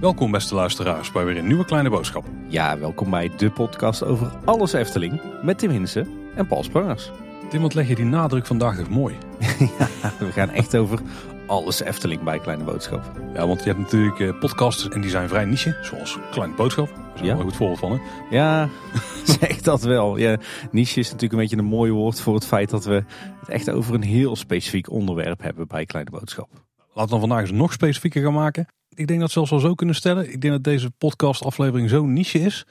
Welkom 0.00 0.30
beste 0.30 0.54
luisteraars 0.54 1.12
bij 1.12 1.24
weer 1.24 1.36
een 1.36 1.46
nieuwe 1.46 1.64
kleine 1.64 1.90
boodschap. 1.90 2.24
Ja, 2.48 2.78
welkom 2.78 3.10
bij 3.10 3.30
de 3.36 3.50
podcast 3.50 4.04
over 4.04 4.32
alles 4.44 4.72
Efteling 4.72 5.20
met 5.42 5.58
Tim 5.58 5.70
Hinsen 5.70 6.08
en 6.34 6.46
Paul 6.46 6.62
Sprangers. 6.62 7.10
Tim, 7.50 7.62
wat 7.62 7.74
leg 7.74 7.88
je 7.88 7.94
die 7.94 8.04
nadruk 8.04 8.46
vandaag 8.46 8.76
toch 8.76 8.88
mooi? 8.88 9.14
ja, 9.78 9.88
we 10.18 10.32
gaan 10.32 10.50
echt 10.50 10.76
over 10.76 11.00
alles 11.46 11.80
Efteling 11.82 12.22
bij 12.22 12.38
Kleine 12.38 12.64
Boodschap. 12.64 13.20
Ja, 13.34 13.46
want 13.46 13.60
je 13.60 13.66
hebt 13.66 13.78
natuurlijk 13.78 14.20
eh, 14.20 14.38
podcasts 14.38 14.88
en 14.88 15.00
die 15.00 15.10
zijn 15.10 15.28
vrij 15.28 15.44
niche, 15.44 15.76
zoals 15.82 16.18
Kleine 16.30 16.54
Boodschap. 16.54 16.86
Daar 16.86 17.14
is 17.14 17.20
Ja. 17.20 17.26
wel 17.26 17.36
een 17.36 17.42
goed 17.42 17.56
voorbeeld 17.56 17.78
van. 17.78 17.92
Hè? 17.92 17.98
Ja, 18.36 18.68
zeg 19.40 19.60
dat 19.60 19.82
wel. 19.82 20.16
Ja, 20.16 20.36
niche 20.70 21.00
is 21.00 21.06
natuurlijk 21.06 21.32
een 21.32 21.38
beetje 21.38 21.56
een 21.56 21.64
mooi 21.64 21.90
woord 21.92 22.20
voor 22.20 22.34
het 22.34 22.46
feit 22.46 22.70
dat 22.70 22.84
we 22.84 23.04
het 23.40 23.48
echt 23.48 23.70
over 23.70 23.94
een 23.94 24.02
heel 24.02 24.36
specifiek 24.36 24.90
onderwerp 24.90 25.42
hebben 25.42 25.66
bij 25.66 25.84
Kleine 25.84 26.10
Boodschap. 26.10 26.48
Laten 26.76 27.04
we 27.04 27.08
dan 27.10 27.20
vandaag 27.20 27.40
eens 27.40 27.50
nog 27.58 27.72
specifieker 27.72 28.22
gaan 28.22 28.32
maken. 28.32 28.66
Ik 28.88 29.06
denk 29.06 29.20
dat 29.20 29.30
zelfs 29.30 29.50
wel 29.50 29.60
zo 29.60 29.74
kunnen 29.74 29.94
stellen. 29.94 30.32
Ik 30.32 30.40
denk 30.40 30.52
dat 30.54 30.64
deze 30.64 30.90
podcastaflevering 30.90 31.88
zo 31.90 32.06
niche 32.06 32.38
is, 32.38 32.66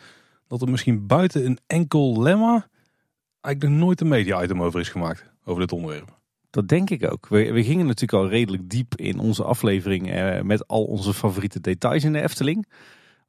dat 0.47 0.61
er 0.61 0.69
misschien 0.69 1.07
buiten 1.07 1.45
een 1.45 1.59
enkel 1.67 2.21
lemma 2.21 2.67
eigenlijk 3.41 3.75
nog 3.75 3.85
nooit 3.85 4.01
een 4.01 4.07
media-item 4.07 4.63
over 4.63 4.79
is 4.79 4.89
gemaakt, 4.89 5.25
over 5.45 5.61
dit 5.61 5.71
onderwerp. 5.71 6.14
Dat 6.55 6.67
denk 6.67 6.89
ik 6.89 7.11
ook. 7.11 7.27
We, 7.27 7.63
gingen 7.63 7.85
natuurlijk 7.85 8.23
al 8.23 8.29
redelijk 8.29 8.69
diep 8.69 8.95
in 8.95 9.19
onze 9.19 9.43
aflevering 9.43 10.11
eh, 10.11 10.41
met 10.41 10.67
al 10.67 10.83
onze 10.83 11.13
favoriete 11.13 11.59
details 11.59 12.03
in 12.03 12.13
de 12.13 12.21
Efteling. 12.21 12.67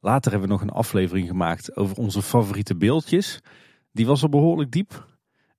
Later 0.01 0.31
hebben 0.31 0.49
we 0.49 0.55
nog 0.55 0.63
een 0.63 0.71
aflevering 0.71 1.29
gemaakt 1.29 1.77
over 1.77 1.97
onze 1.97 2.23
favoriete 2.23 2.77
beeldjes. 2.77 3.41
Die 3.93 4.07
was 4.07 4.23
al 4.23 4.29
behoorlijk 4.29 4.71
diep. 4.71 5.07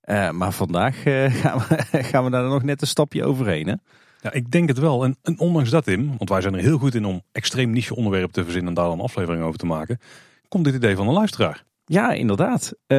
Eh, 0.00 0.30
maar 0.30 0.52
vandaag 0.52 1.04
eh, 1.04 1.34
gaan, 1.42 1.58
we, 1.58 2.02
gaan 2.02 2.24
we 2.24 2.30
daar 2.30 2.48
nog 2.48 2.62
net 2.62 2.80
een 2.80 2.86
stapje 2.86 3.24
overheen. 3.24 3.66
Hè? 3.66 3.74
Ja, 4.20 4.32
ik 4.32 4.50
denk 4.50 4.68
het 4.68 4.78
wel. 4.78 5.04
En, 5.04 5.16
en 5.22 5.38
ondanks 5.38 5.70
dat, 5.70 5.84
Tim, 5.84 6.06
want 6.06 6.30
wij 6.30 6.40
zijn 6.40 6.54
er 6.54 6.60
heel 6.60 6.78
goed 6.78 6.94
in 6.94 7.04
om 7.04 7.22
extreem 7.32 7.70
niche 7.70 7.96
onderwerpen 7.96 8.32
te 8.32 8.42
verzinnen 8.42 8.68
en 8.68 8.74
daar 8.74 8.88
dan 8.88 8.98
een 8.98 9.04
aflevering 9.04 9.44
over 9.44 9.58
te 9.58 9.66
maken, 9.66 9.98
komt 10.48 10.64
dit 10.64 10.74
idee 10.74 10.96
van 10.96 11.08
een 11.08 11.14
luisteraar. 11.14 11.64
Ja, 11.88 12.12
inderdaad. 12.12 12.72
Eh, 12.86 12.98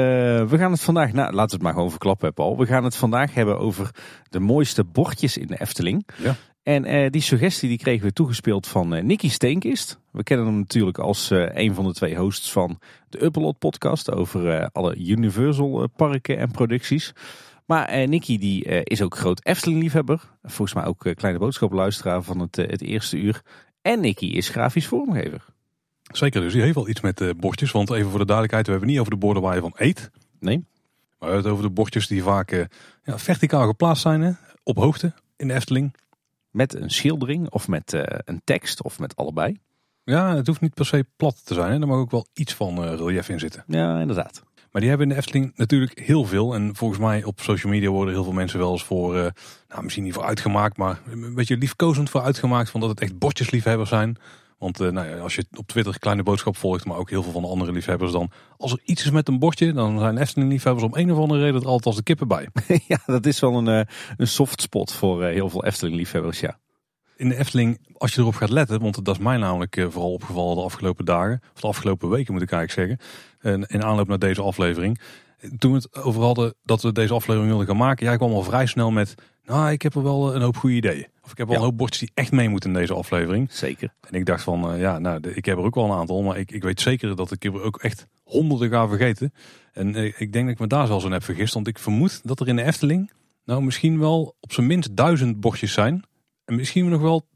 we 0.50 0.58
gaan 0.58 0.72
het 0.72 0.82
vandaag, 0.82 1.14
nou, 1.14 1.34
laten 1.34 1.50
we 1.50 1.56
het 1.56 1.62
maar 1.62 1.74
gewoon 1.74 1.90
verklappen, 1.90 2.34
Paul. 2.34 2.58
We 2.58 2.66
gaan 2.66 2.84
het 2.84 2.96
vandaag 2.96 3.34
hebben 3.34 3.60
over 3.60 3.90
de 4.30 4.40
mooiste 4.40 4.84
bordjes 4.84 5.38
in 5.38 5.48
de 5.48 5.62
Efteling. 5.62 6.08
Ja. 6.24 6.36
En 6.64 6.86
eh, 6.86 7.10
die 7.10 7.22
suggestie 7.22 7.70
die 7.70 7.78
kregen 7.78 8.06
we 8.06 8.14
toegespeeld 8.14 8.68
van 8.68 8.96
eh 8.96 9.04
Nicky 9.04 9.30
Steenkist. 9.30 10.00
We 10.12 10.24
kennen 10.24 10.46
hem 10.46 10.58
natuurlijk 10.58 10.98
als 10.98 11.30
een 11.30 11.74
van 11.74 11.86
de 11.86 11.94
twee 11.94 12.16
hosts 12.16 12.52
van 12.52 12.80
de 13.10 13.24
Uppelot 13.24 13.60
podcast 13.60 14.12
over 14.12 14.70
alle 14.72 14.96
Universal 14.96 15.88
parken 15.96 16.38
en 16.38 16.52
producties. 16.52 17.14
Maar 17.66 18.08
Nicky 18.08 18.38
die 18.38 18.64
is 18.64 19.02
ook 19.02 19.18
groot 19.18 19.46
Efteling-liefhebber. 19.46 20.22
Volgens 20.44 20.74
mij 20.74 20.86
ook 20.86 21.12
kleine 21.16 21.40
boodschapluisteraar 21.40 22.22
van 22.22 22.40
het, 22.40 22.56
het 22.56 22.82
eerste 22.82 23.18
uur. 23.18 23.42
En 23.82 24.02
Nicky 24.02 24.26
is 24.26 24.50
grafisch 24.50 24.88
vormgever. 24.88 25.46
Zeker, 26.12 26.42
dus 26.42 26.54
die 26.54 26.62
heeft 26.62 26.76
wel 26.76 26.90
iets 26.90 27.02
met 27.02 27.34
bordjes. 27.38 27.72
Want 27.72 27.92
even 27.92 28.10
voor 28.10 28.20
de 28.20 28.26
duidelijkheid, 28.26 28.66
we 28.66 28.72
hebben 28.72 28.90
het 28.90 28.98
niet 28.98 29.00
over 29.00 29.20
de 29.20 29.26
borden 29.26 29.44
waar 29.44 29.56
je 29.56 29.62
van 29.62 29.74
eet. 29.76 30.12
Nee? 30.40 30.66
Maar 31.20 31.30
we 31.30 31.34
hebben 31.34 31.44
het 31.44 31.52
over 31.54 31.64
de 31.64 31.82
bordjes 31.82 32.08
die 32.08 32.24
vaak 32.24 32.52
eh, 32.52 32.66
ja, 33.04 33.18
verticaal 33.18 33.68
geplaatst 33.68 34.02
zijn, 34.02 34.22
hè, 34.22 34.32
op 34.64 34.78
hoogte 34.78 35.14
in 35.36 35.48
de 35.48 35.54
Efteling. 35.54 35.96
Met 36.50 36.74
een 36.76 36.90
schildering 36.90 37.50
of 37.50 37.68
met 37.68 37.94
eh, 37.94 38.20
een 38.26 38.42
tekst 38.44 38.84
of 38.84 39.00
met 39.00 39.16
allebei. 39.16 39.58
Ja, 40.04 40.36
het 40.36 40.48
hoeft 40.48 40.62
niet 40.62 40.74
per 40.74 40.86
se 40.86 41.06
plat 41.16 41.46
te 41.46 41.54
zijn. 41.54 41.72
Hè. 41.72 41.80
Er 41.80 41.88
mag 41.88 41.98
ook 41.98 42.12
wel 42.12 42.28
iets 42.34 42.54
van 42.54 42.96
relief 42.96 43.30
in 43.30 43.40
zitten. 43.40 43.64
Ja, 43.68 44.00
inderdaad. 44.00 44.44
Maar 44.72 44.82
die 44.82 44.90
hebben 44.90 45.08
in 45.08 45.14
de 45.14 45.20
Efteling 45.20 45.52
natuurlijk 45.56 46.00
heel 46.00 46.26
veel. 46.26 46.54
En 46.54 46.76
volgens 46.76 47.00
mij 47.00 47.24
op 47.24 47.40
social 47.40 47.72
media 47.72 47.90
worden 47.90 48.14
heel 48.14 48.24
veel 48.24 48.34
mensen 48.34 48.60
wel 48.60 48.72
eens 48.72 48.84
voor, 48.84 49.14
nou 49.68 49.84
misschien 49.84 50.04
niet 50.04 50.14
voor 50.14 50.24
uitgemaakt, 50.24 50.78
maar 50.78 51.02
een 51.12 51.36
beetje 51.36 51.58
liefkozend 51.58 52.10
voor 52.10 52.22
uitgemaakt. 52.22 52.70
Van 52.70 52.80
dat 52.80 52.90
het 52.90 53.02
echt 53.02 53.18
bordjesliefhebbers 53.18 53.90
zijn. 53.90 54.18
Want 54.60 54.80
eh, 54.80 54.90
nou 54.90 55.08
ja, 55.08 55.18
als 55.18 55.36
je 55.36 55.46
op 55.58 55.68
Twitter 55.68 56.00
kleine 56.00 56.24
boodschap 56.24 56.58
volgt, 56.58 56.86
maar 56.86 56.98
ook 56.98 57.10
heel 57.10 57.24
veel 57.24 57.32
van 57.32 57.42
de 57.42 57.48
andere 57.48 57.72
liefhebbers 57.72 58.12
dan. 58.12 58.32
Als 58.58 58.72
er 58.72 58.80
iets 58.84 59.06
is 59.06 59.12
met 59.12 59.28
een 59.28 59.40
bordje, 59.40 59.74
dan 59.74 60.00
zijn 60.00 60.18
Efteling 60.18 60.52
liefhebbers 60.52 60.86
om 60.86 60.96
een 60.96 61.12
of 61.12 61.18
andere 61.18 61.40
reden 61.40 61.62
er 61.62 61.68
altijd 61.68 61.86
als 61.86 61.96
de 61.96 62.04
kippen 62.04 62.28
bij. 62.28 62.48
ja, 62.88 63.00
dat 63.06 63.26
is 63.26 63.40
wel 63.40 63.58
een, 63.58 63.68
eh, 63.68 63.96
een 64.18 64.28
soft 64.28 64.62
spot 64.62 64.94
voor 64.94 65.24
eh, 65.24 65.34
heel 65.34 65.50
veel 65.50 65.66
Efteling-liefhebbers, 65.66 66.40
ja. 66.40 66.60
In 67.16 67.30
de 67.30 67.36
Efteling, 67.36 67.80
als 67.98 68.14
je 68.14 68.22
erop 68.22 68.36
gaat 68.36 68.50
letten, 68.50 68.82
want 68.82 69.06
dat 69.06 69.16
is 69.16 69.24
mij 69.24 69.38
namelijk 69.38 69.86
vooral 69.90 70.14
opgevallen 70.14 70.56
de 70.56 70.62
afgelopen 70.62 71.06
dagen, 71.06 71.42
of 71.54 71.62
de 71.62 71.68
afgelopen 71.68 72.10
weken 72.10 72.34
moet 72.34 72.42
ik 72.42 72.52
eigenlijk 72.52 73.00
zeggen, 73.00 73.14
en 73.40 73.68
in 73.68 73.84
aanloop 73.84 74.08
naar 74.08 74.20
deze 74.20 74.42
aflevering. 74.42 75.00
Toen 75.58 75.72
we 75.72 75.78
het 75.78 76.04
over 76.04 76.22
hadden 76.22 76.54
dat 76.64 76.82
we 76.82 76.92
deze 76.92 77.14
aflevering 77.14 77.50
wilden 77.50 77.68
gaan 77.68 77.78
maken, 77.78 78.06
jij 78.06 78.18
kwam 78.18 78.32
al 78.32 78.44
vrij 78.44 78.66
snel 78.66 78.92
met, 78.92 79.16
nou 79.50 79.72
ik 79.72 79.82
heb 79.82 79.96
er 79.96 80.04
wel 80.04 80.36
een 80.36 80.42
hoop 80.42 80.58
goede 80.58 80.76
ideeën. 80.76 81.08
Of 81.24 81.32
ik 81.32 81.38
heb 81.38 81.48
wel 81.48 81.56
Ja. 81.56 81.62
een 81.62 81.68
hoop 81.70 81.78
bordjes 81.78 82.00
die 82.00 82.12
echt 82.14 82.32
mee 82.32 82.50
moeten 82.50 82.70
in 82.74 82.76
deze 82.80 82.94
aflevering. 82.94 83.52
Zeker. 83.52 83.94
En 84.10 84.14
ik 84.20 84.26
dacht 84.26 84.44
van, 84.44 84.72
eh, 84.74 84.80
ja, 84.80 85.00
nou, 85.00 85.20
de- 85.20 85.34
ik 85.34 85.46
heb 85.46 85.58
er 85.58 85.64
ook 85.64 85.76
wel 85.76 85.86
een 85.86 85.98
aantal, 85.98 86.22
maar 86.22 86.38
ik, 86.38 86.52
ik 86.52 86.64
weet 86.64 86.82
zeker 86.82 87.16
dat 87.16 87.32
ik 87.32 87.44
er 87.46 87.62
ook 87.64 87.78
echt 87.82 88.08
honderden 88.24 88.70
ga 88.70 88.88
vergeten. 88.88 89.34
En 89.74 89.96
eh, 89.96 90.06
ik 90.18 90.34
denk 90.34 90.46
dat 90.46 90.54
ik 90.54 90.60
me 90.60 90.68
daar 90.68 90.88
zelfs 90.88 91.06
aan 91.06 91.12
heb 91.12 91.24
vergist, 91.24 91.54
want 91.54 91.68
ik 91.68 91.80
vermoed 91.80 92.22
dat 92.28 92.40
er 92.40 92.48
in 92.48 92.56
de 92.56 92.64
Efteling, 92.64 93.12
nou 93.46 93.62
misschien 93.64 94.00
wel 94.00 94.36
op 94.40 94.54
zijn 94.54 94.68
minst 94.68 94.96
duizend 94.96 95.40
bordjes 95.40 95.74
zijn. 95.74 96.04
En 96.46 96.56
misschien 96.56 96.90
nog 96.90 97.02
wel 97.02 97.28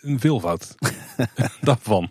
een 0.00 0.20
veelvoud 0.20 0.74
daarvan. 1.60 2.10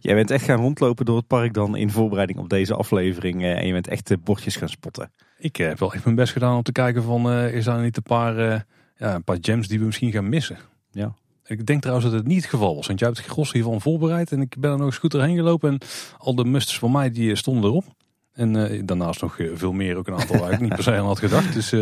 Jij 0.00 0.14
bent 0.14 0.30
echt 0.30 0.44
gaan 0.44 0.60
rondlopen 0.60 1.04
door 1.04 1.16
het 1.16 1.26
park 1.26 1.52
dan 1.54 1.76
in 1.76 1.90
voorbereiding 1.90 2.38
op 2.38 2.48
deze 2.48 2.74
aflevering. 2.74 3.42
eh, 3.42 3.58
en 3.58 3.66
je 3.66 3.72
bent 3.72 3.88
echt 3.88 4.06
de 4.06 4.18
bordjes 4.18 4.56
gaan 4.56 4.68
spotten. 4.68 5.12
Ik 5.38 5.58
eh, 5.58 5.66
heb 5.68 5.78
wel 5.78 5.94
echt 5.94 6.04
mijn 6.04 6.16
best 6.16 6.32
gedaan 6.32 6.56
om 6.56 6.62
te 6.62 6.72
kijken 6.72 7.02
van, 7.02 7.30
eh, 7.30 7.54
is 7.54 7.64
daar 7.64 7.82
niet 7.82 7.96
een 7.96 8.02
paar, 8.02 8.38
eh, 8.52 8.60
ja, 9.00 9.14
een 9.14 9.24
paar 9.24 9.38
gems 9.40 9.68
die 9.68 9.78
we 9.78 9.84
misschien 9.84 10.12
gaan 10.12 10.28
missen. 10.28 10.58
Ja. 10.90 11.14
Ik 11.46 11.66
denk 11.66 11.80
trouwens 11.80 12.10
dat 12.10 12.18
het 12.18 12.26
niet 12.26 12.42
het 12.42 12.50
geval 12.50 12.74
was, 12.74 12.86
want 12.86 12.98
jij 12.98 13.08
hebt 13.08 13.20
het 13.20 13.30
gros 13.30 13.52
hiervan 13.52 13.80
voorbereid 13.80 14.32
en 14.32 14.40
ik 14.40 14.56
ben 14.58 14.70
er 14.70 14.76
nog 14.76 14.86
eens 14.86 14.98
goed 14.98 15.10
doorheen 15.10 15.36
gelopen 15.36 15.70
en 15.70 15.78
al 16.18 16.34
de 16.34 16.44
musters 16.44 16.78
van 16.78 16.92
mij 16.92 17.10
die 17.10 17.30
eh, 17.30 17.36
stonden 17.36 17.70
erop. 17.70 17.84
En 18.32 18.56
eh, 18.68 18.82
daarnaast 18.84 19.20
nog 19.20 19.38
eh, 19.38 19.50
veel 19.54 19.72
meer, 19.72 19.96
ook 19.96 20.06
een 20.06 20.14
aantal 20.14 20.38
waar 20.38 20.52
ik 20.52 20.60
niet 20.60 20.74
per 20.74 20.82
se 20.82 20.92
aan 20.92 21.04
had 21.04 21.18
gedacht. 21.18 21.52
Dus 21.52 21.72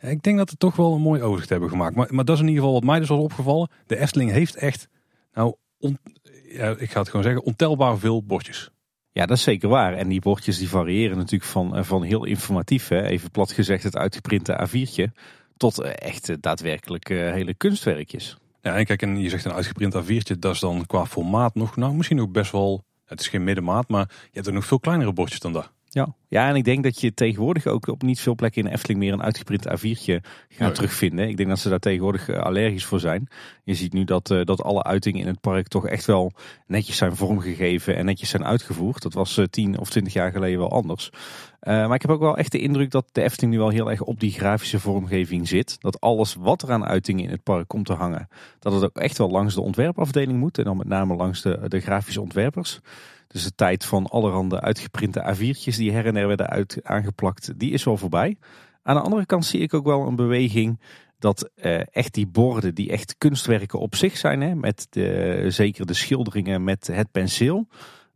ik 0.00 0.22
denk 0.22 0.36
dat 0.38 0.50
we 0.50 0.56
toch 0.56 0.76
wel 0.76 0.94
een 0.94 1.00
mooi 1.00 1.22
overzicht 1.22 1.50
hebben 1.50 1.68
gemaakt. 1.68 1.96
Maar, 1.96 2.14
maar 2.14 2.24
dat 2.24 2.34
is 2.34 2.42
in 2.42 2.48
ieder 2.48 2.62
geval 2.62 2.78
wat 2.80 2.88
mij 2.88 2.98
dus 2.98 3.08
was 3.08 3.18
opgevallen. 3.18 3.70
De 3.86 3.98
Efteling 3.98 4.30
heeft 4.30 4.56
echt, 4.56 4.88
nou, 5.32 5.54
on- 5.78 5.98
ja, 6.48 6.74
ik 6.78 6.90
ga 6.90 6.98
het 6.98 7.08
gewoon 7.08 7.24
zeggen, 7.24 7.44
ontelbaar 7.44 7.98
veel 7.98 8.22
bordjes. 8.22 8.70
Ja, 9.12 9.26
dat 9.26 9.36
is 9.36 9.42
zeker 9.42 9.68
waar. 9.68 9.94
En 9.94 10.08
die 10.08 10.20
bordjes 10.20 10.58
die 10.58 10.68
variëren 10.68 11.16
natuurlijk 11.16 11.50
van, 11.50 11.84
van 11.84 12.02
heel 12.02 12.24
informatief, 12.24 12.88
hè, 12.88 13.02
even 13.02 13.30
plat 13.30 13.52
gezegd 13.52 13.82
het 13.82 13.96
uitgeprinte 13.96 14.68
A4'tje, 14.68 15.12
tot 15.56 15.80
eh, 15.80 15.92
echt 16.08 16.42
daadwerkelijk 16.42 17.10
eh, 17.10 17.18
hele 17.18 17.54
kunstwerkjes. 17.54 18.36
Ja, 18.62 18.76
en 18.76 18.84
kijk, 18.84 19.02
en 19.02 19.20
je 19.20 19.28
zegt 19.28 19.44
een 19.44 19.52
uitgeprint 19.52 19.94
A4'tje, 19.94 20.38
dat 20.38 20.54
is 20.54 20.60
dan 20.60 20.86
qua 20.86 21.06
formaat 21.06 21.54
nog, 21.54 21.76
nou, 21.76 21.94
misschien 21.94 22.20
ook 22.20 22.32
best 22.32 22.52
wel, 22.52 22.84
het 23.04 23.20
is 23.20 23.28
geen 23.28 23.44
middenmaat, 23.44 23.88
maar 23.88 24.08
je 24.08 24.30
hebt 24.32 24.46
er 24.46 24.52
nog 24.52 24.66
veel 24.66 24.80
kleinere 24.80 25.12
bordjes 25.12 25.40
dan 25.40 25.52
dat. 25.52 25.72
Ja. 25.88 26.14
ja, 26.28 26.48
en 26.48 26.54
ik 26.54 26.64
denk 26.64 26.82
dat 26.82 27.00
je 27.00 27.14
tegenwoordig 27.14 27.66
ook 27.66 27.86
op 27.86 28.02
niet 28.02 28.20
veel 28.20 28.34
plekken 28.34 28.64
in 28.64 28.72
Efteling 28.72 28.98
meer 28.98 29.12
een 29.12 29.22
uitgeprint 29.22 29.68
A4'tje 29.68 30.16
gaat 30.48 30.74
terugvinden. 30.74 31.28
Ik 31.28 31.36
denk 31.36 31.48
dat 31.48 31.58
ze 31.58 31.68
daar 31.68 31.78
tegenwoordig 31.78 32.28
eh, 32.28 32.38
allergisch 32.42 32.84
voor 32.84 33.00
zijn. 33.00 33.28
Je 33.64 33.74
ziet 33.74 33.92
nu 33.92 34.04
dat, 34.04 34.26
dat 34.26 34.62
alle 34.62 34.82
uitingen 34.82 35.20
in 35.20 35.26
het 35.26 35.40
park 35.40 35.68
toch 35.68 35.86
echt 35.86 36.04
wel 36.04 36.32
netjes 36.66 36.96
zijn 36.96 37.16
vormgegeven 37.16 37.96
en 37.96 38.04
netjes 38.04 38.28
zijn 38.28 38.44
uitgevoerd. 38.44 39.02
Dat 39.02 39.14
was 39.14 39.40
tien 39.50 39.78
of 39.78 39.90
twintig 39.90 40.12
jaar 40.12 40.32
geleden 40.32 40.58
wel 40.58 40.70
anders. 40.70 41.10
Eh, 41.64 41.74
maar 41.74 41.94
ik 41.94 42.02
heb 42.02 42.10
ook 42.10 42.20
wel 42.20 42.36
echt 42.36 42.52
de 42.52 42.58
indruk 42.58 42.90
dat 42.90 43.08
de 43.12 43.22
Efteling 43.22 43.52
nu 43.52 43.58
wel 43.58 43.68
heel 43.68 43.90
erg 43.90 44.02
op 44.02 44.20
die 44.20 44.32
grafische 44.32 44.80
vormgeving 44.80 45.48
zit. 45.48 45.80
Dat 45.80 46.00
alles 46.00 46.34
wat 46.34 46.62
er 46.62 46.72
aan 46.72 46.84
uitingen 46.84 47.24
in 47.24 47.30
het 47.30 47.42
park 47.42 47.68
komt 47.68 47.86
te 47.86 47.92
hangen, 47.92 48.28
dat 48.58 48.72
het 48.72 48.84
ook 48.84 48.96
echt 48.96 49.18
wel 49.18 49.30
langs 49.30 49.54
de 49.54 49.60
ontwerpafdeling 49.60 50.38
moet. 50.38 50.58
En 50.58 50.64
dan 50.64 50.76
met 50.76 50.88
name 50.88 51.14
langs 51.16 51.42
de, 51.42 51.60
de 51.68 51.80
grafische 51.80 52.20
ontwerpers. 52.20 52.80
Dus 53.26 53.44
de 53.44 53.54
tijd 53.54 53.84
van 53.84 54.06
allerhande 54.06 54.60
uitgeprinte 54.60 55.34
A4'tjes 55.34 55.76
die 55.76 55.92
her 55.92 56.06
en 56.06 56.14
der 56.14 56.26
werden 56.26 56.48
uit, 56.48 56.80
aangeplakt, 56.82 57.58
die 57.58 57.72
is 57.72 57.84
wel 57.84 57.96
voorbij. 57.96 58.36
Aan 58.82 58.96
de 58.96 59.02
andere 59.02 59.26
kant 59.26 59.44
zie 59.44 59.60
ik 59.60 59.74
ook 59.74 59.84
wel 59.84 60.06
een 60.06 60.16
beweging 60.16 60.80
dat 61.18 61.50
eh, 61.54 61.80
echt 61.90 62.14
die 62.14 62.26
borden, 62.26 62.74
die 62.74 62.90
echt 62.90 63.14
kunstwerken 63.18 63.78
op 63.78 63.94
zich 63.94 64.16
zijn, 64.16 64.40
hè, 64.40 64.54
met 64.54 64.86
de, 64.90 65.44
zeker 65.48 65.86
de 65.86 65.94
schilderingen 65.94 66.64
met 66.64 66.86
het 66.86 67.10
penseel, 67.10 67.66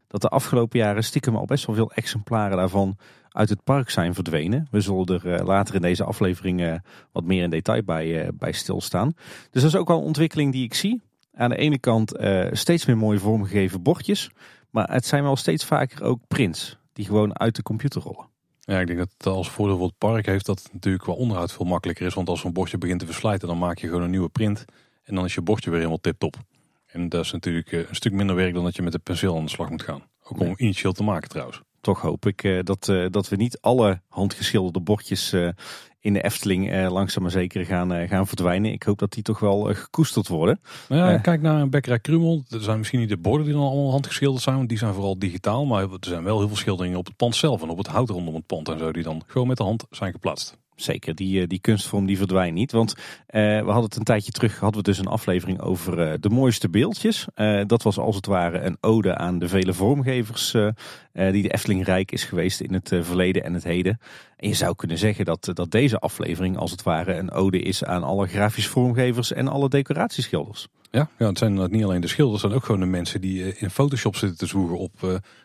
dat 0.08 0.20
de 0.20 0.28
afgelopen 0.28 0.78
jaren 0.78 1.04
stiekem 1.04 1.36
al 1.36 1.44
best 1.44 1.66
wel 1.66 1.76
veel 1.76 1.92
exemplaren 1.92 2.56
daarvan 2.56 2.96
uit 3.28 3.48
het 3.48 3.64
park 3.64 3.90
zijn 3.90 4.14
verdwenen. 4.14 4.66
We 4.70 4.80
zullen 4.80 5.06
er 5.06 5.34
eh, 5.34 5.46
later 5.46 5.74
in 5.74 5.80
deze 5.80 6.04
aflevering 6.04 6.62
eh, 6.62 6.74
wat 7.12 7.24
meer 7.24 7.42
in 7.42 7.50
detail 7.50 7.82
bij, 7.82 8.22
eh, 8.22 8.28
bij 8.34 8.52
stilstaan. 8.52 9.12
Dus 9.50 9.62
dat 9.62 9.72
is 9.72 9.76
ook 9.76 9.88
wel 9.88 9.98
een 9.98 10.04
ontwikkeling 10.04 10.52
die 10.52 10.64
ik 10.64 10.74
zie. 10.74 11.02
Aan 11.32 11.50
de 11.50 11.56
ene 11.56 11.78
kant 11.78 12.12
steeds 12.50 12.86
meer 12.86 12.96
mooi 12.96 13.18
vormgegeven 13.18 13.82
bordjes. 13.82 14.30
Maar 14.70 14.92
het 14.92 15.06
zijn 15.06 15.22
wel 15.22 15.36
steeds 15.36 15.64
vaker 15.64 16.02
ook 16.02 16.20
prints 16.28 16.78
die 16.92 17.04
gewoon 17.04 17.38
uit 17.38 17.56
de 17.56 17.62
computer 17.62 18.02
rollen. 18.02 18.28
Ja, 18.60 18.80
ik 18.80 18.86
denk 18.86 18.98
dat 18.98 19.12
het 19.16 19.26
als 19.26 19.50
voordeel 19.50 19.76
voor 19.76 19.86
het 19.86 19.98
park 19.98 20.26
heeft 20.26 20.46
dat 20.46 20.62
het 20.62 20.72
natuurlijk 20.72 21.04
qua 21.04 21.12
onderhoud 21.12 21.52
veel 21.52 21.64
makkelijker 21.64 22.06
is. 22.06 22.14
Want 22.14 22.28
als 22.28 22.40
zo'n 22.40 22.52
bordje 22.52 22.78
begint 22.78 23.00
te 23.00 23.06
verslijten, 23.06 23.48
dan 23.48 23.58
maak 23.58 23.78
je 23.78 23.86
gewoon 23.86 24.02
een 24.02 24.10
nieuwe 24.10 24.28
print. 24.28 24.64
En 25.04 25.14
dan 25.14 25.24
is 25.24 25.34
je 25.34 25.42
bordje 25.42 25.70
weer 25.70 25.78
helemaal 25.78 26.00
tip-top. 26.00 26.36
En 26.98 27.08
dat 27.08 27.24
is 27.24 27.32
natuurlijk 27.32 27.72
eh, 27.72 27.78
een 27.78 27.94
stuk 27.94 28.12
minder 28.12 28.36
werk 28.36 28.54
dan 28.54 28.64
dat 28.64 28.76
je 28.76 28.82
met 28.82 28.94
een 28.94 29.02
penseel 29.02 29.36
aan 29.36 29.44
de 29.44 29.50
slag 29.50 29.70
moet 29.70 29.82
gaan. 29.82 30.02
Ook 30.22 30.40
om 30.40 30.54
initieel 30.56 30.92
te 30.92 31.02
maken 31.02 31.28
trouwens. 31.28 31.62
Toch 31.80 32.00
hoop 32.00 32.26
ik 32.26 32.66
dat, 32.66 32.92
dat 33.10 33.28
we 33.28 33.36
niet 33.36 33.60
alle 33.60 34.00
handgeschilderde 34.08 34.80
bordjes 34.80 35.32
in 36.00 36.12
de 36.12 36.22
Efteling 36.22 36.88
langzaam 36.88 37.22
maar 37.22 37.32
zeker 37.32 37.66
gaan, 37.66 38.08
gaan 38.08 38.26
verdwijnen. 38.26 38.72
Ik 38.72 38.82
hoop 38.82 38.98
dat 38.98 39.12
die 39.12 39.22
toch 39.22 39.38
wel 39.38 39.74
gekoesterd 39.74 40.28
worden. 40.28 40.60
Nou 40.88 41.10
ja, 41.10 41.18
kijk 41.18 41.42
naar 41.42 41.60
een 41.60 41.70
Bekkerij 41.70 41.98
Krumel. 41.98 42.44
Er 42.48 42.62
zijn 42.62 42.78
misschien 42.78 43.00
niet 43.00 43.08
de 43.08 43.16
borden 43.16 43.46
die 43.46 43.54
dan 43.54 43.62
allemaal 43.62 43.90
handgeschilderd 43.90 44.42
zijn, 44.42 44.56
want 44.56 44.68
die 44.68 44.78
zijn 44.78 44.94
vooral 44.94 45.18
digitaal. 45.18 45.66
Maar 45.66 45.82
er 45.82 45.98
zijn 46.00 46.24
wel 46.24 46.38
heel 46.38 46.48
veel 46.48 46.56
schilderingen 46.56 46.98
op 46.98 47.06
het 47.06 47.16
pand 47.16 47.36
zelf 47.36 47.62
en 47.62 47.68
op 47.68 47.78
het 47.78 47.86
hout 47.86 48.08
rondom 48.08 48.34
het 48.34 48.46
pand 48.46 48.68
en 48.68 48.78
zo, 48.78 48.92
die 48.92 49.02
dan 49.02 49.22
gewoon 49.26 49.46
met 49.46 49.56
de 49.56 49.62
hand 49.62 49.84
zijn 49.90 50.12
geplaatst. 50.12 50.58
Zeker, 50.80 51.14
die, 51.14 51.46
die 51.46 51.60
kunstvorm 51.60 52.06
die 52.06 52.16
verdwijnt 52.16 52.54
niet. 52.54 52.72
Want 52.72 52.94
we 53.26 53.62
hadden 53.64 53.84
het 53.84 53.96
een 53.96 54.04
tijdje 54.04 54.32
terug, 54.32 54.58
hadden 54.58 54.82
we 54.82 54.88
dus 54.88 54.98
een 54.98 55.06
aflevering 55.06 55.60
over 55.60 56.20
de 56.20 56.28
mooiste 56.28 56.68
beeldjes. 56.68 57.26
dat 57.66 57.82
was 57.82 57.98
als 57.98 58.16
het 58.16 58.26
ware 58.26 58.60
een 58.60 58.76
ode 58.80 59.16
aan 59.16 59.38
de 59.38 59.48
vele 59.48 59.74
vormgevers 59.74 60.50
die 61.12 61.42
de 61.42 61.52
Efteling 61.52 61.84
rijk 61.84 62.12
is 62.12 62.24
geweest 62.24 62.60
in 62.60 62.72
het 62.72 62.88
verleden 62.88 63.44
en 63.44 63.54
het 63.54 63.64
heden. 63.64 64.00
En 64.36 64.48
je 64.48 64.54
zou 64.54 64.74
kunnen 64.74 64.98
zeggen 64.98 65.24
dat, 65.24 65.50
dat 65.52 65.70
deze 65.70 65.98
aflevering 65.98 66.56
als 66.56 66.70
het 66.70 66.82
ware 66.82 67.14
een 67.14 67.30
ode 67.30 67.60
is 67.60 67.84
aan 67.84 68.02
alle 68.02 68.26
grafische 68.26 68.70
vormgevers 68.70 69.32
en 69.32 69.48
alle 69.48 69.68
decoratieschilders. 69.68 70.68
Ja, 70.90 71.08
ja, 71.18 71.26
het 71.26 71.38
zijn 71.38 71.70
niet 71.70 71.84
alleen 71.84 72.00
de 72.00 72.08
schilders, 72.08 72.42
het 72.42 72.50
zijn 72.50 72.62
ook 72.62 72.66
gewoon 72.66 72.80
de 72.80 72.86
mensen 72.86 73.20
die 73.20 73.52
eh, 73.52 73.62
in 73.62 73.70
Photoshop 73.70 74.16
zitten 74.16 74.38
te 74.38 74.46
zoeken 74.46 74.78
op 74.78 74.92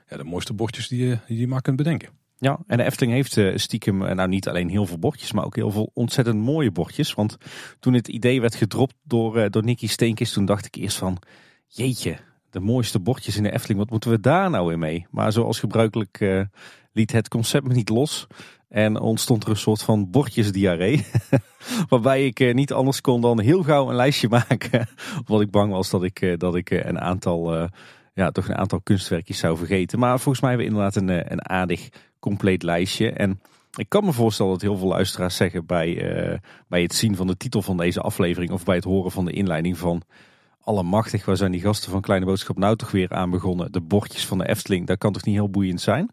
ja, 0.09 0.17
de 0.17 0.23
mooiste 0.23 0.53
bordjes 0.53 0.87
die 0.87 1.19
die 1.27 1.39
je 1.39 1.47
maar 1.47 1.61
kunt 1.61 1.77
bedenken. 1.77 2.22
Ja, 2.43 2.59
en 2.67 2.77
de 2.77 2.83
Efteling 2.83 3.13
heeft 3.13 3.37
uh, 3.37 3.57
stiekem 3.57 3.97
nou 3.97 4.27
niet 4.27 4.47
alleen 4.47 4.69
heel 4.69 4.85
veel 4.85 4.99
bordjes, 4.99 5.31
maar 5.31 5.45
ook 5.45 5.55
heel 5.55 5.71
veel 5.71 5.91
ontzettend 5.93 6.39
mooie 6.39 6.71
bordjes. 6.71 7.13
Want 7.13 7.37
toen 7.79 7.93
het 7.93 8.07
idee 8.07 8.41
werd 8.41 8.55
gedropt 8.55 8.95
door, 9.03 9.51
door 9.51 9.63
Nicky 9.63 9.87
Steenkist, 9.87 10.33
toen 10.33 10.45
dacht 10.45 10.65
ik 10.65 10.75
eerst 10.75 10.97
van, 10.97 11.17
jeetje, 11.67 12.17
de 12.49 12.59
mooiste 12.59 12.99
bordjes 12.99 13.37
in 13.37 13.43
de 13.43 13.51
Efteling, 13.51 13.79
wat 13.79 13.89
moeten 13.89 14.09
we 14.09 14.19
daar 14.19 14.49
nou 14.49 14.67
weer 14.67 14.79
mee? 14.79 15.05
Maar 15.11 15.31
zoals 15.31 15.59
gebruikelijk 15.59 16.47
liet 16.93 17.11
het 17.11 17.27
concept 17.27 17.67
me 17.67 17.73
niet 17.73 17.89
los. 17.89 18.27
En 18.73 18.99
ontstond 18.99 19.43
er 19.43 19.49
een 19.49 19.55
soort 19.55 19.83
van 19.83 20.09
bordjesdiarree. 20.09 21.05
Waarbij 21.89 22.25
ik 22.25 22.39
eh, 22.39 22.53
niet 22.53 22.73
anders 22.73 23.01
kon 23.01 23.21
dan 23.21 23.39
heel 23.39 23.63
gauw 23.63 23.89
een 23.89 23.95
lijstje 23.95 24.29
maken. 24.47 24.87
Omdat 25.17 25.41
ik 25.41 25.51
bang 25.51 25.71
was 25.71 25.89
dat 25.89 26.03
ik, 26.03 26.21
eh, 26.21 26.37
dat 26.37 26.55
ik 26.55 26.71
eh, 26.71 26.85
een 26.85 26.99
aantal, 26.99 27.69
ja, 28.13 28.31
toch 28.31 28.47
een 28.47 28.57
aantal 28.57 28.81
kunstwerkjes 28.81 29.37
zou 29.37 29.57
vergeten. 29.57 29.99
Maar 29.99 30.19
volgens 30.19 30.39
mij 30.39 30.49
hebben 30.49 30.67
we 30.67 30.73
inderdaad 30.73 31.01
een, 31.01 31.31
een 31.31 31.49
aardig 31.49 31.89
compleet 32.23 32.63
lijstje. 32.63 33.11
En 33.11 33.41
ik 33.75 33.89
kan 33.89 34.05
me 34.05 34.11
voorstellen 34.11 34.51
dat 34.51 34.61
heel 34.61 34.77
veel 34.77 34.87
luisteraars 34.87 35.35
zeggen 35.35 35.65
bij, 35.65 36.39
bij 36.67 36.81
het 36.81 36.93
zien 36.93 37.15
van 37.15 37.27
de 37.27 37.37
titel 37.37 37.61
van 37.61 37.77
deze 37.77 38.01
aflevering. 38.01 38.51
Of 38.51 38.63
bij 38.63 38.75
het 38.75 38.83
horen 38.83 39.11
van 39.11 39.25
de 39.25 39.31
inleiding 39.31 39.77
van... 39.77 40.01
Allemachtig, 40.65 41.25
waar 41.25 41.37
zijn 41.37 41.51
die 41.51 41.61
gasten 41.61 41.91
van 41.91 42.01
Kleine 42.01 42.25
Boodschap 42.25 42.57
nou 42.57 42.75
toch 42.75 42.91
weer 42.91 43.09
aan 43.09 43.29
begonnen? 43.29 43.71
De 43.71 43.81
bordjes 43.81 44.25
van 44.25 44.37
de 44.37 44.47
Efteling, 44.47 44.87
dat 44.87 44.97
kan 44.97 45.13
toch 45.13 45.25
niet 45.25 45.35
heel 45.35 45.49
boeiend 45.49 45.81
zijn? 45.81 46.09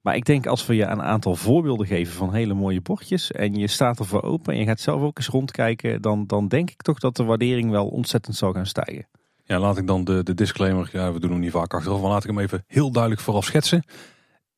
Maar 0.00 0.16
ik 0.16 0.24
denk 0.24 0.46
als 0.46 0.66
we 0.66 0.74
je 0.74 0.84
een 0.84 1.02
aantal 1.02 1.36
voorbeelden 1.36 1.86
geven 1.86 2.12
van 2.12 2.34
hele 2.34 2.54
mooie 2.54 2.80
bordjes 2.80 3.30
en 3.30 3.54
je 3.54 3.66
staat 3.66 3.98
ervoor 3.98 4.22
open 4.22 4.52
en 4.52 4.58
je 4.58 4.66
gaat 4.66 4.80
zelf 4.80 5.02
ook 5.02 5.18
eens 5.18 5.28
rondkijken, 5.28 6.02
dan, 6.02 6.26
dan 6.26 6.48
denk 6.48 6.70
ik 6.70 6.82
toch 6.82 6.98
dat 6.98 7.16
de 7.16 7.24
waardering 7.24 7.70
wel 7.70 7.86
ontzettend 7.86 8.36
zal 8.36 8.52
gaan 8.52 8.66
stijgen. 8.66 9.06
Ja, 9.44 9.58
laat 9.58 9.78
ik 9.78 9.86
dan 9.86 10.04
de, 10.04 10.22
de 10.22 10.34
disclaimer, 10.34 10.88
ja, 10.92 11.12
we 11.12 11.20
doen 11.20 11.30
hem 11.30 11.40
niet 11.40 11.50
vaak 11.50 11.74
achteraf, 11.74 12.00
maar 12.00 12.10
laat 12.10 12.24
ik 12.24 12.30
hem 12.30 12.38
even 12.38 12.64
heel 12.66 12.90
duidelijk 12.90 13.22
vooraf 13.22 13.44
schetsen. 13.44 13.84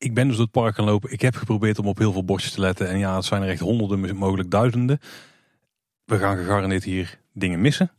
Ik 0.03 0.13
ben 0.13 0.27
dus 0.27 0.35
door 0.35 0.45
het 0.45 0.53
park 0.53 0.75
gaan 0.75 0.85
lopen. 0.85 1.11
Ik 1.11 1.21
heb 1.21 1.35
geprobeerd 1.35 1.79
om 1.79 1.87
op 1.87 1.97
heel 1.97 2.11
veel 2.11 2.23
bordjes 2.23 2.51
te 2.51 2.59
letten. 2.59 2.89
En 2.89 2.97
ja, 2.97 3.15
het 3.15 3.25
zijn 3.25 3.41
er 3.41 3.49
echt 3.49 3.59
honderden, 3.59 4.15
mogelijk 4.15 4.51
duizenden. 4.51 4.99
We 6.05 6.17
gaan 6.17 6.37
gegarandeerd 6.37 6.83
hier 6.83 7.19
dingen 7.33 7.61
missen. 7.61 7.91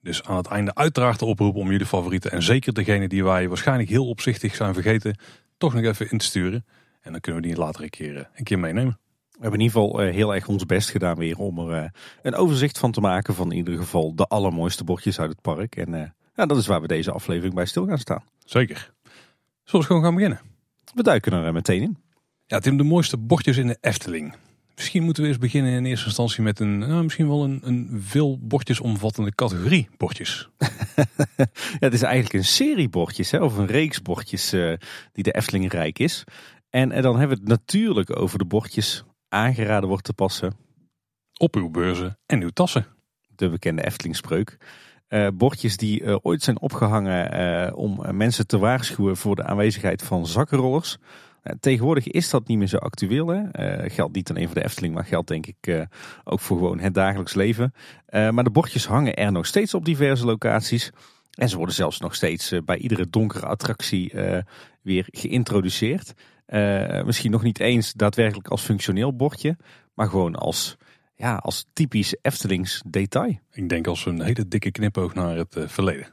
Dus 0.00 0.24
aan 0.24 0.36
het 0.36 0.46
einde 0.46 0.74
uiteraard 0.74 1.18
de 1.18 1.24
oproep 1.24 1.54
om 1.54 1.70
jullie 1.70 1.86
favorieten 1.86 2.30
en 2.30 2.42
zeker 2.42 2.72
degene 2.72 3.08
die 3.08 3.24
wij 3.24 3.48
waarschijnlijk 3.48 3.88
heel 3.88 4.08
opzichtig 4.08 4.54
zijn 4.54 4.74
vergeten, 4.74 5.18
toch 5.58 5.74
nog 5.74 5.84
even 5.84 6.10
in 6.10 6.18
te 6.18 6.24
sturen. 6.24 6.66
En 7.00 7.12
dan 7.12 7.20
kunnen 7.20 7.42
we 7.42 7.48
die 7.48 7.56
later 7.56 7.82
een 7.82 7.90
keer, 7.90 8.16
eh, 8.16 8.24
een 8.34 8.44
keer 8.44 8.58
meenemen. 8.58 8.98
We 9.30 9.40
hebben 9.40 9.60
in 9.60 9.66
ieder 9.66 9.80
geval 9.80 10.00
eh, 10.00 10.14
heel 10.14 10.34
erg 10.34 10.48
ons 10.48 10.66
best 10.66 10.90
gedaan 10.90 11.16
weer 11.16 11.38
om 11.38 11.58
er 11.58 11.82
eh, 11.82 11.90
een 12.22 12.34
overzicht 12.34 12.78
van 12.78 12.92
te 12.92 13.00
maken 13.00 13.34
van 13.34 13.50
in 13.50 13.56
ieder 13.56 13.76
geval 13.76 14.14
de 14.14 14.26
allermooiste 14.26 14.84
bordjes 14.84 15.20
uit 15.20 15.30
het 15.30 15.40
park. 15.40 15.76
En 15.76 16.14
ja, 16.36 16.46
dat 16.46 16.56
is 16.56 16.66
waar 16.66 16.80
we 16.80 16.86
deze 16.86 17.12
aflevering 17.12 17.54
bij 17.54 17.66
stil 17.66 17.86
gaan 17.86 17.98
staan. 17.98 18.24
Zeker. 18.44 18.92
Zullen 19.64 19.80
we 19.80 19.86
gewoon 19.86 20.02
gaan 20.02 20.14
beginnen? 20.14 20.53
We 20.94 21.02
duiken 21.02 21.32
er 21.32 21.52
meteen 21.52 21.82
in. 21.82 21.98
Ja, 22.46 22.58
Tim, 22.58 22.76
de 22.76 22.82
mooiste 22.82 23.16
bordjes 23.16 23.56
in 23.56 23.66
de 23.66 23.78
Efteling. 23.80 24.34
Misschien 24.74 25.02
moeten 25.02 25.22
we 25.22 25.28
eens 25.28 25.38
beginnen 25.38 25.72
in 25.72 25.84
eerste 25.84 26.06
instantie 26.06 26.42
met 26.42 26.60
een, 26.60 26.78
nou, 26.78 27.02
misschien 27.02 27.28
wel 27.28 27.44
een, 27.44 27.60
een 27.62 28.02
veel 28.04 28.38
bordjes 28.40 28.80
omvattende 28.80 29.34
categorie 29.34 29.88
bordjes. 29.96 30.48
ja, 31.36 31.46
het 31.78 31.92
is 31.92 32.02
eigenlijk 32.02 32.34
een 32.34 32.44
serie 32.44 32.88
bordjes, 32.88 33.30
hè, 33.30 33.38
of 33.38 33.56
een 33.56 33.66
reeks 33.66 34.02
bordjes 34.02 34.50
die 35.12 35.22
de 35.22 35.32
Efteling 35.32 35.72
rijk 35.72 35.98
is. 35.98 36.24
En, 36.70 36.88
dan 36.88 37.18
hebben 37.18 37.36
we 37.36 37.42
het 37.42 37.48
natuurlijk 37.48 38.20
over 38.20 38.38
de 38.38 38.44
bordjes 38.44 39.04
aangeraden 39.28 39.88
wordt 39.88 40.04
te 40.04 40.12
passen. 40.12 40.56
Op 41.38 41.56
uw 41.56 41.70
beurzen 41.70 42.18
en 42.26 42.42
uw 42.42 42.48
tassen. 42.48 42.86
De 43.26 43.48
bekende 43.48 43.84
Efteling-spreuk. 43.84 44.56
Uh, 45.08 45.28
bordjes 45.34 45.76
die 45.76 46.02
uh, 46.02 46.16
ooit 46.22 46.42
zijn 46.42 46.60
opgehangen 46.60 47.40
uh, 47.40 47.76
om 47.76 48.00
mensen 48.10 48.46
te 48.46 48.58
waarschuwen 48.58 49.16
voor 49.16 49.36
de 49.36 49.44
aanwezigheid 49.44 50.02
van 50.02 50.26
zakkenrollers. 50.26 50.96
tegenwoordig 51.60 52.06
is 52.06 52.30
dat 52.30 52.48
niet 52.48 52.58
meer 52.58 52.66
zo 52.66 52.76
actueel. 52.76 53.28
Hè? 53.28 53.42
geldt 53.90 54.14
niet 54.14 54.30
alleen 54.30 54.46
voor 54.46 54.54
de 54.54 54.64
Efteling, 54.64 54.94
maar 54.94 55.04
geldt 55.04 55.28
denk 55.28 55.46
ik 55.46 55.86
ook 56.24 56.40
voor 56.40 56.56
gewoon 56.56 56.78
het 56.78 56.94
dagelijks 56.94 57.34
leven. 57.34 57.74
maar 58.10 58.44
de 58.44 58.50
bordjes 58.50 58.86
hangen 58.86 59.14
er 59.14 59.32
nog 59.32 59.46
steeds 59.46 59.74
op 59.74 59.84
diverse 59.84 60.24
locaties. 60.24 60.90
En 61.34 61.48
ze 61.48 61.56
worden 61.56 61.74
zelfs 61.74 62.00
nog 62.00 62.14
steeds 62.14 62.52
bij 62.64 62.76
iedere 62.76 63.08
donkere 63.10 63.46
attractie 63.46 64.12
weer 64.82 65.06
geïntroduceerd. 65.10 66.14
Misschien 67.04 67.30
nog 67.30 67.42
niet 67.42 67.60
eens 67.60 67.92
daadwerkelijk 67.92 68.48
als 68.48 68.62
functioneel 68.62 69.16
bordje, 69.16 69.56
maar 69.94 70.08
gewoon 70.08 70.34
als, 70.34 70.76
ja, 71.24 71.34
als 71.36 71.66
typisch 71.72 72.16
Eftelings 72.22 72.82
detail. 72.86 73.38
Ik 73.52 73.68
denk 73.68 73.86
als 73.86 74.06
een 74.06 74.22
hele 74.22 74.48
dikke 74.48 74.70
knipoog 74.70 75.14
naar 75.14 75.36
het 75.36 75.56
uh, 75.56 75.68
verleden. 75.68 76.06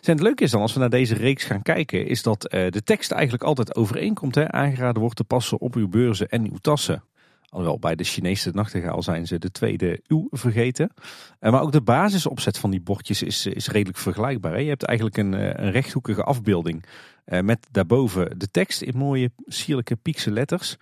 En 0.00 0.12
het 0.12 0.20
leuke 0.20 0.44
is 0.44 0.50
dan, 0.50 0.60
als 0.60 0.72
we 0.72 0.80
naar 0.80 0.90
deze 0.90 1.14
reeks 1.14 1.44
gaan 1.44 1.62
kijken, 1.62 2.06
is 2.06 2.22
dat 2.22 2.54
uh, 2.54 2.70
de 2.70 2.82
tekst 2.82 3.10
eigenlijk 3.10 3.42
altijd 3.42 3.76
overeenkomt. 3.76 4.34
Hè? 4.34 4.52
Aangeraden 4.52 5.00
wordt 5.00 5.16
te 5.16 5.24
passen 5.24 5.60
op 5.60 5.74
uw 5.74 5.88
beurzen 5.88 6.28
en 6.28 6.44
uw 6.50 6.56
tassen. 6.60 7.04
Alhoewel 7.48 7.78
bij 7.78 7.94
de 7.94 8.04
Chinese 8.04 8.50
nachtegaal 8.52 9.02
zijn 9.02 9.26
ze 9.26 9.38
de 9.38 9.50
tweede 9.50 10.00
uw 10.06 10.28
vergeten. 10.30 10.92
maar 11.40 11.60
ook 11.60 11.72
de 11.72 11.82
basisopzet 11.82 12.58
van 12.58 12.70
die 12.70 12.80
bordjes 12.80 13.22
is, 13.22 13.46
is 13.46 13.68
redelijk 13.68 13.98
vergelijkbaar. 13.98 14.52
Hè? 14.52 14.58
Je 14.58 14.68
hebt 14.68 14.84
eigenlijk 14.84 15.16
een, 15.18 15.32
een 15.62 15.70
rechthoekige 15.70 16.22
afbeelding 16.22 16.84
uh, 17.26 17.40
met 17.40 17.66
daarboven 17.70 18.38
de 18.38 18.50
tekst 18.50 18.82
in 18.82 18.96
mooie 18.96 19.30
sierlijke 19.46 19.96
piekse 19.96 20.30
letters. 20.30 20.76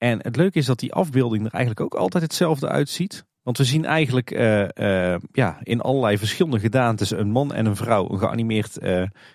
En 0.00 0.18
het 0.22 0.36
leuke 0.36 0.58
is 0.58 0.66
dat 0.66 0.78
die 0.78 0.92
afbeelding 0.92 1.44
er 1.44 1.52
eigenlijk 1.52 1.80
ook 1.80 1.94
altijd 1.94 2.22
hetzelfde 2.22 2.68
uitziet. 2.68 3.24
Want 3.42 3.58
we 3.58 3.64
zien 3.64 3.84
eigenlijk 3.84 4.30
uh, 4.30 4.60
uh, 4.60 5.16
ja, 5.32 5.58
in 5.62 5.80
allerlei 5.80 6.18
verschillende 6.18 6.60
gedaantes 6.60 7.10
een 7.10 7.30
man 7.30 7.52
en 7.52 7.66
een 7.66 7.76
vrouw 7.76 8.10
een 8.10 8.18
geanimeerd 8.18 8.78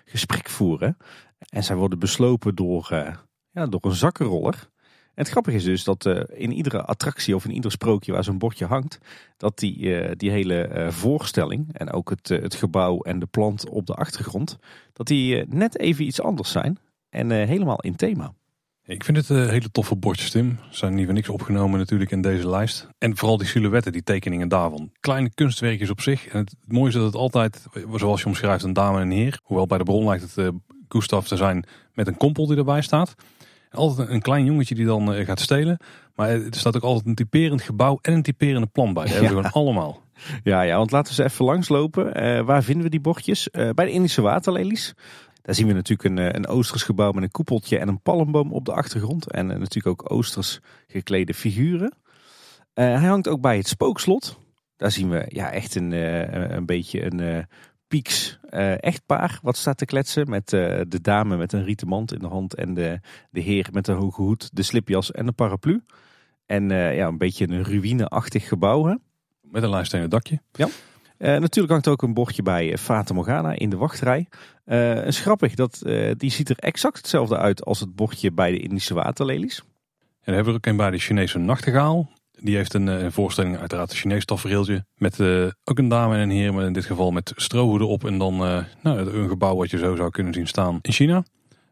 gesprek 0.04 0.48
voeren. 0.48 0.96
En 1.48 1.64
zij 1.64 1.76
worden 1.76 1.98
beslopen 1.98 2.54
door, 2.54 2.88
ja, 3.50 3.66
door 3.66 3.80
een 3.84 3.94
zakkenroller 3.94 4.68
het 5.14 5.28
grappige 5.28 5.56
is 5.56 5.64
dus 5.64 5.84
dat 5.84 6.06
in 6.28 6.52
iedere 6.52 6.82
attractie 6.82 7.34
of 7.34 7.44
in 7.44 7.50
ieder 7.50 7.70
sprookje 7.70 8.12
waar 8.12 8.24
zo'n 8.24 8.38
bordje 8.38 8.66
hangt, 8.66 8.98
dat 9.36 9.58
die, 9.58 10.16
die 10.16 10.30
hele 10.30 10.88
voorstelling 10.90 11.68
en 11.72 11.92
ook 11.92 12.10
het, 12.10 12.28
het 12.28 12.54
gebouw 12.54 13.00
en 13.00 13.18
de 13.18 13.26
plant 13.26 13.68
op 13.68 13.86
de 13.86 13.94
achtergrond, 13.94 14.58
dat 14.92 15.06
die 15.06 15.46
net 15.48 15.78
even 15.78 16.04
iets 16.04 16.20
anders 16.20 16.50
zijn 16.50 16.78
en 17.08 17.30
helemaal 17.30 17.80
in 17.80 17.96
thema. 17.96 18.34
Ik 18.86 19.04
vind 19.04 19.16
het 19.16 19.28
hele 19.28 19.70
toffe 19.70 19.96
bordjes, 19.96 20.30
Tim. 20.30 20.58
Zijn 20.70 20.94
niet 20.94 21.04
voor 21.04 21.14
niks 21.14 21.28
opgenomen 21.28 21.78
natuurlijk 21.78 22.10
in 22.10 22.20
deze 22.20 22.48
lijst. 22.48 22.88
En 22.98 23.16
vooral 23.16 23.36
die 23.36 23.46
silhouetten, 23.46 23.92
die 23.92 24.02
tekeningen 24.02 24.48
daarvan. 24.48 24.90
Kleine 25.00 25.30
kunstwerkjes 25.34 25.90
op 25.90 26.00
zich. 26.00 26.26
En 26.26 26.38
het 26.38 26.54
mooie 26.66 26.88
is 26.88 26.94
dat 26.94 27.04
het 27.04 27.14
altijd, 27.14 27.66
zoals 27.94 28.20
je 28.20 28.26
omschrijft, 28.26 28.64
een 28.64 28.72
dame 28.72 28.96
en 28.96 29.02
een 29.02 29.16
heer. 29.16 29.40
Hoewel 29.42 29.66
bij 29.66 29.78
de 29.78 29.84
bron 29.84 30.04
lijkt 30.04 30.34
het 30.34 30.52
Gustav 30.88 31.26
te 31.26 31.36
zijn 31.36 31.64
met 31.92 32.06
een 32.06 32.16
kompel 32.16 32.46
die 32.46 32.56
erbij 32.56 32.82
staat 32.82 33.14
altijd 33.76 34.08
een 34.08 34.22
klein 34.22 34.44
jongetje 34.44 34.74
die 34.74 34.86
dan 34.86 35.12
eh, 35.12 35.26
gaat 35.26 35.40
stelen. 35.40 35.78
Maar 36.14 36.28
er 36.28 36.46
staat 36.50 36.76
ook 36.76 36.82
altijd 36.82 37.06
een 37.06 37.14
typerend 37.14 37.62
gebouw 37.62 37.98
en 38.02 38.12
een 38.12 38.22
typerende 38.22 38.66
plan 38.66 38.92
bij. 38.92 39.04
Dat 39.04 39.12
hebben 39.20 39.42
we 39.42 39.48
gewoon 39.48 39.66
allemaal. 39.66 40.04
Ja, 40.42 40.62
ja, 40.62 40.76
want 40.76 40.90
laten 40.90 41.16
we 41.16 41.22
eens 41.22 41.32
even 41.32 41.44
langslopen. 41.44 42.24
Uh, 42.24 42.40
waar 42.40 42.62
vinden 42.62 42.84
we 42.84 42.90
die 42.90 43.00
bordjes? 43.00 43.48
Uh, 43.52 43.70
bij 43.70 43.84
de 43.84 43.90
Indische 43.90 44.22
waterlelies. 44.22 44.94
Daar 45.46 45.54
zien 45.54 45.66
we 45.66 45.72
natuurlijk 45.72 46.08
een, 46.08 46.36
een 46.36 46.46
Oosters 46.46 46.82
gebouw 46.82 47.12
met 47.12 47.22
een 47.22 47.30
koepeltje 47.30 47.78
en 47.78 47.88
een 47.88 48.00
palmboom 48.00 48.52
op 48.52 48.64
de 48.64 48.72
achtergrond. 48.72 49.30
En 49.30 49.46
natuurlijk 49.46 49.86
ook 49.86 50.12
Oosters 50.12 50.60
geklede 50.86 51.34
figuren. 51.34 51.94
hij 52.74 52.94
hangt 52.94 53.28
ook 53.28 53.40
bij 53.40 53.56
het 53.56 53.68
spookslot. 53.68 54.38
Daar 54.76 54.90
zien 54.90 55.08
we 55.10 55.24
ja, 55.28 55.50
echt 55.50 55.74
een, 55.74 55.92
een 56.56 56.66
beetje 56.66 57.04
een 57.04 57.46
Pieks 57.88 58.38
uh, 58.50 58.82
echtpaar 58.82 59.38
wat 59.42 59.56
staat 59.56 59.78
te 59.78 59.84
kletsen 59.84 60.30
met 60.30 60.48
de 60.48 60.98
dame 61.02 61.36
met 61.36 61.52
een 61.52 61.64
rieten 61.64 61.88
mand 61.88 62.12
in 62.12 62.18
de 62.18 62.26
hand 62.26 62.54
en 62.54 62.74
de, 62.74 63.00
de 63.30 63.40
heer 63.40 63.68
met 63.72 63.88
een 63.88 63.96
hoge 63.96 64.22
hoed, 64.22 64.56
de 64.56 64.62
slipjas 64.62 65.12
en 65.12 65.26
de 65.26 65.32
paraplu. 65.32 65.82
En 66.46 66.68
ja, 66.70 67.06
een 67.06 67.18
beetje 67.18 67.48
een 67.48 67.64
ruïneachtig 67.64 68.48
gebouw. 68.48 68.84
Hè? 68.84 68.94
Met 69.40 69.62
een 69.62 69.70
lijststenen 69.70 70.10
dakje. 70.10 70.40
Ja. 70.52 70.68
Natuurlijk 71.18 71.72
hangt 71.72 71.88
ook 71.88 72.02
een 72.02 72.14
bordje 72.14 72.42
bij 72.42 72.78
Fata 72.78 73.14
Morgana 73.14 73.52
in 73.52 73.70
de 73.70 73.76
wachtrij. 73.76 74.26
Uh, 74.66 75.06
is 75.06 75.20
grappig, 75.20 75.54
dat, 75.54 75.82
die 76.16 76.30
ziet 76.30 76.48
er 76.48 76.58
exact 76.58 76.96
hetzelfde 76.96 77.36
uit 77.36 77.64
als 77.64 77.80
het 77.80 77.94
bordje 77.94 78.32
bij 78.32 78.50
de 78.50 78.58
Indische 78.58 78.94
waterlelies. 78.94 79.58
En 79.58 79.64
dan 80.24 80.34
hebben 80.34 80.52
we 80.52 80.58
ook 80.58 80.66
een 80.66 80.76
bij 80.76 80.90
de 80.90 80.98
Chinese 80.98 81.38
nachtegaal. 81.38 82.10
Die 82.32 82.56
heeft 82.56 82.74
een, 82.74 82.86
een 82.86 83.12
voorstelling, 83.12 83.58
uiteraard 83.58 83.90
een 83.90 83.96
Chinees 83.96 84.24
tafereeltje. 84.24 84.84
Met 84.94 85.20
ook 85.64 85.78
een 85.78 85.88
dame 85.88 86.14
en 86.14 86.20
een 86.20 86.30
heer, 86.30 86.54
maar 86.54 86.64
in 86.64 86.72
dit 86.72 86.84
geval 86.84 87.10
met 87.10 87.32
strohoeden 87.36 87.88
op. 87.88 88.04
En 88.04 88.18
dan 88.18 88.36
nou, 88.82 88.98
een 88.98 89.28
gebouw 89.28 89.56
wat 89.56 89.70
je 89.70 89.78
zo 89.78 89.96
zou 89.96 90.10
kunnen 90.10 90.34
zien 90.34 90.46
staan 90.46 90.78
in 90.82 90.92
China. 90.92 91.24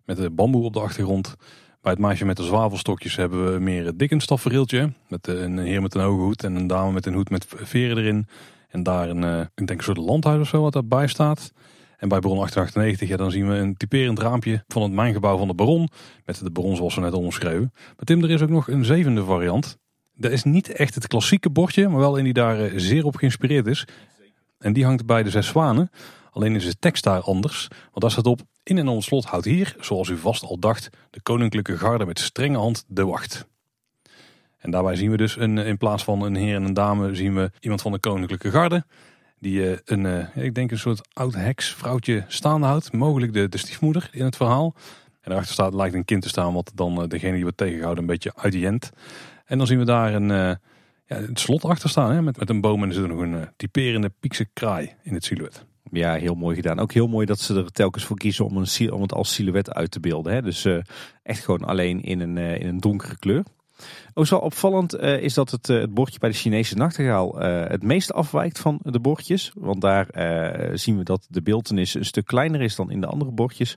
Met 0.04 0.16
de 0.16 0.30
bamboe 0.30 0.64
op 0.64 0.72
de 0.72 0.80
achtergrond. 0.80 1.36
Bij 1.80 1.92
het 1.92 2.00
meisje 2.00 2.24
met 2.24 2.36
de 2.36 2.42
zwavelstokjes 2.42 3.16
hebben 3.16 3.52
we 3.52 3.60
meer 3.60 3.84
het 3.84 3.98
Dickens 3.98 4.26
tafereeltje. 4.26 4.92
Met 5.08 5.26
een 5.26 5.58
heer 5.58 5.82
met 5.82 5.94
een 5.94 6.00
hoge 6.00 6.22
hoed 6.22 6.44
en 6.44 6.56
een 6.56 6.66
dame 6.66 6.92
met 6.92 7.06
een 7.06 7.14
hoed 7.14 7.30
met 7.30 7.46
veren 7.48 7.98
erin. 7.98 8.26
En 8.74 8.82
daar 8.82 9.08
een, 9.08 9.24
eh, 9.24 9.40
ik 9.40 9.66
denk 9.66 9.78
een 9.78 9.84
soort 9.84 9.96
landhuis 9.96 10.40
of 10.40 10.48
zo 10.48 10.62
wat 10.62 10.72
daarbij 10.72 11.06
staat. 11.06 11.52
En 11.96 12.08
bij 12.08 12.18
Baron 12.18 12.38
898, 12.38 13.08
ja, 13.08 13.16
dan 13.16 13.30
zien 13.30 13.48
we 13.48 13.54
een 13.54 13.76
typerend 13.76 14.18
raampje 14.18 14.64
van 14.68 14.82
het 14.82 14.92
mijngebouw 14.92 15.38
van 15.38 15.48
de 15.48 15.54
Baron. 15.54 15.88
Met 16.24 16.44
de 16.44 16.50
Baron 16.50 16.76
zoals 16.76 16.94
we 16.94 17.00
net 17.00 17.12
omschreven. 17.12 17.70
Maar 17.72 18.04
Tim, 18.04 18.22
er 18.22 18.30
is 18.30 18.42
ook 18.42 18.48
nog 18.48 18.68
een 18.68 18.84
zevende 18.84 19.24
variant. 19.24 19.78
Dat 20.14 20.30
is 20.30 20.44
niet 20.44 20.68
echt 20.68 20.94
het 20.94 21.06
klassieke 21.06 21.50
bordje, 21.50 21.88
maar 21.88 21.98
wel 21.98 22.18
een 22.18 22.24
die 22.24 22.32
daar 22.32 22.60
eh, 22.60 22.72
zeer 22.76 23.04
op 23.04 23.16
geïnspireerd 23.16 23.66
is. 23.66 23.86
En 24.58 24.72
die 24.72 24.84
hangt 24.84 25.06
bij 25.06 25.22
de 25.22 25.30
Zes 25.30 25.46
Zwanen. 25.46 25.90
Alleen 26.30 26.54
is 26.54 26.64
de 26.64 26.78
tekst 26.78 27.04
daar 27.04 27.20
anders. 27.20 27.68
Want 27.68 28.00
daar 28.00 28.10
staat 28.10 28.26
op, 28.26 28.40
in 28.62 28.78
en 28.78 28.86
het 28.86 29.02
slot 29.02 29.24
houdt 29.24 29.44
hier, 29.44 29.76
zoals 29.80 30.08
u 30.08 30.16
vast 30.16 30.42
al 30.42 30.58
dacht, 30.58 30.88
de 31.10 31.22
koninklijke 31.22 31.76
garde 31.76 32.06
met 32.06 32.18
strenge 32.18 32.58
hand 32.58 32.84
de 32.86 33.04
wacht. 33.04 33.46
En 34.64 34.70
daarbij 34.70 34.96
zien 34.96 35.10
we 35.10 35.16
dus 35.16 35.36
een, 35.36 35.58
in 35.58 35.76
plaats 35.76 36.04
van 36.04 36.22
een 36.22 36.34
heer 36.34 36.54
en 36.54 36.64
een 36.64 36.74
dame, 36.74 37.14
zien 37.14 37.34
we 37.34 37.50
iemand 37.60 37.82
van 37.82 37.92
de 37.92 37.98
koninklijke 37.98 38.50
garde. 38.50 38.84
Die 39.38 39.60
uh, 39.60 39.76
een, 39.84 40.04
uh, 40.04 40.44
ik 40.44 40.54
denk 40.54 40.70
een 40.70 40.78
soort 40.78 41.08
oud 41.12 41.34
heks 41.34 41.74
vrouwtje 41.74 42.24
staande 42.28 42.66
houdt. 42.66 42.92
Mogelijk 42.92 43.32
de, 43.32 43.48
de 43.48 43.58
stiefmoeder 43.58 44.08
in 44.12 44.24
het 44.24 44.36
verhaal. 44.36 44.74
En 45.20 45.30
daarachter 45.30 45.52
staat, 45.52 45.74
lijkt 45.74 45.94
een 45.94 46.04
kind 46.04 46.22
te 46.22 46.28
staan, 46.28 46.54
wat 46.54 46.72
dan 46.74 47.08
degene 47.08 47.32
die 47.32 47.42
wordt 47.42 47.56
tegengehouden 47.56 48.04
een 48.04 48.10
beetje 48.10 48.32
uitjent. 48.36 48.90
En 49.44 49.58
dan 49.58 49.66
zien 49.66 49.78
we 49.78 49.84
daar 49.84 50.14
een, 50.14 50.28
ja, 50.28 50.58
het 51.06 51.40
slot 51.40 51.64
achter 51.64 51.88
staan, 51.88 52.12
hè, 52.12 52.22
met, 52.22 52.38
met 52.38 52.50
een 52.50 52.60
boom 52.60 52.82
en 52.82 52.88
er 52.88 52.94
zit 52.94 53.06
nog 53.06 53.20
een 53.20 53.48
typerende 53.56 54.12
piekse 54.20 54.48
kraai 54.52 54.92
in 55.02 55.14
het 55.14 55.24
silhouet. 55.24 55.64
Ja, 55.90 56.14
heel 56.14 56.34
mooi 56.34 56.56
gedaan. 56.56 56.78
Ook 56.78 56.92
heel 56.92 57.08
mooi 57.08 57.26
dat 57.26 57.40
ze 57.40 57.56
er 57.56 57.72
telkens 57.72 58.04
voor 58.04 58.16
kiezen 58.16 58.44
om, 58.44 58.56
een, 58.56 58.92
om 58.92 59.02
het 59.02 59.12
als 59.12 59.34
silhouet 59.34 59.72
uit 59.72 59.90
te 59.90 60.00
beelden. 60.00 60.32
Hè. 60.32 60.42
Dus 60.42 60.68
echt 61.22 61.44
gewoon 61.44 61.64
alleen 61.64 62.02
in 62.02 62.20
een, 62.20 62.38
in 62.38 62.66
een 62.66 62.80
donkere 62.80 63.16
kleur. 63.18 63.44
Ook 64.14 64.26
zo 64.26 64.36
opvallend 64.36 64.94
uh, 64.94 65.22
is 65.22 65.34
dat 65.34 65.50
het, 65.50 65.66
het 65.66 65.94
bordje 65.94 66.18
bij 66.18 66.30
de 66.30 66.36
Chinese 66.36 66.74
nachtegaal 66.74 67.38
het 67.38 67.82
meest 67.82 68.12
afwijkt 68.12 68.58
van 68.58 68.80
de 68.82 69.00
bordjes. 69.00 69.52
Want 69.54 69.80
daar 69.80 70.06
zien 70.78 70.98
we 70.98 71.04
dat 71.04 71.26
de 71.28 71.42
beeldenis 71.42 71.94
een 71.94 72.04
stuk 72.04 72.26
kleiner 72.26 72.60
is 72.60 72.76
dan 72.76 72.90
in 72.90 73.00
de 73.00 73.06
andere 73.06 73.30
bordjes. 73.30 73.76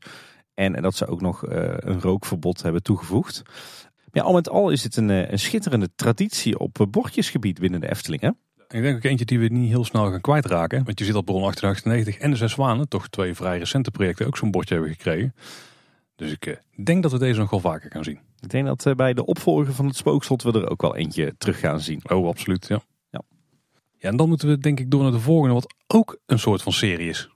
En, 0.53 0.81
dat 0.81 0.95
ze 0.95 1.07
ook 1.07 1.21
nog 1.21 1.43
een 1.47 2.01
rookverbod 2.01 2.61
hebben 2.61 2.83
toegevoegd. 2.83 3.41
Ja, 4.11 4.21
al 4.21 4.33
met 4.33 4.49
al 4.49 4.69
is 4.69 4.83
het 4.83 4.95
een, 4.95 5.39
schitterende 5.39 5.89
traditie 5.95 6.59
op 6.59 6.87
bordjesgebied 6.89 7.59
binnen 7.59 7.81
de 7.81 7.89
Efteling. 7.89 8.35
Ik 8.69 8.81
denk 8.81 8.95
ook 8.95 9.03
eentje 9.03 9.25
die 9.25 9.39
we 9.39 9.47
niet 9.47 9.69
heel 9.69 9.85
snel 9.85 10.09
gaan 10.09 10.21
kwijtraken. 10.21 10.83
Want 10.83 10.99
je 10.99 11.05
ziet 11.05 11.13
dat 11.13 11.25
Bron 11.25 11.41
1898 11.41 12.23
en 12.23 12.31
de 12.31 12.37
Zes 12.37 12.51
Zwanen, 12.51 12.87
toch 12.87 13.07
twee 13.07 13.33
vrij 13.33 13.57
recente 13.57 13.91
projecten, 13.91 14.27
ook 14.27 14.37
zo'n 14.37 14.51
bordje 14.51 14.73
hebben 14.73 14.91
gekregen. 14.91 15.33
Dus 16.17 16.31
ik 16.31 16.45
eh, 16.45 16.55
denk 16.83 17.03
dat 17.03 17.11
we 17.11 17.17
deze 17.17 17.39
nog 17.39 17.49
wel 17.49 17.59
vaker 17.59 17.91
gaan 17.91 18.03
zien. 18.03 18.19
Ik 18.39 18.49
denk 18.49 18.65
dat 18.65 18.85
uh, 18.85 18.93
bij 18.93 19.13
de 19.13 19.25
opvolger 19.25 19.73
van 19.73 19.85
het 19.85 19.95
spookslot 19.95 20.43
we 20.43 20.51
er 20.51 20.69
ook 20.69 20.81
wel 20.81 20.95
eentje 20.95 21.35
terug 21.37 21.59
gaan 21.59 21.79
zien. 21.79 22.01
Oh, 22.09 22.27
absoluut, 22.27 22.67
ja. 22.67 22.81
ja. 23.09 23.21
Ja, 23.97 24.09
en 24.09 24.17
dan 24.17 24.27
moeten 24.27 24.47
we 24.47 24.57
denk 24.57 24.79
ik 24.79 24.91
door 24.91 25.03
naar 25.03 25.11
de 25.11 25.19
volgende, 25.19 25.53
wat 25.53 25.75
ook 25.87 26.19
een 26.25 26.39
soort 26.39 26.61
van 26.61 26.73
serie 26.73 27.09
is. 27.09 27.29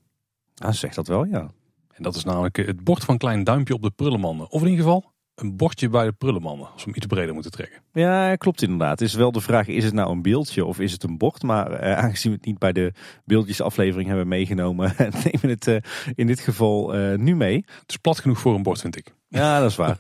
Ah, 0.56 0.72
zeg 0.72 0.94
dat 0.94 1.08
wel, 1.08 1.26
ja. 1.26 1.52
En 1.94 2.04
dat 2.04 2.16
is 2.16 2.24
namelijk 2.24 2.58
eh, 2.58 2.68
het 2.68 2.84
bord 2.84 3.04
van 3.04 3.18
Klein 3.18 3.44
Duimpje 3.44 3.74
op 3.74 3.82
de 3.82 3.92
prullenmanden. 3.92 4.52
Of 4.52 4.62
in 4.62 4.68
ieder 4.68 4.86
geval 4.86 5.11
een 5.36 5.56
bordje 5.56 5.90
bij 5.90 6.06
de 6.06 6.12
prullenmannen. 6.12 6.66
Als 6.72 6.84
we 6.84 6.90
hem 6.90 6.96
iets 6.96 7.06
breder 7.06 7.34
moeten 7.34 7.52
trekken. 7.52 7.82
Ja, 7.94 8.36
klopt 8.36 8.62
inderdaad. 8.62 9.00
Het 9.00 9.08
is 9.10 9.14
wel 9.14 9.32
de 9.32 9.42
vraag, 9.42 9.68
is 9.68 9.84
het 9.84 9.94
nou 9.94 10.12
een 10.12 10.22
beeldje 10.22 10.66
of 10.66 10.80
is 10.80 10.92
het 10.92 11.04
een 11.04 11.18
bord? 11.18 11.44
Maar 11.44 11.72
eh, 11.72 11.98
aangezien 11.98 12.32
we 12.32 12.38
het 12.38 12.46
niet 12.46 12.60
bij 12.60 12.72
de 12.72 12.94
beeldjesaflevering 13.26 14.08
hebben 14.08 14.28
meegenomen, 14.28 14.94
nemen 14.98 15.42
we 15.42 15.48
het 15.48 15.68
uh, 15.68 15.76
in 16.16 16.28
dit 16.28 16.40
geval 16.40 16.96
uh, 16.96 17.18
nu 17.18 17.36
mee. 17.36 17.56
Het 17.56 17.90
is 17.90 17.98
plat 17.98 18.20
genoeg 18.20 18.40
voor 18.40 18.56
een 18.56 18.64
bord, 18.64 18.82
vind 18.82 18.98
ik. 18.98 19.14
Ja, 19.28 19.60
dat 19.60 19.70
is 19.70 19.76
waar. 19.76 19.98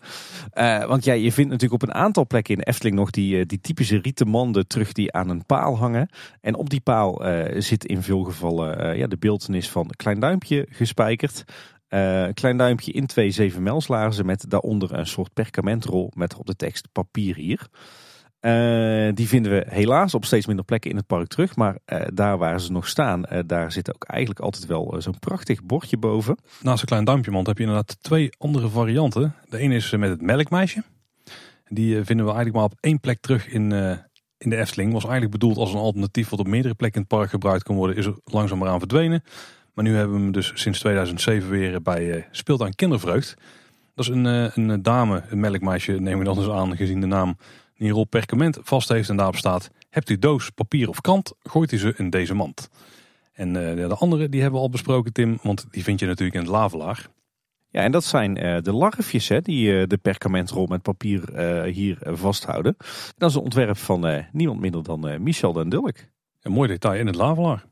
uh, 0.53 0.87
want 0.91 1.03
ja, 1.03 1.13
je 1.13 1.31
vindt 1.31 1.51
natuurlijk 1.51 1.83
op 1.83 1.89
een 1.89 1.95
aantal 1.95 2.27
plekken 2.27 2.53
in 2.53 2.59
de 2.59 2.67
Efteling 2.67 2.95
nog 2.95 3.09
die, 3.09 3.45
die 3.45 3.59
typische 3.61 3.97
rieten 3.97 4.27
manden 4.27 4.67
terug 4.67 4.91
die 4.91 5.11
aan 5.11 5.29
een 5.29 5.45
paal 5.45 5.77
hangen. 5.77 6.09
En 6.41 6.55
op 6.55 6.69
die 6.69 6.81
paal 6.81 7.23
zit 7.57 7.85
in 7.85 8.01
veel 8.01 8.23
gevallen 8.23 8.97
ja, 8.97 9.07
de 9.07 9.17
beeldenis 9.17 9.69
van 9.69 9.89
Klein 9.95 10.19
Duimpje 10.19 10.67
gespijkerd. 10.69 11.43
Uh, 11.93 12.27
klein 12.33 12.57
duimpje 12.57 12.91
in 12.91 13.05
twee 13.05 13.31
7 13.31 13.81
laarzen 13.87 14.25
met 14.25 14.45
daaronder 14.47 14.93
een 14.93 15.07
soort 15.07 15.33
perkamentrol 15.33 16.11
met 16.15 16.35
op 16.35 16.45
de 16.45 16.55
tekst 16.55 16.87
papier 16.91 17.35
hier. 17.35 17.67
Uh, 18.41 19.13
die 19.13 19.27
vinden 19.27 19.51
we 19.51 19.65
helaas 19.67 20.13
op 20.13 20.25
steeds 20.25 20.45
minder 20.45 20.65
plekken 20.65 20.89
in 20.89 20.95
het 20.95 21.07
park 21.07 21.27
terug. 21.27 21.55
Maar 21.55 21.77
uh, 21.85 22.01
daar 22.13 22.37
waar 22.37 22.61
ze 22.61 22.71
nog 22.71 22.87
staan, 22.87 23.23
daar 23.45 23.71
zit 23.71 23.95
ook 23.95 24.03
eigenlijk 24.03 24.39
altijd 24.39 24.65
wel 24.65 24.95
zo'n 24.97 25.19
prachtig 25.19 25.63
bordje 25.63 25.97
boven. 25.97 26.37
Naast 26.61 26.81
een 26.81 26.87
klein 26.87 27.03
duimpje 27.03 27.31
mand 27.31 27.47
heb 27.47 27.57
je 27.57 27.63
inderdaad 27.63 27.97
twee 28.01 28.29
andere 28.37 28.69
varianten. 28.69 29.35
De 29.49 29.57
ene 29.57 29.75
is 29.75 29.91
met 29.91 30.09
het 30.09 30.21
melkmeisje. 30.21 30.83
Die 31.67 31.95
vinden 31.95 32.25
we 32.25 32.31
eigenlijk 32.31 32.55
maar 32.55 32.63
op 32.63 32.77
één 32.79 32.99
plek 32.99 33.21
terug 33.21 33.47
in, 33.47 33.71
in 34.37 34.49
de 34.49 34.57
Efteling. 34.57 34.93
Was 34.93 35.03
eigenlijk 35.03 35.31
bedoeld 35.31 35.57
als 35.57 35.73
een 35.73 35.79
alternatief 35.79 36.29
wat 36.29 36.39
op 36.39 36.47
meerdere 36.47 36.75
plekken 36.75 37.01
in 37.01 37.07
het 37.09 37.17
park 37.17 37.29
gebruikt 37.29 37.63
kan 37.63 37.75
worden. 37.75 37.95
Is 37.95 38.05
er 38.05 38.15
aan 38.67 38.79
verdwenen. 38.79 39.23
Maar 39.73 39.83
nu 39.83 39.95
hebben 39.95 40.15
we 40.15 40.21
hem 40.21 40.31
dus 40.31 40.51
sinds 40.53 40.79
2007 40.79 41.49
weer 41.49 41.81
bij 41.81 42.15
uh, 42.15 42.23
Speelt 42.31 42.61
aan 42.61 42.75
Kindervreugd. 42.75 43.35
Dat 43.95 44.05
is 44.05 44.11
een, 44.11 44.25
uh, 44.25 44.55
een 44.55 44.81
dame, 44.81 45.23
een 45.29 45.39
melkmeisje, 45.39 45.91
neem 45.91 46.19
ik 46.19 46.25
dan 46.25 46.37
eens 46.37 46.49
aan, 46.49 46.75
gezien 46.75 47.01
de 47.01 47.07
naam, 47.07 47.37
die 47.75 47.87
een 47.87 47.93
rol 47.93 48.05
perkament 48.05 48.57
vast 48.61 48.89
heeft 48.89 49.09
en 49.09 49.15
daarop 49.15 49.35
staat: 49.35 49.69
Hebt 49.89 50.09
u 50.09 50.19
doos, 50.19 50.49
papier 50.49 50.89
of 50.89 51.01
krant, 51.01 51.33
gooit 51.43 51.71
u 51.71 51.77
ze 51.77 51.93
in 51.97 52.09
deze 52.09 52.33
mand. 52.33 52.69
En 53.33 53.53
de 53.53 53.95
andere 53.99 54.29
die 54.29 54.41
hebben 54.41 54.59
we 54.59 54.65
al 54.65 54.71
besproken, 54.71 55.13
Tim, 55.13 55.39
want 55.41 55.65
die 55.71 55.83
vind 55.83 55.99
je 55.99 56.05
natuurlijk 56.05 56.35
in 56.35 56.41
het 56.41 56.51
lavelaar. 56.51 57.07
Ja, 57.69 57.81
en 57.81 57.91
dat 57.91 58.03
zijn 58.03 58.33
de 58.63 58.73
larfjes 58.73 59.27
hè, 59.27 59.41
die 59.41 59.87
de 59.87 59.97
perkamentrol 59.97 60.67
met 60.67 60.81
papier 60.81 61.39
hier 61.65 61.97
vasthouden. 62.01 62.75
Dat 63.17 63.29
is 63.29 63.35
een 63.35 63.41
ontwerp 63.41 63.77
van 63.77 64.25
niemand 64.31 64.59
minder 64.59 64.83
dan 64.83 65.23
Michel 65.23 65.53
den 65.53 65.69
Dulk. 65.69 65.95
Een 66.41 66.51
mooi 66.51 66.67
detail 66.67 66.99
in 66.99 67.07
het 67.07 67.15
lavelaar. 67.15 67.65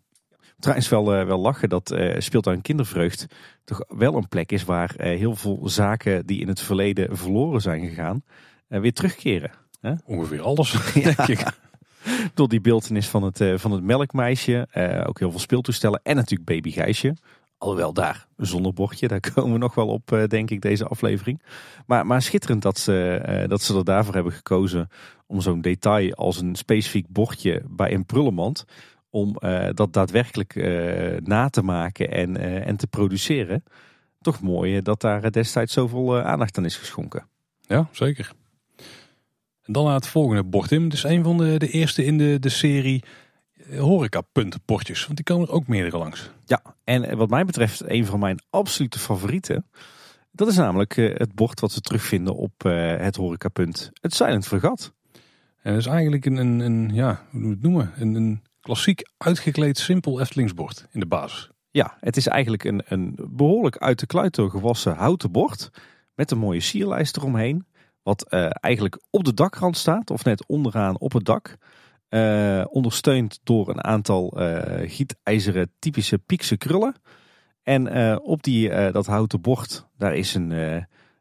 Trouwens 0.59 0.89
wel, 0.89 1.19
uh, 1.19 1.25
wel 1.25 1.39
lachen 1.39 1.69
dat 1.69 1.91
uh, 1.91 2.15
speelt 2.19 2.47
aan 2.47 2.61
kindervreugd 2.61 3.25
toch 3.63 3.83
wel 3.87 4.15
een 4.15 4.27
plek 4.27 4.51
is 4.51 4.63
waar 4.63 4.95
uh, 4.97 5.05
heel 5.17 5.35
veel 5.35 5.59
zaken 5.63 6.25
die 6.25 6.41
in 6.41 6.47
het 6.47 6.61
verleden 6.61 7.17
verloren 7.17 7.61
zijn 7.61 7.87
gegaan 7.87 8.23
weer 8.67 8.93
terugkeren. 8.93 9.51
Ongeveer 10.05 10.41
alles, 10.41 10.71
denk 10.93 11.17
ik. 11.17 11.45
Door 12.33 12.49
die 12.49 12.61
beeldenis 12.61 13.07
van 13.07 13.23
het, 13.23 13.43
van 13.55 13.71
het 13.71 13.83
melkmeisje, 13.83 14.67
ook 15.07 15.19
heel 15.19 15.31
veel 15.31 15.39
speeltoestellen 15.39 15.99
en 16.03 16.15
natuurlijk 16.15 16.49
baby 16.49 16.71
Gijsje. 16.71 17.15
Alhoewel 17.57 17.93
daar, 17.93 18.27
zonder 18.37 18.73
bordje, 18.73 19.07
daar 19.07 19.19
komen 19.33 19.51
we 19.51 19.57
nog 19.57 19.75
wel 19.75 19.87
op, 19.87 20.25
denk 20.27 20.49
ik, 20.49 20.61
deze 20.61 20.85
aflevering. 20.85 21.41
Maar, 21.85 22.05
maar 22.05 22.21
schitterend 22.21 22.61
dat 22.61 22.77
ze, 22.77 23.45
dat 23.47 23.61
ze 23.61 23.77
er 23.77 23.85
daarvoor 23.85 24.13
hebben 24.13 24.33
gekozen 24.33 24.89
om 25.27 25.41
zo'n 25.41 25.61
detail 25.61 26.13
als 26.13 26.41
een 26.41 26.55
specifiek 26.55 27.07
bordje 27.07 27.63
bij 27.67 27.93
een 27.93 28.05
prullenmand 28.05 28.65
om 29.09 29.35
uh, 29.39 29.69
dat 29.73 29.93
daadwerkelijk 29.93 30.55
uh, 30.55 31.17
na 31.17 31.49
te 31.49 31.61
maken 31.61 32.11
en, 32.11 32.37
uh, 32.37 32.67
en 32.67 32.77
te 32.77 32.87
produceren. 32.87 33.63
Toch 34.21 34.41
mooi 34.41 34.81
dat 34.81 35.01
daar 35.01 35.31
destijds 35.31 35.73
zoveel 35.73 36.21
aandacht 36.21 36.57
aan 36.57 36.65
is 36.65 36.77
geschonken. 36.77 37.27
Ja, 37.61 37.87
zeker. 37.91 38.31
En 39.63 39.73
dan 39.73 39.85
naar 39.85 39.93
het 39.93 40.07
volgende 40.07 40.43
bord. 40.43 40.67
Tim. 40.67 40.83
Het 40.83 40.93
is 40.93 41.03
een 41.03 41.23
van 41.23 41.37
de, 41.37 41.57
de 41.57 41.69
eerste 41.69 42.05
in 42.05 42.17
de, 42.17 42.39
de 42.39 42.49
serie 42.49 43.03
horecapuntbordjes. 43.77 45.03
Want 45.03 45.15
die 45.15 45.25
komen 45.25 45.47
er 45.47 45.53
ook 45.53 45.67
meerdere 45.67 45.97
langs. 45.97 46.31
Ja, 46.45 46.61
en 46.83 47.17
wat 47.17 47.29
mij 47.29 47.45
betreft 47.45 47.89
een 47.89 48.05
van 48.05 48.19
mijn 48.19 48.39
absolute 48.49 48.99
favorieten. 48.99 49.65
Dat 50.31 50.47
is 50.47 50.55
namelijk 50.55 50.95
het 50.95 51.35
bord 51.35 51.59
wat 51.59 51.73
we 51.73 51.81
terugvinden 51.81 52.35
op 52.35 52.53
het 52.97 53.15
horecapunt. 53.15 53.91
Het 54.01 54.13
Silent 54.13 54.47
Fregat. 54.47 54.93
En 55.61 55.71
dat 55.71 55.81
is 55.81 55.85
eigenlijk 55.85 56.25
een, 56.25 56.37
een, 56.37 56.59
een 56.59 56.89
ja, 56.93 57.25
hoe 57.29 57.39
moet 57.39 57.51
het 57.51 57.61
noemen? 57.61 57.91
Een, 57.97 58.15
een 58.15 58.41
klassiek 58.61 59.01
uitgekleed 59.17 59.77
simpel 59.77 60.19
Eftelingsbord 60.19 60.87
in 60.91 60.99
de 60.99 61.05
basis. 61.05 61.49
Ja, 61.71 61.97
het 61.99 62.17
is 62.17 62.27
eigenlijk 62.27 62.63
een, 62.63 62.81
een 62.85 63.15
behoorlijk 63.29 63.77
uit 63.77 63.99
de 63.99 64.05
kluiten 64.05 64.49
gewassen 64.49 64.95
houten 64.95 65.31
bord. 65.31 65.69
Met 66.15 66.31
een 66.31 66.37
mooie 66.37 66.59
sierlijst 66.59 67.17
eromheen. 67.17 67.67
Wat 68.03 68.25
uh, 68.29 68.49
eigenlijk 68.51 69.01
op 69.09 69.23
de 69.23 69.33
dakrand 69.33 69.77
staat 69.77 70.11
of 70.11 70.23
net 70.23 70.47
onderaan 70.47 70.99
op 70.99 71.13
het 71.13 71.25
dak. 71.25 71.57
Uh, 72.09 72.63
ondersteund 72.69 73.39
door 73.43 73.69
een 73.69 73.83
aantal 73.83 74.41
uh, 74.41 74.89
gietijzeren 74.89 75.71
typische 75.79 76.17
piekse 76.17 76.57
krullen. 76.57 76.95
En 77.63 78.19
op 78.21 78.43
die, 78.43 78.91
dat 78.91 79.05
houten 79.05 79.41
bord, 79.41 79.87
daar 79.97 80.15
is 80.15 80.33
een, 80.33 80.51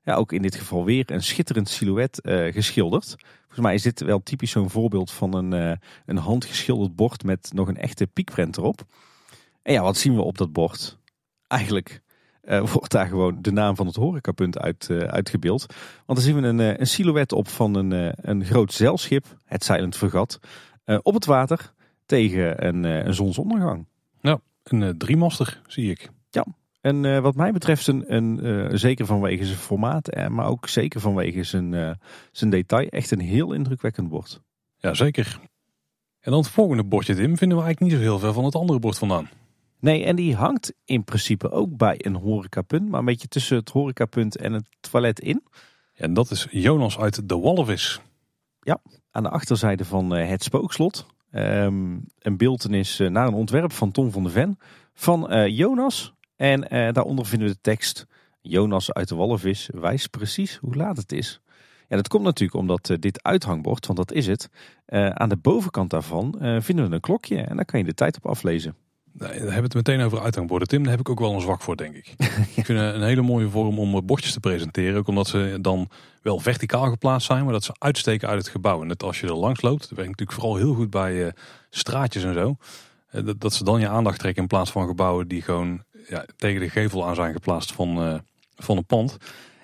ja, 0.08 0.14
ook 0.14 0.32
in 0.32 0.42
dit 0.42 0.54
geval 0.54 0.84
weer 0.84 1.10
een 1.10 1.22
schitterend 1.22 1.68
silhouet 1.68 2.20
geschilderd. 2.52 3.16
Volgens 3.40 3.60
mij 3.60 3.74
is 3.74 3.82
dit 3.82 4.00
wel 4.00 4.22
typisch 4.22 4.50
zo'n 4.50 4.70
voorbeeld 4.70 5.10
van 5.10 5.34
een, 5.34 5.52
uh, 5.52 5.76
een 6.06 6.16
handgeschilderd 6.16 6.96
bord 6.96 7.24
met 7.24 7.50
nog 7.54 7.68
een 7.68 7.76
echte 7.76 8.06
piekprent 8.06 8.56
erop. 8.56 8.80
En 9.62 9.72
ja, 9.72 9.82
wat 9.82 9.96
zien 9.96 10.14
we 10.14 10.22
op 10.22 10.38
dat 10.38 10.52
bord? 10.52 10.98
Eigenlijk 11.46 12.02
uh, 12.44 12.70
wordt 12.72 12.92
daar 12.92 13.06
gewoon 13.06 13.42
de 13.42 13.52
naam 13.52 13.76
van 13.76 13.86
het 13.86 13.96
horecapunt 13.96 14.58
uit, 14.58 14.90
uitgebeeld. 14.90 15.66
Want 16.06 16.18
dan 16.18 16.20
zien 16.28 16.40
we 16.40 16.46
een, 16.46 16.80
een 16.80 16.86
silhouet 16.86 17.32
op 17.32 17.48
van 17.48 17.74
een, 17.74 18.14
een 18.30 18.44
groot 18.44 18.72
zeilschip, 18.72 19.36
het 19.44 19.64
Silent 19.64 19.96
Fregat, 19.96 20.38
op 21.02 21.14
het 21.14 21.24
water 21.24 21.72
tegen 22.06 22.66
een, 22.66 22.84
een 22.84 23.14
zonsondergang. 23.14 23.86
Ja, 24.20 24.40
een 24.62 24.98
driemaster 24.98 25.60
zie 25.66 25.90
ik. 25.90 26.10
Ja, 26.30 26.46
en 26.80 27.04
uh, 27.04 27.18
wat 27.18 27.34
mij 27.34 27.52
betreft, 27.52 27.86
een, 27.86 28.14
een, 28.14 28.46
uh, 28.46 28.68
zeker 28.72 29.06
vanwege 29.06 29.44
zijn 29.44 29.58
formaat, 29.58 30.16
uh, 30.16 30.26
maar 30.26 30.46
ook 30.46 30.68
zeker 30.68 31.00
vanwege 31.00 31.42
zijn, 31.42 31.98
zijn 32.32 32.50
detail, 32.50 32.88
echt 32.88 33.10
een 33.10 33.20
heel 33.20 33.52
indrukwekkend 33.52 34.08
bord. 34.08 34.40
Ja, 34.76 34.94
zeker. 34.94 35.38
En 36.20 36.30
dan 36.30 36.40
het 36.40 36.50
volgende 36.50 36.84
bordje, 36.84 37.14
Tim, 37.14 37.36
vinden 37.36 37.58
we 37.58 37.64
eigenlijk 37.64 37.80
niet 37.80 38.02
zo 38.02 38.08
heel 38.10 38.18
veel 38.18 38.32
van 38.32 38.44
het 38.44 38.54
andere 38.54 38.78
bord 38.78 38.98
vandaan. 38.98 39.28
Nee, 39.80 40.04
en 40.04 40.16
die 40.16 40.34
hangt 40.34 40.74
in 40.84 41.04
principe 41.04 41.50
ook 41.50 41.76
bij 41.76 41.94
een 41.98 42.14
horecapunt, 42.14 42.88
maar 42.88 42.98
een 42.98 43.04
beetje 43.04 43.28
tussen 43.28 43.56
het 43.56 43.68
horecapunt 43.68 44.36
en 44.36 44.52
het 44.52 44.68
toilet 44.80 45.20
in. 45.20 45.42
En 45.94 46.14
dat 46.14 46.30
is 46.30 46.46
Jonas 46.50 46.98
uit 46.98 47.28
de 47.28 47.38
Walvis. 47.38 48.00
Ja, 48.60 48.80
aan 49.10 49.22
de 49.22 49.28
achterzijde 49.28 49.84
van 49.84 50.10
het 50.10 50.42
spookslot. 50.42 51.06
Um, 51.32 52.04
een 52.18 52.36
beeldenis 52.36 52.98
naar 52.98 53.26
een 53.26 53.34
ontwerp 53.34 53.72
van 53.72 53.90
Tom 53.90 54.10
van 54.10 54.22
de 54.22 54.30
Ven 54.30 54.58
van 54.94 55.50
Jonas 55.52 56.14
en 56.38 56.60
uh, 56.62 56.92
daaronder 56.92 57.26
vinden 57.26 57.48
we 57.48 57.54
de 57.54 57.60
tekst: 57.60 58.06
Jonas 58.40 58.92
uit 58.92 59.08
de 59.08 59.14
walvis 59.14 59.70
wijst 59.72 60.10
precies 60.10 60.56
hoe 60.56 60.74
laat 60.74 60.96
het 60.96 61.12
is. 61.12 61.40
Ja, 61.88 61.96
dat 61.96 62.08
komt 62.08 62.24
natuurlijk 62.24 62.60
omdat 62.60 62.88
uh, 62.88 62.96
dit 63.00 63.22
uithangbord, 63.22 63.86
want 63.86 63.98
dat 63.98 64.12
is 64.12 64.26
het, 64.26 64.48
uh, 64.88 65.08
aan 65.08 65.28
de 65.28 65.36
bovenkant 65.36 65.90
daarvan 65.90 66.34
vinden 66.60 66.88
we 66.88 66.94
een 66.94 67.00
klokje 67.00 67.36
en 67.40 67.56
daar 67.56 67.64
kan 67.64 67.78
je 67.78 67.84
de 67.84 67.94
tijd 67.94 68.16
op 68.16 68.26
aflezen. 68.26 68.74
Nee, 69.12 69.28
daar 69.28 69.38
hebben 69.38 69.54
we 69.56 69.62
het 69.62 69.74
meteen 69.74 70.00
over 70.00 70.20
uithangborden. 70.20 70.68
Tim, 70.68 70.82
daar 70.82 70.90
heb 70.90 71.00
ik 71.00 71.08
ook 71.08 71.20
wel 71.20 71.34
een 71.34 71.40
zwak 71.40 71.60
voor, 71.60 71.76
denk 71.76 71.94
ik. 71.94 72.14
ik 72.56 72.64
vind 72.64 72.78
een 72.78 73.02
hele 73.02 73.22
mooie 73.22 73.48
vorm 73.48 73.78
om 73.78 74.06
bordjes 74.06 74.32
te 74.32 74.40
presenteren. 74.40 74.98
Ook 74.98 75.08
omdat 75.08 75.26
ze 75.26 75.58
dan 75.60 75.88
wel 76.22 76.38
verticaal 76.38 76.90
geplaatst 76.90 77.26
zijn, 77.26 77.44
maar 77.44 77.52
dat 77.52 77.64
ze 77.64 77.74
uitsteken 77.78 78.28
uit 78.28 78.38
het 78.38 78.48
gebouw. 78.48 78.80
En 78.80 78.86
net 78.86 79.02
als 79.02 79.20
je 79.20 79.26
er 79.26 79.34
langs 79.34 79.62
loopt, 79.62 79.80
dat 79.80 79.90
werkt 79.90 80.10
natuurlijk 80.10 80.38
vooral 80.38 80.56
heel 80.56 80.74
goed 80.74 80.90
bij 80.90 81.32
straatjes 81.70 82.24
en 82.24 82.34
zo. 82.34 82.56
dat 83.38 83.52
ze 83.52 83.64
dan 83.64 83.80
je 83.80 83.88
aandacht 83.88 84.18
trekken 84.18 84.42
in 84.42 84.48
plaats 84.48 84.70
van 84.70 84.86
gebouwen 84.86 85.28
die 85.28 85.42
gewoon 85.42 85.82
ja, 86.08 86.24
tegen 86.36 86.60
de 86.60 86.70
gevel 86.70 87.06
aan 87.06 87.14
zijn 87.14 87.32
geplaatst 87.32 87.72
van, 87.72 88.02
uh, 88.02 88.18
van 88.56 88.76
een 88.76 88.86
pand. 88.86 89.16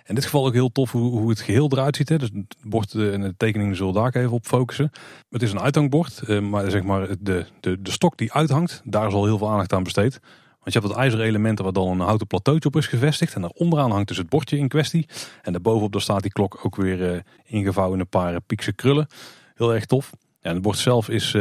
In 0.07 0.15
dit 0.15 0.25
geval 0.25 0.47
ook 0.47 0.53
heel 0.53 0.73
tof 0.73 0.93
hoe, 0.93 1.11
hoe 1.19 1.31
het 1.31 1.41
geheel 1.41 1.71
eruit 1.73 1.97
ziet. 1.97 2.09
Hè. 2.09 2.19
Dus 2.19 2.31
het 2.33 2.57
bord 2.63 2.95
en 2.95 3.21
de 3.21 3.35
tekeningen 3.37 3.77
zullen 3.77 3.95
daar 3.95 4.15
even 4.15 4.31
op 4.31 4.47
focussen. 4.47 4.91
Het 5.31 5.43
is 5.43 5.53
een 5.53 5.61
uithangbord, 5.61 6.23
uh, 6.27 6.41
maar 6.41 6.71
zeg 6.71 6.83
maar 6.83 7.09
de, 7.21 7.47
de, 7.61 7.83
de 7.83 7.91
stok 7.91 8.17
die 8.17 8.33
uithangt, 8.33 8.83
daar 8.85 9.07
is 9.07 9.15
al 9.15 9.25
heel 9.25 9.39
veel 9.39 9.51
aandacht 9.51 9.73
aan 9.73 9.83
besteed. 9.83 10.21
Want 10.61 10.77
je 10.77 10.79
hebt 10.79 10.93
wat 10.93 11.03
ijzeren 11.03 11.27
elementen 11.27 11.65
waar 11.65 11.73
dan 11.73 11.89
een 11.89 12.01
houten 12.01 12.27
plateautje 12.27 12.69
op 12.69 12.77
is 12.77 12.87
gevestigd. 12.87 13.35
En 13.35 13.41
daar 13.41 13.51
onderaan 13.51 13.91
hangt 13.91 14.09
dus 14.09 14.17
het 14.17 14.29
bordje 14.29 14.59
in 14.59 14.69
kwestie. 14.69 15.07
En 15.43 15.53
daarbovenop 15.53 15.93
daar 15.93 16.01
staat 16.01 16.23
die 16.23 16.33
klok 16.33 16.61
ook 16.63 16.77
weer 16.77 17.23
ingevouwen 17.45 17.95
in 17.95 18.01
een 18.01 18.09
paar 18.09 18.41
piekse 18.41 18.73
krullen. 18.73 19.07
Heel 19.55 19.75
erg 19.75 19.87
tof. 19.87 20.13
En 20.41 20.53
het 20.53 20.63
bord 20.63 20.79
zelf 20.79 21.09
is 21.09 21.37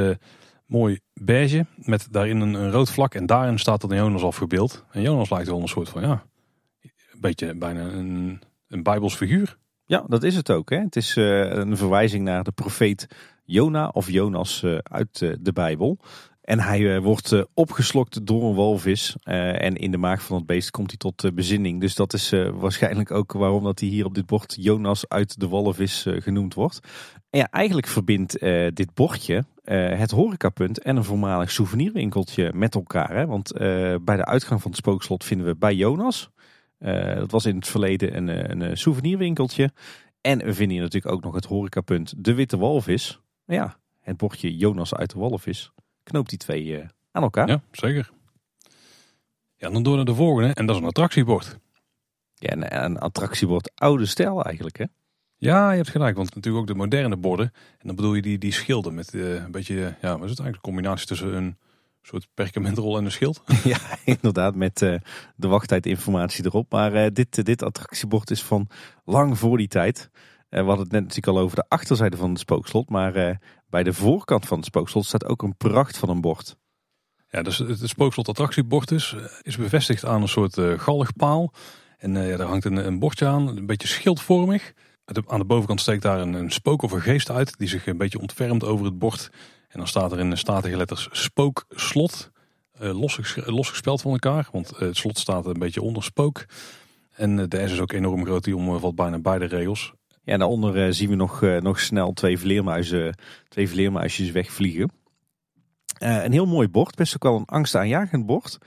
mooi 0.66 1.00
beige 1.14 1.66
met 1.76 2.08
daarin 2.12 2.40
een, 2.40 2.72
rood 2.72 2.90
vlak. 2.90 3.16
En 3.16 3.26
daarin 3.26 3.60
staat 3.60 3.82
dan 3.82 3.96
Jonas 3.96 4.24
afgebeeld. 4.24 4.86
En 4.92 5.02
Jonas 5.02 5.30
lijkt 5.30 5.48
wel 5.48 5.62
een 5.62 5.68
soort 5.68 5.90
van, 5.90 6.02
ja, 6.02 6.24
een 6.82 7.20
beetje 7.20 7.56
bijna 7.56 7.82
een, 7.82 8.42
een 8.68 8.84
bijbels 8.84 9.16
figuur. 9.16 9.58
Ja, 9.86 10.04
dat 10.08 10.24
is 10.24 10.36
het 10.36 10.52
ook. 10.52 10.70
Hè? 10.70 10.78
Het 10.78 10.96
is 10.96 11.18
uh, 11.18 11.52
een 11.52 11.78
verwijzing 11.78 12.24
naar 12.24 12.44
de 12.44 12.52
profeet 12.52 13.08
Jona 13.44 13.88
of 13.88 14.10
Jonas 14.10 14.62
uh, 14.64 14.78
uit 14.84 15.22
uh, 15.22 15.36
de 15.40 15.54
Bijbel. 15.54 16.00
En 16.44 16.60
hij 16.60 17.02
wordt 17.02 17.44
opgeslokt 17.54 18.26
door 18.26 18.44
een 18.44 18.56
walvis. 18.56 19.16
en 19.24 19.76
in 19.76 19.92
de 19.92 19.98
maag 19.98 20.24
van 20.24 20.38
het 20.38 20.46
beest 20.46 20.72
komt 20.72 20.90
hij 20.90 20.98
tot 20.98 21.36
bezinning. 21.36 21.82
Dus 21.82 21.96
dat 21.96 22.14
is 22.14 22.34
waarschijnlijk 22.54 23.12
ook 23.12 23.32
waarom 23.32 23.64
dat 23.64 23.80
hij 23.80 23.90
hier 23.90 24.06
op 24.06 24.16
dit 24.16 24.26
bord 24.26 24.56
Jonas 24.60 25.10
uit 25.10 25.40
de 25.40 25.48
walvis 25.48 26.06
genoemd 26.08 26.54
wordt. 26.54 26.80
En 27.30 27.40
ja, 27.40 27.48
eigenlijk 27.50 27.88
verbindt 27.88 28.40
dit 28.74 28.94
bordje 28.94 29.46
het 29.96 30.12
horecapunt 30.12 30.80
en 30.80 30.96
een 30.96 31.04
voormalig 31.04 31.52
souvenirwinkeltje 31.52 32.52
met 32.54 32.76
elkaar. 32.76 33.16
Hè? 33.16 33.26
Want 33.26 33.52
bij 34.04 34.16
de 34.16 34.26
uitgang 34.26 34.62
van 34.62 34.72
het 34.72 34.80
spookslot 34.80 35.24
vinden 35.24 35.48
we 35.48 35.56
bij 35.56 35.76
Jonas. 35.76 36.30
Dat 37.16 37.32
was 37.32 37.46
in 37.46 37.56
het 37.56 37.68
verleden 37.68 38.18
een, 38.18 38.62
een 38.62 38.78
souvenirwinkeltje. 38.78 39.72
En 40.22 40.38
we 40.38 40.54
vinden 40.54 40.76
hier 40.76 40.84
natuurlijk 40.84 41.14
ook 41.16 41.24
nog 41.24 41.36
het 41.36 41.46
horecapunt 41.46 42.14
De 42.18 42.34
Witte 42.34 42.58
Walvis. 42.58 43.20
Ja, 43.46 43.78
het 44.00 44.18
bordje 44.18 44.58
Jonas 44.58 44.96
uit 44.96 45.10
de 45.10 45.20
Walvis 45.20 45.72
knoopt 46.04 46.30
die 46.30 46.38
twee 46.38 46.84
aan 47.12 47.24
elkaar. 47.24 47.48
Ja, 47.48 47.62
zeker. 47.72 48.12
Ja, 49.56 49.70
dan 49.70 49.84
door 49.84 49.96
naar 49.96 50.06
de 50.06 50.16
volgende 50.16 50.54
en 50.54 50.66
dat 50.66 50.76
is 50.76 50.82
een 50.82 50.88
attractiebord. 50.88 51.60
Ja, 52.34 52.52
een, 52.52 52.84
een 52.84 53.00
attractiebord 53.00 53.72
oude 53.76 54.06
stijl 54.06 54.44
eigenlijk 54.44 54.78
hè. 54.78 54.86
Ja, 55.44 55.72
je 55.72 55.78
hebt 55.78 55.90
gelijk, 55.90 56.16
want 56.16 56.36
natuurlijk 56.36 56.64
ook 56.64 56.70
de 56.70 56.76
moderne 56.76 57.18
borden. 57.18 57.52
En 57.78 57.88
dan 57.88 57.96
bedoel 57.96 58.14
je 58.14 58.22
die, 58.22 58.38
die 58.38 58.52
schilden 58.52 58.94
met 58.94 59.14
uh, 59.14 59.34
een 59.34 59.52
beetje, 59.52 59.76
ja, 59.76 60.18
wat 60.18 60.24
is 60.24 60.30
het 60.30 60.40
eigenlijk? 60.40 60.56
Een 60.56 60.62
combinatie 60.62 61.08
tussen 61.08 61.36
een 61.36 61.58
soort 62.02 62.28
perkamentrol 62.34 62.98
en 62.98 63.06
een 63.06 63.12
schild. 63.12 63.44
Ja, 63.64 63.80
inderdaad, 64.06 64.56
met 64.56 64.82
uh, 64.82 64.96
de 65.36 65.48
wachttijdinformatie 65.48 66.46
erop. 66.46 66.72
Maar 66.72 67.14
dit, 67.14 67.46
dit 67.46 67.64
attractiebord 67.64 68.32
is 68.32 68.44
van 68.44 68.68
lang 69.06 69.38
voor 69.38 69.58
die 69.58 69.68
tijd. 69.68 70.10
we 70.50 70.58
hadden 70.58 70.80
het 70.80 70.92
net 70.92 71.02
natuurlijk 71.02 71.38
al 71.38 71.44
over 71.44 71.56
de 71.56 71.66
achterzijde 71.68 72.18
van 72.18 72.30
het 72.30 72.40
spookslot. 72.40 72.90
Maar 72.90 73.40
bij 73.74 73.84
de 73.84 73.94
voorkant 73.94 74.46
van 74.46 74.58
het 74.58 74.66
spookslot 74.66 75.06
staat 75.06 75.26
ook 75.26 75.42
een 75.42 75.58
pracht 75.58 75.98
van 75.98 76.10
een 76.10 76.22
bord. 76.22 76.56
Ja, 77.30 77.42
dus 77.42 77.58
het 77.58 77.90
spookslot 77.90 78.28
attractiebord 78.28 78.92
is, 78.92 79.16
is 79.42 79.58
bevestigd 79.58 80.06
aan 80.06 80.22
een 80.22 80.28
soort 80.28 80.60
galgpaal. 80.78 81.54
En 81.98 82.16
ja, 82.16 82.38
daar 82.38 82.48
hangt 82.48 82.66
een, 82.66 82.86
een 82.86 83.00
bordje 83.00 83.26
aan, 83.26 83.58
een 83.58 83.66
beetje 83.66 83.88
schildvormig. 83.88 84.74
Aan 85.26 85.40
de 85.40 85.46
bovenkant 85.46 85.82
steekt 85.82 86.02
daar 86.02 86.20
een, 86.20 86.34
een 86.34 86.52
spook 86.52 86.82
of 86.82 86.92
een 86.92 87.02
geest 87.02 87.30
uit 87.30 87.58
die 87.58 87.68
zich 87.68 87.88
een 87.88 87.98
beetje 87.98 88.20
ontfermt 88.20 88.64
over 88.64 88.86
het 88.86 88.98
bord. 88.98 89.30
En 89.68 89.78
dan 89.78 89.88
staat 89.88 90.12
er 90.12 90.20
in 90.20 90.38
statige 90.38 90.78
letters 90.78 91.10
spookslot. 91.12 92.32
Uh, 92.82 93.00
los, 93.00 93.36
losgespeld 93.36 94.02
van 94.02 94.12
elkaar, 94.12 94.50
want 94.52 94.72
eh, 94.72 94.80
het 94.80 94.98
slot 94.98 95.18
staat 95.18 95.46
een 95.46 95.60
beetje 95.60 95.82
onder 95.82 96.04
spook. 96.04 96.46
En 97.12 97.38
uh, 97.38 97.46
de 97.48 97.68
S 97.68 97.72
is 97.72 97.80
ook 97.80 97.92
enorm 97.92 98.26
groot, 98.26 98.44
die 98.44 98.56
omvat 98.56 98.96
bijna 98.96 99.20
beide 99.20 99.46
regels. 99.46 99.94
Ja, 100.24 100.38
daaronder 100.38 100.94
zien 100.94 101.10
we 101.10 101.16
nog, 101.16 101.42
nog 101.60 101.80
snel 101.80 102.14
twee, 102.14 102.40
vleermuizen, 102.40 103.18
twee 103.48 103.70
vleermuisjes 103.70 104.32
wegvliegen. 104.32 104.92
een 105.98 106.32
heel 106.32 106.46
mooi 106.46 106.68
bord, 106.68 106.96
best 106.96 107.16
ook 107.16 107.24
wel 107.24 107.36
een 107.36 107.46
angstaanjagend 107.46 108.26
bord. 108.26 108.58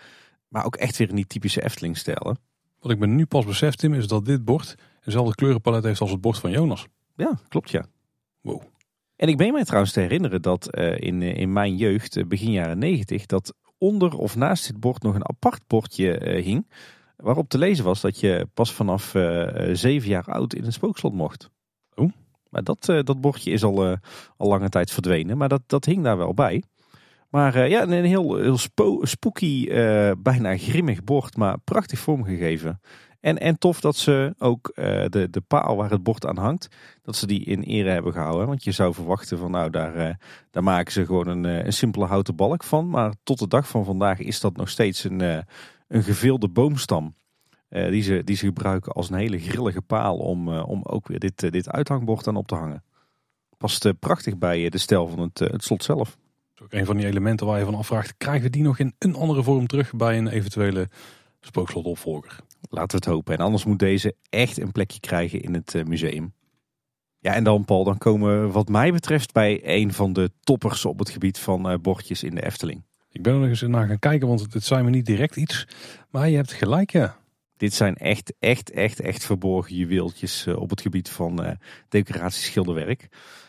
Maar 0.49 0.64
ook 0.64 0.77
echt 0.77 0.97
weer 0.97 1.09
in 1.09 1.16
die 1.16 1.27
typische 1.27 1.64
Efteling-stijl. 1.64 2.37
Wat 2.81 2.90
ik 2.90 2.99
me 2.99 3.07
nu 3.07 3.27
pas 3.27 3.45
besef, 3.45 3.75
Tim, 3.75 3.95
is 3.95 4.07
dat 4.07 4.25
dit 4.25 4.45
bord 4.45 4.75
dezelfde 5.05 5.35
kleurenpalet 5.35 5.85
heeft 5.85 6.01
als 6.01 6.11
het 6.11 6.21
bord 6.21 6.38
van 6.38 6.51
Jonas. 6.51 6.87
Ja, 7.16 7.38
klopt 7.49 7.71
ja. 7.71 7.87
Wow. 8.40 8.62
En 9.16 9.29
ik 9.29 9.37
ben 9.37 9.53
mij 9.53 9.64
trouwens 9.64 9.92
te 9.92 10.01
herinneren 10.01 10.42
dat 10.42 10.69
uh, 10.79 10.99
in, 10.99 11.23
eh, 11.23 11.37
in 11.37 11.53
mijn 11.53 11.77
jeugd, 11.77 12.16
eh, 12.16 12.25
begin 12.25 12.51
jaren 12.51 12.79
negentig, 12.79 13.27
dat 13.27 13.55
onder 13.79 14.16
of 14.16 14.37
naast 14.37 14.66
dit 14.66 14.81
bord 14.81 15.03
nog 15.03 15.14
een 15.14 15.29
apart 15.29 15.66
bordje 15.66 16.37
uh, 16.37 16.45
hing. 16.45 16.66
Waarop 17.16 17.48
te 17.48 17.59
lezen 17.59 17.85
was 17.85 18.00
dat 18.00 18.20
je 18.20 18.48
pas 18.55 18.72
vanaf 18.72 19.14
uh, 19.14 19.48
zeven 19.72 20.09
jaar 20.09 20.24
oud 20.24 20.55
in 20.55 20.64
een 20.64 20.72
spookslot 20.72 21.12
mocht. 21.12 21.50
Oh. 21.94 22.11
Maar 22.48 22.62
dat, 22.62 22.85
dat 22.85 23.20
bordje 23.20 23.50
is 23.50 23.64
al, 23.64 23.96
al 24.37 24.48
lange 24.48 24.68
tijd 24.68 24.90
verdwenen, 24.90 25.37
maar 25.37 25.48
dat, 25.48 25.62
dat 25.66 25.85
hing 25.85 26.05
daar 26.05 26.16
wel 26.16 26.35
bij. 26.35 26.62
Maar 27.31 27.68
ja, 27.68 27.83
een 27.83 28.05
heel, 28.05 28.37
heel 28.37 28.59
spooky, 29.02 29.66
bijna 30.18 30.57
grimmig 30.57 31.05
bord, 31.05 31.37
maar 31.37 31.59
prachtig 31.59 31.98
vormgegeven. 31.98 32.81
En, 33.20 33.38
en 33.38 33.59
tof 33.59 33.81
dat 33.81 33.96
ze 33.96 34.35
ook 34.38 34.72
uh, 34.74 34.85
de, 35.09 35.31
de 35.31 35.40
paal 35.40 35.76
waar 35.76 35.90
het 35.90 36.02
bord 36.02 36.26
aan 36.26 36.37
hangt, 36.37 36.68
dat 37.02 37.16
ze 37.16 37.26
die 37.26 37.44
in 37.44 37.62
ere 37.62 37.90
hebben 37.90 38.12
gehouden. 38.12 38.46
Want 38.46 38.64
je 38.64 38.72
zou 38.72 38.94
verwachten 38.94 39.38
van 39.38 39.50
nou, 39.50 39.70
daar, 39.70 40.18
daar 40.50 40.62
maken 40.62 40.92
ze 40.92 41.07
gewoon 41.07 41.26
een, 41.26 41.44
een 41.44 41.72
simpele 41.72 42.05
houten 42.05 42.37
balk 42.37 42.64
van. 42.64 42.88
Maar 42.88 43.14
tot 43.22 43.38
de 43.38 43.48
dag 43.48 43.68
van 43.68 43.85
vandaag 43.85 44.18
is 44.18 44.40
dat 44.40 44.57
nog 44.57 44.68
steeds 44.68 45.05
een, 45.05 45.44
een 45.88 46.03
geveelde 46.03 46.49
boomstam. 46.49 47.14
die, 47.68 48.03
ze, 48.03 48.25
die 48.25 48.37
ze 48.37 48.46
gebruiken 48.46 48.92
als 48.92 49.11
een 49.11 49.16
hele 49.16 49.38
grillige 49.38 49.83
paal 49.83 50.16
om, 50.16 50.49
om 50.49 50.83
ook 50.83 51.09
weer 51.09 51.18
dit, 51.18 51.53
dit 51.53 51.70
uithangbord 51.70 52.27
aan 52.27 52.37
op 52.37 52.46
te 52.46 52.55
hangen. 52.55 52.85
Past 53.57 53.99
prachtig 53.99 54.38
bij 54.38 54.68
de 54.68 54.79
stijl 54.79 55.09
van 55.09 55.18
het, 55.18 55.38
het 55.38 55.64
slot 55.64 55.85
zelf. 55.85 56.09
Dat 56.09 56.16
is 56.55 56.62
ook 56.62 56.81
een 56.81 56.87
van 56.87 56.96
die 56.96 57.07
elementen 57.07 57.46
waar 57.46 57.59
je 57.59 57.64
van 57.64 57.75
afvraagt, 57.75 58.14
krijgen 58.16 58.42
we 58.42 58.51
die 58.51 58.62
nog 58.62 58.79
in 58.79 58.94
een 58.99 59.14
andere 59.14 59.42
vorm 59.42 59.66
terug 59.66 59.94
bij 59.94 60.18
een 60.18 60.29
eventuele 60.29 60.88
spookslotopvolger? 61.40 62.40
Laten 62.70 62.90
we 62.90 62.96
het 62.96 63.14
hopen. 63.14 63.35
En 63.35 63.44
anders 63.44 63.64
moet 63.64 63.79
deze 63.79 64.14
echt 64.31 64.61
een 64.61 64.72
plekje 64.72 65.01
krijgen 65.01 65.40
in 65.40 65.55
het 65.55 65.75
eh, 65.75 65.85
museum. 65.85 66.35
Ja, 67.18 67.35
en 67.35 67.44
dan 67.44 67.64
Paul, 67.64 67.85
dan 67.85 67.99
komen 67.99 68.42
we 68.42 68.53
wat 68.53 68.68
mij 68.68 68.92
betreft 68.92 69.33
bij 69.33 69.61
een 69.62 69.92
van 69.92 70.12
de 70.12 70.31
toppers 70.40 70.85
op 70.85 70.99
het 70.99 71.11
gebied 71.11 71.38
van 71.38 71.79
bordjes 71.83 72.22
in 72.22 72.35
de 72.35 72.44
Efteling. 72.44 72.85
Ik 73.16 73.22
ben 73.22 73.33
er 73.33 73.38
nog 73.38 73.48
eens 73.48 73.61
naar 73.61 73.87
gaan 73.87 73.98
kijken, 73.98 74.29
want 74.29 74.52
het 74.52 74.64
zijn 74.64 74.85
me 74.85 74.90
niet 74.90 75.07
direct 75.07 75.37
iets. 75.37 75.66
Maar 76.11 76.29
je 76.29 76.37
hebt 76.37 76.52
gelijk, 76.52 76.90
ja. 76.90 77.16
Dit 77.57 77.74
zijn 77.74 77.94
echt, 77.94 78.35
echt, 78.38 78.70
echt, 78.70 79.00
echt 79.00 79.24
verborgen 79.24 79.76
juweeltjes 79.76 80.46
uh, 80.46 80.57
op 80.57 80.70
het 80.70 80.81
gebied 80.81 81.09
van 81.09 81.44
uh, 81.44 81.50
decoratieschilderwerk. 81.88 83.09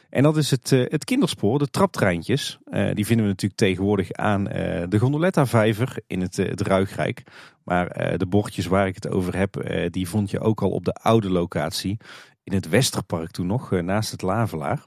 En 0.09 0.23
dat 0.23 0.37
is 0.37 0.51
het, 0.51 0.69
het 0.69 1.03
kinderspoor, 1.03 1.59
de 1.59 1.69
traptreintjes. 1.69 2.59
die 2.93 3.05
vinden 3.05 3.25
we 3.25 3.31
natuurlijk 3.31 3.59
tegenwoordig 3.59 4.11
aan 4.11 4.43
de 4.89 4.97
Gondoletta-vijver 4.99 5.99
in 6.07 6.21
het, 6.21 6.37
het 6.37 6.61
Ruigrijk. 6.61 7.23
Maar 7.63 8.17
de 8.17 8.25
bordjes 8.25 8.65
waar 8.65 8.87
ik 8.87 8.95
het 8.95 9.09
over 9.09 9.37
heb, 9.37 9.69
die 9.91 10.09
vond 10.09 10.29
je 10.29 10.39
ook 10.39 10.61
al 10.61 10.69
op 10.69 10.85
de 10.85 10.93
oude 10.93 11.29
locatie. 11.29 11.97
In 12.43 12.53
het 12.53 12.69
Westerpark 12.69 13.31
toen 13.31 13.47
nog, 13.47 13.71
naast 13.71 14.11
het 14.11 14.21
Lavelaar. 14.21 14.83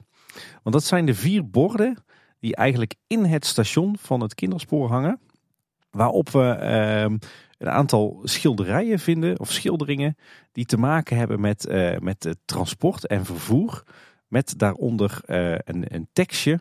Want 0.63 0.75
dat 0.75 0.83
zijn 0.83 1.05
de 1.05 1.15
vier 1.15 1.49
borden 1.49 2.03
die 2.41 2.55
eigenlijk 2.55 2.95
in 3.07 3.25
het 3.25 3.45
station 3.45 3.97
van 3.97 4.21
het 4.21 4.35
kinderspoor 4.35 4.89
hangen. 4.89 5.19
Waarop 5.91 6.29
we 6.29 6.49
ehm, 6.49 7.17
een 7.57 7.69
aantal 7.69 8.19
schilderijen 8.23 8.99
vinden, 8.99 9.39
of 9.39 9.51
schilderingen, 9.51 10.17
die 10.51 10.65
te 10.65 10.77
maken 10.77 11.17
hebben 11.17 11.39
met, 11.39 11.67
uh, 11.69 11.97
met 11.97 12.35
transport 12.45 13.07
en 13.07 13.25
vervoer. 13.25 13.83
Met 14.27 14.59
daaronder 14.59 15.21
uh, 15.25 15.51
een, 15.51 15.95
een 15.95 16.07
tekstje, 16.13 16.59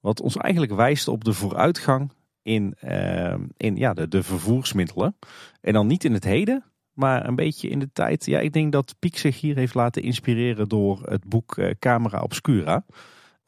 wat 0.00 0.20
ons 0.20 0.36
eigenlijk 0.36 0.72
wijst 0.72 1.08
op 1.08 1.24
de 1.24 1.32
vooruitgang 1.32 2.12
in, 2.42 2.74
ehm, 2.80 3.42
in 3.56 3.76
ja, 3.76 3.94
de, 3.94 4.08
de 4.08 4.22
vervoersmiddelen. 4.22 5.16
En 5.60 5.72
dan 5.72 5.86
niet 5.86 6.04
in 6.04 6.12
het 6.12 6.24
heden, 6.24 6.64
maar 6.92 7.26
een 7.26 7.34
beetje 7.34 7.68
in 7.68 7.78
de 7.78 7.90
tijd. 7.92 8.26
Ja, 8.26 8.38
ik 8.38 8.52
denk 8.52 8.72
dat 8.72 8.94
Piek 8.98 9.16
zich 9.16 9.40
hier 9.40 9.56
heeft 9.56 9.74
laten 9.74 10.02
inspireren 10.02 10.68
door 10.68 11.00
het 11.02 11.24
boek 11.24 11.56
Camera 11.78 12.20
Obscura. 12.20 12.84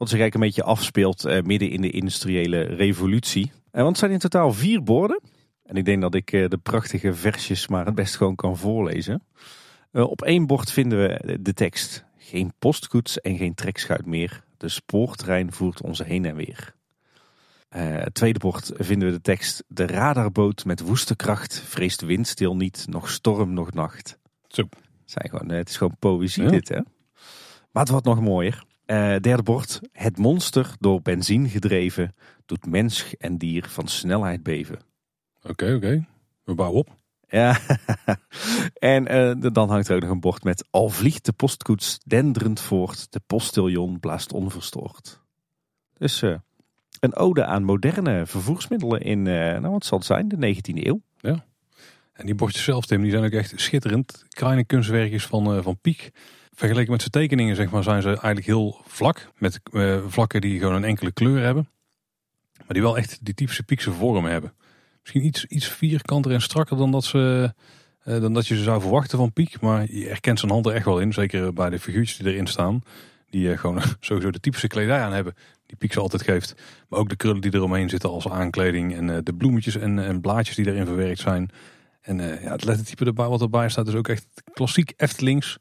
Wat 0.00 0.08
zich 0.08 0.20
eigenlijk 0.20 0.34
een 0.34 0.62
beetje 0.62 0.72
afspeelt 0.72 1.26
uh, 1.26 1.42
midden 1.42 1.70
in 1.70 1.80
de 1.80 1.90
industriële 1.90 2.62
revolutie. 2.62 3.52
En 3.70 3.82
want 3.82 3.88
het 3.88 3.98
zijn 3.98 4.10
in 4.10 4.18
totaal 4.18 4.52
vier 4.52 4.82
borden. 4.82 5.20
En 5.64 5.76
ik 5.76 5.84
denk 5.84 6.00
dat 6.00 6.14
ik 6.14 6.32
uh, 6.32 6.48
de 6.48 6.58
prachtige 6.58 7.14
versjes 7.14 7.68
maar 7.68 7.86
het 7.86 7.94
best 7.94 8.16
gewoon 8.16 8.34
kan 8.34 8.56
voorlezen. 8.56 9.22
Uh, 9.92 10.10
op 10.10 10.22
één 10.22 10.46
bord 10.46 10.72
vinden 10.72 10.98
we 10.98 11.38
de 11.40 11.54
tekst. 11.54 12.04
Geen 12.16 12.52
postkoets 12.58 13.20
en 13.20 13.36
geen 13.36 13.54
trekschuit 13.54 14.06
meer. 14.06 14.44
De 14.56 14.68
spoortrein 14.68 15.52
voert 15.52 15.82
ons 15.82 16.04
heen 16.04 16.24
en 16.24 16.36
weer. 16.36 16.74
het 17.68 18.14
tweede 18.14 18.38
bord 18.38 18.70
vinden 18.74 19.08
we 19.08 19.14
de 19.14 19.20
tekst. 19.20 19.64
De 19.68 19.86
radarboot 19.86 20.64
met 20.64 20.80
woeste 20.80 21.16
kracht 21.16 21.60
vreest 21.60 22.00
windstil 22.00 22.56
niet, 22.56 22.86
nog 22.88 23.10
storm, 23.10 23.52
nog 23.52 23.72
nacht. 23.72 24.18
Zo. 24.48 24.68
Zijn 25.04 25.28
gewoon, 25.28 25.48
het 25.48 25.68
is 25.68 25.76
gewoon 25.76 25.96
poëzie 25.98 26.50
dit 26.50 26.68
hè. 26.68 26.80
Maar 27.70 27.82
het 27.82 27.88
wordt 27.88 28.06
nog 28.06 28.20
mooier. 28.20 28.68
Uh, 28.90 29.16
derde 29.20 29.42
bord. 29.42 29.80
Het 29.92 30.18
monster 30.18 30.74
door 30.78 31.02
benzine 31.02 31.48
gedreven 31.48 32.14
doet 32.46 32.66
mens 32.66 33.16
en 33.16 33.38
dier 33.38 33.68
van 33.68 33.88
snelheid 33.88 34.42
beven. 34.42 34.78
Oké, 35.42 35.74
oké. 35.74 36.06
We 36.44 36.54
bouwen 36.54 36.78
op. 36.78 36.98
Ja, 37.28 37.58
en 38.94 39.12
uh, 39.12 39.52
dan 39.52 39.68
hangt 39.68 39.88
er 39.88 39.94
ook 39.94 40.02
nog 40.02 40.10
een 40.10 40.20
bord 40.20 40.44
met 40.44 40.68
al 40.70 40.88
vliegt 40.88 41.24
de 41.24 41.32
postkoets 41.32 41.98
denderend 42.04 42.60
voort, 42.60 43.12
de 43.12 43.20
postiljon 43.26 44.00
blaast 44.00 44.32
onverstoord. 44.32 45.20
Dus 45.98 46.22
uh, 46.22 46.36
een 47.00 47.16
ode 47.16 47.44
aan 47.44 47.62
moderne 47.62 48.26
vervoersmiddelen 48.26 49.00
in, 49.00 49.22
nou 49.22 49.70
wat 49.70 49.84
zal 49.84 49.98
het 49.98 50.06
zijn, 50.06 50.28
de 50.28 50.54
19e 50.54 50.86
eeuw. 50.86 51.00
Ja, 51.20 51.44
en 52.12 52.26
die 52.26 52.34
bordjes 52.34 52.64
zelf, 52.64 52.86
Tim, 52.86 53.02
die 53.02 53.10
zijn 53.10 53.24
ook 53.24 53.30
echt 53.30 53.52
schitterend. 53.56 54.24
Kleine 54.28 54.64
kunstwerkjes 54.64 55.26
van, 55.26 55.62
van 55.62 55.78
Piek. 55.80 56.10
Vergeleken 56.60 56.90
met 56.90 57.00
zijn 57.00 57.12
tekeningen 57.12 57.56
zeg 57.56 57.70
maar, 57.70 57.82
zijn 57.82 58.02
ze 58.02 58.08
eigenlijk 58.08 58.46
heel 58.46 58.80
vlak. 58.86 59.32
Met 59.38 59.60
uh, 59.72 59.98
vlakken 60.06 60.40
die 60.40 60.58
gewoon 60.58 60.74
een 60.74 60.84
enkele 60.84 61.12
kleur 61.12 61.42
hebben. 61.42 61.68
Maar 62.56 62.68
die 62.68 62.82
wel 62.82 62.96
echt 62.96 63.24
die 63.24 63.34
typische 63.34 63.62
piekse 63.62 63.92
vorm 63.92 64.24
hebben. 64.24 64.52
Misschien 65.00 65.24
iets, 65.24 65.44
iets 65.44 65.68
vierkanter 65.68 66.32
en 66.32 66.40
strakker 66.40 66.76
dan 66.76 66.90
dat, 66.90 67.04
ze, 67.04 67.52
uh, 68.04 68.20
dan 68.20 68.32
dat 68.32 68.46
je 68.46 68.56
ze 68.56 68.62
zou 68.62 68.80
verwachten 68.80 69.18
van 69.18 69.32
Piek. 69.32 69.60
Maar 69.60 69.92
je 69.92 70.06
herkent 70.06 70.38
zijn 70.38 70.50
hand 70.50 70.66
er 70.66 70.72
echt 70.72 70.84
wel 70.84 71.00
in. 71.00 71.12
Zeker 71.12 71.52
bij 71.52 71.70
de 71.70 71.78
figuurtjes 71.78 72.16
die 72.16 72.32
erin 72.32 72.46
staan. 72.46 72.82
Die 73.30 73.48
uh, 73.48 73.58
gewoon 73.58 73.82
sowieso 74.00 74.30
de 74.30 74.40
typische 74.40 74.68
kledij 74.68 75.00
aan 75.00 75.12
hebben. 75.12 75.34
Die 75.66 75.76
Piek 75.76 75.92
ze 75.92 76.00
altijd 76.00 76.22
geeft. 76.22 76.54
Maar 76.88 76.98
ook 76.98 77.08
de 77.08 77.16
krullen 77.16 77.40
die 77.40 77.54
eromheen 77.54 77.88
zitten 77.88 78.10
als 78.10 78.28
aankleding. 78.28 78.96
En 78.96 79.24
de 79.24 79.34
bloemetjes 79.34 79.76
en, 79.76 79.98
en 79.98 80.20
blaadjes 80.20 80.56
die 80.56 80.66
erin 80.66 80.86
verwerkt 80.86 81.20
zijn. 81.20 81.50
En 82.00 82.16
ja, 82.16 82.52
het 82.52 82.64
lettertype 82.64 83.12
wat 83.12 83.40
erbij 83.40 83.68
staat 83.68 83.88
is 83.88 83.94
ook 83.94 84.08
echt 84.08 84.26
klassiek 84.52 84.92
Eftelings. 84.96 85.58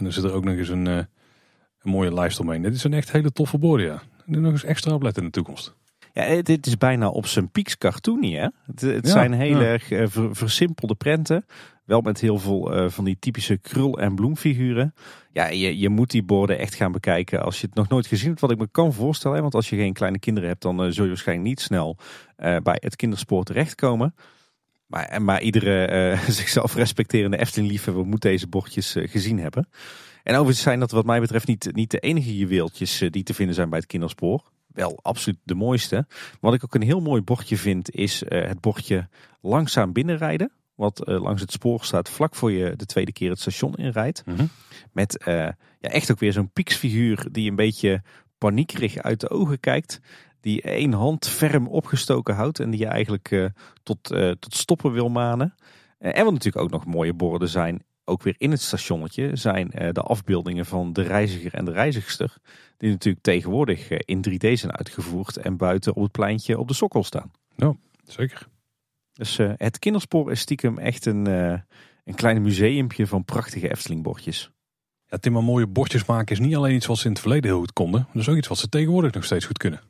En 0.00 0.06
er 0.06 0.12
zit 0.12 0.24
er 0.24 0.32
ook 0.32 0.44
nog 0.44 0.56
eens 0.56 0.68
een, 0.68 0.86
uh, 0.86 0.96
een 0.96 1.90
mooie 1.90 2.14
lijst 2.14 2.40
omheen. 2.40 2.62
Dit 2.62 2.74
is 2.74 2.84
een 2.84 2.92
echt 2.92 3.12
hele 3.12 3.32
toffe 3.32 3.58
borden, 3.58 3.86
ja. 3.86 4.02
En 4.26 4.40
nog 4.40 4.52
eens 4.52 4.64
extra 4.64 4.94
op 4.94 5.02
letten 5.02 5.22
in 5.22 5.28
de 5.28 5.34
toekomst. 5.34 5.74
Ja, 6.12 6.42
dit 6.42 6.66
is 6.66 6.76
bijna 6.76 7.08
op 7.08 7.26
zijn 7.26 7.50
pieks 7.50 7.78
cartoonie, 7.78 8.36
hè? 8.36 8.48
Het, 8.66 8.80
het 8.80 9.08
zijn 9.08 9.32
heel 9.32 9.60
erg 9.60 9.90
uh, 9.90 10.06
versimpelde 10.30 10.94
prenten. 10.94 11.46
Wel 11.84 12.00
met 12.00 12.20
heel 12.20 12.38
veel 12.38 12.76
uh, 12.76 12.90
van 12.90 13.04
die 13.04 13.16
typische 13.20 13.56
krul- 13.56 13.98
en 13.98 14.14
bloemfiguren. 14.14 14.94
Ja, 15.32 15.48
je, 15.48 15.78
je 15.78 15.88
moet 15.88 16.10
die 16.10 16.22
borden 16.22 16.58
echt 16.58 16.74
gaan 16.74 16.92
bekijken 16.92 17.42
als 17.42 17.60
je 17.60 17.66
het 17.66 17.74
nog 17.74 17.88
nooit 17.88 18.06
gezien 18.06 18.28
hebt. 18.28 18.40
Wat 18.40 18.50
ik 18.50 18.58
me 18.58 18.68
kan 18.70 18.92
voorstellen, 18.92 19.36
hè? 19.36 19.42
want 19.42 19.54
als 19.54 19.70
je 19.70 19.76
geen 19.76 19.92
kleine 19.92 20.18
kinderen 20.18 20.48
hebt, 20.48 20.62
dan 20.62 20.84
uh, 20.84 20.90
zul 20.90 21.02
je 21.02 21.10
waarschijnlijk 21.10 21.48
niet 21.48 21.60
snel 21.60 21.96
bij 22.36 22.78
het 22.80 22.96
kinderspoor 22.96 23.44
terechtkomen. 23.44 24.14
Maar, 24.90 25.22
maar 25.22 25.42
iedere 25.42 26.12
uh, 26.12 26.28
zichzelf 26.40 26.74
respecterende 26.74 27.38
Efteling-liefhebber 27.38 28.06
moet 28.06 28.22
deze 28.22 28.46
bordjes 28.46 28.96
uh, 28.96 29.08
gezien 29.08 29.38
hebben. 29.38 29.68
En 30.22 30.34
overigens 30.34 30.62
zijn 30.62 30.80
dat 30.80 30.90
wat 30.90 31.04
mij 31.04 31.20
betreft 31.20 31.46
niet, 31.46 31.70
niet 31.72 31.90
de 31.90 31.98
enige 31.98 32.36
juweeltjes 32.36 33.02
uh, 33.02 33.10
die 33.10 33.22
te 33.22 33.34
vinden 33.34 33.54
zijn 33.54 33.68
bij 33.68 33.78
het 33.78 33.88
kinderspoor. 33.88 34.50
Wel 34.66 34.98
absoluut 35.02 35.38
de 35.42 35.54
mooiste. 35.54 36.06
Wat 36.40 36.54
ik 36.54 36.64
ook 36.64 36.74
een 36.74 36.82
heel 36.82 37.00
mooi 37.00 37.22
bordje 37.22 37.56
vind 37.56 37.90
is 37.90 38.22
het 38.28 38.60
bordje 38.60 39.08
langzaam 39.40 39.92
binnenrijden. 39.92 40.52
Wat 40.74 41.02
langs 41.04 41.40
het 41.40 41.52
spoor 41.52 41.84
staat 41.84 42.10
vlak 42.10 42.34
voor 42.34 42.52
je 42.52 42.76
de 42.76 42.86
tweede 42.86 43.12
keer 43.12 43.30
het 43.30 43.40
station 43.40 43.74
inrijdt. 43.74 44.22
Mm 44.26 44.36
-hmm. 44.36 44.48
Met 44.92 45.22
ja, 45.24 45.56
echt 45.80 46.10
ook 46.10 46.18
weer 46.18 46.32
zo'n 46.32 46.50
pieksfiguur 46.50 47.26
die 47.30 47.50
een 47.50 47.56
beetje 47.56 48.02
paniekerig 48.38 48.96
uit 48.96 49.20
de 49.20 49.30
ogen 49.30 49.60
kijkt 49.60 50.00
die 50.40 50.62
één 50.62 50.92
hand 50.92 51.28
ferm 51.28 51.66
opgestoken 51.66 52.34
houdt 52.34 52.60
en 52.60 52.70
die 52.70 52.80
je 52.80 52.86
eigenlijk 52.86 53.30
uh, 53.30 53.46
tot, 53.82 54.12
uh, 54.12 54.30
tot 54.30 54.54
stoppen 54.54 54.92
wil 54.92 55.08
manen. 55.08 55.54
En 55.98 56.24
wat 56.24 56.32
natuurlijk 56.32 56.64
ook 56.64 56.70
nog 56.70 56.84
mooie 56.84 57.14
borden 57.14 57.48
zijn, 57.48 57.82
ook 58.04 58.22
weer 58.22 58.34
in 58.38 58.50
het 58.50 58.60
stationnetje, 58.60 59.36
zijn 59.36 59.68
de 59.92 60.00
afbeeldingen 60.00 60.66
van 60.66 60.92
de 60.92 61.02
reiziger 61.02 61.54
en 61.54 61.64
de 61.64 61.72
reizigster. 61.72 62.36
Die 62.76 62.90
natuurlijk 62.90 63.24
tegenwoordig 63.24 63.90
in 63.90 64.24
3D 64.28 64.52
zijn 64.52 64.76
uitgevoerd 64.76 65.36
en 65.36 65.56
buiten 65.56 65.94
op 65.94 66.02
het 66.02 66.12
pleintje 66.12 66.58
op 66.58 66.68
de 66.68 66.74
sokkel 66.74 67.04
staan. 67.04 67.30
Ja, 67.56 67.74
zeker. 68.04 68.46
Dus 69.12 69.36
het 69.56 69.78
kinderspoor 69.78 70.30
is 70.30 70.40
stiekem 70.40 70.78
echt 70.78 71.06
een, 71.06 71.26
een 72.04 72.14
klein 72.14 72.42
museumpje 72.42 73.06
van 73.06 73.24
prachtige 73.24 73.70
Efteling 73.70 74.02
bordjes. 74.02 74.50
Ja, 75.10 75.18
Tim, 75.18 75.32
maar 75.32 75.44
mooie 75.44 75.66
bordjes 75.66 76.04
maken 76.04 76.32
is 76.32 76.40
niet 76.40 76.56
alleen 76.56 76.74
iets 76.74 76.86
wat 76.86 76.98
ze 76.98 77.04
in 77.04 77.10
het 77.10 77.20
verleden 77.20 77.50
heel 77.50 77.58
goed 77.58 77.72
konden. 77.72 78.06
Dat 78.12 78.22
is 78.22 78.28
ook 78.28 78.36
iets 78.36 78.48
wat 78.48 78.58
ze 78.58 78.68
tegenwoordig 78.68 79.12
nog 79.12 79.24
steeds 79.24 79.44
goed 79.44 79.58
kunnen. 79.58 79.80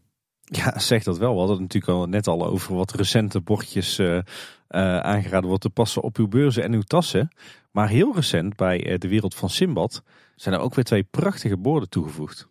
Ja, 0.53 0.79
zeg 0.79 1.03
dat 1.03 1.19
wel. 1.19 1.33
We 1.33 1.39
hadden 1.39 1.57
het 1.57 1.73
natuurlijk 1.73 1.93
al 1.93 2.07
net 2.07 2.27
al 2.27 2.47
over 2.47 2.75
wat 2.75 2.93
recente 2.93 3.41
bordjes 3.41 3.99
uh, 3.99 4.15
uh, 4.17 4.23
aangeraden 4.99 5.49
wordt 5.49 5.63
te 5.63 5.71
passen 5.71 6.03
op 6.03 6.17
uw 6.17 6.29
beurzen 6.29 6.63
en 6.63 6.73
uw 6.73 6.81
tassen. 6.81 7.31
Maar 7.71 7.89
heel 7.89 8.15
recent 8.15 8.57
bij 8.57 8.87
uh, 8.87 8.99
de 8.99 9.09
wereld 9.09 9.35
van 9.35 9.51
Simbad 9.51 10.03
zijn 10.35 10.55
er 10.55 10.61
ook 10.61 10.75
weer 10.75 10.85
twee 10.85 11.03
prachtige 11.03 11.57
borden 11.57 11.89
toegevoegd. 11.89 12.49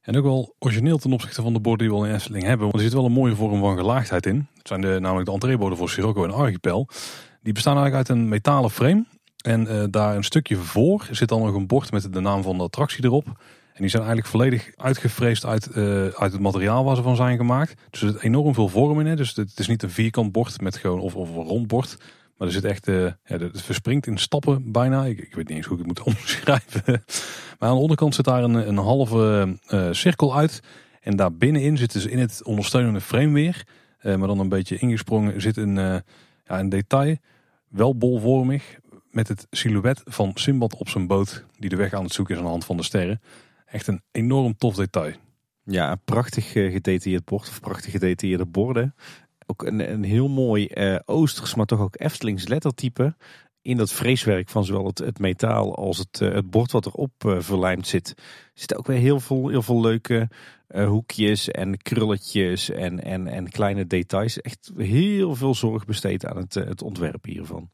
En 0.00 0.16
ook 0.16 0.24
wel 0.24 0.54
origineel 0.58 0.98
ten 0.98 1.12
opzichte 1.12 1.42
van 1.42 1.52
de 1.52 1.60
borden 1.60 1.86
die 1.86 1.96
we 1.96 2.02
al 2.02 2.08
in 2.08 2.14
Efteling 2.14 2.44
hebben. 2.44 2.66
Want 2.66 2.78
er 2.78 2.84
zit 2.84 2.92
wel 2.92 3.04
een 3.04 3.12
mooie 3.12 3.34
vorm 3.34 3.60
van 3.60 3.76
gelaagdheid 3.76 4.26
in. 4.26 4.48
Het 4.56 4.68
zijn 4.68 4.80
de, 4.80 4.98
namelijk 5.00 5.26
de 5.26 5.32
entreeborden 5.32 5.78
voor 5.78 5.90
Sirocco 5.90 6.24
en 6.24 6.32
Archipel. 6.32 6.88
Die 7.42 7.52
bestaan 7.52 7.76
eigenlijk 7.76 8.08
uit 8.08 8.18
een 8.18 8.28
metalen 8.28 8.70
frame. 8.70 9.04
En 9.44 9.90
daar 9.90 10.16
een 10.16 10.24
stukje 10.24 10.56
voor 10.56 11.08
zit 11.10 11.28
dan 11.28 11.42
nog 11.42 11.54
een 11.54 11.66
bord 11.66 11.92
met 11.92 12.12
de 12.12 12.20
naam 12.20 12.42
van 12.42 12.56
de 12.56 12.62
attractie 12.62 13.04
erop. 13.04 13.40
En 13.76 13.82
die 13.82 13.90
zijn 13.90 14.02
eigenlijk 14.02 14.30
volledig 14.30 14.70
uitgevreesd 14.76 15.44
uit, 15.44 15.68
uh, 15.74 16.06
uit 16.06 16.32
het 16.32 16.40
materiaal 16.40 16.84
waar 16.84 16.96
ze 16.96 17.02
van 17.02 17.16
zijn 17.16 17.36
gemaakt. 17.36 17.74
Dus 17.90 18.02
er 18.02 18.08
zit 18.08 18.22
enorm 18.22 18.54
veel 18.54 18.68
vorm 18.68 19.00
in. 19.00 19.06
Hè. 19.06 19.16
Dus 19.16 19.34
het 19.34 19.58
is 19.58 19.68
niet 19.68 19.82
een 19.82 19.90
vierkant 19.90 20.32
bord 20.32 20.60
met 20.60 20.76
gewoon, 20.76 21.00
of, 21.00 21.14
of 21.14 21.28
een 21.28 21.42
rond 21.42 21.66
bord. 21.66 21.96
Maar 22.36 22.46
er 22.48 22.54
zit 22.54 22.64
echt, 22.64 22.88
uh, 22.88 23.04
ja, 23.04 23.38
het 23.38 23.62
verspringt 23.62 24.06
in 24.06 24.18
stappen 24.18 24.72
bijna. 24.72 25.04
Ik, 25.04 25.18
ik, 25.18 25.34
weet 25.34 25.48
niet 25.48 25.56
eens 25.56 25.66
hoe 25.66 25.78
ik 25.78 25.86
het 25.86 25.96
moet 25.96 26.06
omschrijven. 26.14 26.82
maar 27.58 27.68
aan 27.68 27.74
de 27.74 27.80
onderkant 27.80 28.14
zit 28.14 28.24
daar 28.24 28.42
een, 28.42 28.68
een 28.68 28.76
halve 28.76 29.56
uh, 29.70 29.88
cirkel 29.90 30.36
uit. 30.36 30.62
En 31.00 31.16
daar 31.16 31.32
binnenin 31.32 31.76
zitten 31.76 32.00
ze 32.00 32.10
in 32.10 32.18
het 32.18 32.42
ondersteunende 32.44 33.00
frame 33.00 33.32
weer. 33.32 33.66
maar 34.02 34.18
dan 34.18 34.38
een 34.38 34.48
beetje 34.48 34.78
ingesprongen 34.78 35.40
zit 35.40 35.56
een, 35.56 35.74
ja, 35.74 36.02
een 36.44 36.68
detail. 36.68 37.16
Wel 37.68 37.96
bolvormig. 37.96 38.78
Met 39.10 39.28
het 39.28 39.46
silhouet 39.50 40.02
van 40.04 40.30
Simbad 40.34 40.76
op 40.76 40.88
zijn 40.88 41.06
boot. 41.06 41.44
Die 41.58 41.70
de 41.70 41.76
weg 41.76 41.92
aan 41.92 42.04
het 42.04 42.12
zoeken 42.12 42.34
is 42.34 42.40
aan 42.40 42.46
de 42.46 42.52
hand 42.52 42.64
van 42.64 42.76
de 42.76 42.82
sterren. 42.82 43.20
Echt 43.76 43.86
een 43.86 44.02
enorm 44.12 44.56
tof 44.56 44.74
detail. 44.74 45.14
Ja, 45.64 45.90
een 45.90 46.00
prachtig 46.04 46.52
gedetailleerd 46.52 47.24
bord 47.24 47.48
of 47.48 47.60
prachtig 47.60 47.90
gedetailleerde 47.90 48.46
borden. 48.46 48.94
Ook 49.46 49.62
een, 49.62 49.92
een 49.92 50.02
heel 50.02 50.28
mooi 50.28 50.68
uh, 50.74 50.96
Oosters, 51.04 51.54
maar 51.54 51.66
toch 51.66 51.80
ook 51.80 52.00
Eftelings 52.00 52.46
lettertype. 52.48 53.16
In 53.62 53.76
dat 53.76 53.92
freeswerk 53.92 54.48
van 54.48 54.64
zowel 54.64 54.86
het, 54.86 54.98
het 54.98 55.18
metaal 55.18 55.74
als 55.74 55.98
het, 55.98 56.20
uh, 56.20 56.34
het 56.34 56.50
bord 56.50 56.72
wat 56.72 56.86
erop 56.86 57.12
uh, 57.26 57.40
verlijmd 57.40 57.86
zit. 57.86 58.14
zitten 58.54 58.78
ook 58.78 58.86
weer 58.86 58.98
heel 58.98 59.20
veel, 59.20 59.48
heel 59.48 59.62
veel 59.62 59.80
leuke 59.80 60.28
hoekjes 60.68 61.50
en 61.50 61.76
krulletjes 61.76 62.70
en, 62.70 63.04
en, 63.04 63.26
en 63.26 63.50
kleine 63.50 63.86
details. 63.86 64.40
Echt 64.40 64.70
heel 64.76 65.34
veel 65.34 65.54
zorg 65.54 65.84
besteed 65.84 66.26
aan 66.26 66.36
het, 66.36 66.54
het 66.54 66.82
ontwerp 66.82 67.24
hiervan. 67.24 67.70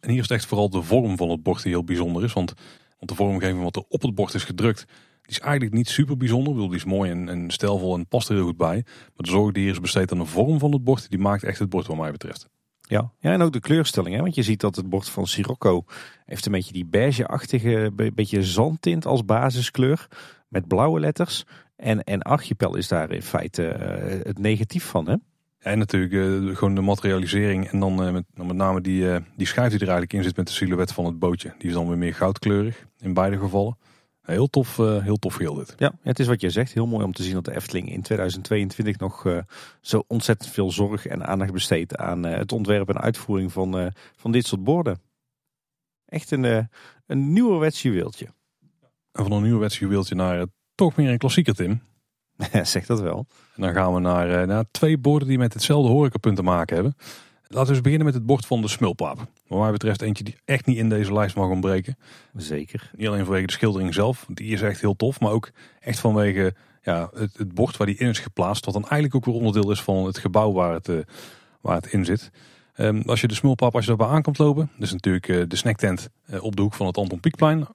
En 0.00 0.10
hier 0.10 0.20
is 0.20 0.28
echt 0.28 0.46
vooral 0.46 0.70
de 0.70 0.82
vorm 0.82 1.16
van 1.16 1.30
het 1.30 1.42
bord 1.42 1.62
die 1.62 1.72
heel 1.72 1.84
bijzonder 1.84 2.24
is. 2.24 2.32
Want, 2.32 2.54
want 2.98 3.10
de 3.10 3.14
vormgeving 3.14 3.62
wat 3.62 3.76
er 3.76 3.84
op 3.88 4.02
het 4.02 4.14
bord 4.14 4.34
is 4.34 4.44
gedrukt, 4.44 4.84
die 5.32 5.40
is 5.40 5.46
eigenlijk 5.46 5.76
niet 5.76 5.88
super 5.88 6.16
bijzonder. 6.16 6.48
Ik 6.48 6.54
bedoel, 6.54 6.68
die 6.68 6.78
is 6.78 6.84
mooi 6.84 7.10
en, 7.10 7.28
en 7.28 7.50
stijlvol 7.50 7.94
en 7.94 8.06
past 8.06 8.28
er 8.28 8.34
heel 8.34 8.44
goed 8.44 8.56
bij. 8.56 8.82
Maar 8.84 9.12
de 9.14 9.30
zorg 9.30 9.52
die 9.52 9.62
hier 9.62 9.72
is 9.72 9.80
besteed 9.80 10.12
aan 10.12 10.18
de 10.18 10.24
vorm 10.24 10.58
van 10.58 10.72
het 10.72 10.84
bord, 10.84 11.10
die 11.10 11.18
maakt 11.18 11.42
echt 11.42 11.58
het 11.58 11.68
bord 11.68 11.86
wat 11.86 11.96
mij 11.96 12.10
betreft. 12.10 12.48
Ja, 12.80 13.12
ja 13.18 13.32
en 13.32 13.42
ook 13.42 13.52
de 13.52 13.60
kleurstelling. 13.60 14.14
Hè? 14.14 14.22
Want 14.22 14.34
je 14.34 14.42
ziet 14.42 14.60
dat 14.60 14.76
het 14.76 14.88
bord 14.88 15.08
van 15.08 15.26
Sirocco 15.26 15.84
heeft 16.24 16.46
een 16.46 16.52
beetje 16.52 16.72
die 16.72 16.84
beige-achtige, 16.84 17.90
beetje 18.14 18.42
zandtint 18.42 19.06
als 19.06 19.24
basiskleur. 19.24 20.08
Met 20.48 20.68
blauwe 20.68 21.00
letters. 21.00 21.44
En, 21.76 22.04
en 22.04 22.22
Archipel 22.22 22.76
is 22.76 22.88
daar 22.88 23.10
in 23.10 23.22
feite 23.22 23.62
uh, 23.62 24.24
het 24.24 24.38
negatief 24.38 24.84
van. 24.84 25.08
Hè? 25.08 25.16
En 25.58 25.78
natuurlijk 25.78 26.12
uh, 26.12 26.56
gewoon 26.56 26.74
de 26.74 26.80
materialisering. 26.80 27.70
En 27.70 27.80
dan 27.80 28.06
uh, 28.06 28.12
met, 28.12 28.24
met 28.34 28.56
name 28.56 28.80
die, 28.80 29.06
die 29.36 29.46
schijf 29.46 29.70
die 29.70 29.80
er 29.80 29.88
eigenlijk 29.88 30.12
in 30.12 30.22
zit 30.22 30.36
met 30.36 30.46
de 30.46 30.52
silhouet 30.52 30.92
van 30.92 31.04
het 31.04 31.18
bootje. 31.18 31.54
Die 31.58 31.68
is 31.68 31.74
dan 31.74 31.88
weer 31.88 31.98
meer 31.98 32.14
goudkleurig 32.14 32.86
in 33.00 33.14
beide 33.14 33.38
gevallen. 33.38 33.76
Heel 34.22 34.46
tof, 34.46 34.76
heel 34.76 35.16
tof 35.16 35.34
geheel 35.34 35.54
dit. 35.54 35.74
Ja, 35.76 35.92
het 36.02 36.18
is 36.18 36.26
wat 36.26 36.40
je 36.40 36.50
zegt. 36.50 36.72
Heel 36.72 36.86
mooi 36.86 37.04
om 37.04 37.12
te 37.12 37.22
zien 37.22 37.34
dat 37.34 37.44
de 37.44 37.54
Efteling 37.54 37.92
in 37.92 38.02
2022 38.02 38.98
nog 38.98 39.42
zo 39.80 40.04
ontzettend 40.06 40.50
veel 40.50 40.70
zorg 40.70 41.06
en 41.06 41.26
aandacht 41.26 41.52
besteedt 41.52 41.96
aan 41.96 42.22
het 42.22 42.52
ontwerp 42.52 42.88
en 42.88 43.00
uitvoering 43.00 43.52
van, 43.52 43.92
van 44.16 44.32
dit 44.32 44.46
soort 44.46 44.64
borden. 44.64 45.00
Echt 46.06 46.30
een, 46.30 46.68
een 47.06 47.32
nieuwerwets 47.32 47.82
juweeltje. 47.82 48.26
En 49.12 49.22
van 49.22 49.32
een 49.32 49.42
nieuwerwets 49.42 49.78
juweeltje 49.78 50.14
naar 50.14 50.46
toch 50.74 50.96
meer 50.96 51.10
een 51.10 51.18
klassieker, 51.18 51.54
Tim. 51.54 51.82
zeg 52.62 52.86
dat 52.86 53.00
wel. 53.00 53.26
En 53.54 53.62
dan 53.62 53.72
gaan 53.72 53.94
we 53.94 54.00
naar, 54.00 54.40
eh, 54.40 54.46
naar 54.46 54.64
twee 54.70 54.98
borden 54.98 55.28
die 55.28 55.38
met 55.38 55.52
hetzelfde 55.52 55.90
horecapunt 55.90 56.36
te 56.36 56.42
maken 56.42 56.74
hebben. 56.74 56.96
Laten 57.52 57.66
we 57.66 57.72
eens 57.72 57.82
beginnen 57.82 58.06
met 58.06 58.14
het 58.14 58.26
bord 58.26 58.46
van 58.46 58.60
de 58.60 58.68
smulpaap. 58.68 59.26
Wat 59.46 59.60
mij 59.60 59.70
betreft 59.70 60.02
eentje 60.02 60.24
die 60.24 60.36
echt 60.44 60.66
niet 60.66 60.76
in 60.76 60.88
deze 60.88 61.12
lijst 61.12 61.36
mag 61.36 61.48
ontbreken. 61.48 61.96
Zeker. 62.36 62.90
Niet 62.96 63.06
alleen 63.08 63.24
vanwege 63.24 63.46
de 63.46 63.52
schildering 63.52 63.94
zelf, 63.94 64.26
die 64.28 64.52
is 64.52 64.62
echt 64.62 64.80
heel 64.80 64.96
tof. 64.96 65.20
Maar 65.20 65.30
ook 65.30 65.50
echt 65.80 65.98
vanwege 65.98 66.54
ja, 66.82 67.10
het, 67.14 67.36
het 67.36 67.54
bord 67.54 67.76
waar 67.76 67.86
die 67.86 67.96
in 67.96 68.08
is 68.08 68.18
geplaatst. 68.18 68.64
Wat 68.64 68.74
dan 68.74 68.82
eigenlijk 68.82 69.14
ook 69.14 69.24
weer 69.24 69.34
onderdeel 69.34 69.70
is 69.70 69.82
van 69.82 70.04
het 70.04 70.18
gebouw 70.18 70.52
waar 70.52 70.72
het, 70.72 70.88
uh, 70.88 70.98
waar 71.60 71.76
het 71.76 71.92
in 71.92 72.04
zit. 72.04 72.30
Um, 72.76 73.02
als 73.06 73.20
je 73.20 73.28
de 73.28 73.34
smulpaap, 73.34 73.74
als 73.74 73.84
je 73.84 73.96
daarbij 73.96 74.16
aankomt 74.16 74.38
lopen. 74.38 74.70
Dus 74.78 74.92
natuurlijk 74.92 75.28
uh, 75.28 75.44
de 75.48 75.56
snacktent 75.56 76.08
uh, 76.30 76.42
op 76.42 76.56
de 76.56 76.62
hoek 76.62 76.74
van 76.74 76.86
het 76.86 76.96
Anton 76.96 77.20
Pieckplein. 77.20 77.66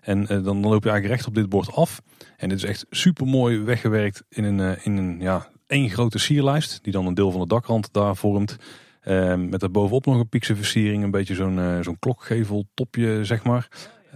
En 0.00 0.24
dan, 0.24 0.42
dan 0.42 0.60
loop 0.60 0.84
je 0.84 0.90
eigenlijk 0.90 1.06
recht 1.06 1.26
op 1.26 1.34
dit 1.34 1.48
bord 1.48 1.72
af. 1.74 2.00
En 2.36 2.48
dit 2.48 2.58
is 2.58 2.64
echt 2.64 2.86
super 2.90 3.26
mooi 3.26 3.58
weggewerkt 3.58 4.22
in 4.28 4.44
een, 4.44 4.84
in 4.84 4.96
een 4.96 5.20
ja, 5.20 5.48
één 5.66 5.90
grote 5.90 6.18
sierlijst. 6.18 6.78
Die 6.82 6.92
dan 6.92 7.06
een 7.06 7.14
deel 7.14 7.30
van 7.30 7.40
de 7.40 7.46
dakrand 7.46 7.88
daar 7.92 8.16
vormt. 8.16 8.56
Uh, 9.04 9.34
met 9.34 9.60
daarbovenop 9.60 10.06
nog 10.06 10.18
een 10.18 10.28
piekse 10.28 10.56
versiering. 10.56 11.02
Een 11.02 11.10
beetje 11.10 11.34
zo'n 11.34 11.58
uh, 11.58 11.80
zo'n 11.80 11.98
klokgevel 11.98 12.64
topje 12.74 13.24
zeg 13.24 13.44
maar. 13.44 13.68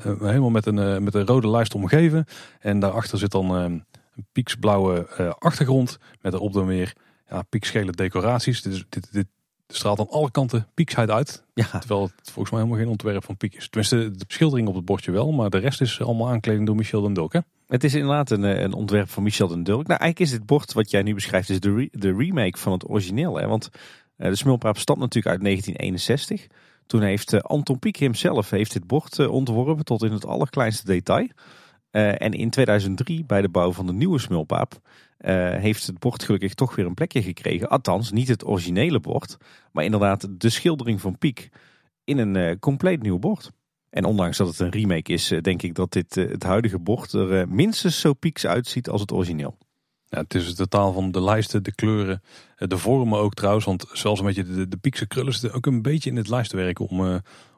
helemaal 0.03 0.51
met 0.51 0.66
een, 0.66 1.05
met 1.05 1.14
een 1.14 1.27
rode 1.27 1.49
lijst 1.49 1.75
omgeven. 1.75 2.25
En 2.61 2.79
daarachter 2.79 3.18
zit 3.18 3.31
dan 3.31 3.51
een 3.51 3.85
pieksblauwe 4.33 5.09
achtergrond. 5.38 5.99
Met 6.20 6.35
erop 6.35 6.53
dan 6.53 6.66
weer 6.66 6.92
ja, 7.29 7.42
piekschele 7.42 7.92
decoraties. 7.92 8.62
Dit, 8.62 8.85
dit, 8.88 9.12
dit 9.12 9.27
straalt 9.68 9.99
aan 9.99 10.11
alle 10.11 10.31
kanten 10.31 10.66
pieksheid 10.75 11.11
uit. 11.11 11.44
Ja. 11.55 11.79
Terwijl 11.79 12.03
het 12.03 12.31
volgens 12.31 12.51
mij 12.51 12.61
helemaal 12.61 12.83
geen 12.83 12.90
ontwerp 12.90 13.25
van 13.25 13.37
piek 13.37 13.55
is. 13.55 13.68
Tenminste, 13.68 14.11
de 14.11 14.25
schildering 14.29 14.68
op 14.68 14.75
het 14.75 14.85
bordje 14.85 15.12
wel. 15.12 15.33
Maar 15.33 15.51
de 15.51 15.59
rest 15.59 15.81
is 15.81 16.01
allemaal 16.01 16.29
aankleding 16.29 16.66
door 16.66 16.77
Michel 16.77 17.03
den 17.03 17.12
Dulk. 17.12 17.33
Hè? 17.33 17.40
Het 17.66 17.85
is 17.85 17.94
inderdaad 17.94 18.31
een, 18.31 18.44
eh, 18.44 18.61
een 18.61 18.72
ontwerp 18.72 19.09
van 19.09 19.22
Michel 19.22 19.49
den 19.49 19.62
Dulk. 19.62 19.87
Nou, 19.87 20.01
eigenlijk 20.01 20.20
is 20.20 20.31
dit 20.31 20.46
bord 20.46 20.72
wat 20.72 20.90
jij 20.90 21.03
nu 21.03 21.14
beschrijft 21.14 21.51
is 21.51 21.61
de, 21.61 21.88
de 21.92 22.14
remake 22.14 22.59
van 22.59 22.72
het 22.72 22.88
origineel. 22.88 23.37
Hè? 23.37 23.46
Want 23.46 23.68
de 24.16 24.37
smulpaap 24.37 24.79
stamt 24.79 24.98
natuurlijk 24.98 25.35
uit 25.35 25.44
1961. 25.44 26.46
Toen 26.87 27.02
heeft 27.02 27.33
uh, 27.33 27.40
Anton 27.40 27.79
Pieck 27.79 27.96
hemzelf 27.96 28.50
heeft 28.50 28.72
dit 28.72 28.87
bord 28.87 29.29
ontworpen 29.29 29.85
tot 29.85 30.02
in 30.02 30.12
het 30.12 30.26
allerkleinste 30.26 30.85
detail. 30.87 31.29
en 31.90 32.33
in 32.33 32.50
2003 32.50 33.24
bij 33.24 33.40
de 33.40 33.48
bouw 33.48 33.72
van 33.72 33.87
de 33.87 33.92
nieuwe 33.92 34.18
smulpaap 34.18 34.81
heeft 35.59 35.87
het 35.87 35.98
bord 35.98 36.22
gelukkig 36.22 36.55
toch 36.55 36.76
weer 36.76 36.87
een 36.87 36.94
plekje 36.94 37.22
gekregen. 37.22 37.68
Althans, 37.68 38.12
niet 38.12 38.29
het 38.29 38.46
originele 38.46 39.00
bord, 39.00 39.37
maar 39.72 39.85
inderdaad 39.85 40.29
de 40.40 40.48
schildering 40.48 41.00
van 41.00 41.18
Pieck 41.18 41.48
in 42.05 42.18
een 42.18 42.59
compleet 42.59 43.02
nieuw 43.02 43.18
bord. 43.18 43.52
En 43.96 44.05
ondanks 44.05 44.37
dat 44.37 44.48
het 44.48 44.59
een 44.59 44.70
remake 44.70 45.12
is, 45.12 45.31
eh, 45.31 45.40
denk 45.40 45.62
ik 45.62 45.74
dat 45.74 45.92
dit, 45.92 46.16
eh, 46.16 46.29
het 46.29 46.42
huidige 46.42 46.79
bord 46.79 47.12
er 47.12 47.40
eh, 47.40 47.46
minstens 47.46 48.00
zo 48.00 48.14
pieks 48.14 48.46
uitziet 48.46 48.88
als 48.88 49.00
het 49.00 49.12
origineel. 49.12 49.59
Ja, 50.08 50.18
het 50.18 50.34
is 50.34 50.46
het 50.46 50.56
totaal 50.56 50.92
van 50.92 51.12
de 51.12 51.22
lijsten, 51.22 51.62
de 51.62 51.74
kleuren, 51.74 52.22
de 52.56 52.78
vormen 52.78 53.18
ook 53.18 53.34
trouwens. 53.34 53.64
Want 53.64 53.86
zelfs 53.92 54.20
een 54.20 54.26
beetje 54.26 54.44
de, 54.44 54.68
de 54.68 54.76
piekse 54.76 55.06
krullen 55.06 55.32
zitten 55.32 55.52
ook 55.52 55.66
een 55.66 55.82
beetje 55.82 56.10
in 56.10 56.16
het 56.16 56.28
lijstwerk 56.28 56.78
om, 56.78 57.00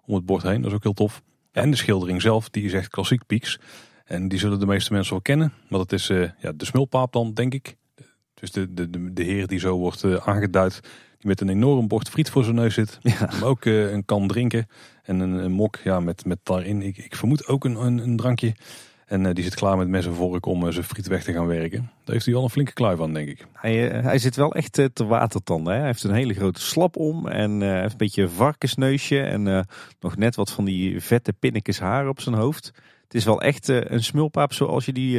om 0.05 0.15
het 0.15 0.27
bord 0.27 0.43
heen. 0.43 0.61
Dat 0.61 0.71
is 0.71 0.77
ook 0.77 0.83
heel 0.83 0.93
tof. 0.93 1.23
En 1.53 1.71
de 1.71 1.77
schildering 1.77 2.23
zelf, 2.23 2.51
die 2.51 2.65
is 2.65 2.73
echt 2.73 2.89
klassiek 2.89 3.27
pieks. 3.27 3.59
En 4.05 4.29
die 4.29 4.39
zullen 4.39 4.59
de 4.59 4.67
meeste 4.67 4.93
mensen 4.93 5.13
wel 5.13 5.23
kennen. 5.23 5.53
Want 5.69 5.91
het 5.91 6.01
is 6.01 6.07
ja, 6.39 6.53
de 6.53 6.65
smulpaap 6.65 7.13
dan, 7.13 7.35
denk 7.35 7.55
ik. 7.55 7.77
Dus 8.35 8.53
de, 8.53 8.75
de, 8.75 8.91
de, 8.91 9.13
de 9.13 9.23
heer 9.23 9.47
die 9.47 9.59
zo 9.59 9.77
wordt 9.77 10.21
aangeduid. 10.21 10.81
Die 11.19 11.29
met 11.29 11.41
een 11.41 11.49
enorm 11.49 11.89
bord 11.89 12.09
friet 12.09 12.31
voor 12.31 12.45
zijn 12.45 12.57
neus 12.57 12.75
zit. 12.75 12.99
Ja. 13.03 13.19
Maar 13.21 13.45
ook 13.45 13.65
een 13.65 14.05
kan 14.05 14.29
drinken. 14.29 14.67
En 15.03 15.21
een, 15.21 15.33
een, 15.33 15.53
mok 15.53 15.77
ja, 15.85 16.01
met, 16.01 16.25
met 16.25 16.39
daarin, 16.43 16.83
ik, 16.83 16.97
ik 16.97 17.17
vermoed 17.17 17.47
ook 17.47 17.65
een, 17.65 17.75
een, 17.75 17.99
een 17.99 18.17
drankje. 18.17 18.55
En 19.09 19.25
uh, 19.25 19.35
die 19.35 19.45
zit 19.45 19.55
klaar 19.55 19.77
met 19.77 19.89
mes 19.89 20.07
en 20.07 20.15
vork 20.15 20.47
om 20.47 20.65
uh, 20.65 20.73
zijn 20.73 20.85
friet 20.85 21.07
weg 21.07 21.25
te 21.25 21.33
gaan 21.33 21.47
werken. 21.47 21.91
Daar 22.05 22.15
heeft 22.15 22.27
hij 22.27 22.35
al 22.35 22.43
een 22.43 22.51
flinke 22.51 22.73
kluif 22.73 22.99
van, 22.99 23.13
denk 23.13 23.29
ik. 23.29 23.47
Hij, 23.53 23.99
uh, 23.99 24.05
hij 24.05 24.19
zit 24.19 24.37
wel 24.37 24.55
echt 24.55 24.73
te 24.73 25.05
watertanden. 25.07 25.73
Hè? 25.73 25.79
Hij 25.79 25.87
heeft 25.87 26.05
een 26.05 26.15
hele 26.15 26.35
grote 26.35 26.61
slap 26.61 26.97
om 26.97 27.27
en 27.29 27.61
heeft 27.61 27.93
een 27.93 27.99
beetje 27.99 28.29
varkensneusje. 28.29 29.21
En 29.21 29.67
nog 30.01 30.17
net 30.17 30.35
wat 30.35 30.51
van 30.51 30.65
die 30.65 31.01
vette 31.01 31.33
pinnetjes 31.33 31.79
haar 31.79 32.09
op 32.09 32.21
zijn 32.21 32.35
hoofd. 32.35 32.73
Het 33.03 33.15
is 33.15 33.25
wel 33.25 33.43
echt 33.43 33.69
een 33.69 34.05
smulpaap 34.05 34.53
zoals 34.53 34.85
je 34.85 34.93
die 34.93 35.11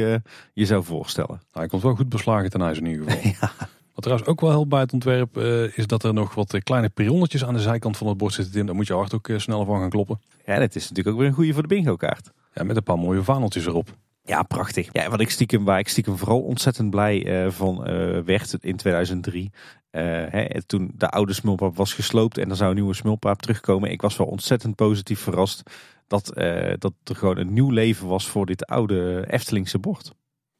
je 0.52 0.64
zou 0.66 0.84
voorstellen. 0.84 1.30
Nou, 1.30 1.40
hij 1.52 1.66
komt 1.66 1.82
wel 1.82 1.94
goed 1.94 2.08
beslagen 2.08 2.50
ten 2.50 2.60
huis 2.60 2.78
in 2.78 2.86
ieder 2.86 3.10
geval. 3.10 3.30
ja. 3.40 3.68
Wat 4.00 4.08
trouwens 4.08 4.28
ook 4.28 4.40
wel 4.40 4.50
helpt 4.50 4.68
bij 4.68 4.80
het 4.80 4.92
ontwerp 4.92 5.36
uh, 5.36 5.78
is 5.78 5.86
dat 5.86 6.04
er 6.04 6.14
nog 6.14 6.34
wat 6.34 6.54
eh, 6.54 6.60
kleine 6.60 6.88
peronnetjes 6.88 7.44
aan 7.44 7.54
de 7.54 7.60
zijkant 7.60 7.96
van 7.96 8.06
het 8.06 8.16
bord 8.16 8.32
zitten. 8.32 8.66
Daar 8.66 8.74
moet 8.74 8.86
je 8.86 8.94
hart 8.94 9.14
ook 9.14 9.28
uh, 9.28 9.38
sneller 9.38 9.66
van 9.66 9.78
gaan 9.78 9.90
kloppen. 9.90 10.20
Ja, 10.46 10.58
dat 10.58 10.74
is 10.74 10.82
natuurlijk 10.82 11.08
ook 11.08 11.18
weer 11.18 11.28
een 11.28 11.34
goede 11.34 11.52
voor 11.52 11.62
de 11.62 11.68
bingo 11.68 11.96
kaart. 11.96 12.30
Ja, 12.52 12.64
met 12.64 12.76
een 12.76 12.82
paar 12.82 12.98
mooie 12.98 13.22
vaneltjes 13.22 13.66
erop. 13.66 13.96
Ja, 14.24 14.42
prachtig. 14.42 14.88
Ja, 14.92 15.10
wat 15.10 15.20
ik 15.20 15.30
stiekem, 15.30 15.64
waar 15.64 15.78
ik 15.78 15.88
stiekem 15.88 16.16
vooral 16.16 16.40
ontzettend 16.40 16.90
blij 16.90 17.44
uh, 17.44 17.50
van 17.50 17.82
werd 18.24 18.56
in 18.60 18.76
2003. 18.76 19.50
Hè, 19.90 20.62
toen 20.62 20.90
de 20.94 21.08
oude 21.08 21.32
smulpaap 21.32 21.76
was 21.76 21.92
gesloopt 21.92 22.38
en 22.38 22.50
er 22.50 22.56
zou 22.56 22.70
een 22.70 22.76
nieuwe 22.76 22.94
smulpaap 22.94 23.42
terugkomen. 23.42 23.90
Ik 23.90 24.00
was 24.00 24.16
wel 24.16 24.26
ontzettend 24.26 24.74
positief 24.74 25.20
verrast 25.20 25.62
dat, 26.06 26.32
dat 26.78 26.92
er 27.04 27.16
gewoon 27.16 27.36
een 27.36 27.52
nieuw 27.52 27.70
leven 27.70 28.06
was 28.06 28.28
voor 28.28 28.46
dit 28.46 28.66
oude 28.66 29.24
Eftelingse 29.28 29.78
bord. 29.78 30.12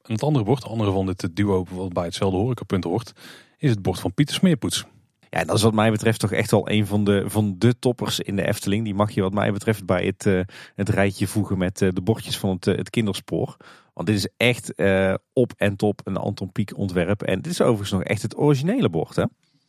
En 0.03 0.13
het 0.13 0.23
andere 0.23 0.45
bord, 0.45 0.63
de 0.63 0.69
andere 0.69 0.93
van 0.93 1.07
dit 1.07 1.29
duo 1.33 1.67
wat 1.71 1.93
bij 1.93 2.05
hetzelfde 2.05 2.39
horecapunt 2.39 2.85
hoort, 2.85 3.13
is 3.59 3.71
het 3.71 3.83
bord 3.83 4.01
van 4.01 4.15
Pieter 4.15 4.35
Smeerpoets. 4.35 4.85
Ja, 5.31 5.45
dat 5.45 5.57
is 5.57 5.63
wat 5.63 5.75
mij 5.75 5.91
betreft 5.91 6.21
toch 6.21 6.33
echt 6.33 6.51
wel 6.51 6.71
een 6.71 6.87
van 6.87 7.05
de, 7.05 7.25
van 7.27 7.55
de 7.59 7.79
toppers 7.79 8.21
in 8.21 8.37
de 8.37 8.47
Efteling. 8.47 8.85
Die 8.85 8.95
mag 8.95 9.11
je 9.11 9.23
wat 9.23 9.33
mij 9.33 9.53
betreft 9.53 9.85
bij 9.87 10.05
het, 10.05 10.25
uh, 10.27 10.41
het 10.75 10.89
rijtje 10.89 11.27
voegen 11.27 11.59
met 11.59 11.81
uh, 11.81 11.89
de 11.93 12.01
bordjes 12.01 12.39
van 12.39 12.51
het, 12.51 12.67
uh, 12.67 12.77
het 12.77 12.91
kinderspoor. 12.91 13.57
Want 13.95 14.07
dit 14.07 14.17
is 14.17 14.29
echt 14.37 14.73
op 15.33 15.53
en 15.57 15.77
top 15.77 16.01
een 16.05 16.17
Anton 16.17 16.53
Pieck 16.53 16.77
ontwerp. 16.77 17.23
En 17.23 17.41
dit 17.41 17.53
is 17.53 17.61
overigens 17.61 17.91
nog 17.91 18.03
echt 18.03 18.23
het 18.23 18.37
originele 18.39 18.89
bord 18.89 19.17
hè? 19.17 19.25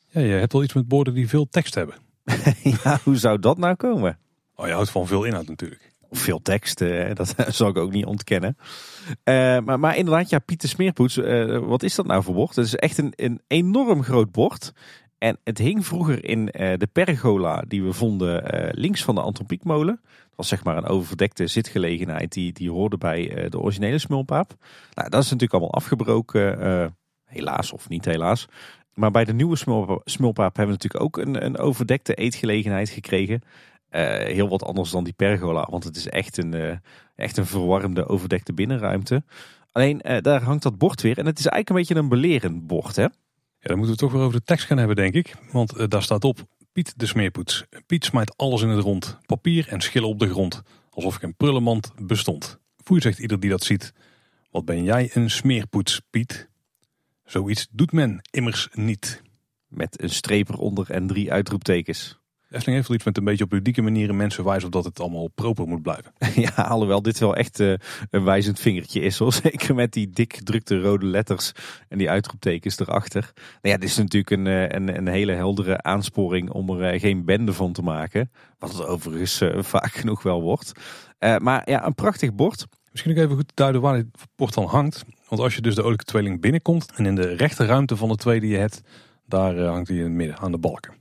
Ja, 0.07 0.21
je 0.21 0.33
hebt 0.33 0.53
wel 0.53 0.63
iets 0.63 0.73
met 0.73 0.87
borden 0.87 1.13
die 1.13 1.29
veel 1.29 1.47
tekst 1.49 1.75
hebben. 1.75 1.95
ja, 2.83 2.99
hoe 3.03 3.15
zou 3.15 3.39
dat 3.39 3.57
nou 3.57 3.75
komen? 3.75 4.17
Oh, 4.55 4.67
je 4.67 4.73
houdt 4.73 4.89
van 4.89 5.07
veel 5.07 5.23
inhoud 5.23 5.47
natuurlijk 5.47 5.89
veel 6.11 6.41
tekst, 6.41 6.79
dat 7.13 7.35
zal 7.47 7.69
ik 7.69 7.77
ook 7.77 7.91
niet 7.91 8.05
ontkennen. 8.05 8.57
Maar, 9.63 9.79
maar 9.79 9.97
inderdaad, 9.97 10.29
ja, 10.29 10.39
Pieter 10.39 10.69
Smeerpoets, 10.69 11.15
wat 11.61 11.83
is 11.83 11.95
dat 11.95 12.05
nou 12.05 12.23
voor 12.23 12.33
bord? 12.33 12.55
Het 12.55 12.65
is 12.65 12.75
echt 12.75 12.97
een, 12.97 13.13
een 13.15 13.41
enorm 13.47 14.03
groot 14.03 14.31
bord. 14.31 14.73
En 15.21 15.37
het 15.43 15.57
hing 15.57 15.85
vroeger 15.85 16.25
in 16.25 16.45
de 16.45 16.89
pergola 16.91 17.63
die 17.67 17.83
we 17.83 17.93
vonden 17.93 18.43
links 18.71 19.03
van 19.03 19.15
de 19.15 19.21
Antropiekmolen. 19.21 19.99
Dat 20.03 20.35
was 20.35 20.47
zeg 20.47 20.63
maar 20.63 20.77
een 20.77 20.87
overdekte 20.87 21.47
zitgelegenheid 21.47 22.33
die, 22.33 22.53
die 22.53 22.71
hoorde 22.71 22.97
bij 22.97 23.49
de 23.49 23.59
originele 23.59 23.97
smulpaap. 23.97 24.53
Nou, 24.93 25.09
dat 25.09 25.23
is 25.23 25.29
natuurlijk 25.29 25.51
allemaal 25.51 25.73
afgebroken, 25.73 26.95
helaas 27.25 27.71
of 27.71 27.89
niet 27.89 28.05
helaas. 28.05 28.47
Maar 28.93 29.11
bij 29.11 29.25
de 29.25 29.33
nieuwe 29.33 29.57
smulpaap, 30.03 30.55
hebben 30.55 30.75
we 30.75 30.81
natuurlijk 30.81 31.03
ook 31.03 31.17
een, 31.17 31.45
een 31.45 31.57
overdekte 31.57 32.13
eetgelegenheid 32.13 32.89
gekregen. 32.89 33.41
Heel 33.89 34.49
wat 34.49 34.63
anders 34.63 34.91
dan 34.91 35.03
die 35.03 35.13
pergola, 35.13 35.67
want 35.69 35.83
het 35.83 35.95
is 35.95 36.07
echt 36.07 36.37
een, 36.37 36.79
echt 37.15 37.37
een 37.37 37.45
verwarmde, 37.45 38.07
overdekte 38.07 38.53
binnenruimte. 38.53 39.23
Alleen 39.71 40.01
daar 40.21 40.41
hangt 40.41 40.63
dat 40.63 40.77
bord 40.77 41.01
weer 41.01 41.17
en 41.17 41.25
het 41.25 41.39
is 41.39 41.45
eigenlijk 41.45 41.69
een 41.69 41.75
beetje 41.75 41.95
een 41.95 42.21
belerend 42.21 42.67
bord. 42.67 42.95
Hè? 42.95 43.05
Dan 43.61 43.77
moeten 43.77 43.95
we 43.95 44.01
toch 44.01 44.11
weer 44.11 44.21
over 44.21 44.39
de 44.39 44.45
tekst 44.45 44.65
gaan 44.65 44.77
hebben, 44.77 44.95
denk 44.95 45.13
ik. 45.13 45.35
Want 45.51 45.91
daar 45.91 46.03
staat 46.03 46.23
op: 46.23 46.45
Piet 46.71 46.93
de 46.99 47.05
smeerpoets. 47.05 47.65
Piet 47.85 48.05
smijt 48.05 48.37
alles 48.37 48.61
in 48.61 48.69
het 48.69 48.83
rond. 48.83 49.17
Papier 49.25 49.67
en 49.67 49.81
schillen 49.81 50.09
op 50.09 50.19
de 50.19 50.29
grond. 50.29 50.61
Alsof 50.89 51.15
geen 51.15 51.35
prullenmand 51.35 51.91
bestond. 51.95 52.59
Foei 52.83 53.01
zegt 53.01 53.19
ieder 53.19 53.39
die 53.39 53.49
dat 53.49 53.63
ziet. 53.63 53.93
Wat 54.51 54.65
ben 54.65 54.83
jij 54.83 55.09
een 55.13 55.29
smeerpoets, 55.29 56.01
Piet? 56.09 56.49
Zoiets 57.25 57.67
doet 57.71 57.91
men 57.91 58.21
immers 58.31 58.67
niet. 58.73 59.21
Met 59.67 60.01
een 60.01 60.09
streep 60.09 60.49
eronder 60.49 60.89
en 60.89 61.07
drie 61.07 61.31
uitroeptekens. 61.31 62.20
Efteling 62.51 62.77
heeft 62.77 62.87
wel 62.87 62.97
iets 62.97 63.05
met 63.05 63.17
een 63.17 63.23
beetje 63.23 63.43
op 63.43 63.51
ludieke 63.51 63.81
manieren 63.81 64.15
mensen 64.15 64.43
wijzen 64.43 64.65
op 64.65 64.73
dat 64.73 64.83
het 64.83 64.99
allemaal 64.99 65.27
proper 65.27 65.67
moet 65.67 65.81
blijven. 65.81 66.13
Ja, 66.55 66.63
alhoewel 66.63 67.01
dit 67.01 67.19
wel 67.19 67.35
echt 67.35 67.59
uh, 67.59 67.73
een 68.09 68.23
wijzend 68.23 68.59
vingertje 68.59 69.01
is. 69.01 69.17
Hoor. 69.17 69.33
Zeker 69.43 69.75
met 69.75 69.93
die 69.93 70.09
dik 70.09 70.35
gedrukte 70.35 70.81
rode 70.81 71.05
letters 71.05 71.51
en 71.87 71.97
die 71.97 72.09
uitroeptekens 72.09 72.79
erachter. 72.79 73.31
Nou 73.33 73.73
ja, 73.73 73.77
dit 73.77 73.89
is 73.89 73.97
natuurlijk 73.97 74.29
een, 74.29 74.45
een, 74.45 74.97
een 74.97 75.07
hele 75.07 75.31
heldere 75.31 75.81
aansporing 75.81 76.49
om 76.49 76.69
er 76.69 76.99
geen 76.99 77.25
bende 77.25 77.53
van 77.53 77.73
te 77.73 77.81
maken. 77.81 78.31
Wat 78.59 78.71
het 78.71 78.85
overigens 78.85 79.41
vaak 79.73 79.93
genoeg 79.93 80.23
wel 80.23 80.41
wordt. 80.41 80.71
maar 81.19 81.69
ja, 81.69 81.85
een 81.85 81.95
prachtig 81.95 82.33
bord. 82.33 82.65
Misschien 82.91 83.11
ook 83.11 83.23
even 83.23 83.35
goed 83.35 83.51
duiden 83.53 83.81
waar 83.81 83.95
dit 83.95 84.07
bord 84.35 84.53
dan 84.53 84.65
hangt. 84.65 85.03
Want 85.27 85.41
als 85.41 85.55
je 85.55 85.61
dus 85.61 85.75
de 85.75 85.83
olijke 85.83 86.03
tweeling 86.03 86.41
binnenkomt 86.41 86.91
en 86.95 87.05
in 87.05 87.15
de 87.15 87.35
rechterruimte 87.35 87.95
van 87.95 88.09
de 88.09 88.15
twee 88.15 88.39
die 88.39 88.51
je 88.51 88.57
hebt, 88.57 88.81
daar 89.25 89.57
hangt 89.57 89.87
hij 89.87 89.97
in 89.97 90.03
het 90.03 90.11
midden 90.11 90.37
aan 90.37 90.51
de 90.51 90.57
balken. 90.57 91.00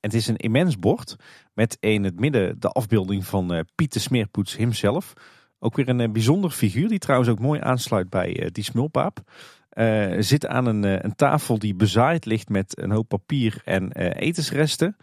Het 0.00 0.14
is 0.14 0.26
een 0.26 0.36
immens 0.36 0.78
bord 0.78 1.16
met 1.54 1.76
in 1.80 2.04
het 2.04 2.20
midden 2.20 2.60
de 2.60 2.68
afbeelding 2.68 3.26
van 3.26 3.54
uh, 3.54 3.60
Pieter 3.74 4.00
Smeerpoets 4.00 4.56
hemzelf. 4.56 5.12
Ook 5.58 5.76
weer 5.76 5.88
een 5.88 6.00
uh, 6.00 6.10
bijzonder 6.10 6.50
figuur 6.50 6.88
die 6.88 6.98
trouwens 6.98 7.30
ook 7.30 7.38
mooi 7.38 7.60
aansluit 7.60 8.10
bij 8.10 8.40
uh, 8.42 8.48
die 8.52 8.64
smulpaap. 8.64 9.18
zit 10.18 10.46
aan 10.46 10.66
een, 10.66 11.04
een, 11.04 11.14
tafel 11.16 11.58
die 11.58 11.74
bezaaid 11.74 12.24
ligt 12.24 12.48
met 12.48 12.78
een 12.80 12.90
hoop 12.90 13.08
papier 13.08 13.60
en 13.64 13.92
etensresten. 14.12 14.96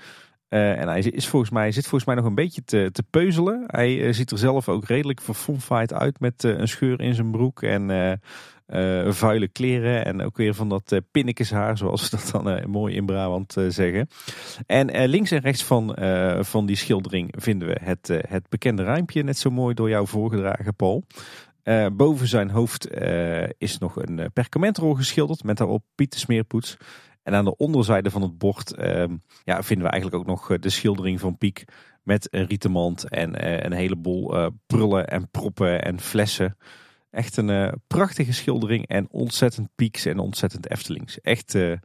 en 0.50 0.88
hij 0.88 1.00
is 1.00 1.28
volgens 1.28 1.52
mij, 1.52 1.72
zit 1.72 1.84
volgens 1.84 2.06
mij 2.06 2.16
nog 2.16 2.26
een 2.26 2.36
beetje 2.36 2.64
te, 2.64 2.90
te 2.92 3.04
peuzelen. 3.04 3.64
Hij 3.68 4.14
ziet 4.14 4.32
er 4.32 4.38
zelf 4.38 4.70
ook 4.70 4.86
redelijk 4.86 5.22
verfomfaaid 5.22 5.94
uit 5.94 6.20
met 6.20 6.44
een 6.44 6.68
scheur 6.68 7.02
in 7.02 7.14
zijn 7.14 7.32
broek 7.32 7.62
en 7.62 7.90
uh, 8.68 9.12
vuile 9.12 9.48
kleren 9.48 10.06
en 10.06 10.22
ook 10.22 10.38
weer 10.38 10.54
van 10.54 10.70
dat 10.70 10.92
uh, 10.92 11.00
pinnekeshaar, 11.12 11.78
zoals 11.78 12.10
we 12.10 12.18
dat 12.18 12.30
dan 12.32 12.58
uh, 12.58 12.66
mooi 12.66 12.96
in 12.96 13.06
Brabant 13.06 13.56
zeggen. 13.68 14.08
En 14.66 15.08
links 15.08 15.32
en 15.32 15.40
rechts 15.40 15.64
van, 15.64 15.98
van 16.40 16.66
die 16.66 16.76
schildering 16.76 17.34
vinden 17.38 17.68
we 17.68 17.78
het, 17.82 18.08
het 18.28 18.50
bekende 18.50 18.84
rijmpje, 18.84 19.24
net 19.24 19.38
zo 19.38 19.50
mooi 19.50 19.74
door 19.74 19.90
jou 19.90 20.08
voorgedragen, 20.08 20.76
Paul. 20.76 21.04
boven 21.94 22.28
zijn 22.28 22.50
hoofd 22.50 22.90
is 23.58 23.78
nog 23.78 23.96
een 23.96 24.30
perkamentrol 24.34 24.94
geschilderd 24.94 25.44
met 25.44 25.58
daarop 25.58 25.84
Pieter 25.96 26.20
Smeerpoets. 26.20 26.78
En 27.24 27.34
aan 27.34 27.46
de 27.46 27.58
onderzijde 27.58 28.12
van 28.12 28.22
het 28.22 28.38
bord 28.38 28.74
ehm, 28.74 29.16
ja, 29.44 29.64
vinden 29.64 29.86
we 29.86 29.92
eigenlijk 29.92 30.22
ook 30.22 30.30
nog 30.30 30.60
de 30.60 30.70
schildering 30.70 31.20
van 31.20 31.38
Piek 31.38 31.64
met 32.04 32.28
een 32.32 32.46
rietenmand 32.46 33.10
en 33.10 33.66
een 33.66 33.74
heleboel 33.74 34.52
prullen 34.68 35.08
en 35.08 35.30
proppen 35.32 35.84
en 35.84 36.00
flessen. 36.00 36.58
Echt 37.16 37.38
een 37.38 37.50
uh, 37.50 37.72
prachtige 37.88 38.34
schildering 38.34 38.88
en 38.88 39.08
ontzettend 39.12 39.70
pieks 39.76 40.06
en 40.06 40.20
ontzettend 40.20 40.70
Eftelings. 40.70 41.22
Echt, 41.22 41.54
uh, 41.54 41.78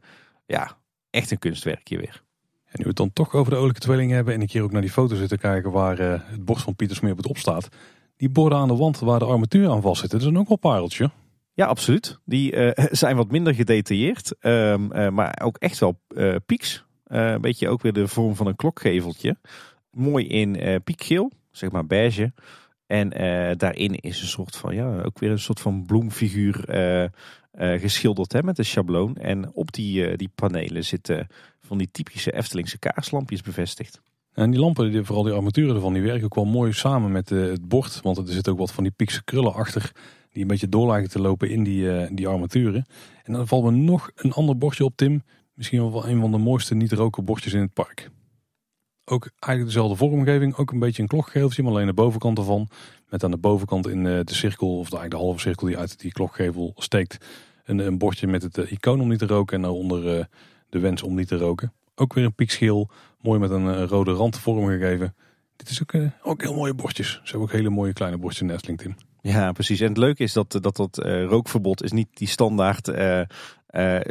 ja, 0.45 0.77
echt 1.09 1.31
een 1.31 1.39
kunstwerkje 1.39 1.97
weer. 1.97 2.23
En 2.65 2.71
nu 2.71 2.83
we 2.83 2.87
het 2.87 2.97
dan 2.97 3.13
toch 3.13 3.33
over 3.33 3.51
de 3.51 3.57
olijke 3.57 3.79
tweeling 3.79 4.11
hebben 4.11 4.33
en 4.33 4.41
ik 4.41 4.51
hier 4.51 4.63
ook 4.63 4.71
naar 4.71 4.81
die 4.81 4.91
foto 4.91 5.15
zitten 5.15 5.37
kijken 5.37 5.71
waar 5.71 5.99
uh, 5.99 6.19
het 6.23 6.45
bord 6.45 6.61
van 6.61 6.75
Pieter 6.75 6.95
Smeer 6.95 7.15
op 7.21 7.37
staat. 7.37 7.67
Die 8.17 8.29
borden 8.29 8.57
aan 8.57 8.67
de 8.67 8.75
wand 8.75 8.99
waar 8.99 9.19
de 9.19 9.25
armatuur 9.25 9.69
aan 9.69 9.81
vast 9.81 10.01
zit, 10.01 10.11
dat 10.11 10.21
is 10.21 10.27
ook 10.27 10.47
wel 10.47 10.57
pareltje. 10.57 11.11
Ja, 11.53 11.65
absoluut. 11.65 12.19
Die 12.25 12.73
zijn 12.91 13.15
wat 13.15 13.31
minder 13.31 13.55
gedetailleerd, 13.55 14.35
um, 14.39 15.13
maar 15.13 15.41
ook 15.43 15.57
echt 15.57 15.79
wel 15.79 15.99
pieks. 16.45 16.85
een 17.03 17.41
beetje 17.41 17.69
ook 17.69 17.81
weer 17.81 17.93
de 17.93 18.07
vorm 18.07 18.35
van 18.35 18.47
een 18.47 18.55
klokgeveltje. 18.55 19.37
Mooi 19.91 20.27
in 20.27 20.81
piekgeel, 20.83 21.31
zeg 21.51 21.71
maar 21.71 21.85
beige. 21.85 22.33
En 22.91 23.21
uh, 23.21 23.51
daarin 23.57 23.95
is 23.95 24.21
een 24.21 24.27
soort 24.27 24.55
van, 24.55 24.75
ja, 24.75 25.01
ook 25.01 25.19
weer 25.19 25.31
een 25.31 25.39
soort 25.39 25.59
van 25.59 25.85
bloemfiguur 25.85 26.63
uh, 26.69 27.01
uh, 27.03 27.09
geschilderd 27.79 28.33
hè, 28.33 28.43
met 28.43 28.57
een 28.57 28.65
schabloon. 28.65 29.15
En 29.15 29.53
op 29.53 29.71
die, 29.71 30.17
die 30.17 30.29
panelen 30.35 30.85
zitten 30.85 31.27
van 31.61 31.77
die 31.77 31.89
typische 31.91 32.33
Eftelingse 32.33 32.79
kaarslampjes 32.79 33.41
bevestigd. 33.41 34.01
En 34.33 34.51
die 34.51 34.59
lampen, 34.59 35.05
vooral 35.05 35.23
die 35.23 35.33
armaturen 35.33 35.75
ervan, 35.75 35.93
die 35.93 36.01
werken 36.01 36.23
ook 36.23 36.35
wel 36.35 36.45
mooi 36.45 36.73
samen 36.73 37.11
met 37.11 37.29
het 37.29 37.67
bord. 37.67 37.99
Want 38.01 38.17
er 38.17 38.27
zit 38.27 38.49
ook 38.49 38.57
wat 38.57 38.71
van 38.71 38.83
die 38.83 38.93
piekse 38.95 39.23
krullen 39.23 39.53
achter, 39.53 39.91
die 40.31 40.41
een 40.41 40.47
beetje 40.47 40.69
door 40.69 41.07
te 41.07 41.19
lopen 41.19 41.49
in 41.49 41.63
die, 41.63 42.13
die 42.13 42.27
armaturen. 42.27 42.85
En 43.23 43.33
dan 43.33 43.47
valt 43.47 43.63
me 43.63 43.71
nog 43.71 44.11
een 44.15 44.31
ander 44.31 44.57
bordje 44.57 44.85
op, 44.85 44.95
Tim. 44.95 45.23
Misschien 45.53 45.91
wel 45.91 46.07
een 46.07 46.19
van 46.19 46.31
de 46.31 46.37
mooiste 46.37 46.75
niet-roken 46.75 47.25
bordjes 47.25 47.53
in 47.53 47.61
het 47.61 47.73
park. 47.73 48.09
Ook 49.11 49.29
eigenlijk 49.39 49.73
dezelfde 49.73 50.05
vormgeving, 50.05 50.55
ook 50.55 50.71
een 50.71 50.79
beetje 50.79 51.01
een 51.01 51.07
klokgeveltje, 51.07 51.63
maar 51.63 51.71
alleen 51.71 51.85
de 51.85 51.93
bovenkant 51.93 52.37
ervan. 52.37 52.69
Met 53.09 53.23
aan 53.23 53.31
de 53.31 53.37
bovenkant 53.37 53.87
in 53.87 54.05
eh, 54.05 54.19
de 54.23 54.33
cirkel, 54.33 54.69
of 54.69 54.79
eigenlijk 54.79 55.11
de 55.11 55.17
halve 55.17 55.39
cirkel 55.39 55.67
die 55.67 55.77
uit 55.77 55.99
die 55.99 56.11
klokgevel 56.11 56.73
steekt, 56.75 57.25
een, 57.63 57.79
een 57.79 57.97
bordje 57.97 58.27
met 58.27 58.43
het 58.43 58.57
eh, 58.57 58.71
icoon 58.71 59.01
om 59.01 59.07
niet 59.07 59.19
te 59.19 59.25
roken 59.25 59.55
en 59.55 59.61
daaronder 59.61 60.17
uh, 60.17 60.23
de 60.69 60.79
wens 60.79 61.03
om 61.03 61.15
niet 61.15 61.27
te 61.27 61.37
roken. 61.37 61.73
Ook 61.95 62.13
weer 62.13 62.25
een 62.25 62.33
piekschil, 62.33 62.89
mooi 63.21 63.39
met 63.39 63.49
een 63.49 63.87
rode 63.87 64.11
rand 64.11 64.39
vormgegeven. 64.39 65.15
Dit 65.55 65.69
is 65.69 65.81
ook, 65.81 65.93
ook 66.23 66.41
heel 66.41 66.55
mooie 66.55 66.73
bordjes. 66.73 67.11
Ze 67.11 67.19
hebben 67.23 67.41
ook 67.41 67.51
hele 67.51 67.69
mooie 67.69 67.93
kleine 67.93 68.17
bordjes 68.17 68.47
Nestling, 68.47 68.77
Tim. 68.77 68.95
Ja, 69.21 69.51
precies. 69.51 69.79
En 69.79 69.87
het 69.87 69.97
leuke 69.97 70.23
is 70.23 70.33
dat 70.33 70.51
dat, 70.61 70.75
dat 70.75 70.97
rookverbod 71.03 71.83
is 71.83 71.91
niet 71.91 72.07
die 72.13 72.27
standaard 72.27 72.87
uh, 72.87 73.21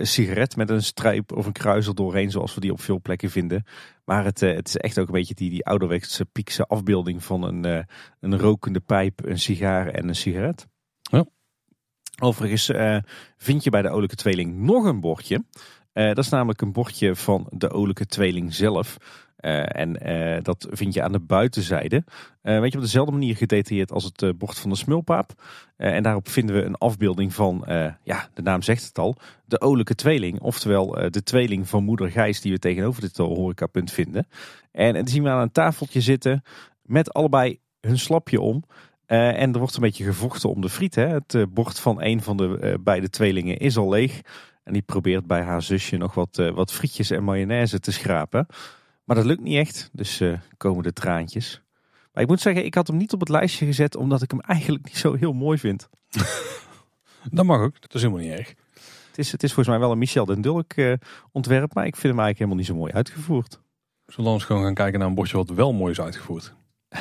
sigaret 0.03 0.57
met 0.57 0.71
een 0.71 0.83
strijp 0.83 1.33
of 1.33 1.47
een 1.47 1.53
kruis 1.53 1.87
er 1.87 1.95
doorheen, 1.95 2.31
zoals 2.31 2.55
we 2.55 2.61
die 2.61 2.73
op 2.73 2.81
veel 2.81 3.01
plekken 3.01 3.31
vinden. 3.31 3.65
Maar 4.05 4.25
het, 4.25 4.43
uh, 4.43 4.55
het 4.55 4.69
is 4.69 4.77
echt 4.77 4.99
ook 4.99 5.07
een 5.07 5.13
beetje 5.13 5.35
die, 5.35 5.51
die 5.51 5.67
ouderwetse 5.67 6.25
piekse 6.25 6.67
afbeelding 6.67 7.25
van 7.25 7.43
een, 7.43 7.67
uh, 7.67 7.83
een 8.21 8.39
rokende 8.39 8.81
pijp, 8.81 9.25
een 9.25 9.39
sigaar 9.39 9.89
en 9.89 10.09
een 10.09 10.17
sigaret. 10.17 10.67
Ja. 11.01 11.25
Overigens 12.23 12.71
vind 13.37 13.65
je 13.65 13.71
bij 13.71 13.83
de 13.83 13.91
olijke 13.91 14.17
tweeling 14.17 14.57
nog 14.57 14.85
een 14.85 15.01
bordje. 15.01 15.45
dat 15.93 16.19
is 16.19 16.29
namelijk 16.29 16.61
een 16.61 16.73
bordje 16.73 17.17
van 17.17 17.47
de 17.51 17.71
olijke 17.71 18.07
tweeling 18.07 18.55
zelf. 18.55 18.97
Uh, 19.41 19.77
en 19.77 20.09
uh, 20.11 20.43
dat 20.43 20.67
vind 20.71 20.95
je 20.95 21.03
aan 21.03 21.13
de 21.13 21.21
buitenzijde. 21.21 22.05
Uh, 22.43 22.61
weet 22.61 22.73
je, 22.73 22.79
op 22.79 22.85
dezelfde 22.85 23.13
manier 23.13 23.37
gedetailleerd 23.37 23.93
als 23.93 24.05
het 24.05 24.39
bord 24.39 24.59
van 24.59 24.71
de 24.71 24.77
smulpaap. 24.77 25.33
en 25.77 26.03
daarop 26.03 26.29
vinden 26.29 26.57
we 26.57 26.63
een 26.63 26.77
afbeelding 26.77 27.35
van, 27.35 27.65
ja, 28.05 28.29
de 28.35 28.43
naam 28.43 28.63
zegt 28.63 28.85
het 28.85 28.99
al, 28.99 29.17
de 29.45 29.61
olijke 29.61 29.95
tweeling. 29.95 30.41
Oftewel 30.41 31.11
de 31.11 31.23
tweeling 31.23 31.69
van 31.69 31.85
moeder 31.85 32.11
Gijs 32.11 32.41
die 32.41 32.53
we 32.53 32.59
tegenover 32.59 33.01
dit 33.01 33.17
horecapunt 33.17 33.93
vinden. 33.93 34.29
En 34.73 34.95
dan 34.95 35.09
zien 35.09 35.23
we 35.23 35.29
aan 35.29 35.43
een 35.43 35.53
tafeltje 35.53 36.01
zitten 36.01 36.43
met 36.83 37.13
allebei 37.13 37.61
hun 37.81 37.99
slapje 37.99 38.41
om. 38.41 38.65
en 39.07 39.53
er 39.53 39.59
wordt 39.59 39.75
een 39.75 39.83
beetje 39.83 40.05
gevochten 40.05 40.51
om 40.51 40.61
de 40.61 40.69
friet. 40.69 40.95
Hè. 40.95 41.07
Het 41.07 41.47
bord 41.55 41.79
van 41.79 42.03
een 42.03 42.23
van 42.23 42.37
de 42.37 42.79
beide 42.81 43.11
tweelingen 43.11 43.59
is 43.59 43.77
al 43.77 43.89
leeg. 43.89 44.21
En 44.65 44.73
die 44.73 44.83
probeert 44.83 45.27
bij 45.27 45.43
haar 45.43 45.63
zusje 45.63 45.97
nog 45.97 46.15
wat, 46.15 46.51
wat 46.55 46.73
frietjes 46.73 47.11
en 47.11 47.25
mayonaise 47.25 47.81
te 47.81 47.93
schrapen. 47.93 48.47
Maar 49.11 49.19
dat 49.19 49.29
lukt 49.29 49.43
niet 49.43 49.57
echt, 49.57 49.91
dus 49.93 50.21
uh, 50.21 50.39
komen 50.57 50.83
de 50.83 50.93
traantjes. 50.93 51.63
Maar 52.13 52.23
ik 52.23 52.29
moet 52.29 52.41
zeggen, 52.41 52.65
ik 52.65 52.75
had 52.75 52.87
hem 52.87 52.97
niet 52.97 53.13
op 53.13 53.21
het 53.21 53.29
lijstje 53.29 53.67
gezet 53.67 53.97
omdat 53.97 54.23
ik 54.23 54.31
hem 54.31 54.41
eigenlijk 54.41 54.85
niet 54.85 54.97
zo 54.97 55.15
heel 55.15 55.33
mooi 55.33 55.59
vind. 55.59 55.89
dat 57.31 57.45
mag 57.45 57.61
ook, 57.61 57.81
dat 57.81 57.95
is 57.95 58.03
helemaal 58.03 58.23
niet 58.25 58.33
erg. 58.39 58.49
Het 59.09 59.19
is, 59.19 59.33
het 59.33 59.43
is 59.43 59.53
volgens 59.53 59.69
mij 59.69 59.79
wel 59.79 59.93
een 59.93 59.99
Michel 59.99 60.25
den 60.25 60.41
Dulk 60.41 60.77
uh, 60.77 60.93
ontwerp, 61.33 61.75
maar 61.75 61.87
ik 61.87 61.97
vind 61.97 62.15
hem 62.15 62.23
eigenlijk 62.23 62.39
helemaal 62.39 62.57
niet 62.57 62.67
zo 62.67 62.75
mooi 62.75 62.93
uitgevoerd. 62.93 63.61
Zullen 64.07 64.31
we 64.31 64.37
eens 64.37 64.45
gewoon 64.45 64.63
gaan 64.63 64.75
kijken 64.75 64.99
naar 64.99 65.09
een 65.09 65.15
bordje 65.15 65.37
wat 65.37 65.51
wel 65.51 65.73
mooi 65.73 65.93
is 65.93 66.01
uitgevoerd? 66.01 66.55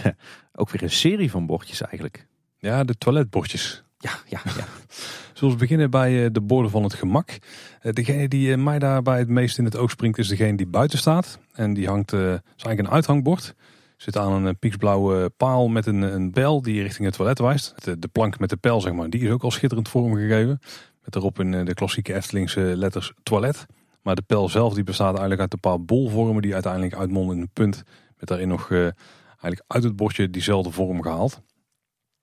ook 0.60 0.69
weer 0.69 0.84
een 0.84 0.89
serie 0.89 1.32
van 1.32 1.45
bordjes 1.45 1.82
eigenlijk. 1.82 2.28
Ja, 2.58 2.84
de 2.84 2.98
toiletbordjes. 2.98 3.84
Ja, 3.98 4.12
ja, 4.26 4.41
ja. 4.58 4.65
Zullen 5.39 5.54
we 5.54 5.60
beginnen 5.60 5.89
bij 5.89 6.25
eh, 6.25 6.30
de 6.32 6.41
borden 6.41 6.71
van 6.71 6.84
het 6.84 6.93
gemak. 6.93 7.38
Eh, 7.82 7.93
degene 7.93 8.28
die 8.28 8.52
eh, 8.52 8.58
mij 8.58 8.80
daarbij 8.80 9.19
het 9.19 9.28
meest 9.28 9.58
in 9.58 9.65
het 9.65 9.78
oog 9.78 9.89
springt 9.89 10.17
is 10.17 10.28
degene 10.28 10.58
die 10.58 10.67
buiten 10.67 10.97
staat. 10.97 11.39
En 11.54 11.73
die 11.73 11.88
hangt, 11.88 12.12
is 12.13 12.19
eigenlijk 12.19 12.80
een 12.80 12.89
uithangbord. 12.89 13.56
Zit 13.97 14.17
aan 14.17 14.45
een 14.45 14.58
pieksblauwe 14.58 15.30
paal 15.30 15.67
met 15.67 15.86
een, 15.86 16.02
een 16.02 16.32
pijl 16.32 16.62
die 16.62 16.82
richting 16.82 17.06
het 17.06 17.15
toilet 17.15 17.39
wijst. 17.39 17.84
De, 17.84 17.99
de, 17.99 18.08
plank 18.08 18.39
met 18.39 18.49
de 18.49 18.58
pijl, 18.58 18.82
zeg 18.82 18.93
maar, 18.93 19.10
die 19.10 19.21
is 19.21 19.30
ook 19.30 19.43
al 19.43 19.52
schitterend 19.52 19.89
vormgegeven. 19.89 20.60
Met 21.04 21.13
daarop 21.13 21.39
in 21.39 21.65
de 21.65 21.73
klassieke 21.73 22.13
Eftelingse 22.13 22.62
letters 22.62 23.13
toilet. 23.23 23.65
Maar 24.02 24.15
de 24.15 24.21
pijl 24.21 24.49
zelf 24.49 24.73
die 24.73 24.84
bestaat 24.84 25.12
eigenlijk 25.12 25.41
uit 25.41 25.54
een 25.54 25.60
paar 25.60 25.82
bolvormen 25.82 26.41
die 26.41 26.54
uiteindelijk 26.54 26.95
uitmonden 26.95 27.36
in 27.36 27.41
een 27.41 27.54
punt. 27.54 27.84
Met 28.17 28.30
daarin 28.30 28.47
nog 28.47 28.71
eigenlijk 28.71 29.63
uit 29.67 29.84
het 29.84 29.95
bordje 29.95 30.30
diezelfde 30.30 30.71
vorm 30.71 31.02
gehaald. 31.02 31.41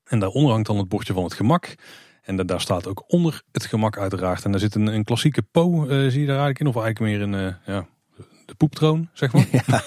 En 0.05 0.19
daaronder 0.19 0.53
hangt 0.53 0.67
dan 0.67 0.79
het 0.79 0.89
bordje 0.89 1.13
van 1.13 1.25
het 1.25 1.35
gemak. 1.35 1.75
En 2.27 2.37
daar 2.37 2.61
staat 2.61 2.87
ook 2.87 3.05
onder 3.07 3.43
het 3.53 3.67
gemak 3.67 3.99
uiteraard. 3.99 4.45
En 4.45 4.51
daar 4.51 4.61
zit 4.61 4.75
een, 4.75 4.87
een 4.87 5.05
klassieke 5.05 5.43
po, 5.43 5.85
uh, 5.85 5.89
zie 5.89 6.21
je 6.21 6.27
daar 6.27 6.39
eigenlijk 6.39 6.61
in. 6.61 6.67
Of 6.67 6.77
eigenlijk 6.77 7.01
meer 7.01 7.23
een, 7.23 7.47
uh, 7.47 7.55
ja, 7.67 7.87
de 8.45 8.55
poeptroon, 8.55 9.09
zeg 9.13 9.33
maar. 9.33 9.47
Ja. 9.67 9.83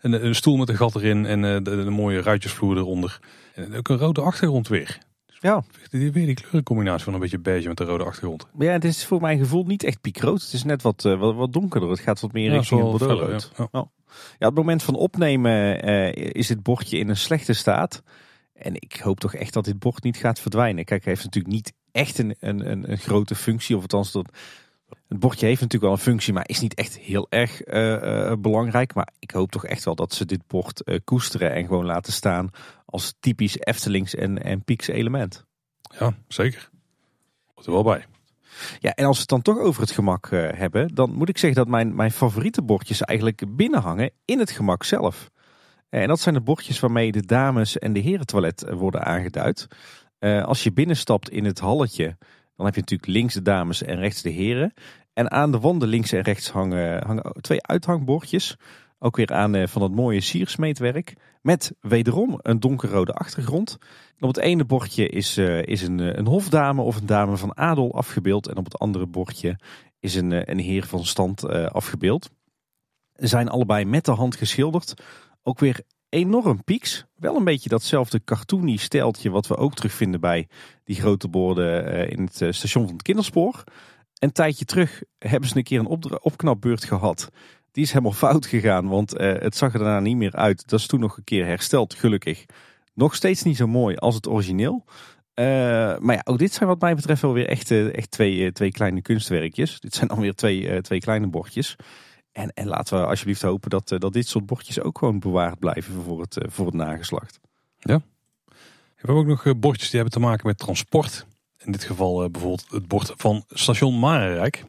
een, 0.00 0.24
een, 0.26 0.34
stoel 0.34 0.56
met 0.56 0.68
een 0.68 0.76
gat 0.76 0.94
erin 0.94 1.26
en 1.26 1.42
uh, 1.42 1.52
de, 1.52 1.84
de, 1.84 1.90
mooie 1.90 2.22
ruitjesvloer 2.22 2.76
eronder. 2.76 3.20
En 3.54 3.74
ook 3.74 3.88
een 3.88 3.98
rode 3.98 4.20
achtergrond 4.20 4.68
weer. 4.68 4.98
Dus 5.26 5.38
ja. 5.40 5.62
Weer 5.90 6.12
die 6.12 6.34
kleurencombinatie 6.34 7.04
van 7.04 7.14
een 7.14 7.20
beetje 7.20 7.38
beige 7.38 7.68
met 7.68 7.76
de 7.76 7.84
rode 7.84 8.04
achtergrond. 8.04 8.46
Ja, 8.58 8.72
het 8.72 8.84
is 8.84 9.04
voor 9.04 9.20
mijn 9.20 9.38
gevoel 9.38 9.64
niet 9.64 9.84
echt 9.84 10.00
piekrood. 10.00 10.42
Het 10.42 10.52
is 10.52 10.64
net 10.64 10.82
wat, 10.82 11.02
wat, 11.02 11.34
wat, 11.34 11.52
donkerder. 11.52 11.90
Het 11.90 12.00
gaat 12.00 12.20
wat 12.20 12.32
meer 12.32 12.50
richting 12.50 12.92
het 12.92 13.50
ja. 13.56 13.68
Ja. 13.72 13.88
ja, 14.38 14.46
op 14.46 14.54
het 14.54 14.54
moment 14.54 14.82
van 14.82 14.94
opnemen 14.94 15.82
is 16.32 16.48
het 16.48 16.62
bordje 16.62 16.98
in 16.98 17.08
een 17.08 17.16
slechte 17.16 17.52
staat. 17.52 18.02
En 18.60 18.74
ik 18.74 19.00
hoop 19.02 19.20
toch 19.20 19.34
echt 19.34 19.52
dat 19.52 19.64
dit 19.64 19.78
bord 19.78 20.02
niet 20.02 20.16
gaat 20.16 20.40
verdwijnen. 20.40 20.84
Kijk, 20.84 21.04
hij 21.04 21.12
heeft 21.12 21.24
natuurlijk 21.24 21.54
niet 21.54 21.72
echt 21.92 22.18
een, 22.18 22.34
een, 22.40 22.90
een, 22.90 22.98
grote 22.98 23.34
functie. 23.34 23.76
Of 23.76 23.82
althans, 23.82 24.12
dat, 24.12 24.32
Het 25.08 25.18
bordje 25.18 25.46
heeft 25.46 25.60
natuurlijk 25.60 25.92
wel 25.92 25.92
een 25.92 26.12
functie, 26.12 26.32
maar 26.32 26.48
is 26.48 26.60
niet 26.60 26.74
echt 26.74 26.98
heel 26.98 27.26
erg 27.28 27.66
uh, 27.66 28.32
belangrijk. 28.38 28.94
Maar 28.94 29.12
ik 29.18 29.30
hoop 29.30 29.50
toch 29.50 29.64
echt 29.64 29.84
wel 29.84 29.94
dat 29.94 30.14
ze 30.14 30.24
dit 30.24 30.46
bord 30.46 30.82
uh, 30.84 30.98
koesteren 31.04 31.52
en 31.52 31.66
gewoon 31.66 31.84
laten 31.84 32.12
staan 32.12 32.50
als 32.84 33.14
typisch 33.20 33.58
Eftelings 33.58 34.14
en, 34.14 34.42
en 34.42 34.64
Pieks 34.64 34.88
element. 34.88 35.44
Ja, 35.98 36.14
zeker. 36.28 36.70
Hoort 37.54 37.66
er 37.66 37.72
wel 37.72 37.82
bij. 37.82 38.04
Ja, 38.78 38.94
en 38.94 39.04
als 39.04 39.14
we 39.14 39.20
het 39.20 39.28
dan 39.28 39.42
toch 39.42 39.58
over 39.58 39.80
het 39.80 39.90
gemak 39.90 40.30
hebben, 40.30 40.94
dan 40.94 41.12
moet 41.14 41.28
ik 41.28 41.38
zeggen 41.38 41.58
dat 41.58 41.68
mijn, 41.68 41.94
mijn 41.94 42.10
favoriete 42.10 42.62
bordjes 42.62 43.02
eigenlijk 43.02 43.56
binnenhangen 43.56 44.10
in 44.24 44.38
het 44.38 44.50
gemak 44.50 44.84
zelf. 44.84 45.30
En 45.90 46.08
dat 46.08 46.20
zijn 46.20 46.34
de 46.34 46.40
bordjes 46.40 46.80
waarmee 46.80 47.12
de 47.12 47.26
dames- 47.26 47.78
en 47.78 47.92
de 47.92 48.00
herentoilet 48.00 48.64
worden 48.70 49.04
aangeduid. 49.04 49.66
als 50.20 50.62
je 50.62 50.72
binnenstapt 50.72 51.30
in 51.30 51.44
het 51.44 51.60
halletje, 51.60 52.16
dan 52.56 52.66
heb 52.66 52.74
je 52.74 52.80
natuurlijk 52.80 53.10
links 53.10 53.34
de 53.34 53.42
dames 53.42 53.82
en 53.82 53.96
rechts 53.96 54.22
de 54.22 54.30
heren. 54.30 54.72
En 55.12 55.30
aan 55.30 55.52
de 55.52 55.60
wanden 55.60 55.88
links 55.88 56.12
en 56.12 56.20
rechts 56.20 56.50
hangen, 56.50 57.06
hangen 57.06 57.32
twee 57.40 57.62
uithangbordjes. 57.62 58.56
Ook 58.98 59.16
weer 59.16 59.32
aan 59.32 59.54
eh, 59.54 59.66
van 59.66 59.82
het 59.82 59.94
mooie 59.94 60.20
siersmeetwerk. 60.20 61.14
Met 61.42 61.72
wederom 61.80 62.38
een 62.42 62.60
donkerrode 62.60 63.12
achtergrond. 63.12 63.78
op 64.18 64.28
het 64.28 64.38
ene 64.38 64.64
bordje 64.64 65.08
is, 65.08 65.38
uh, 65.38 65.62
is 65.62 65.82
een, 65.82 66.00
eh, 66.00 66.16
een 66.16 66.26
hofdame 66.26 66.82
of 66.82 66.96
een 66.96 67.06
dame 67.06 67.36
van 67.36 67.56
adel 67.56 67.94
afgebeeld. 67.94 68.48
En 68.48 68.56
op 68.56 68.64
het 68.64 68.78
andere 68.78 69.06
bordje 69.06 69.58
is 70.00 70.14
een, 70.14 70.50
een 70.50 70.58
heer 70.58 70.86
van 70.86 71.04
stand 71.04 71.48
afgebeeld. 71.48 72.30
Ze 73.14 73.26
zijn 73.26 73.48
allebei 73.48 73.84
met 73.84 74.04
de 74.04 74.12
hand 74.12 74.36
geschilderd. 74.36 74.94
Ook 75.42 75.58
weer 75.58 75.80
enorm 76.08 76.64
pieks. 76.64 77.04
Wel 77.16 77.36
een 77.36 77.44
beetje 77.44 77.68
datzelfde 77.68 78.24
cartoony 78.24 78.76
steltje 78.76 79.30
wat 79.30 79.46
we 79.46 79.56
ook 79.56 79.74
terugvinden 79.74 80.20
bij 80.20 80.48
die 80.84 80.96
grote 80.96 81.28
borden 81.28 82.08
in 82.10 82.22
het 82.32 82.54
station 82.56 82.84
van 82.84 82.92
het 82.92 83.02
kinderspoor. 83.02 83.64
Een 84.18 84.32
tijdje 84.32 84.64
terug 84.64 85.02
hebben 85.18 85.48
ze 85.48 85.56
een 85.56 85.62
keer 85.62 85.78
een 85.78 86.22
opknapbeurt 86.22 86.84
gehad. 86.84 87.28
Die 87.72 87.84
is 87.84 87.92
helemaal 87.92 88.12
fout 88.12 88.46
gegaan, 88.46 88.88
want 88.88 89.20
uh, 89.20 89.32
het 89.38 89.56
zag 89.56 89.72
er 89.72 89.78
daarna 89.78 90.00
niet 90.00 90.16
meer 90.16 90.32
uit. 90.32 90.68
Dat 90.68 90.80
is 90.80 90.86
toen 90.86 91.00
nog 91.00 91.16
een 91.16 91.24
keer 91.24 91.46
hersteld, 91.46 91.94
gelukkig. 91.94 92.44
Nog 92.94 93.14
steeds 93.14 93.42
niet 93.42 93.56
zo 93.56 93.66
mooi 93.66 93.96
als 93.96 94.14
het 94.14 94.28
origineel. 94.28 94.84
Maar 95.34 96.14
ja, 96.14 96.20
ook 96.24 96.38
dit 96.38 96.52
zijn 96.52 96.68
wat 96.68 96.80
mij 96.80 96.94
betreft 96.94 97.22
wel 97.22 97.32
weer 97.32 97.46
echt, 97.46 97.70
echt 97.70 98.10
twee, 98.10 98.52
twee 98.52 98.70
kleine 98.70 99.02
kunstwerkjes. 99.02 99.80
Dit 99.80 99.94
zijn 99.94 100.08
dan 100.08 100.20
weer 100.20 100.34
twee, 100.34 100.80
twee 100.80 101.00
kleine 101.00 101.26
bordjes. 101.26 101.76
En, 102.40 102.52
en 102.54 102.66
laten 102.66 103.00
we 103.00 103.06
alsjeblieft 103.06 103.42
hopen 103.42 103.70
dat, 103.70 103.88
dat 103.98 104.12
dit 104.12 104.28
soort 104.28 104.46
bordjes 104.46 104.80
ook 104.80 104.98
gewoon 104.98 105.18
bewaard 105.18 105.58
blijven 105.58 106.02
voor 106.02 106.20
het, 106.20 106.38
voor 106.48 106.66
het 106.66 106.74
nageslacht. 106.74 107.40
Ja. 107.78 108.00
We 108.46 109.06
hebben 109.06 109.16
ook 109.16 109.44
nog 109.44 109.58
bordjes 109.58 109.90
die 109.90 110.00
hebben 110.00 110.20
te 110.20 110.26
maken 110.26 110.46
met 110.46 110.58
transport. 110.58 111.26
In 111.58 111.72
dit 111.72 111.84
geval 111.84 112.30
bijvoorbeeld 112.30 112.66
het 112.70 112.88
bord 112.88 113.12
van 113.16 113.44
station 113.48 113.98
Marenrijk. 113.98 114.64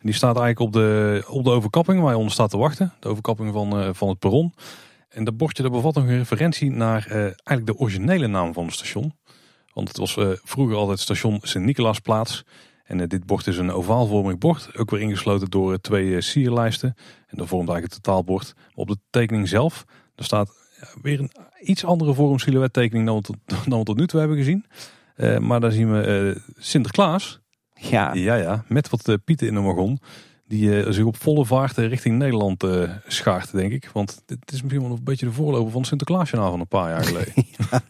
die 0.00 0.14
staat 0.14 0.38
eigenlijk 0.38 0.60
op 0.60 0.72
de, 0.72 1.24
op 1.28 1.44
de 1.44 1.50
overkapping 1.50 2.00
waar 2.00 2.10
je 2.10 2.16
onder 2.16 2.32
staat 2.32 2.50
te 2.50 2.56
wachten. 2.56 2.92
De 3.00 3.08
overkapping 3.08 3.52
van, 3.52 3.94
van 3.94 4.08
het 4.08 4.18
perron. 4.18 4.54
En 5.08 5.24
dat 5.24 5.36
bordje 5.36 5.62
dat 5.62 5.72
bevat 5.72 5.94
nog 5.94 6.04
een 6.04 6.18
referentie 6.18 6.70
naar 6.70 7.06
eigenlijk 7.10 7.66
de 7.66 7.76
originele 7.76 8.26
naam 8.26 8.52
van 8.52 8.64
het 8.64 8.74
station. 8.74 9.16
Want 9.72 9.88
het 9.88 9.96
was 9.96 10.18
vroeger 10.42 10.76
altijd 10.76 11.00
station 11.00 11.38
Sint-Nicolaasplaats. 11.42 12.44
En 12.84 13.08
dit 13.08 13.26
bord 13.26 13.46
is 13.46 13.58
een 13.58 13.72
ovaalvormig 13.72 14.38
bord. 14.38 14.78
Ook 14.78 14.90
weer 14.90 15.00
ingesloten 15.00 15.50
door 15.50 15.80
twee 15.80 16.20
sierlijsten. 16.20 16.94
En 17.26 17.36
dat 17.36 17.48
vormt 17.48 17.68
eigenlijk 17.68 17.94
het 17.94 18.02
totaalbord. 18.02 18.54
Op 18.74 18.88
de 18.88 18.96
tekening 19.10 19.48
zelf, 19.48 19.84
er 20.14 20.24
staat 20.24 20.50
weer 21.02 21.20
een 21.20 21.30
iets 21.60 21.84
andere 21.84 22.14
vorm 22.14 22.38
silhouettekening 22.38 23.06
dan 23.06 23.24
dan 23.68 23.78
we 23.78 23.84
tot 23.84 23.96
nu 23.96 24.06
toe 24.06 24.20
hebben 24.20 24.38
gezien. 24.38 24.64
Uh, 25.16 25.38
maar 25.38 25.60
dan 25.60 25.72
zien 25.72 25.92
we 25.92 26.34
uh, 26.36 26.42
Sinterklaas. 26.56 27.40
Ja. 27.74 28.14
ja, 28.14 28.34
ja. 28.34 28.64
Met 28.68 28.88
wat 28.88 29.08
uh, 29.08 29.14
pieten 29.24 29.46
in 29.46 29.54
de 29.54 29.60
wagon. 29.60 29.98
Die 30.46 30.92
zich 30.92 31.04
op 31.04 31.16
volle 31.16 31.44
vaart 31.44 31.76
richting 31.76 32.18
Nederland 32.18 32.64
schaart, 33.06 33.52
denk 33.52 33.72
ik. 33.72 33.90
Want 33.92 34.22
dit 34.26 34.52
is 34.52 34.62
misschien 34.62 34.82
wel 34.82 34.96
een 34.96 35.04
beetje 35.04 35.26
de 35.26 35.32
voorloper 35.32 35.72
van 35.72 35.84
Sinterklaasjournaal 35.84 36.50
van 36.50 36.60
een 36.60 36.68
paar 36.68 36.90
jaar 36.90 37.04
geleden. 37.04 37.32
ja, 37.70 37.80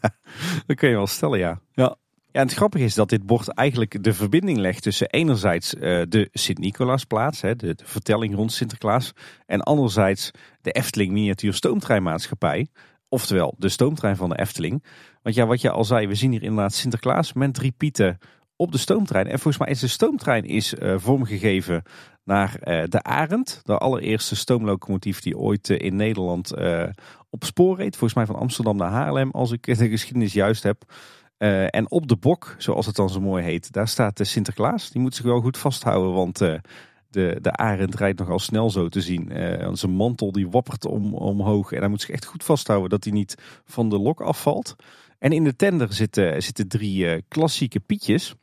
dat 0.66 0.76
kun 0.76 0.88
je 0.88 0.94
wel 0.94 1.06
stellen, 1.06 1.38
ja. 1.38 1.60
ja. 1.72 1.96
Ja, 2.34 2.40
het 2.40 2.54
grappige 2.54 2.84
is 2.84 2.94
dat 2.94 3.08
dit 3.08 3.26
bord 3.26 3.48
eigenlijk 3.48 4.02
de 4.02 4.14
verbinding 4.14 4.58
legt 4.58 4.82
tussen 4.82 5.10
enerzijds 5.10 5.70
de 5.70 6.28
Sint-Nicolaasplaats, 6.32 7.40
de, 7.40 7.56
de 7.56 7.76
vertelling 7.84 8.34
rond 8.34 8.52
Sinterklaas, 8.52 9.12
en 9.46 9.60
anderzijds 9.60 10.30
de 10.60 10.70
Efteling 10.70 11.12
Miniatuur 11.12 11.54
Stoomtreinmaatschappij, 11.54 12.66
oftewel 13.08 13.54
de 13.58 13.68
stoomtrein 13.68 14.16
van 14.16 14.28
de 14.28 14.38
Efteling. 14.38 14.84
Want 15.22 15.34
ja, 15.34 15.46
wat 15.46 15.60
je 15.60 15.70
al 15.70 15.84
zei, 15.84 16.06
we 16.06 16.14
zien 16.14 16.30
hier 16.30 16.42
inderdaad 16.42 16.72
Sinterklaas 16.72 17.32
met 17.32 17.54
drie 17.54 17.72
pieten 17.72 18.18
op 18.56 18.72
de 18.72 18.78
stoomtrein. 18.78 19.26
En 19.26 19.38
volgens 19.38 19.58
mij 19.58 19.68
is 19.68 19.80
de 19.80 19.88
stoomtrein 19.88 20.44
is, 20.44 20.74
uh, 20.74 20.94
vormgegeven 20.98 21.82
naar 22.24 22.56
uh, 22.64 22.82
de 22.88 23.02
Arend. 23.02 23.60
De 23.62 23.78
allereerste 23.78 24.36
stoomlocomotief 24.36 25.20
die 25.20 25.38
ooit 25.38 25.68
in 25.68 25.96
Nederland 25.96 26.54
op 27.30 27.44
spoor 27.44 27.76
reed. 27.76 27.96
Volgens 27.96 28.14
mij 28.14 28.26
van 28.26 28.36
Amsterdam 28.42 28.76
naar 28.76 28.90
Haarlem, 28.90 29.30
als 29.30 29.52
ik 29.52 29.78
de 29.78 29.88
geschiedenis 29.88 30.32
juist 30.32 30.62
heb. 30.62 30.84
En 31.36 31.90
op 31.90 32.08
de 32.08 32.16
bok, 32.16 32.54
zoals 32.58 32.86
het 32.86 32.96
dan 32.96 33.10
zo 33.10 33.20
mooi 33.20 33.44
heet, 33.44 33.72
daar 33.72 33.88
staat 33.88 34.16
de 34.16 34.24
Sinterklaas. 34.24 34.90
Die 34.90 35.02
moet 35.02 35.14
zich 35.14 35.24
wel 35.24 35.40
goed 35.40 35.58
vasthouden, 35.58 36.12
want 36.12 36.38
de, 37.14 37.38
de 37.40 37.52
arend 37.52 37.94
rijdt 37.94 38.18
nogal 38.18 38.38
snel 38.38 38.70
zo 38.70 38.88
te 38.88 39.00
zien. 39.00 39.38
Uh, 39.38 39.68
zijn 39.72 39.92
mantel 39.92 40.32
die 40.32 40.48
wappert 40.48 40.84
om, 40.84 41.14
omhoog 41.14 41.72
en 41.72 41.78
hij 41.78 41.88
moet 41.88 42.00
zich 42.00 42.10
echt 42.10 42.24
goed 42.24 42.44
vasthouden 42.44 42.90
dat 42.90 43.04
hij 43.04 43.12
niet 43.12 43.34
van 43.64 43.88
de 43.88 43.98
lok 43.98 44.20
afvalt. 44.20 44.76
En 45.18 45.32
in 45.32 45.44
de 45.44 45.56
tender 45.56 45.92
zitten, 45.92 46.42
zitten 46.42 46.68
drie 46.68 47.22
klassieke 47.28 47.80
pietjes. 47.80 48.34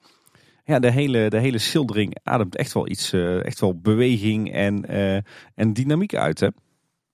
Ja, 0.64 0.80
de 0.80 0.92
hele, 0.92 1.30
de 1.30 1.40
hele 1.40 1.58
schildering 1.58 2.18
ademt 2.24 2.56
echt 2.56 2.74
wel 2.74 2.88
iets, 2.88 3.14
echt 3.44 3.60
wel 3.60 3.80
beweging 3.80 4.54
en, 4.54 4.86
en 5.56 5.74
dynamiek 5.74 6.16
uit. 6.16 6.40
Hè? 6.40 6.48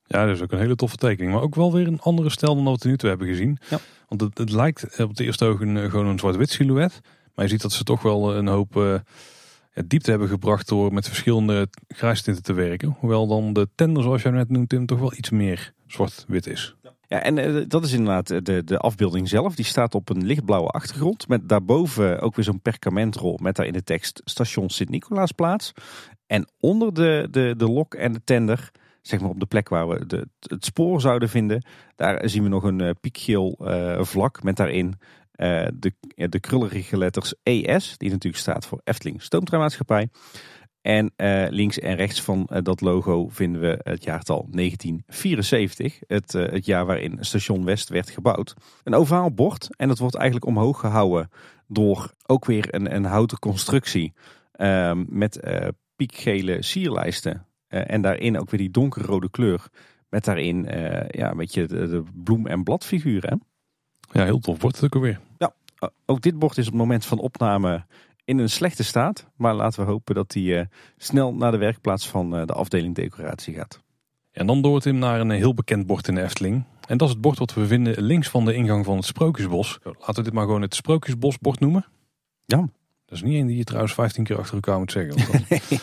Ja, 0.04 0.26
dat 0.26 0.36
is 0.36 0.42
ook 0.42 0.52
een 0.52 0.60
hele 0.60 0.76
toffe 0.76 0.96
tekening. 0.96 1.34
Maar 1.34 1.42
ook 1.42 1.56
wel 1.56 1.74
weer 1.74 1.88
een 1.88 2.00
andere 2.00 2.30
stijl 2.30 2.56
dan 2.56 2.64
wat 2.64 2.84
we 2.84 2.90
nu 2.90 2.98
toe 2.98 3.10
hebben 3.10 3.28
gezien. 3.28 3.58
Ja. 3.70 3.80
Want 4.08 4.38
het, 4.38 4.52
lijkt 4.52 5.00
op 5.00 5.10
het 5.10 5.20
eerste 5.20 5.46
oog 5.46 5.60
een, 5.60 5.90
gewoon 5.90 6.06
een 6.06 6.20
zwart-wit 6.20 6.50
silhouet. 6.50 7.00
Maar 7.36 7.46
je 7.46 7.52
ziet 7.52 7.62
dat 7.62 7.72
ze 7.72 7.84
toch 7.84 8.02
wel 8.02 8.36
een 8.36 8.48
hoop 8.48 9.02
diepte 9.86 10.10
hebben 10.10 10.28
gebracht 10.28 10.68
door 10.68 10.94
met 10.94 11.08
verschillende 11.08 11.68
grijstinten 11.88 12.44
te 12.44 12.54
werken. 12.54 12.96
Hoewel 13.00 13.28
dan 13.28 13.54
de 13.54 13.68
tender, 13.76 14.04
zoals 14.04 14.22
jij 14.22 14.32
net 14.32 14.50
noemt, 14.50 14.70
Tim, 14.70 14.86
toch 14.86 15.00
wel 15.00 15.14
iets 15.14 15.30
meer 15.30 15.74
zwart-wit 15.88 16.48
is. 16.48 16.76
Ja, 17.08 17.22
en 17.22 17.68
dat 17.68 17.84
is 17.84 17.92
inderdaad 17.92 18.46
de, 18.46 18.64
de 18.64 18.78
afbeelding 18.78 19.30
zelf. 19.30 19.56
Die 19.56 19.66
staat 19.66 19.96
op 19.96 20.10
een 20.10 20.26
lichtblauwe 20.26 20.68
achtergrond. 20.68 21.28
Met 21.28 21.50
daarboven 21.50 22.20
ook 22.20 22.36
weer 22.36 22.46
zo'n 22.46 22.62
perkamentrol 22.62 23.40
met 23.42 23.56
daar 23.56 23.66
in 23.66 23.74
de 23.74 23.84
tekst 23.84 24.22
station 24.26 24.70
Sint-Nicolaasplaats. 24.70 25.72
En 26.26 26.48
onder 26.60 26.94
de, 26.94 27.28
de, 27.32 27.54
de 27.58 27.68
lok 27.68 27.94
en 27.94 28.14
de 28.14 28.22
tender, 28.24 28.72
zeg 29.08 29.20
maar 29.20 29.30
op 29.30 29.40
de 29.40 29.46
plek 29.46 29.70
waar 29.70 29.88
we 29.88 30.06
de, 30.06 30.28
het 30.40 30.66
spoor 30.66 31.02
zouden 31.02 31.30
vinden, 31.30 31.66
daar 31.96 32.30
zien 32.30 32.44
we 32.44 32.50
nog 32.50 32.64
een 32.64 32.82
uh, 32.82 32.90
piekgeel 33.02 33.58
uh, 33.62 34.04
vlak 34.04 34.44
met 34.44 34.56
daarin 34.56 34.94
de, 35.74 35.94
de 36.16 36.40
krullerige 36.40 36.98
letters 36.98 37.34
ES, 37.44 37.98
die 37.98 38.10
natuurlijk 38.10 38.42
staat 38.42 38.66
voor 38.66 38.82
Efteling 38.84 39.22
Stoomtreinmaatschappij. 39.22 40.10
En 40.82 41.14
links 41.50 41.80
en 41.80 41.96
rechts 41.96 42.22
van 42.22 42.50
dat 42.64 42.82
logo 42.82 43.28
vinden 43.28 43.62
we 43.62 43.80
het 43.84 44.04
jaartal 44.04 44.48
1974. 44.52 46.00
Het, 46.08 46.32
het 46.32 46.66
jaar 46.66 46.86
waarin 46.86 47.18
station 47.20 47.66
West 47.66 47.90
werd 47.90 48.10
gebouwd. 48.10 48.54
Een 48.84 48.96
ovaal 48.96 49.34
bord 49.34 49.68
en 49.76 49.88
dat 49.88 50.00
wordt 50.00 50.16
eigenlijk 50.16 50.46
omhoog 50.46 50.80
gehouden 50.80 51.30
door 51.68 52.14
ook 52.26 52.46
weer 52.46 52.74
een, 52.74 52.96
een 52.96 53.06
houten 53.06 53.40
constructie. 53.40 54.14
Ehm, 54.52 55.06
met 55.08 55.40
piekgele 55.96 56.64
sierlijsten. 56.64 57.47
En 57.68 58.02
daarin 58.02 58.40
ook 58.40 58.50
weer 58.50 58.60
die 58.60 58.72
donkerrode 58.72 59.30
kleur. 59.30 59.68
Met 60.10 60.26
daarin 60.26 60.64
ja, 61.10 61.32
een 61.32 61.38
beetje 61.38 61.68
de, 61.68 61.88
de 61.88 62.04
bloem- 62.24 62.48
en 62.48 62.64
bladfiguren. 62.64 63.42
Ja, 64.12 64.24
heel 64.24 64.40
tof 64.40 64.58
bord 64.58 64.84
ook 64.84 64.94
weer. 64.94 65.20
Ja, 65.38 65.54
ook 66.06 66.22
dit 66.22 66.40
bord 66.40 66.58
is 66.58 66.66
op 66.66 66.72
het 66.72 66.82
moment 66.82 67.06
van 67.06 67.20
opname 67.20 67.86
in 68.28 68.38
een 68.38 68.50
slechte 68.50 68.84
staat. 68.84 69.28
Maar 69.36 69.54
laten 69.54 69.86
we 69.86 69.92
hopen 69.92 70.16
dat 70.16 70.34
hij 70.34 70.44
uh, 70.44 70.62
snel 70.98 71.34
naar 71.34 71.52
de 71.52 71.58
werkplaats 71.58 72.10
van 72.10 72.40
uh, 72.40 72.46
de 72.46 72.54
afdeling 72.54 72.96
decoratie 72.96 73.54
gaat. 73.54 73.82
En 74.32 74.48
dan 74.48 74.62
door 74.62 74.82
hem 74.84 74.98
naar 74.98 75.20
een 75.20 75.30
heel 75.30 75.54
bekend 75.54 75.88
bord 75.88 76.08
in 76.08 76.16
de 76.16 76.22
Efteling. 76.22 76.64
En 76.88 76.98
dat 76.98 77.08
is 77.08 77.14
het 77.14 77.24
bord 77.24 77.38
wat 77.38 77.54
we 77.54 77.68
vinden 77.68 78.02
links 78.04 78.30
van 78.30 78.46
de 78.46 78.54
ingang 78.54 78.86
van 78.86 78.96
het 78.96 79.06
Sprookjesbos. 79.06 79.80
Laten 79.84 80.16
we 80.16 80.24
dit 80.24 80.34
maar 80.34 80.46
gewoon 80.46 80.62
het 80.62 80.76
Sprookjesbosbord 80.76 81.60
noemen. 81.60 81.86
Ja. 82.46 82.70
Dat 83.08 83.18
is 83.18 83.24
niet 83.24 83.34
één 83.34 83.48
die 83.48 83.58
je 83.58 83.64
trouwens 83.64 83.94
15 83.94 84.24
keer 84.24 84.38
achter 84.38 84.54
elkaar 84.54 84.80
moet 84.80 84.92
zeggen. 84.92 85.32
Want 85.32 85.50
dat... 85.50 85.80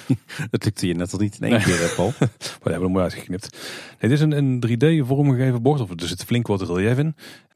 dat 0.51 0.65
lukte 0.65 0.87
je 0.87 0.95
net 0.95 1.13
al 1.13 1.19
niet 1.19 1.37
in 1.41 1.43
één 1.43 1.53
nee. 1.53 1.63
keer, 1.63 1.93
Paul. 1.97 2.13
maar 2.19 2.29
we 2.39 2.71
hebben 2.71 2.83
hem 2.83 2.91
mooi 2.91 3.05
uitgeknipt. 3.05 3.57
Nee, 4.01 4.11
dit 4.11 4.11
is 4.11 4.21
een, 4.21 4.33
een 4.33 4.65
3D 4.67 5.07
vormgegeven 5.07 5.63
bord. 5.63 5.81
Of 5.81 5.91
er 5.91 6.09
zit 6.09 6.25
flink 6.25 6.47
wat 6.47 6.63
relief 6.63 6.99
in. 6.99 7.07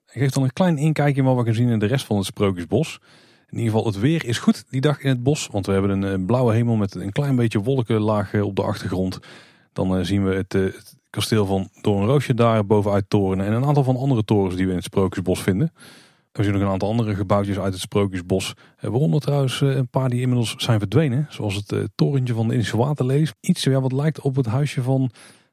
Het 0.06 0.12
geeft 0.12 0.34
dan 0.34 0.42
een 0.42 0.52
klein 0.52 0.78
inkijkje 0.78 1.20
in 1.20 1.26
wat 1.26 1.36
we 1.36 1.44
gaan 1.44 1.54
zien 1.54 1.68
in 1.68 1.78
de 1.78 1.86
rest 1.86 2.04
van 2.04 2.16
het 2.16 2.26
Sprookjesbos. 2.26 3.00
In 3.50 3.58
ieder 3.58 3.72
geval, 3.72 3.86
het 3.86 3.98
weer 3.98 4.24
is 4.24 4.38
goed 4.38 4.64
die 4.70 4.80
dag 4.80 5.00
in 5.00 5.08
het 5.08 5.22
bos. 5.22 5.48
Want 5.52 5.66
we 5.66 5.72
hebben 5.72 6.02
een, 6.02 6.26
blauwe 6.26 6.54
hemel 6.54 6.76
met 6.76 6.94
een 6.94 7.12
klein 7.12 7.36
beetje 7.36 7.62
wolkenlaag 7.62 8.34
op 8.34 8.56
de 8.56 8.62
achtergrond. 8.62 9.18
Dan 9.72 9.98
uh, 9.98 10.04
zien 10.04 10.24
we 10.24 10.34
het, 10.34 10.54
uh, 10.54 10.64
het, 10.64 10.96
kasteel 11.10 11.46
van 11.46 11.68
Doornroosje 11.80 12.34
daar 12.34 12.66
bovenuit 12.66 13.04
toren. 13.08 13.40
En 13.40 13.52
een 13.52 13.64
aantal 13.64 13.84
van 13.84 13.96
andere 13.96 14.24
torens 14.24 14.56
die 14.56 14.64
we 14.64 14.70
in 14.70 14.76
het 14.76 14.84
Sprookjesbos 14.84 15.42
vinden. 15.42 15.72
We 16.38 16.44
zien 16.44 16.52
nog 16.52 16.62
een 16.62 16.68
aantal 16.68 16.88
andere 16.88 17.14
gebouwtjes 17.14 17.58
uit 17.58 17.72
het 17.72 17.82
Sprookjesbos. 17.82 18.54
Eh, 18.76 18.90
waaronder 18.90 19.20
trouwens 19.20 19.60
eh, 19.60 19.76
een 19.76 19.88
paar 19.88 20.08
die 20.08 20.20
inmiddels 20.20 20.54
zijn 20.56 20.78
verdwenen. 20.78 21.26
Zoals 21.30 21.54
het 21.54 21.72
uh, 21.72 21.84
torentje 21.94 22.34
van 22.34 22.46
de 22.46 22.52
Indische 22.52 22.76
Waterlees. 22.76 23.32
Iets 23.40 23.64
wat 23.64 23.92
lijkt 23.92 24.20
op 24.20 24.36
het 24.36 24.46
huisje 24.46 24.82
van, 24.82 25.10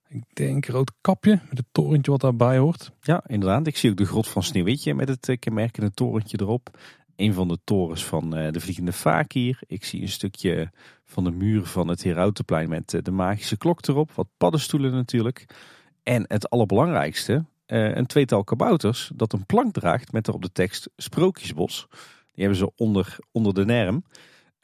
ik 0.07 0.23
denk, 0.33 0.65
Rood 0.65 0.91
Kapje. 1.01 1.39
Met 1.49 1.57
het 1.57 1.65
torentje 1.71 2.11
wat 2.11 2.21
daarbij 2.21 2.57
hoort. 2.57 2.91
Ja, 3.01 3.23
inderdaad. 3.27 3.67
Ik 3.67 3.77
zie 3.77 3.89
ook 3.89 3.97
de 3.97 4.05
grot 4.05 4.27
van 4.27 4.43
Sneeuwwitje 4.43 4.93
met 4.93 5.07
het 5.07 5.37
kenmerkende 5.39 5.91
torentje 5.91 6.39
erop. 6.41 6.77
Een 7.15 7.33
van 7.33 7.47
de 7.47 7.57
torens 7.63 8.05
van 8.05 8.29
de 8.29 8.59
Vliegende 8.59 8.93
Fakir. 8.93 9.59
Ik 9.67 9.83
zie 9.83 10.01
een 10.01 10.09
stukje 10.09 10.71
van 11.05 11.23
de 11.23 11.31
muur 11.31 11.65
van 11.65 11.87
het 11.87 12.03
Herautenplein 12.03 12.69
met 12.69 12.99
de 13.01 13.11
magische 13.11 13.57
klok 13.57 13.87
erop. 13.87 14.11
Wat 14.11 14.27
paddenstoelen 14.37 14.91
natuurlijk. 14.91 15.45
En 16.03 16.25
het 16.27 16.49
allerbelangrijkste, 16.49 17.45
een 17.65 18.05
tweetal 18.05 18.43
kabouters 18.43 19.11
dat 19.15 19.33
een 19.33 19.45
plank 19.45 19.73
draagt 19.73 20.11
met 20.11 20.27
erop 20.27 20.41
de 20.41 20.51
tekst 20.51 20.89
Sprookjesbos. 20.95 21.87
Die 22.31 22.43
hebben 22.43 22.57
ze 22.57 22.71
onder, 22.75 23.17
onder 23.31 23.53
de 23.53 23.65
nerm. 23.65 24.03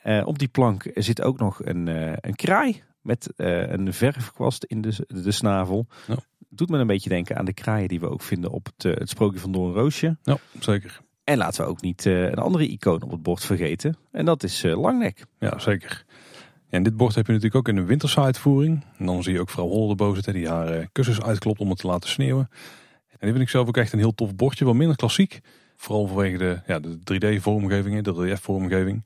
Uh, 0.03 0.21
op 0.25 0.39
die 0.39 0.47
plank 0.47 0.91
zit 0.93 1.21
ook 1.21 1.39
nog 1.39 1.65
een, 1.65 1.87
uh, 1.87 2.13
een 2.15 2.35
kraai 2.35 2.83
met 3.01 3.29
een 3.35 3.93
verfkwast 3.93 4.63
in 4.63 4.81
de, 4.81 5.05
de 5.07 5.31
snavel. 5.31 5.87
Ja. 6.07 6.15
Doet 6.49 6.69
me 6.69 6.77
een 6.77 6.87
beetje 6.87 7.09
denken 7.09 7.37
aan 7.37 7.45
de 7.45 7.53
kraaien 7.53 7.87
die 7.87 7.99
we 7.99 8.09
ook 8.09 8.21
vinden 8.21 8.51
op 8.51 8.65
het, 8.65 8.99
het 8.99 9.09
Sprookje 9.09 9.39
van 9.39 9.51
Doornroosje. 9.51 10.17
Ja, 10.23 10.37
zeker. 10.59 11.01
En 11.23 11.37
laten 11.37 11.63
we 11.63 11.69
ook 11.69 11.81
niet 11.81 12.05
een 12.05 12.35
andere 12.35 12.67
icoon 12.67 13.01
op 13.01 13.11
het 13.11 13.23
bord 13.23 13.45
vergeten. 13.45 13.97
En 14.11 14.25
dat 14.25 14.43
is 14.43 14.61
Langnek. 14.63 15.25
Ja, 15.39 15.59
zeker. 15.59 16.05
En 16.69 16.83
dit 16.83 16.97
bord 16.97 17.15
heb 17.15 17.25
je 17.25 17.31
natuurlijk 17.31 17.59
ook 17.59 17.75
in 17.75 17.81
de 17.81 17.87
winterse 17.87 18.19
uitvoering. 18.19 18.85
En 18.97 19.05
dan 19.05 19.23
zie 19.23 19.33
je 19.33 19.39
ook 19.39 19.49
vrouw 19.49 19.67
Holle 19.67 19.89
erboven 19.89 20.15
zitten 20.15 20.33
die 20.33 20.47
haar 20.47 20.87
kussens 20.91 21.21
uitklopt 21.21 21.59
om 21.59 21.69
het 21.69 21.79
te 21.79 21.87
laten 21.87 22.09
sneeuwen. 22.09 22.49
En 23.21 23.27
die 23.27 23.35
vind 23.35 23.41
ik 23.41 23.49
zelf 23.49 23.67
ook 23.67 23.77
echt 23.77 23.93
een 23.93 23.99
heel 23.99 24.15
tof 24.15 24.35
bordje. 24.35 24.65
Wat 24.65 24.75
minder 24.75 24.95
klassiek. 24.95 25.39
Vooral 25.75 26.07
vanwege 26.07 26.37
de, 26.37 26.61
ja, 26.65 26.79
de 26.79 26.97
3D-vormgeving, 26.97 28.01
de 28.01 28.11
relief-vormgeving. 28.11 29.05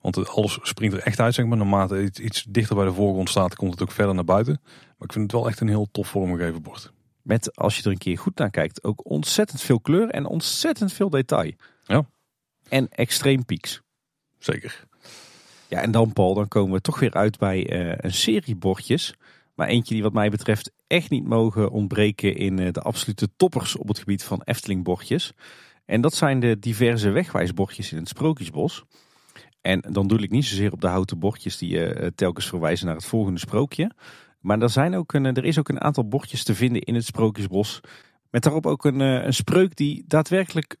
Want 0.00 0.28
alles 0.28 0.58
springt 0.62 0.94
er 0.94 1.02
echt 1.02 1.20
uit, 1.20 1.34
zeg 1.34 1.46
maar. 1.46 1.56
Naarmate 1.56 1.94
het 1.94 2.18
iets 2.18 2.44
dichter 2.48 2.76
bij 2.76 2.84
de 2.84 2.92
voorgrond 2.92 3.28
staat, 3.28 3.54
komt 3.54 3.70
het 3.70 3.82
ook 3.82 3.90
verder 3.92 4.14
naar 4.14 4.24
buiten. 4.24 4.60
Maar 4.62 5.08
ik 5.08 5.12
vind 5.12 5.24
het 5.24 5.32
wel 5.32 5.48
echt 5.48 5.60
een 5.60 5.68
heel 5.68 5.88
tof 5.92 6.08
vormgegeven 6.08 6.62
bord. 6.62 6.92
Met, 7.22 7.56
als 7.56 7.76
je 7.76 7.82
er 7.82 7.90
een 7.90 7.98
keer 7.98 8.18
goed 8.18 8.38
naar 8.38 8.50
kijkt, 8.50 8.84
ook 8.84 9.10
ontzettend 9.10 9.60
veel 9.60 9.80
kleur 9.80 10.08
en 10.08 10.26
ontzettend 10.26 10.92
veel 10.92 11.10
detail. 11.10 11.52
Ja. 11.84 12.06
En 12.68 12.88
extreem 12.88 13.44
pieks. 13.44 13.80
Zeker. 14.38 14.84
Ja, 15.68 15.80
en 15.80 15.90
dan 15.90 16.12
Paul, 16.12 16.34
dan 16.34 16.48
komen 16.48 16.72
we 16.72 16.80
toch 16.80 16.98
weer 16.98 17.14
uit 17.14 17.38
bij 17.38 17.72
uh, 17.72 17.94
een 17.96 18.14
serie 18.14 18.56
bordjes 18.56 19.14
maar 19.54 19.68
eentje 19.68 19.94
die 19.94 20.02
wat 20.02 20.12
mij 20.12 20.30
betreft 20.30 20.72
echt 20.92 21.10
niet 21.10 21.24
mogen 21.24 21.70
ontbreken 21.70 22.36
in 22.36 22.58
eh, 22.58 22.72
de 22.72 22.80
absolute 22.80 23.28
toppers 23.36 23.76
op 23.76 23.88
het 23.88 23.98
gebied 23.98 24.24
van 24.24 24.42
Efteling-bordjes. 24.44 25.32
En 25.84 26.00
dat 26.00 26.14
zijn 26.14 26.40
de 26.40 26.58
diverse 26.58 27.10
wegwijsbordjes 27.10 27.92
in 27.92 27.98
het 27.98 28.08
Sprookjesbos. 28.08 28.84
En 29.60 29.80
dan 29.90 30.06
doe 30.06 30.18
ik 30.18 30.30
niet 30.30 30.44
zozeer 30.44 30.72
op 30.72 30.80
de 30.80 30.86
houten 30.86 31.18
bordjes 31.18 31.58
die 31.58 31.94
uh, 31.94 32.06
telkens 32.14 32.48
verwijzen 32.48 32.86
naar 32.86 32.94
het 32.94 33.04
volgende 33.04 33.40
sprookje. 33.40 33.90
Maar 34.40 34.60
er, 34.60 34.70
zijn 34.70 34.94
ook 34.94 35.12
een, 35.12 35.24
er 35.24 35.44
is 35.44 35.58
ook 35.58 35.68
een 35.68 35.80
aantal 35.80 36.08
bordjes 36.08 36.44
te 36.44 36.54
vinden 36.54 36.82
in 36.82 36.94
het 36.94 37.04
Sprookjesbos. 37.04 37.80
Met 38.30 38.42
daarop 38.42 38.66
ook 38.66 38.84
een, 38.84 39.00
een 39.00 39.34
spreuk 39.34 39.76
die 39.76 40.04
daadwerkelijk 40.06 40.76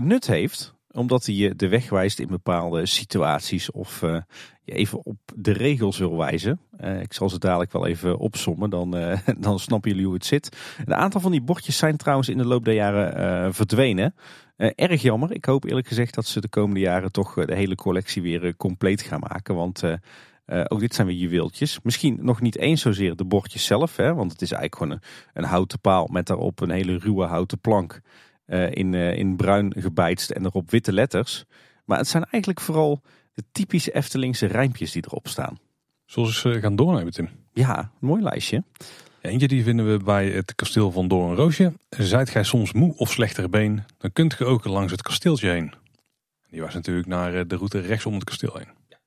nut 0.00 0.26
heeft 0.26 0.74
omdat 0.92 1.26
hij 1.26 1.34
je 1.34 1.54
de 1.54 1.68
weg 1.68 1.90
wijst 1.90 2.18
in 2.18 2.26
bepaalde 2.26 2.86
situaties 2.86 3.70
of 3.70 4.02
uh, 4.02 4.16
je 4.62 4.72
even 4.72 5.04
op 5.04 5.16
de 5.34 5.52
regels 5.52 5.98
wil 5.98 6.16
wijzen. 6.16 6.60
Uh, 6.80 7.00
ik 7.00 7.12
zal 7.12 7.28
ze 7.28 7.38
dadelijk 7.38 7.72
wel 7.72 7.86
even 7.86 8.18
opsommen, 8.18 8.70
dan, 8.70 8.96
uh, 8.96 9.18
dan 9.38 9.58
snappen 9.58 9.90
jullie 9.90 10.04
hoe 10.04 10.14
het 10.14 10.26
zit. 10.26 10.56
Een 10.84 10.94
aantal 10.94 11.20
van 11.20 11.30
die 11.30 11.42
bordjes 11.42 11.76
zijn 11.76 11.96
trouwens 11.96 12.28
in 12.28 12.36
de 12.36 12.46
loop 12.46 12.64
der 12.64 12.74
jaren 12.74 13.54
verdwenen. 13.54 14.14
erg 14.56 15.02
jammer. 15.02 15.32
Ik 15.32 15.44
hoop 15.44 15.64
eerlijk 15.64 15.86
gezegd 15.86 16.14
dat 16.14 16.26
ze 16.26 16.40
de 16.40 16.48
komende 16.48 16.80
jaren 16.80 17.12
toch 17.12 17.34
de 17.34 17.54
hele 17.54 17.74
collectie 17.74 18.22
weer 18.22 18.56
compleet 18.56 19.02
gaan 19.02 19.20
maken. 19.20 19.54
Want 19.54 19.82
ook 20.46 20.80
dit 20.80 20.94
zijn 20.94 21.06
weer 21.06 21.16
juweeltjes. 21.16 21.80
Misschien 21.82 22.18
nog 22.20 22.40
niet 22.40 22.56
eens 22.56 22.80
zozeer 22.80 23.16
de 23.16 23.24
bordjes 23.24 23.64
zelf, 23.64 23.96
hè, 23.96 24.14
want 24.14 24.32
het 24.32 24.42
is 24.42 24.52
eigenlijk 24.52 24.82
gewoon 24.82 25.00
een 25.32 25.50
houten 25.50 25.80
paal 25.80 26.06
met 26.06 26.26
daarop 26.26 26.60
een 26.60 26.70
hele 26.70 26.98
ruwe 26.98 27.24
houten 27.24 27.58
plank. 27.60 28.00
Eh, 28.50 28.70
in, 28.70 28.92
uh, 28.92 29.16
in 29.16 29.36
bruin 29.36 29.74
gebijtst 29.76 30.30
en 30.30 30.44
erop 30.44 30.70
witte 30.70 30.92
letters. 30.92 31.44
Maar 31.84 31.98
het 31.98 32.08
zijn 32.08 32.24
eigenlijk 32.24 32.60
vooral 32.60 33.02
de 33.34 33.44
typische 33.52 33.92
Eftelingse 33.92 34.46
rijmpjes 34.46 34.92
die 34.92 35.04
erop 35.06 35.28
staan. 35.28 35.58
Zoals 36.04 36.42
we 36.42 36.60
gaan 36.60 36.76
doornemen, 36.76 37.12
Tim. 37.12 37.28
Ja, 37.52 37.78
een 37.78 38.06
mooi 38.08 38.22
lijstje. 38.22 38.62
Eentje 39.20 39.48
die 39.48 39.62
vinden 39.62 39.92
we 39.92 40.04
bij 40.04 40.30
het 40.30 40.54
kasteel 40.54 40.90
van 40.90 41.08
Doornroosje. 41.08 41.72
Zijt 41.88 42.30
gij 42.30 42.44
soms 42.44 42.72
moe 42.72 42.96
of 42.96 43.10
slechter 43.10 43.50
been, 43.50 43.84
dan 43.98 44.12
kunt 44.12 44.34
ge 44.34 44.44
ook 44.44 44.64
langs 44.64 44.92
het 44.92 45.02
kasteeltje 45.02 45.50
heen. 45.50 45.74
Die 46.48 46.60
was 46.60 46.74
natuurlijk 46.74 47.06
naar 47.06 47.34
eh, 47.34 47.44
de 47.46 47.56
route 47.56 47.80
rechts 47.80 48.06
om 48.06 48.14
het 48.14 48.24
kasteel 48.24 48.56
heen. 48.56 48.98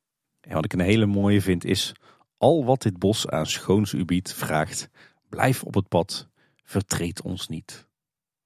En 0.42 0.54
wat 0.54 0.66
ik 0.66 0.74
een 0.74 0.80
hele 0.80 1.06
mooie 1.06 1.42
vind 1.42 1.66
is... 1.66 1.94
Al 2.38 2.66
wat 2.66 2.82
dit 2.82 3.00
bos 3.00 3.28
aan 3.28 3.46
schoons 3.46 3.94
u 3.94 4.06
biedt, 4.06 4.34
vraagt... 4.34 4.90
Blijf 5.30 5.64
op 5.64 5.74
het 5.74 5.88
pad, 5.88 6.28
vertreed 6.64 7.22
ons 7.22 7.48
niet. 7.48 7.88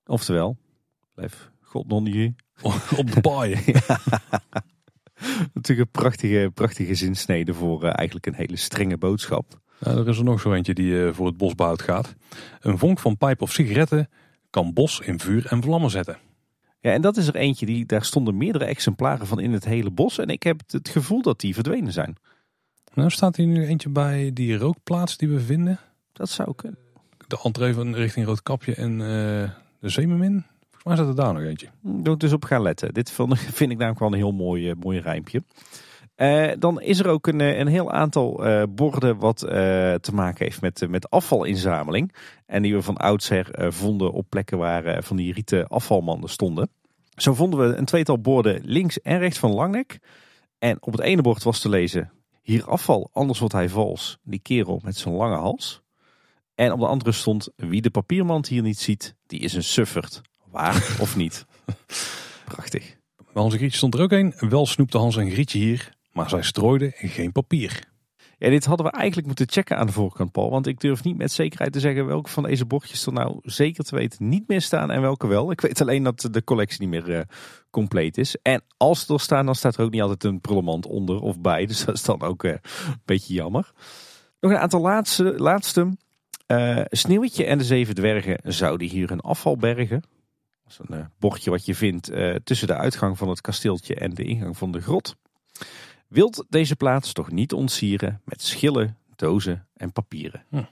Oftewel, 0.05 0.57
Blijf 1.17 1.49
God 1.61 1.87
non 1.87 2.05
Op 3.01 3.11
de 3.11 3.21
baai. 3.21 3.55
Natuurlijk 5.53 5.87
een 5.87 6.01
prachtige, 6.01 6.51
prachtige 6.53 6.95
zinsnede 6.95 7.53
voor 7.53 7.83
uh, 7.83 7.91
eigenlijk 7.95 8.25
een 8.25 8.33
hele 8.33 8.55
strenge 8.55 8.97
boodschap. 8.97 9.59
Er 9.79 10.07
is 10.07 10.17
er 10.17 10.23
nog 10.23 10.41
zo 10.41 10.53
eentje 10.53 10.73
die 10.73 10.91
uh, 10.91 11.13
voor 11.13 11.25
het 11.25 11.37
bosbouw 11.37 11.75
gaat. 11.75 12.15
Een 12.59 12.77
vonk 12.77 12.99
van 12.99 13.17
pijp 13.17 13.41
of 13.41 13.51
sigaretten 13.51 14.09
kan 14.49 14.73
bos 14.73 14.99
in 14.99 15.19
vuur 15.19 15.45
en 15.45 15.61
vlammen 15.61 15.89
zetten. 15.89 16.17
Ja, 16.79 16.91
en 16.91 17.01
dat 17.01 17.17
is 17.17 17.27
er 17.27 17.35
eentje 17.35 17.65
die, 17.65 17.85
daar 17.85 18.05
stonden 18.05 18.37
meerdere 18.37 18.65
exemplaren 18.65 19.27
van 19.27 19.39
in 19.39 19.53
het 19.53 19.65
hele 19.65 19.91
bos. 19.91 20.17
En 20.17 20.27
ik 20.27 20.43
heb 20.43 20.61
het 20.67 20.89
gevoel 20.89 21.21
dat 21.21 21.39
die 21.39 21.53
verdwenen 21.53 21.93
zijn. 21.93 22.15
Nou 22.93 23.09
staat 23.09 23.35
hier 23.35 23.47
nu 23.47 23.65
eentje 23.65 23.89
bij 23.89 24.33
die 24.33 24.57
rookplaats 24.57 25.17
die 25.17 25.29
we 25.29 25.39
vinden. 25.39 25.79
Dat 26.13 26.29
zou 26.29 26.55
kunnen. 26.55 26.79
De 27.27 27.39
entree 27.43 27.73
van 27.73 27.95
richting 27.95 28.25
Roodkapje 28.25 28.75
en 28.75 28.91
uh, 28.91 28.99
de 29.79 29.89
Zeemermin. 29.89 30.45
Maar 30.87 30.97
zat 30.97 31.07
er 31.07 31.15
daar 31.15 31.33
nog 31.33 31.43
eentje? 31.43 31.67
Doe 31.81 32.17
dus 32.17 32.33
op 32.33 32.43
gaan 32.43 32.61
letten. 32.61 32.93
Dit 32.93 33.11
vind 33.57 33.71
ik 33.71 33.77
namelijk 33.77 33.99
wel 33.99 34.07
een 34.07 34.17
heel 34.17 34.31
mooi, 34.31 34.69
uh, 34.69 34.75
mooi 34.79 34.99
rijmpje. 34.99 35.43
Uh, 36.17 36.51
dan 36.59 36.81
is 36.81 36.99
er 36.99 37.07
ook 37.07 37.27
een, 37.27 37.41
eh, 37.41 37.57
een 37.57 37.67
heel 37.67 37.91
aantal 37.91 38.41
borden 38.69 39.17
wat 39.17 39.37
te 39.37 40.11
maken 40.13 40.45
heeft 40.45 40.61
met, 40.61 40.89
met 40.89 41.09
afvalinzameling. 41.09 42.13
En 42.45 42.61
die 42.61 42.75
we 42.75 42.81
van 42.81 42.97
oudsher 42.97 43.73
vonden 43.73 44.11
op 44.11 44.25
plekken 44.29 44.57
waar 44.57 45.03
van 45.03 45.17
die 45.17 45.33
rieten 45.33 45.67
afvalmanden 45.67 46.29
stonden. 46.29 46.69
Zo 47.15 47.33
vonden 47.33 47.59
we 47.59 47.75
een 47.75 47.85
tweetal 47.85 48.19
borden 48.19 48.61
links 48.63 49.01
en 49.01 49.19
rechts 49.19 49.39
van 49.39 49.53
Langnek. 49.53 49.99
En 50.59 50.77
op 50.79 50.91
het 50.91 51.01
ene 51.01 51.21
bord 51.21 51.43
was 51.43 51.59
te 51.59 51.69
lezen, 51.69 52.11
hier 52.41 52.65
afval, 52.65 53.09
anders 53.13 53.39
wordt 53.39 53.53
hij 53.53 53.69
vals. 53.69 54.17
Die 54.23 54.39
kerel 54.39 54.81
met 54.83 54.97
zijn 54.97 55.15
lange 55.15 55.37
hals. 55.37 55.81
En 56.55 56.71
op 56.71 56.79
de 56.79 56.87
andere 56.87 57.11
stond, 57.11 57.49
wie 57.55 57.81
de 57.81 57.89
papiermand 57.89 58.47
hier 58.47 58.61
niet 58.61 58.79
ziet, 58.79 59.15
die 59.25 59.39
is 59.39 59.53
een 59.53 59.63
suffert. 59.63 60.21
Waar 60.57 60.95
of 60.99 61.15
niet? 61.15 61.45
Prachtig. 62.45 62.95
Bij 63.33 63.43
onze 63.43 63.57
Grietje 63.57 63.77
stond 63.77 63.93
er 63.93 64.01
ook 64.01 64.11
een. 64.11 64.33
Wel 64.37 64.65
snoepte 64.65 64.97
Hans 64.97 65.17
en 65.17 65.31
Grietje 65.31 65.59
hier, 65.59 65.93
maar 66.11 66.29
zij 66.29 66.41
strooiden 66.41 66.91
geen 66.95 67.31
papier. 67.31 67.79
Ja, 68.37 68.49
dit 68.49 68.65
hadden 68.65 68.85
we 68.85 68.91
eigenlijk 68.91 69.27
moeten 69.27 69.49
checken 69.49 69.77
aan 69.77 69.85
de 69.85 69.91
voorkant, 69.91 70.31
Paul. 70.31 70.49
Want 70.49 70.67
ik 70.67 70.79
durf 70.79 71.03
niet 71.03 71.17
met 71.17 71.31
zekerheid 71.31 71.73
te 71.73 71.79
zeggen 71.79 72.05
welke 72.05 72.29
van 72.29 72.43
deze 72.43 72.65
bordjes 72.65 73.05
er 73.05 73.13
nou 73.13 73.39
zeker 73.41 73.83
te 73.83 73.95
weten 73.95 74.29
niet 74.29 74.47
meer 74.47 74.61
staan 74.61 74.91
en 74.91 75.01
welke 75.01 75.27
wel. 75.27 75.51
Ik 75.51 75.61
weet 75.61 75.81
alleen 75.81 76.03
dat 76.03 76.27
de 76.31 76.43
collectie 76.43 76.79
niet 76.79 76.89
meer 76.89 77.09
uh, 77.09 77.21
compleet 77.69 78.17
is. 78.17 78.35
En 78.41 78.61
als 78.77 79.05
ze 79.05 79.13
er 79.13 79.19
staan, 79.19 79.45
dan 79.45 79.55
staat 79.55 79.77
er 79.77 79.83
ook 79.83 79.91
niet 79.91 80.01
altijd 80.01 80.23
een 80.23 80.41
prullenmand 80.41 80.85
onder 80.85 81.19
of 81.19 81.39
bij. 81.39 81.65
Dus 81.71 81.85
dat 81.85 81.95
is 81.95 82.03
dan 82.03 82.21
ook 82.21 82.43
uh, 82.43 82.51
een 82.51 83.01
beetje 83.05 83.33
jammer. 83.33 83.71
Nog 84.39 84.51
een 84.51 84.57
aantal 84.57 84.81
laatste. 84.81 85.33
laatste. 85.37 85.97
Uh, 86.47 86.81
Sneeuwwitje 86.85 87.45
en 87.45 87.57
de 87.57 87.63
Zeven 87.63 87.95
Dwergen 87.95 88.39
zouden 88.43 88.87
hier 88.87 89.11
een 89.11 89.21
afval 89.21 89.57
bergen. 89.57 90.03
Dat 90.67 90.79
is 90.79 90.89
een 90.89 90.99
uh, 90.99 91.05
bordje 91.19 91.49
wat 91.49 91.65
je 91.65 91.75
vindt 91.75 92.11
uh, 92.11 92.35
tussen 92.35 92.67
de 92.67 92.75
uitgang 92.75 93.17
van 93.17 93.29
het 93.29 93.41
kasteeltje 93.41 93.95
en 93.95 94.13
de 94.13 94.23
ingang 94.23 94.57
van 94.57 94.71
de 94.71 94.81
grot. 94.81 95.15
Wilt 96.07 96.45
deze 96.49 96.75
plaats 96.75 97.13
toch 97.13 97.31
niet 97.31 97.53
ontsieren 97.53 98.21
met 98.25 98.41
schillen, 98.41 98.97
dozen 99.15 99.67
en 99.75 99.91
papieren. 99.91 100.43
Hm. 100.49 100.63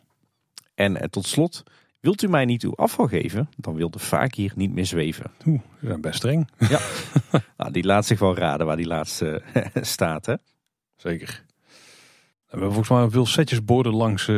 En 0.73 0.95
uh, 0.95 1.01
tot 1.01 1.25
slot, 1.25 1.63
wilt 1.99 2.21
u 2.21 2.27
mij 2.27 2.45
niet 2.45 2.63
uw 2.63 2.75
afval 2.75 3.07
geven, 3.07 3.49
dan 3.57 3.75
wil 3.75 3.89
de 3.89 3.99
vaak 3.99 4.33
hier 4.33 4.51
niet 4.55 4.73
meer 4.73 4.85
zweven. 4.85 5.31
Oeh, 5.45 5.61
dat 5.81 5.95
is 5.95 5.99
best 5.99 6.15
streng. 6.15 6.49
Ja, 6.57 6.79
nou, 7.57 7.71
die 7.71 7.83
laat 7.83 8.05
zich 8.05 8.19
wel 8.19 8.35
raden 8.35 8.65
waar 8.65 8.77
die 8.77 8.87
laatste 8.87 9.41
staat 9.81 10.25
hè. 10.25 10.35
Zeker. 10.95 11.44
We 12.45 12.61
hebben 12.61 12.73
volgens 12.73 12.99
mij 12.99 13.09
veel 13.09 13.25
setjes 13.25 13.63
borden 13.63 13.93
langs 13.93 14.31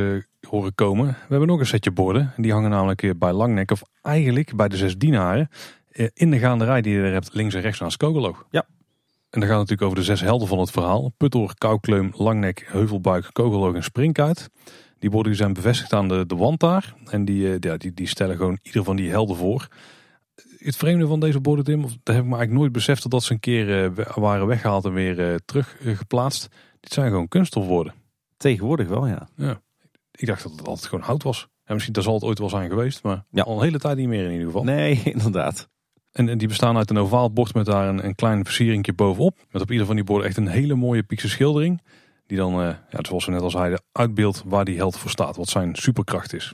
horen 0.49 0.76
komen. 0.76 1.08
We 1.08 1.26
hebben 1.28 1.47
nog 1.47 1.60
een 1.60 1.66
setje 1.66 1.91
borden. 1.91 2.34
Die 2.38 2.51
hangen 2.51 2.70
namelijk 2.70 3.14
bij 3.18 3.34
Langnek, 3.34 3.72
of 3.72 3.82
eigenlijk 4.01 4.55
bij 4.55 4.68
de 4.68 4.78
zes 4.78 4.97
dienaren. 4.97 5.49
Eh, 5.97 6.08
in 6.14 6.32
de 6.32 6.39
gaanderij 6.39 6.82
die 6.82 6.93
je 6.93 7.01
er 7.01 7.14
hebt, 7.14 7.34
links 7.34 7.53
en 7.53 7.62
rechts 7.62 7.82
aan 7.82 7.91
Skogelo. 7.91 8.36
Ja. 8.49 8.66
En 9.30 9.39
dan 9.39 9.49
gaat 9.49 9.60
het 9.60 9.70
natuurlijk 9.70 9.82
over 9.82 9.97
de 9.97 10.03
zes 10.03 10.22
helden 10.22 10.47
van 10.47 10.60
het 10.60 10.72
verhaal. 10.72 11.14
Puttor, 11.18 11.53
Koukleum, 11.58 12.12
Langnek, 12.16 12.66
Heuvelbuik, 12.68 13.30
Kogeloog 13.32 13.76
en 13.76 13.84
Springkuit. 13.84 14.49
Die 14.99 15.10
borden 15.10 15.36
zijn 15.36 15.53
bevestigd 15.53 15.93
aan 15.93 16.08
de, 16.08 16.26
de 16.26 16.36
wand 16.36 16.60
daar. 16.60 16.93
En 17.05 17.26
die, 17.26 17.53
eh, 17.53 17.58
ja, 17.60 17.78
die, 17.78 17.93
die 17.93 18.08
stellen 18.08 18.38
gewoon 18.38 18.60
ieder 18.62 18.84
van 18.84 18.95
die 18.95 19.10
helden 19.10 19.36
voor. 19.36 19.68
het 20.58 20.76
vreemde 20.76 21.08
van 21.08 21.20
deze 21.20 21.39
borden, 21.39 21.66
Tim, 21.66 21.82
dat 21.82 21.91
heb 21.91 21.99
ik 22.03 22.24
me 22.24 22.36
eigenlijk 22.36 22.51
nooit 22.51 22.72
beseft 22.72 23.10
dat 23.10 23.24
ze 23.24 23.34
een 23.34 23.39
keer 23.39 23.84
eh, 23.84 24.05
waren 24.16 24.47
weggehaald 24.47 24.86
en 24.86 24.93
weer 24.93 25.32
eh, 25.32 25.36
terug 25.45 25.78
eh, 25.80 25.97
geplaatst. 25.97 26.49
Dit 26.80 26.93
zijn 26.93 27.09
gewoon 27.09 27.28
kunststofborden. 27.28 27.93
Tegenwoordig 28.38 28.88
wel, 28.88 29.07
ja. 29.07 29.28
Ik 30.11 30.28
dacht 30.28 30.43
dat 30.43 30.51
het 30.51 30.67
altijd 30.67 30.88
gewoon 30.88 31.05
hout 31.05 31.23
was. 31.23 31.47
En 31.63 31.73
misschien 31.73 31.93
daar 31.93 32.03
zal 32.03 32.13
het 32.13 32.23
ooit 32.23 32.39
wel 32.39 32.49
zijn 32.49 32.69
geweest, 32.69 33.03
maar 33.03 33.23
Ja. 33.32 33.43
al 33.43 33.57
een 33.57 33.63
hele 33.63 33.80
tijd 33.80 33.97
niet 33.97 34.07
meer 34.07 34.23
in 34.25 34.32
ieder 34.32 34.45
geval. 34.45 34.63
Nee, 34.63 35.01
inderdaad. 35.13 35.69
En, 36.11 36.30
en 36.30 36.38
die 36.38 36.47
bestaan 36.47 36.78
uit 36.78 36.89
een 36.89 36.97
ovaal 36.97 37.32
bord 37.32 37.53
met 37.53 37.65
daar 37.65 37.88
een, 37.88 38.05
een 38.05 38.15
klein 38.15 38.43
versieringje 38.45 38.93
bovenop. 38.93 39.38
Met 39.51 39.61
op 39.61 39.71
ieder 39.71 39.86
van 39.86 39.95
die 39.95 40.03
borden 40.03 40.28
echt 40.28 40.38
een 40.38 40.47
hele 40.47 40.75
mooie 40.75 41.03
piekse 41.03 41.30
schildering. 41.30 41.82
Die 42.25 42.38
dan, 42.38 42.53
eh, 42.53 42.75
ja, 42.89 42.99
zoals 43.01 43.25
we 43.25 43.32
net 43.32 43.41
al 43.41 43.49
zeiden, 43.49 43.82
uitbeeldt 43.91 44.43
waar 44.45 44.65
die 44.65 44.75
held 44.78 44.97
voor 44.97 45.09
staat. 45.09 45.36
Wat 45.36 45.49
zijn 45.49 45.75
superkracht 45.75 46.34
is. 46.34 46.53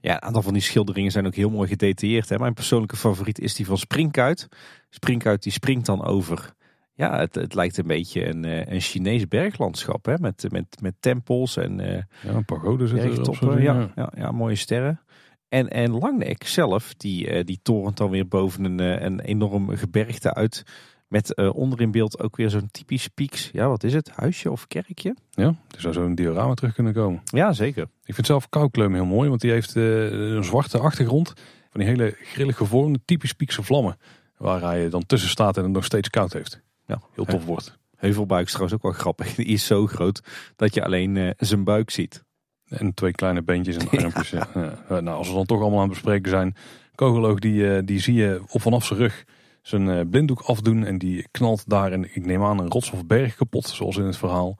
Ja, 0.00 0.14
een 0.14 0.22
aantal 0.22 0.42
van 0.42 0.52
die 0.52 0.62
schilderingen 0.62 1.10
zijn 1.10 1.26
ook 1.26 1.34
heel 1.34 1.50
mooi 1.50 1.68
gedetailleerd. 1.68 2.28
Hè. 2.28 2.38
Mijn 2.38 2.54
persoonlijke 2.54 2.96
favoriet 2.96 3.38
is 3.40 3.54
die 3.54 3.66
van 3.66 3.78
Springkuit. 3.78 4.48
Springkuit 4.90 5.42
die 5.42 5.52
springt 5.52 5.86
dan 5.86 6.04
over. 6.04 6.54
Ja, 6.98 7.18
het, 7.18 7.34
het 7.34 7.54
lijkt 7.54 7.78
een 7.78 7.86
beetje 7.86 8.26
een, 8.26 8.44
eh, 8.44 8.66
een 8.66 8.80
Chinees 8.80 9.28
berglandschap. 9.28 10.04
Hè. 10.04 10.14
Met, 10.20 10.46
met, 10.50 10.76
met 10.82 10.94
tempels 11.00 11.56
en 11.56 11.80
eh 11.80 12.02
Ja, 12.22 12.30
een 12.30 12.44
pagode 12.44 12.86
zit 12.86 12.98
erop. 12.98 13.14
bergtoppen. 13.14 13.52
zo, 13.52 13.58
Ja, 13.58 13.90
ja, 13.96 14.12
ja, 14.16 14.30
mooie 14.30 14.54
sterren. 14.54 15.00
En, 15.48 15.68
en 15.68 15.90
Langnek 15.90 16.46
zelf, 16.46 16.94
die, 16.94 17.30
eh, 17.30 17.44
die 17.44 17.60
torent 17.62 17.96
dan 17.96 18.10
weer 18.10 18.28
boven 18.28 18.64
een, 18.64 19.04
een 19.04 19.20
enorm 19.20 19.76
gebergte 19.76 20.34
uit. 20.34 20.62
Met 21.08 21.34
eh, 21.34 21.54
onder 21.54 21.80
in 21.80 21.90
beeld 21.90 22.20
ook 22.22 22.36
weer 22.36 22.50
zo'n 22.50 22.68
typisch 22.70 23.08
pieks. 23.08 23.50
Ja, 23.52 23.68
wat 23.68 23.84
is 23.84 23.94
het? 23.94 24.10
Huisje 24.14 24.50
of 24.50 24.66
kerkje? 24.66 25.16
Ja, 25.30 25.46
er 25.46 25.80
zou 25.80 25.94
zo'n 25.94 26.14
diorama 26.14 26.54
terug 26.54 26.74
kunnen 26.74 26.92
komen. 26.92 27.20
Ja, 27.24 27.52
zeker. 27.52 27.88
Ik 28.04 28.14
vind 28.14 28.26
zelf 28.26 28.48
Koukleum 28.48 28.94
heel 28.94 29.04
mooi, 29.04 29.28
want 29.28 29.40
die 29.40 29.50
heeft 29.50 29.74
een 29.74 30.44
zwarte 30.44 30.78
achtergrond. 30.78 31.32
Van 31.70 31.80
die 31.80 31.88
hele 31.88 32.16
grillig 32.22 32.56
gevormde, 32.56 33.00
typisch 33.04 33.32
piekse 33.32 33.62
vlammen. 33.62 33.96
Waar 34.36 34.60
hij 34.60 34.88
dan 34.88 35.06
tussen 35.06 35.30
staat 35.30 35.56
en 35.56 35.62
het 35.62 35.72
nog 35.72 35.84
steeds 35.84 36.10
koud 36.10 36.32
heeft. 36.32 36.66
Ja, 36.88 37.00
Heel 37.14 37.24
tof 37.24 37.44
wordt. 37.44 37.78
Heuvelbuik 37.96 38.44
is 38.46 38.52
trouwens 38.52 38.76
ook 38.76 38.82
wel 38.82 39.00
grappig. 39.00 39.34
Die 39.34 39.46
is 39.46 39.66
zo 39.66 39.86
groot 39.86 40.20
dat 40.56 40.74
je 40.74 40.84
alleen 40.84 41.16
eh, 41.16 41.30
zijn 41.36 41.64
buik 41.64 41.90
ziet. 41.90 42.24
En 42.68 42.94
twee 42.94 43.12
kleine 43.12 43.42
beentjes 43.42 43.76
en 43.76 43.88
armpjes. 44.04 44.30
ja. 44.30 44.48
Ja. 44.54 45.00
Nou, 45.00 45.16
als 45.16 45.28
we 45.28 45.34
dan 45.34 45.46
toch 45.46 45.60
allemaal 45.60 45.80
aan 45.80 45.88
het 45.88 45.92
bespreken 45.92 46.30
zijn. 46.30 46.56
Kogeloog, 46.94 47.38
die, 47.38 47.74
eh, 47.74 47.82
die 47.84 48.00
zie 48.00 48.14
je 48.14 48.42
op 48.48 48.62
vanaf 48.62 48.84
zijn 48.84 48.98
rug 48.98 49.24
zijn 49.62 49.90
eh, 49.90 50.00
blinddoek 50.10 50.40
afdoen. 50.40 50.84
En 50.84 50.98
die 50.98 51.28
knalt 51.30 51.68
daar, 51.68 51.92
en 51.92 52.14
ik 52.14 52.26
neem 52.26 52.42
aan, 52.42 52.58
een 52.58 52.70
rots 52.70 52.90
of 52.90 53.06
berg 53.06 53.34
kapot. 53.34 53.66
Zoals 53.68 53.96
in 53.96 54.04
het 54.04 54.16
verhaal. 54.16 54.58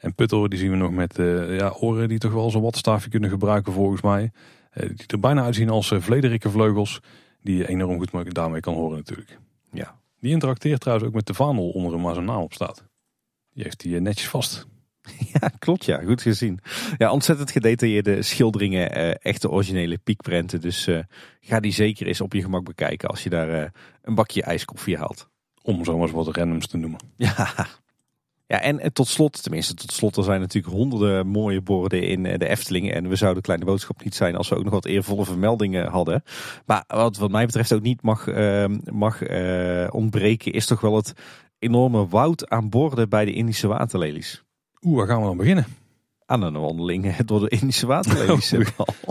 En 0.00 0.14
Puttor, 0.14 0.48
die 0.48 0.58
zien 0.58 0.70
we 0.70 0.76
nog 0.76 0.90
met 0.90 1.18
eh, 1.18 1.56
ja, 1.58 1.74
oren 1.80 2.08
die 2.08 2.18
toch 2.18 2.32
wel 2.32 2.50
zo'n 2.50 2.62
watstaafje 2.62 3.10
kunnen 3.10 3.30
gebruiken 3.30 3.72
volgens 3.72 4.02
mij. 4.02 4.30
Eh, 4.70 4.88
die 4.88 5.06
er 5.06 5.20
bijna 5.20 5.42
uitzien 5.42 5.70
als 5.70 5.90
uh, 5.90 6.00
vleugels. 6.00 7.00
Die 7.42 7.56
je 7.56 7.68
enorm 7.68 7.98
goed 7.98 8.34
daarmee 8.34 8.60
kan 8.60 8.74
horen 8.74 8.96
natuurlijk. 8.96 9.38
Ja. 9.72 9.99
Die 10.20 10.32
interacteert 10.32 10.80
trouwens 10.80 11.08
ook 11.08 11.14
met 11.14 11.26
de 11.26 11.34
vaandel 11.34 11.70
onder 11.70 11.92
hem 11.92 12.02
waar 12.02 12.14
zijn 12.14 12.26
naam 12.26 12.42
op 12.42 12.52
staat. 12.52 12.84
Die 13.52 13.62
heeft 13.62 13.82
hij 13.82 13.94
eh, 13.94 14.00
netjes 14.00 14.28
vast. 14.28 14.66
Ja, 15.32 15.48
klopt 15.58 15.84
ja. 15.84 16.00
Goed 16.04 16.22
gezien. 16.22 16.58
Ja, 16.98 17.12
ontzettend 17.12 17.50
gedetailleerde 17.50 18.22
schilderingen. 18.22 18.90
eh, 18.92 19.14
echte 19.22 19.50
originele 19.50 19.98
piekprenten. 19.98 20.60
Dus 20.60 20.86
eh, 20.86 20.98
ga 21.40 21.60
die 21.60 21.72
zeker 21.72 22.06
eens 22.06 22.20
op 22.20 22.32
je 22.32 22.42
gemak 22.42 22.64
bekijken 22.64 23.08
als 23.08 23.22
je 23.22 23.30
daar 23.30 23.48
eh, 23.62 23.70
een 24.02 24.14
bakje 24.14 24.42
ijskoffie 24.42 24.96
haalt. 24.96 25.28
Om 25.62 25.84
zomaar 25.84 26.02
eens 26.02 26.12
wat 26.12 26.36
randoms 26.36 26.66
te 26.66 26.76
noemen. 26.76 27.00
Ja. 27.16 27.66
Ja, 28.50 28.60
en, 28.60 28.92
tot 28.92 29.08
slot, 29.08 29.42
tenminste 29.42 29.74
tot 29.74 29.92
slot, 29.92 30.16
er 30.16 30.24
zijn 30.24 30.40
natuurlijk 30.40 30.74
honderden 30.74 31.26
mooie 31.26 31.60
borden 31.60 32.02
in 32.02 32.26
eh, 32.26 32.38
de 32.38 32.48
Efteling. 32.48 32.92
En 32.92 33.08
we 33.08 33.16
zouden 33.16 33.42
Kleine 33.42 33.64
Boodschap 33.64 34.04
niet 34.04 34.14
zijn 34.14 34.36
als 34.36 34.48
we 34.48 34.56
ook 34.56 34.64
nog 34.64 34.72
wat 34.72 34.84
eervolle 34.84 35.24
vermeldingen 35.24 35.86
hadden. 35.86 36.22
Maar 36.66 36.84
wat, 36.86 37.16
wat 37.16 37.30
mij 37.30 37.46
betreft 37.46 37.72
ook 37.72 37.82
niet 37.82 38.02
mag, 38.02 38.28
eh, 38.28 38.64
mag 38.92 39.22
eh, 39.22 39.88
ontbreken, 39.90 40.52
is 40.52 40.66
toch 40.66 40.80
wel 40.80 40.96
het 40.96 41.12
enorme 41.58 42.08
woud 42.08 42.48
aan 42.48 42.68
borden 42.68 43.08
bij 43.08 43.24
de 43.24 43.32
Indische 43.32 43.66
waterlelies. 43.66 44.44
Oeh, 44.82 44.96
waar 44.96 45.06
gaan 45.06 45.20
we 45.20 45.26
dan 45.26 45.36
beginnen? 45.36 45.66
Aan 46.30 46.42
een 46.42 46.60
wandeling 46.60 47.16
door 47.16 47.40
de 47.40 47.48
Indische 47.48 47.86
waterlelies. 47.86 48.50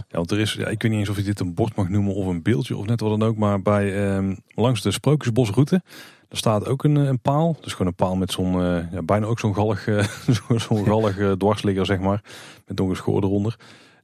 Ja, 0.10 0.18
want 0.18 0.32
er 0.32 0.40
is, 0.40 0.54
ja, 0.54 0.68
ik 0.68 0.82
weet 0.82 0.92
niet 0.92 1.00
eens 1.00 1.10
of 1.10 1.16
je 1.16 1.24
dit 1.24 1.40
een 1.40 1.54
bord 1.54 1.76
mag 1.76 1.90
noemen 1.90 2.14
of 2.14 2.26
een 2.26 2.42
beeldje 2.42 2.78
of 2.78 2.86
net 2.86 3.00
wat 3.00 3.20
dan 3.20 3.30
ook. 3.30 3.38
Maar 3.38 3.62
bij, 3.62 4.06
ehm, 4.06 4.36
langs 4.56 4.82
de 4.82 4.92
Sprookjesbosroute, 4.92 5.82
daar 6.28 6.38
staat 6.38 6.68
ook 6.68 6.84
een, 6.84 6.98
eh, 6.98 7.04
een 7.04 7.20
paal. 7.20 7.58
Dus 7.62 7.72
gewoon 7.72 7.88
een 7.88 7.96
paal 7.96 8.16
met 8.16 8.32
zo'n, 8.32 8.54
eh, 8.62 8.92
ja, 8.92 9.02
bijna 9.02 9.26
ook 9.26 9.40
zo'n 9.40 9.56
gallig, 9.56 9.88
eh, 9.88 10.08
zo'n 10.68 10.86
gallig 10.86 11.38
dwarsligger 11.38 11.86
zeg 11.86 12.00
maar. 12.00 12.24
Met 12.68 12.78
nog 12.78 12.90
een 12.90 12.96
schoor 12.96 13.24
eronder. 13.24 13.56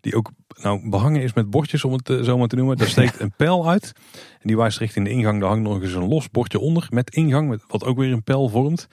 Die 0.01 0.15
ook 0.15 0.31
nou, 0.61 0.89
behangen 0.89 1.21
is 1.21 1.33
met 1.33 1.49
bordjes 1.49 1.83
om 1.83 1.93
het 1.93 2.19
zo 2.23 2.37
maar 2.37 2.47
te 2.47 2.55
noemen. 2.55 2.77
Daar 2.77 2.87
steekt 2.87 3.19
een 3.21 3.33
pijl 3.37 3.69
uit. 3.69 3.91
En 4.13 4.47
die 4.47 4.57
wijst 4.57 4.77
richting 4.77 5.05
de 5.05 5.11
ingang. 5.11 5.39
Daar 5.39 5.49
hangt 5.49 5.63
nog 5.63 5.81
eens 5.81 5.93
een 5.93 6.07
los 6.07 6.29
bordje 6.29 6.59
onder 6.59 6.87
met 6.89 7.15
ingang. 7.15 7.49
Met, 7.49 7.63
wat 7.67 7.83
ook 7.83 7.97
weer 7.97 8.11
een 8.11 8.23
pijl 8.23 8.49
vormt. 8.49 8.87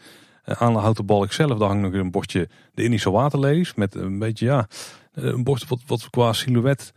Uh, 0.45 0.63
aan 0.63 0.73
de 0.73 0.79
houten 0.79 1.07
balk 1.07 1.33
zelf, 1.33 1.59
daar 1.59 1.69
hangt 1.69 1.83
nog 1.83 1.93
een 1.93 2.11
bordje 2.11 2.49
de 2.75 2.83
Indische 2.83 3.11
waterlelies. 3.11 3.75
Met 3.75 3.95
een 3.95 4.19
beetje, 4.19 4.45
ja, 4.45 4.69
een 5.13 5.45
bord 5.45 5.69
wat, 5.69 5.81
wat 5.87 6.11
qua 6.11 6.33
silhouet 6.33 6.93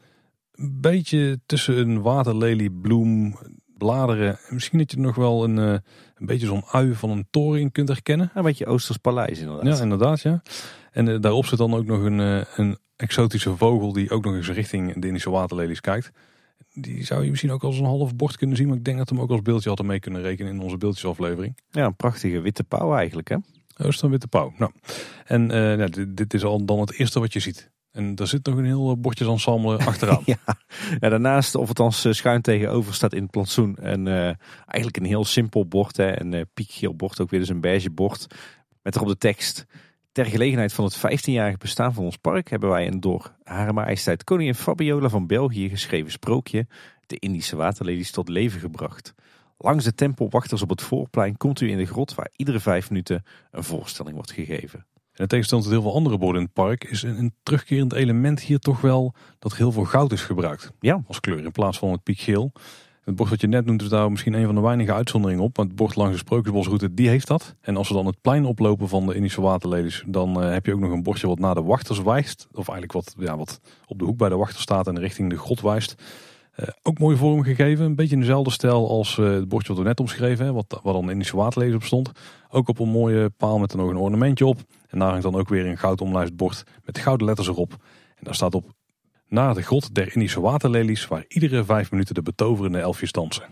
een 0.51 0.81
beetje 0.81 1.39
tussen 1.45 1.77
een 1.77 2.01
waterlelie, 2.01 2.71
bloem, 2.71 3.37
bladeren. 3.77 4.39
En 4.47 4.53
misschien 4.53 4.77
dat 4.77 4.91
je 4.91 4.99
nog 4.99 5.15
wel 5.15 5.43
een, 5.43 5.57
uh, 5.57 5.71
een 6.15 6.25
beetje 6.25 6.45
zo'n 6.45 6.65
ui 6.71 6.93
van 6.93 7.09
een 7.09 7.27
toren 7.31 7.59
in 7.59 7.71
kunt 7.71 7.87
herkennen. 7.87 8.31
Een 8.33 8.43
beetje 8.43 8.65
Oosters 8.65 8.97
Paleis 8.97 9.39
inderdaad. 9.39 9.77
Ja, 9.77 9.83
inderdaad, 9.83 10.21
ja. 10.21 10.41
En 10.91 11.07
uh, 11.07 11.21
daarop 11.21 11.45
zit 11.45 11.57
dan 11.57 11.73
ook 11.73 11.85
nog 11.85 12.03
een, 12.03 12.45
een 12.55 12.77
exotische 12.95 13.55
vogel 13.55 13.93
die 13.93 14.11
ook 14.11 14.25
nog 14.25 14.35
eens 14.35 14.49
richting 14.49 15.01
de 15.01 15.07
Indische 15.07 15.29
waterlelies 15.29 15.81
kijkt. 15.81 16.11
Die 16.75 17.05
zou 17.05 17.23
je 17.23 17.29
misschien 17.29 17.51
ook 17.51 17.63
als 17.63 17.77
een 17.77 17.85
half 17.85 18.15
bord 18.15 18.37
kunnen 18.37 18.57
zien. 18.57 18.67
Maar 18.67 18.77
ik 18.77 18.85
denk 18.85 18.97
dat 18.97 19.09
we 19.09 19.15
hem 19.15 19.23
ook 19.23 19.31
als 19.31 19.41
beeldje 19.41 19.67
hadden 19.67 19.85
mee 19.85 19.99
kunnen 19.99 20.21
rekenen 20.21 20.53
in 20.53 20.59
onze 20.59 20.77
beeldjesaflevering. 20.77 21.57
Ja, 21.71 21.85
een 21.85 21.95
prachtige 21.95 22.39
witte 22.39 22.63
pauw 22.63 22.95
eigenlijk 22.95 23.29
hè. 23.29 23.35
Oh, 23.77 23.87
is 23.87 23.99
dan 23.99 24.09
witte 24.09 24.27
pauw. 24.27 24.53
Nou, 24.57 24.71
en 25.25 25.41
uh, 25.41 25.49
nou, 25.49 25.89
dit, 25.89 26.17
dit, 26.17 26.33
is 26.33 26.43
al 26.43 26.65
dan 26.65 26.79
het 26.79 26.93
eerste 26.93 27.19
wat 27.19 27.33
je 27.33 27.39
ziet. 27.39 27.71
En 27.91 28.15
daar 28.15 28.27
zit 28.27 28.45
nog 28.45 28.57
een 28.57 28.65
heel 28.65 28.99
bordjesensemble 28.99 29.77
achteraan. 29.85 30.21
ja. 30.25 30.37
ja, 30.99 31.09
daarnaast, 31.09 31.55
of 31.55 31.67
althans 31.67 32.07
schuin 32.09 32.41
tegenover, 32.41 32.93
staat 32.93 33.13
in 33.13 33.21
het 33.21 33.31
plantsoen 33.31 33.75
een, 33.79 34.05
uh, 34.05 34.31
eigenlijk 34.65 34.97
een 34.97 35.05
heel 35.05 35.25
simpel 35.25 35.67
bord. 35.67 35.97
Hè, 35.97 36.19
een 36.19 36.33
uh, 36.33 36.41
piekgeel 36.53 36.95
bord, 36.95 37.21
ook 37.21 37.29
weer 37.29 37.39
dus 37.39 37.49
een 37.49 37.61
beige 37.61 37.89
bord. 37.89 38.27
Met 38.81 38.95
erop 38.95 39.07
de 39.07 39.17
tekst. 39.17 39.65
Ter 40.15 40.25
gelegenheid 40.25 40.73
van 40.73 40.85
het 40.85 40.97
15-jarige 40.97 41.57
bestaan 41.57 41.93
van 41.93 42.03
ons 42.03 42.17
park 42.17 42.49
hebben 42.49 42.69
wij 42.69 42.87
een 42.87 42.99
door 42.99 43.35
Hare 43.43 43.73
Majesteit 43.73 44.23
Koningin 44.23 44.55
Fabiola 44.55 45.09
van 45.09 45.27
België 45.27 45.69
geschreven 45.69 46.11
sprookje, 46.11 46.67
de 47.05 47.19
Indische 47.19 47.55
waterlelies, 47.55 48.11
tot 48.11 48.29
leven 48.29 48.59
gebracht. 48.59 49.13
Langs 49.57 49.83
de 49.83 49.95
tempelwachters 49.95 50.61
op 50.61 50.69
het 50.69 50.81
voorplein 50.81 51.37
komt 51.37 51.61
u 51.61 51.69
in 51.69 51.77
de 51.77 51.85
grot 51.85 52.15
waar 52.15 52.29
iedere 52.35 52.59
vijf 52.59 52.89
minuten 52.89 53.23
een 53.51 53.63
voorstelling 53.63 54.15
wordt 54.15 54.31
gegeven. 54.31 54.79
En 54.79 55.21
in 55.21 55.27
tegenstelling 55.27 55.65
tot 55.65 55.75
heel 55.75 55.83
veel 55.83 55.95
andere 55.95 56.17
borden 56.17 56.41
in 56.41 56.47
het 56.47 56.55
park 56.55 56.83
is 56.83 57.03
een, 57.03 57.17
een, 57.17 57.33
terugkerend 57.43 57.93
element 57.93 58.39
hier 58.39 58.59
toch 58.59 58.81
wel 58.81 59.13
dat 59.39 59.55
heel 59.55 59.71
veel 59.71 59.85
goud 59.85 60.11
is 60.11 60.21
gebruikt. 60.21 60.71
Ja. 60.79 61.03
Als 61.07 61.19
kleur 61.19 61.43
in 61.43 61.51
plaats 61.51 61.77
van 61.77 61.91
het 61.91 62.03
piekgeel. 62.03 62.51
Het 63.05 63.15
bord 63.15 63.29
wat 63.29 63.41
je 63.41 63.47
net 63.47 63.65
noemt 63.65 63.81
is 63.81 63.89
daar 63.89 64.11
misschien 64.11 64.33
een 64.33 64.45
van 64.45 64.55
de 64.55 64.61
weinige 64.61 64.93
uitzonderingen 64.93 65.43
op. 65.43 65.55
Want 65.55 65.67
het 65.67 65.77
bord 65.77 65.95
langs 65.95 66.11
de 66.11 66.17
Sprookjesbosroute 66.17 66.93
die 66.93 67.09
heeft 67.09 67.27
dat. 67.27 67.55
En 67.61 67.77
als 67.77 67.87
we 67.87 67.93
dan 67.93 68.05
het 68.05 68.21
plein 68.21 68.45
oplopen 68.45 68.87
van 68.89 69.05
de 69.05 69.15
Indische 69.15 69.41
waterlelies. 69.41 70.03
Dan 70.07 70.43
uh, 70.43 70.51
heb 70.51 70.65
je 70.65 70.73
ook 70.73 70.79
nog 70.79 70.91
een 70.91 71.03
bordje 71.03 71.27
wat 71.27 71.39
naar 71.39 71.55
de 71.55 71.63
wachters 71.63 72.01
wijst. 72.01 72.47
Of 72.51 72.69
eigenlijk 72.69 72.91
wat, 72.91 73.15
ja, 73.17 73.37
wat 73.37 73.59
op 73.87 73.99
de 73.99 74.05
hoek 74.05 74.17
bij 74.17 74.29
de 74.29 74.35
wachter 74.35 74.61
staat 74.61 74.87
en 74.87 74.99
richting 74.99 75.29
de 75.29 75.37
grot 75.37 75.61
wijst. 75.61 75.95
Uh, 76.59 76.67
ook 76.83 76.99
mooi 76.99 77.17
vormgegeven. 77.17 77.85
Een 77.85 77.95
beetje 77.95 78.15
in 78.15 78.19
dezelfde 78.19 78.51
stijl 78.51 78.89
als 78.89 79.17
uh, 79.17 79.29
het 79.29 79.47
bordje 79.47 79.67
wat 79.67 79.77
we 79.77 79.87
net 79.87 79.99
omschreven. 79.99 80.45
Hè, 80.45 80.53
wat, 80.53 80.79
wat 80.83 80.93
dan 80.93 81.11
Indische 81.11 81.35
waterlelies 81.35 81.75
op 81.75 81.83
stond. 81.83 82.11
Ook 82.49 82.69
op 82.69 82.79
een 82.79 82.89
mooie 82.89 83.29
paal 83.29 83.59
met 83.59 83.71
er 83.71 83.77
nog 83.77 83.89
een 83.89 83.97
ornamentje 83.97 84.45
op. 84.45 84.59
En 84.89 84.99
daar 84.99 85.09
hangt 85.09 85.23
dan 85.23 85.35
ook 85.35 85.49
weer 85.49 85.65
een 85.65 85.77
goud 85.77 86.01
omlijst 86.01 86.35
bord 86.35 86.63
met 86.83 86.97
gouden 86.97 87.27
letters 87.27 87.47
erop. 87.47 87.71
En 88.15 88.23
daar 88.23 88.35
staat 88.35 88.55
op 88.55 88.73
naar 89.27 89.53
de 89.53 89.61
grot 89.61 89.95
der 89.95 90.13
Indische 90.13 90.41
waterlelies, 90.41 91.07
waar 91.07 91.25
iedere 91.27 91.63
vijf 91.63 91.91
minuten 91.91 92.15
de 92.15 92.21
betoverende 92.21 92.79
elfjes 92.79 93.11
dansen. 93.11 93.43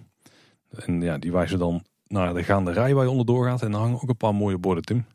En 0.70 1.02
ja, 1.02 1.18
die 1.18 1.32
wijzen 1.32 1.60
dan 1.60 1.86
naar 2.08 2.34
de 2.34 2.44
gaande 2.44 2.72
rij 2.72 2.94
waar 2.94 3.04
je 3.04 3.10
onderdoor 3.10 3.46
gaat. 3.46 3.62
En 3.62 3.72
daar 3.72 3.80
hangen 3.80 4.02
ook 4.02 4.10
een 4.10 4.18
paar 4.18 4.36
mooie 4.36 4.58
borden, 4.58 4.84
Tim. 4.84 5.06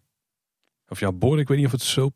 Of 0.89 1.01
ja, 1.01 1.13
borden, 1.13 1.41
ik 1.41 1.49
weet 1.49 1.57
niet 1.57 1.67
of 1.67 1.73
het 1.73 1.83
zo 1.83 2.09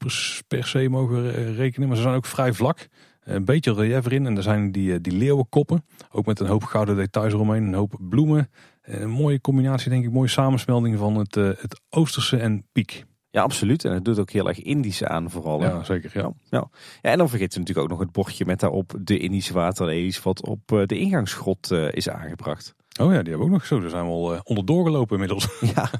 per 0.48 0.66
se 0.66 0.88
mogen 0.88 1.54
rekenen, 1.54 1.88
maar 1.88 1.96
ze 1.96 2.02
zijn 2.02 2.14
ook 2.14 2.26
vrij 2.26 2.52
vlak. 2.52 2.88
Een 3.22 3.44
beetje 3.44 3.74
relief 3.74 4.06
erin 4.06 4.26
en 4.26 4.36
er 4.36 4.42
zijn 4.42 4.72
die, 4.72 5.00
die 5.00 5.12
leeuwenkoppen, 5.12 5.84
ook 6.10 6.26
met 6.26 6.40
een 6.40 6.46
hoop 6.46 6.62
gouden 6.62 6.96
details 6.96 7.32
eromheen, 7.32 7.62
een 7.62 7.74
hoop 7.74 7.96
bloemen. 8.00 8.50
Een 8.82 9.10
mooie 9.10 9.40
combinatie, 9.40 9.90
denk 9.90 10.04
ik, 10.04 10.12
mooie 10.12 10.28
samensmelding 10.28 10.98
van 10.98 11.14
het, 11.16 11.34
het 11.34 11.80
Oosterse 11.90 12.36
en 12.36 12.66
piek. 12.72 13.04
Ja, 13.32 13.42
absoluut. 13.42 13.84
En 13.84 13.92
het 13.92 14.04
doet 14.04 14.18
ook 14.18 14.30
heel 14.30 14.48
erg 14.48 14.62
Indisch 14.62 15.04
aan 15.04 15.30
vooral. 15.30 15.60
Ja, 15.60 15.84
zeker. 15.84 16.10
Ja. 16.14 16.32
Ja. 16.50 16.68
ja, 17.02 17.10
en 17.10 17.18
dan 17.18 17.28
vergeet 17.28 17.52
je 17.52 17.58
natuurlijk 17.58 17.86
ook 17.86 17.92
nog 17.92 18.06
het 18.06 18.12
bordje 18.12 18.44
met 18.44 18.60
daarop 18.60 18.94
de 19.00 19.18
Indische 19.18 19.52
waterlelies 19.52 20.22
wat 20.22 20.46
op 20.46 20.72
uh, 20.72 20.82
de 20.86 20.98
ingangsgrot 20.98 21.70
uh, 21.70 21.92
is 21.92 22.08
aangebracht. 22.08 22.74
Oh 23.00 23.12
ja, 23.12 23.22
die 23.22 23.30
hebben 23.30 23.38
we 23.38 23.44
ook 23.44 23.50
nog 23.50 23.66
zo. 23.66 23.80
Daar 23.80 23.90
zijn 23.90 24.04
we 24.04 24.10
al 24.10 24.34
uh, 24.34 24.40
onderdoor 24.44 24.84
gelopen 24.84 25.12
inmiddels. 25.12 25.48
Ja, 25.74 25.90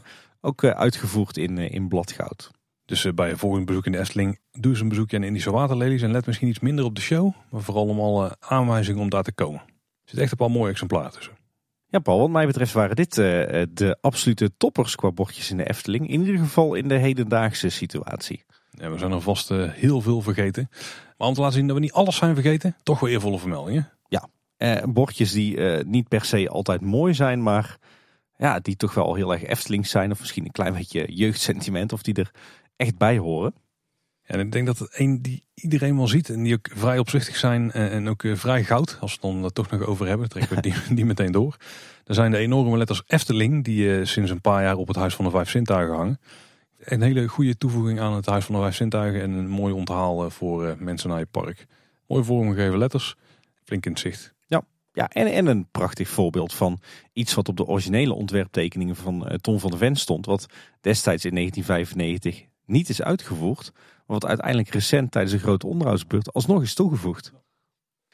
ook 0.40 0.64
uitgevoerd 0.64 1.36
in, 1.36 1.58
in 1.58 1.88
bladgoud. 1.88 2.50
Dus 2.84 3.14
bij 3.14 3.30
een 3.30 3.38
volgend 3.38 3.66
bezoek 3.66 3.86
in 3.86 3.92
de 3.92 3.98
Efteling 3.98 4.38
doe 4.50 4.72
eens 4.72 4.80
een 4.80 4.88
bezoekje 4.88 5.16
aan 5.16 5.22
de 5.22 5.28
Indische 5.28 5.50
waterlelies. 5.50 6.02
En 6.02 6.10
let 6.10 6.26
misschien 6.26 6.48
iets 6.48 6.60
minder 6.60 6.84
op 6.84 6.94
de 6.94 7.00
show. 7.00 7.32
Maar 7.50 7.62
vooral 7.62 7.86
om 7.86 8.00
alle 8.00 8.36
aanwijzingen 8.38 9.00
om 9.00 9.10
daar 9.10 9.22
te 9.22 9.32
komen. 9.32 9.60
Er 9.60 10.10
zit 10.10 10.18
echt 10.18 10.30
een 10.30 10.36
paar 10.36 10.50
mooie 10.50 10.70
exemplaren 10.70 11.12
tussen. 11.12 11.41
Ja, 11.92 11.98
Paul, 11.98 12.18
wat 12.18 12.30
mij 12.30 12.46
betreft 12.46 12.72
waren 12.72 12.96
dit 12.96 13.16
uh, 13.16 13.24
de 13.70 13.96
absolute 14.00 14.50
toppers 14.56 14.94
qua 14.94 15.10
bordjes 15.10 15.50
in 15.50 15.56
de 15.56 15.68
Efteling. 15.68 16.08
In 16.08 16.20
ieder 16.20 16.38
geval 16.38 16.74
in 16.74 16.88
de 16.88 16.94
hedendaagse 16.94 17.68
situatie. 17.68 18.44
Ja, 18.70 18.90
we 18.90 18.98
zijn 18.98 19.12
er 19.12 19.20
vast 19.20 19.50
uh, 19.50 19.70
heel 19.72 20.00
veel 20.00 20.20
vergeten. 20.20 20.68
Maar 21.18 21.28
om 21.28 21.34
te 21.34 21.40
laten 21.40 21.56
zien 21.56 21.66
dat 21.66 21.76
we 21.76 21.82
niet 21.82 21.92
alles 21.92 22.16
zijn 22.16 22.34
vergeten, 22.34 22.76
toch 22.82 23.00
wel 23.00 23.10
eervolle 23.10 23.38
vermeldingen. 23.38 23.90
Ja, 24.08 24.28
bordjes 24.84 25.32
die 25.32 25.58
niet 25.84 26.08
per 26.08 26.24
se 26.24 26.48
altijd 26.48 26.80
mooi 26.80 27.14
zijn, 27.14 27.42
maar 27.42 27.78
ja, 28.36 28.60
die 28.60 28.76
toch 28.76 28.94
wel 28.94 29.14
heel 29.14 29.32
erg 29.32 29.44
Eftelings 29.44 29.90
zijn. 29.90 30.10
Of 30.10 30.20
misschien 30.20 30.44
een 30.44 30.52
klein 30.52 30.72
beetje 30.74 31.12
jeugdsentiment, 31.14 31.92
of 31.92 32.02
die 32.02 32.14
er 32.14 32.30
echt 32.76 32.98
bij 32.98 33.18
horen. 33.18 33.54
En 34.32 34.40
ik 34.40 34.52
denk 34.52 34.66
dat 34.66 34.78
het 34.78 34.98
een 34.98 35.22
die 35.22 35.44
iedereen 35.54 35.96
wel 35.96 36.08
ziet 36.08 36.28
en 36.28 36.42
die 36.42 36.54
ook 36.54 36.70
vrij 36.74 36.98
opzichtig 36.98 37.36
zijn 37.36 37.72
en 37.72 38.08
ook 38.08 38.24
vrij 38.34 38.64
goud. 38.64 38.96
Als 39.00 39.18
we 39.20 39.26
het 39.26 39.40
dan 39.40 39.52
toch 39.52 39.70
nog 39.70 39.86
over 39.86 40.06
hebben, 40.06 40.28
trekken 40.28 40.56
we 40.56 40.62
die, 40.62 40.74
die 40.96 41.04
meteen 41.04 41.32
door. 41.32 41.56
Er 42.04 42.14
zijn 42.14 42.30
de 42.30 42.36
enorme 42.36 42.76
letters 42.76 43.02
Efteling 43.06 43.64
die 43.64 44.04
sinds 44.04 44.30
een 44.30 44.40
paar 44.40 44.62
jaar 44.62 44.76
op 44.76 44.88
het 44.88 44.96
Huis 44.96 45.14
van 45.14 45.24
de 45.24 45.30
Vijf 45.30 45.50
Zintuigen 45.50 45.96
hangen. 45.96 46.20
Een 46.78 47.02
hele 47.02 47.26
goede 47.28 47.56
toevoeging 47.56 48.00
aan 48.00 48.14
het 48.14 48.26
Huis 48.26 48.44
van 48.44 48.54
de 48.54 48.60
Vijf 48.60 48.74
Zintuigen 48.74 49.22
en 49.22 49.30
een 49.30 49.48
mooi 49.48 49.74
onthaal 49.74 50.30
voor 50.30 50.76
mensen 50.78 51.08
naar 51.08 51.18
je 51.18 51.26
park. 51.30 51.66
Mooi 52.06 52.24
vormgegeven 52.24 52.78
letters, 52.78 53.16
flink 53.64 53.86
in 53.86 53.92
het 53.92 54.00
zicht. 54.00 54.34
Ja, 54.46 54.62
ja 54.92 55.08
en, 55.08 55.26
en 55.26 55.46
een 55.46 55.68
prachtig 55.70 56.08
voorbeeld 56.08 56.54
van 56.54 56.80
iets 57.12 57.34
wat 57.34 57.48
op 57.48 57.56
de 57.56 57.66
originele 57.66 58.14
ontwerptekeningen 58.14 58.96
van 58.96 59.38
Ton 59.40 59.60
van 59.60 59.70
de 59.70 59.76
Ven 59.76 59.96
stond. 59.96 60.26
Wat 60.26 60.46
destijds 60.80 61.24
in 61.24 61.34
1995 61.34 62.50
niet 62.66 62.88
is 62.88 63.02
uitgevoerd. 63.02 63.72
Wat 64.06 64.26
uiteindelijk 64.26 64.68
recent 64.68 65.10
tijdens 65.10 65.34
een 65.34 65.40
grote 65.40 65.66
onderhoudsbeurt 65.66 66.32
alsnog 66.32 66.62
is 66.62 66.74
toegevoegd. 66.74 67.32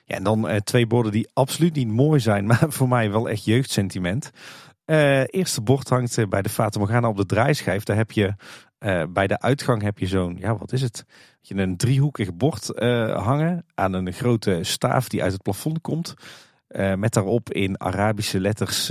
Ja, 0.05 0.15
en 0.17 0.23
dan 0.23 0.49
eh, 0.49 0.57
twee 0.57 0.87
borden 0.87 1.13
die 1.13 1.29
absoluut 1.33 1.75
niet 1.75 1.89
mooi 1.89 2.21
zijn, 2.21 2.47
maar 2.51 2.67
voor 2.69 2.89
mij 2.89 3.11
wel 3.11 3.29
echt 3.29 3.45
jeugdsentiment. 3.45 4.31
Uh, 4.87 5.23
eerste 5.27 5.61
bord 5.61 5.89
hangt 5.89 6.19
eh, 6.19 6.27
bij 6.27 6.43
de 6.43 6.49
Fata 6.49 6.79
Morgana 6.79 7.09
op 7.09 7.17
de 7.17 7.27
draaischijf. 7.27 7.83
Daar 7.83 7.97
heb 7.97 8.11
je 8.11 8.35
bij 9.09 9.27
de 9.27 9.41
uitgang 9.41 9.83
heb 9.83 9.99
je 9.99 10.07
zo'n, 10.07 10.37
ja 10.37 10.57
wat 10.57 10.73
is 10.73 10.83
het? 10.83 11.05
Je 11.41 11.55
een 11.55 11.77
driehoekig 11.77 12.35
bord 12.35 12.71
hangen 13.15 13.65
aan 13.75 13.93
een 13.93 14.13
grote 14.13 14.59
staaf 14.63 15.09
die 15.09 15.23
uit 15.23 15.33
het 15.33 15.43
plafond 15.43 15.81
komt. 15.81 16.15
met 16.97 17.13
daarop 17.13 17.53
in 17.53 17.81
Arabische 17.81 18.41
letters 18.41 18.91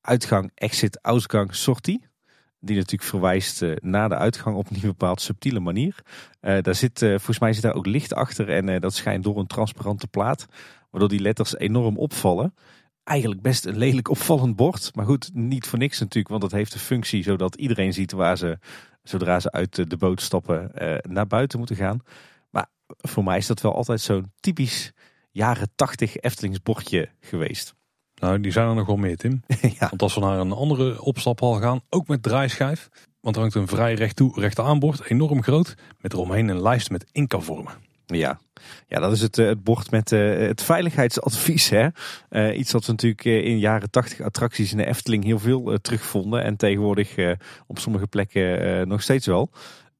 uitgang, 0.00 0.50
exit, 0.54 1.02
uitgang, 1.02 1.54
sortie. 1.54 2.09
Die 2.60 2.76
natuurlijk 2.76 3.10
verwijst 3.10 3.62
uh, 3.62 3.76
naar 3.80 4.08
de 4.08 4.16
uitgang 4.16 4.56
op 4.56 4.70
een 4.70 4.80
bepaald 4.80 5.20
subtiele 5.20 5.60
manier. 5.60 6.02
Uh, 6.40 6.60
daar 6.60 6.74
zit, 6.74 7.02
uh, 7.02 7.10
volgens 7.10 7.38
mij 7.38 7.52
zit 7.52 7.62
daar 7.62 7.74
ook 7.74 7.86
licht 7.86 8.14
achter 8.14 8.48
en 8.48 8.80
dat 8.80 8.94
schijnt 8.94 9.24
door 9.24 9.38
een 9.38 9.46
transparante 9.46 10.06
plaat. 10.06 10.46
Waardoor 10.90 11.08
die 11.08 11.20
letters 11.20 11.56
enorm 11.56 11.96
opvallen. 11.96 12.54
Eigenlijk 13.04 13.40
best 13.40 13.64
een 13.64 13.76
lelijk 13.76 14.08
opvallend 14.08 14.56
bord. 14.56 14.90
Maar 14.94 15.04
goed, 15.04 15.30
niet 15.32 15.66
voor 15.66 15.78
niks 15.78 15.98
natuurlijk. 15.98 16.28
Want 16.28 16.42
het 16.42 16.52
heeft 16.52 16.72
de 16.72 16.78
functie 16.78 17.22
zodat 17.22 17.54
iedereen 17.54 17.92
ziet 17.92 18.12
waar 18.12 18.36
ze, 18.36 18.58
zodra 19.02 19.40
ze 19.40 19.52
uit 19.52 19.90
de 19.90 19.96
boot 19.96 20.20
stappen, 20.20 20.70
naar 21.02 21.26
buiten 21.26 21.58
moeten 21.58 21.76
gaan. 21.76 22.00
Maar 22.50 22.66
voor 22.86 23.24
mij 23.24 23.38
is 23.38 23.46
dat 23.46 23.60
wel 23.60 23.74
altijd 23.74 24.00
zo'n 24.00 24.32
typisch 24.40 24.92
jaren 25.30 25.68
tachtig 25.74 26.16
Eftelingsbordje 26.16 27.08
geweest. 27.20 27.74
Nou, 28.20 28.40
die 28.40 28.52
zijn 28.52 28.68
er 28.68 28.74
nog 28.74 28.86
wel 28.86 28.96
meer, 28.96 29.16
Tim. 29.16 29.42
ja. 29.78 29.88
Want 29.88 30.02
als 30.02 30.14
we 30.14 30.20
naar 30.20 30.38
een 30.38 30.52
andere 30.52 31.02
opstaphal 31.02 31.54
gaan, 31.54 31.80
ook 31.88 32.08
met 32.08 32.22
draaischijf. 32.22 32.88
Want 33.20 33.34
er 33.34 33.40
hangt 33.40 33.56
een 33.56 33.68
vrij 33.68 33.94
recht 33.94 34.16
toe, 34.16 34.40
recht 34.40 34.58
aanbord, 34.58 35.10
enorm 35.10 35.42
groot. 35.42 35.74
Met 36.00 36.12
eromheen 36.12 36.48
een 36.48 36.62
lijst 36.62 36.90
met 36.90 37.06
Inca-vormen. 37.12 37.72
Ja. 38.06 38.40
ja, 38.88 39.00
dat 39.00 39.12
is 39.12 39.20
het, 39.20 39.38
eh, 39.38 39.46
het 39.46 39.64
bord 39.64 39.90
met 39.90 40.12
uh, 40.12 40.38
het 40.38 40.62
veiligheidsadvies. 40.62 41.68
Hè? 41.68 41.88
Uh, 42.30 42.58
iets 42.58 42.72
wat 42.72 42.86
we 42.86 42.90
natuurlijk 42.90 43.24
in 43.24 43.58
jaren 43.58 43.90
tachtig 43.90 44.20
attracties 44.20 44.70
in 44.70 44.76
de 44.76 44.86
Efteling 44.86 45.24
heel 45.24 45.38
veel 45.38 45.78
terugvonden. 45.82 46.42
En 46.42 46.56
tegenwoordig 46.56 47.14
op 47.66 47.78
sommige 47.78 48.06
plekken 48.06 48.88
nog 48.88 49.02
steeds 49.02 49.26
wel. 49.26 49.50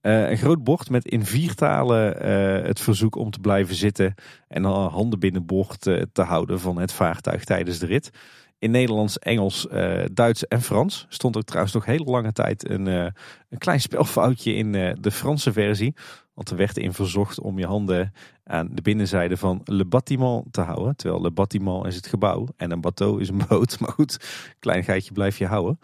Uh, 0.03 0.30
een 0.30 0.38
groot 0.38 0.64
bord 0.64 0.90
met 0.90 1.05
in 1.05 1.24
vier 1.24 1.55
talen 1.55 2.26
uh, 2.26 2.66
het 2.66 2.80
verzoek 2.80 3.16
om 3.16 3.30
te 3.30 3.40
blijven 3.40 3.74
zitten 3.74 4.14
en 4.48 4.64
handen 4.64 5.18
binnenboord 5.18 5.86
uh, 5.86 6.03
te 6.12 6.22
houden 6.22 6.61
van 6.61 6.78
het 6.78 6.92
vaartuig 6.92 7.44
tijdens 7.44 7.78
de 7.78 7.86
rit. 7.86 8.11
In 8.59 8.70
Nederlands, 8.70 9.18
Engels, 9.18 9.66
Duits 10.12 10.48
en 10.48 10.62
Frans 10.62 11.07
stond 11.09 11.36
ook 11.36 11.42
trouwens 11.42 11.74
nog 11.74 11.84
hele 11.84 12.05
lange 12.05 12.32
tijd 12.32 12.68
een, 12.68 12.86
een 12.86 13.59
klein 13.59 13.80
spelfoutje 13.80 14.55
in 14.55 14.72
de 15.01 15.11
Franse 15.11 15.53
versie. 15.53 15.94
Want 16.34 16.51
er 16.51 16.57
werd 16.57 16.76
in 16.76 16.92
verzocht 16.92 17.40
om 17.40 17.59
je 17.59 17.66
handen 17.66 18.12
aan 18.44 18.68
de 18.72 18.82
binnenzijde 18.82 19.36
van 19.36 19.61
le 19.64 19.84
bâtiment 19.84 20.51
te 20.51 20.61
houden. 20.61 20.96
Terwijl 20.96 21.22
le 21.22 21.30
bâtiment 21.30 21.86
is 21.86 21.96
het 21.96 22.07
gebouw 22.07 22.46
en 22.57 22.70
een 22.70 22.80
bateau 22.80 23.20
is 23.20 23.28
een 23.28 23.42
boot. 23.48 23.78
Maar 23.80 23.92
goed, 23.92 24.18
klein 24.59 24.84
geitje 24.84 25.12
blijf 25.12 25.38
je 25.38 25.46
houden. 25.46 25.78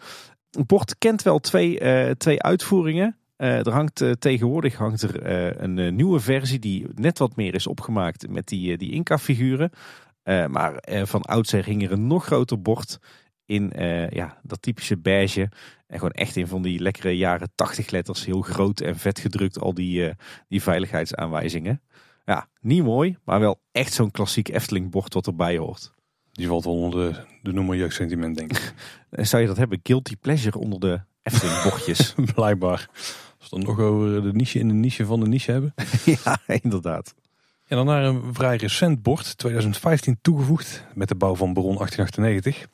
Het 0.51 0.67
bord 0.67 0.97
kent 0.97 1.21
wel 1.21 1.39
twee, 1.39 1.79
twee 2.17 2.41
uitvoeringen. 2.41 3.17
Uh, 3.37 3.65
er 3.65 3.71
hangt, 3.71 4.01
uh, 4.01 4.11
tegenwoordig 4.11 4.75
hangt 4.75 5.01
er 5.01 5.27
uh, 5.27 5.61
een 5.61 5.95
nieuwe 5.95 6.19
versie 6.19 6.59
die 6.59 6.87
net 6.95 7.17
wat 7.17 7.35
meer 7.35 7.53
is 7.53 7.67
opgemaakt 7.67 8.29
met 8.29 8.47
die, 8.47 8.77
die 8.77 8.91
Inca-figuren. 8.91 9.71
maar 10.23 10.83
van 11.03 11.21
oudsher 11.21 11.65
hing 11.65 11.83
er 11.83 11.91
een 11.91 12.07
nog 12.07 12.25
groter 12.25 12.61
bord 12.61 12.99
in 13.45 13.71
ja, 14.09 14.37
dat 14.43 14.61
typische 14.61 14.97
beige. 14.97 15.49
En 15.87 15.97
gewoon 15.97 16.11
echt 16.11 16.35
in 16.35 16.47
van 16.47 16.61
die 16.61 16.79
lekkere 16.79 17.17
jaren 17.17 17.51
80 17.55 17.89
letters, 17.89 18.25
heel 18.25 18.41
groot 18.41 18.79
en 18.79 18.95
vet 18.95 19.19
gedrukt, 19.19 19.59
al 19.59 19.73
die, 19.73 20.13
die 20.47 20.61
veiligheidsaanwijzingen. 20.61 21.81
Ja, 22.25 22.47
niet 22.61 22.83
mooi, 22.83 23.17
maar 23.23 23.39
wel 23.39 23.61
echt 23.71 23.93
zo'n 23.93 24.11
klassiek 24.11 24.49
Efteling 24.49 24.91
bord 24.91 25.13
wat 25.13 25.27
erbij 25.27 25.57
hoort. 25.57 25.91
Die 26.31 26.47
valt 26.47 26.63
wel 26.63 26.73
onder 26.73 27.13
de, 27.13 27.19
de 27.41 27.53
noemer 27.53 27.75
jeugdsentiment, 27.75 28.37
denk 28.37 28.51
ik. 28.51 28.73
Zou 29.29 29.41
je 29.41 29.47
dat 29.47 29.57
hebben? 29.57 29.79
Guilty 29.83 30.15
pleasure 30.15 30.57
onder 30.57 30.79
de 30.79 31.01
Efteling 31.23 31.63
bochtjes? 31.63 32.15
Blijkbaar. 32.35 32.89
Als 33.49 33.59
we 33.59 33.65
dan 33.65 33.75
nog 33.75 33.85
over 33.85 34.21
de 34.21 34.33
niche 34.33 34.59
in 34.59 34.67
de 34.67 34.73
niche 34.73 35.05
van 35.05 35.19
de 35.19 35.27
niche 35.27 35.51
hebben. 35.51 35.73
ja, 36.23 36.39
inderdaad. 36.47 37.15
En 37.67 37.77
dan 37.77 37.85
naar 37.85 38.03
een 38.03 38.33
vrij 38.33 38.55
recent 38.55 39.01
bord, 39.01 39.37
2015 39.37 40.19
toegevoegd 40.21 40.83
met 40.93 41.07
de 41.07 41.15
bouw 41.15 41.35
van 41.35 41.53
Baron 41.53 41.75
1898. 41.75 42.67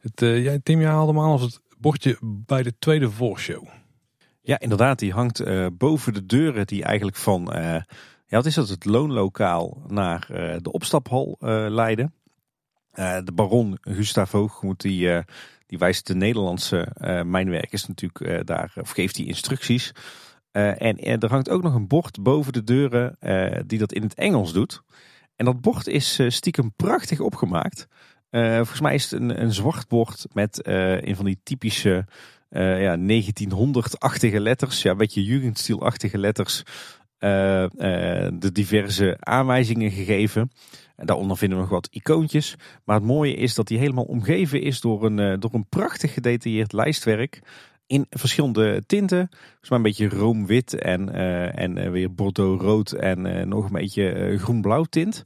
Het, 0.00 0.22
uh, 0.22 0.44
jij, 0.44 0.58
Tim, 0.62 0.80
jij 0.80 0.90
haalde 0.90 1.12
hem 1.12 1.20
aan 1.20 1.30
als 1.30 1.42
het 1.42 1.60
bordje 1.78 2.18
bij 2.22 2.62
de 2.62 2.78
tweede 2.78 3.10
voorshow. 3.10 3.64
Ja, 4.42 4.58
inderdaad. 4.58 4.98
Die 4.98 5.12
hangt 5.12 5.40
uh, 5.40 5.66
boven 5.72 6.14
de 6.14 6.26
deuren 6.26 6.66
die 6.66 6.84
eigenlijk 6.84 7.16
van, 7.16 7.56
uh, 7.56 7.62
ja, 8.26 8.36
wat 8.36 8.46
is 8.46 8.54
dat, 8.54 8.68
het 8.68 8.84
loonlokaal 8.84 9.82
naar 9.86 10.26
de 10.62 10.72
opstaphal 10.72 11.36
leiden. 11.68 12.14
de 12.94 13.32
baron 13.34 13.78
Gustav 13.80 14.32
Hoogmoed 14.32 14.80
die 14.80 15.24
die 15.66 15.78
wijst 15.78 16.06
de 16.06 16.14
Nederlandse 16.14 16.88
uh, 17.00 17.22
mijnwerkers 17.22 17.86
natuurlijk 17.86 18.20
uh, 18.20 18.40
daar, 18.44 18.72
of 18.80 18.90
geeft 18.90 19.14
die 19.14 19.26
instructies. 19.26 19.92
Uh, 20.52 20.82
en, 20.82 21.20
er 21.20 21.30
hangt 21.30 21.50
ook 21.50 21.62
nog 21.62 21.74
een 21.74 21.86
bord 21.86 22.22
boven 22.22 22.52
de 22.52 22.64
deuren 22.64 23.16
die 23.66 23.78
dat 23.78 23.92
in 23.92 24.02
het 24.02 24.14
Engels 24.14 24.52
doet. 24.52 24.82
En 25.36 25.44
dat 25.44 25.60
bord 25.60 25.86
is 25.86 26.20
stiekem 26.28 26.72
prachtig 26.76 27.20
opgemaakt. 27.20 27.86
volgens 28.30 28.80
mij 28.80 28.94
is 28.94 29.10
het 29.10 29.20
een, 29.20 29.42
een 29.42 29.52
zwart 29.52 29.88
bord 29.88 30.26
met 30.32 30.60
een 30.66 31.16
van 31.16 31.24
die 31.24 31.40
typische 31.42 32.06
ja, 32.50 32.96
1900-achtige 32.98 34.40
letters. 34.40 34.82
Ja, 34.82 34.90
een 34.90 34.96
beetje 34.96 35.24
Jugendstil-achtige 35.24 36.18
letters. 36.18 36.62
de 37.18 38.50
diverse 38.52 39.16
aanwijzingen 39.20 39.90
gegeven. 39.90 40.50
En 40.96 41.06
daaronder 41.06 41.36
vinden 41.36 41.58
we 41.58 41.64
nog 41.64 41.72
wat 41.72 41.88
icoontjes. 41.90 42.56
Maar 42.84 42.96
het 42.96 43.04
mooie 43.04 43.34
is 43.34 43.54
dat 43.54 43.66
die 43.66 43.78
helemaal 43.78 44.04
omgeven 44.04 44.62
is 44.62 44.80
door 44.80 45.04
een, 45.04 45.18
uh, 45.18 45.34
door 45.38 45.54
een 45.54 45.68
prachtig 45.68 46.12
gedetailleerd 46.12 46.72
lijstwerk. 46.72 47.40
In 47.86 48.06
verschillende 48.10 48.82
tinten. 48.86 49.28
Maar 49.68 49.78
een 49.78 49.82
beetje 49.82 50.08
roomwit 50.08 50.74
en, 50.74 51.08
uh, 51.08 51.58
en 51.58 51.76
uh, 51.76 51.90
weer 51.90 52.14
bordeaux-rood 52.14 52.92
en 52.92 53.48
nog 53.48 53.64
een 53.64 53.72
beetje 53.72 54.38
groen-blauw 54.38 54.84
tint. 54.84 55.24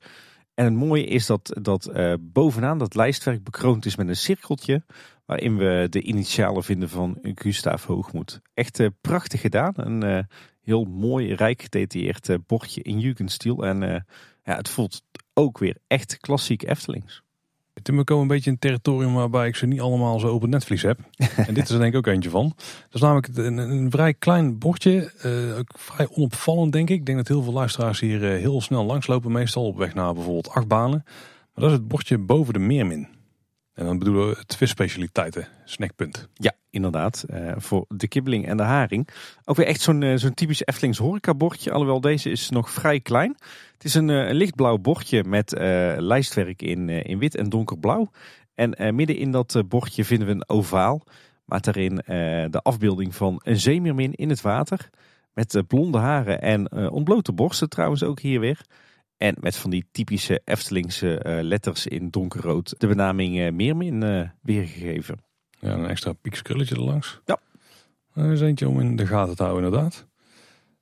En 0.54 0.64
het 0.64 0.74
mooie 0.74 1.04
is 1.04 1.26
dat, 1.26 1.58
dat 1.62 1.92
bovenaan 2.20 2.78
dat 2.78 2.94
lijstwerk 2.94 3.44
bekroond 3.44 3.86
is 3.86 3.96
met 3.96 4.08
een 4.08 4.16
cirkeltje. 4.16 4.82
Waarin 5.26 5.56
we 5.56 5.86
de 5.90 6.02
initialen 6.02 6.64
vinden 6.64 6.88
van 6.88 7.18
Gustav 7.22 7.84
Hoogmoed. 7.84 8.40
Echt 8.54 8.88
prachtig 9.00 9.40
gedaan. 9.40 9.72
Een 9.76 10.26
heel 10.60 10.84
mooi, 10.84 11.34
rijk 11.34 11.62
gedetailleerd 11.62 12.46
bordje 12.46 12.82
in 12.82 13.00
Jugendstil. 13.00 13.64
En 13.64 14.04
ja, 14.44 14.56
het 14.56 14.68
voelt 14.68 15.02
ook 15.34 15.58
weer 15.58 15.76
echt 15.86 16.18
klassiek 16.18 16.62
Eftelings. 16.62 17.22
Tim, 17.82 17.96
we 17.96 18.04
komen 18.04 18.22
een 18.22 18.28
beetje 18.28 18.46
in 18.46 18.52
een 18.52 18.58
territorium 18.58 19.14
waarbij 19.14 19.48
ik 19.48 19.56
ze 19.56 19.66
niet 19.66 19.80
allemaal 19.80 20.18
zo 20.18 20.34
op 20.34 20.40
het 20.40 20.50
netvlies 20.50 20.82
heb. 20.82 20.98
en 21.46 21.54
dit 21.54 21.64
is 21.64 21.70
er 21.70 21.78
denk 21.78 21.92
ik 21.92 21.98
ook 21.98 22.06
eentje 22.06 22.30
van. 22.30 22.52
Dat 22.56 22.94
is 22.94 23.00
namelijk 23.00 23.28
een, 23.36 23.56
een 23.56 23.90
vrij 23.90 24.14
klein 24.14 24.58
bordje. 24.58 25.12
Uh, 25.24 25.58
ook 25.58 25.72
vrij 25.76 26.08
onopvallend 26.10 26.72
denk 26.72 26.90
ik. 26.90 26.98
Ik 26.98 27.06
denk 27.06 27.18
dat 27.18 27.28
heel 27.28 27.42
veel 27.42 27.52
luisteraars 27.52 28.00
hier 28.00 28.22
uh, 28.22 28.40
heel 28.40 28.60
snel 28.60 28.84
langslopen. 28.84 29.32
Meestal 29.32 29.66
op 29.66 29.76
weg 29.76 29.94
naar 29.94 30.14
bijvoorbeeld 30.14 30.50
acht 30.50 30.68
banen. 30.68 31.02
Maar 31.04 31.64
dat 31.64 31.70
is 31.70 31.72
het 31.72 31.88
bordje 31.88 32.18
boven 32.18 32.52
de 32.52 32.58
meermin. 32.58 33.08
En 33.80 33.86
dan 33.86 33.98
bedoelen 33.98 34.28
we 34.28 34.36
het 34.38 34.56
visspecialiteiten, 34.56 35.48
snackpunt. 35.64 36.28
Ja, 36.34 36.52
inderdaad. 36.70 37.24
Uh, 37.30 37.52
voor 37.56 37.84
de 37.88 38.08
kibbeling 38.08 38.46
en 38.46 38.56
de 38.56 38.62
haring. 38.62 39.08
Ook 39.44 39.56
weer 39.56 39.66
echt 39.66 39.80
zo'n 39.80 40.18
zo'n 40.18 40.34
typisch 40.34 40.64
Eftelings 40.64 40.98
horecabordje. 40.98 41.70
Alhoewel 41.70 42.00
deze 42.00 42.30
is 42.30 42.50
nog 42.50 42.70
vrij 42.70 43.00
klein. 43.00 43.36
Het 43.72 43.84
is 43.84 43.94
een, 43.94 44.08
een 44.08 44.34
lichtblauw 44.34 44.78
bordje 44.78 45.24
met 45.24 45.52
lijstwerk 45.96 46.62
in, 46.62 46.88
in 46.88 47.18
wit 47.18 47.36
en 47.36 47.48
donkerblauw. 47.48 48.10
En 48.60 48.74
eh, 48.74 48.92
midden 48.92 49.16
in 49.16 49.30
dat 49.30 49.54
eh, 49.54 49.62
bordje 49.68 50.04
vinden 50.04 50.26
we 50.26 50.32
een 50.32 50.48
ovaal. 50.48 51.02
Met 51.44 51.64
daarin 51.64 52.00
eh, 52.00 52.06
de 52.50 52.60
afbeelding 52.62 53.14
van 53.14 53.40
een 53.42 53.60
zeemeermin 53.60 54.12
in 54.12 54.28
het 54.28 54.40
water. 54.40 54.90
Met 55.34 55.54
eh, 55.54 55.62
blonde 55.66 55.98
haren 55.98 56.42
en 56.42 56.68
eh, 56.68 56.92
ontblote 56.92 57.32
borsten 57.32 57.68
trouwens 57.68 58.02
ook 58.02 58.20
hier 58.20 58.40
weer. 58.40 58.60
En 59.20 59.36
met 59.40 59.56
van 59.56 59.70
die 59.70 59.84
typische 59.92 60.40
Eftelingse 60.44 61.18
eh, 61.18 61.42
letters 61.42 61.86
in 61.86 62.10
donkerrood 62.10 62.74
de 62.78 62.86
benaming 62.86 63.40
eh, 63.40 63.52
meermin 63.52 64.02
eh, 64.02 64.28
weergegeven. 64.42 65.18
Ja, 65.58 65.72
een 65.72 65.86
extra 65.86 66.12
piekskrulletje 66.12 66.74
erlangs. 66.74 67.20
Ja. 67.24 67.38
Er 68.14 68.32
is 68.32 68.40
eentje 68.40 68.68
om 68.68 68.80
in 68.80 68.96
de 68.96 69.06
gaten 69.06 69.36
te 69.36 69.42
houden 69.42 69.64
inderdaad. 69.64 70.06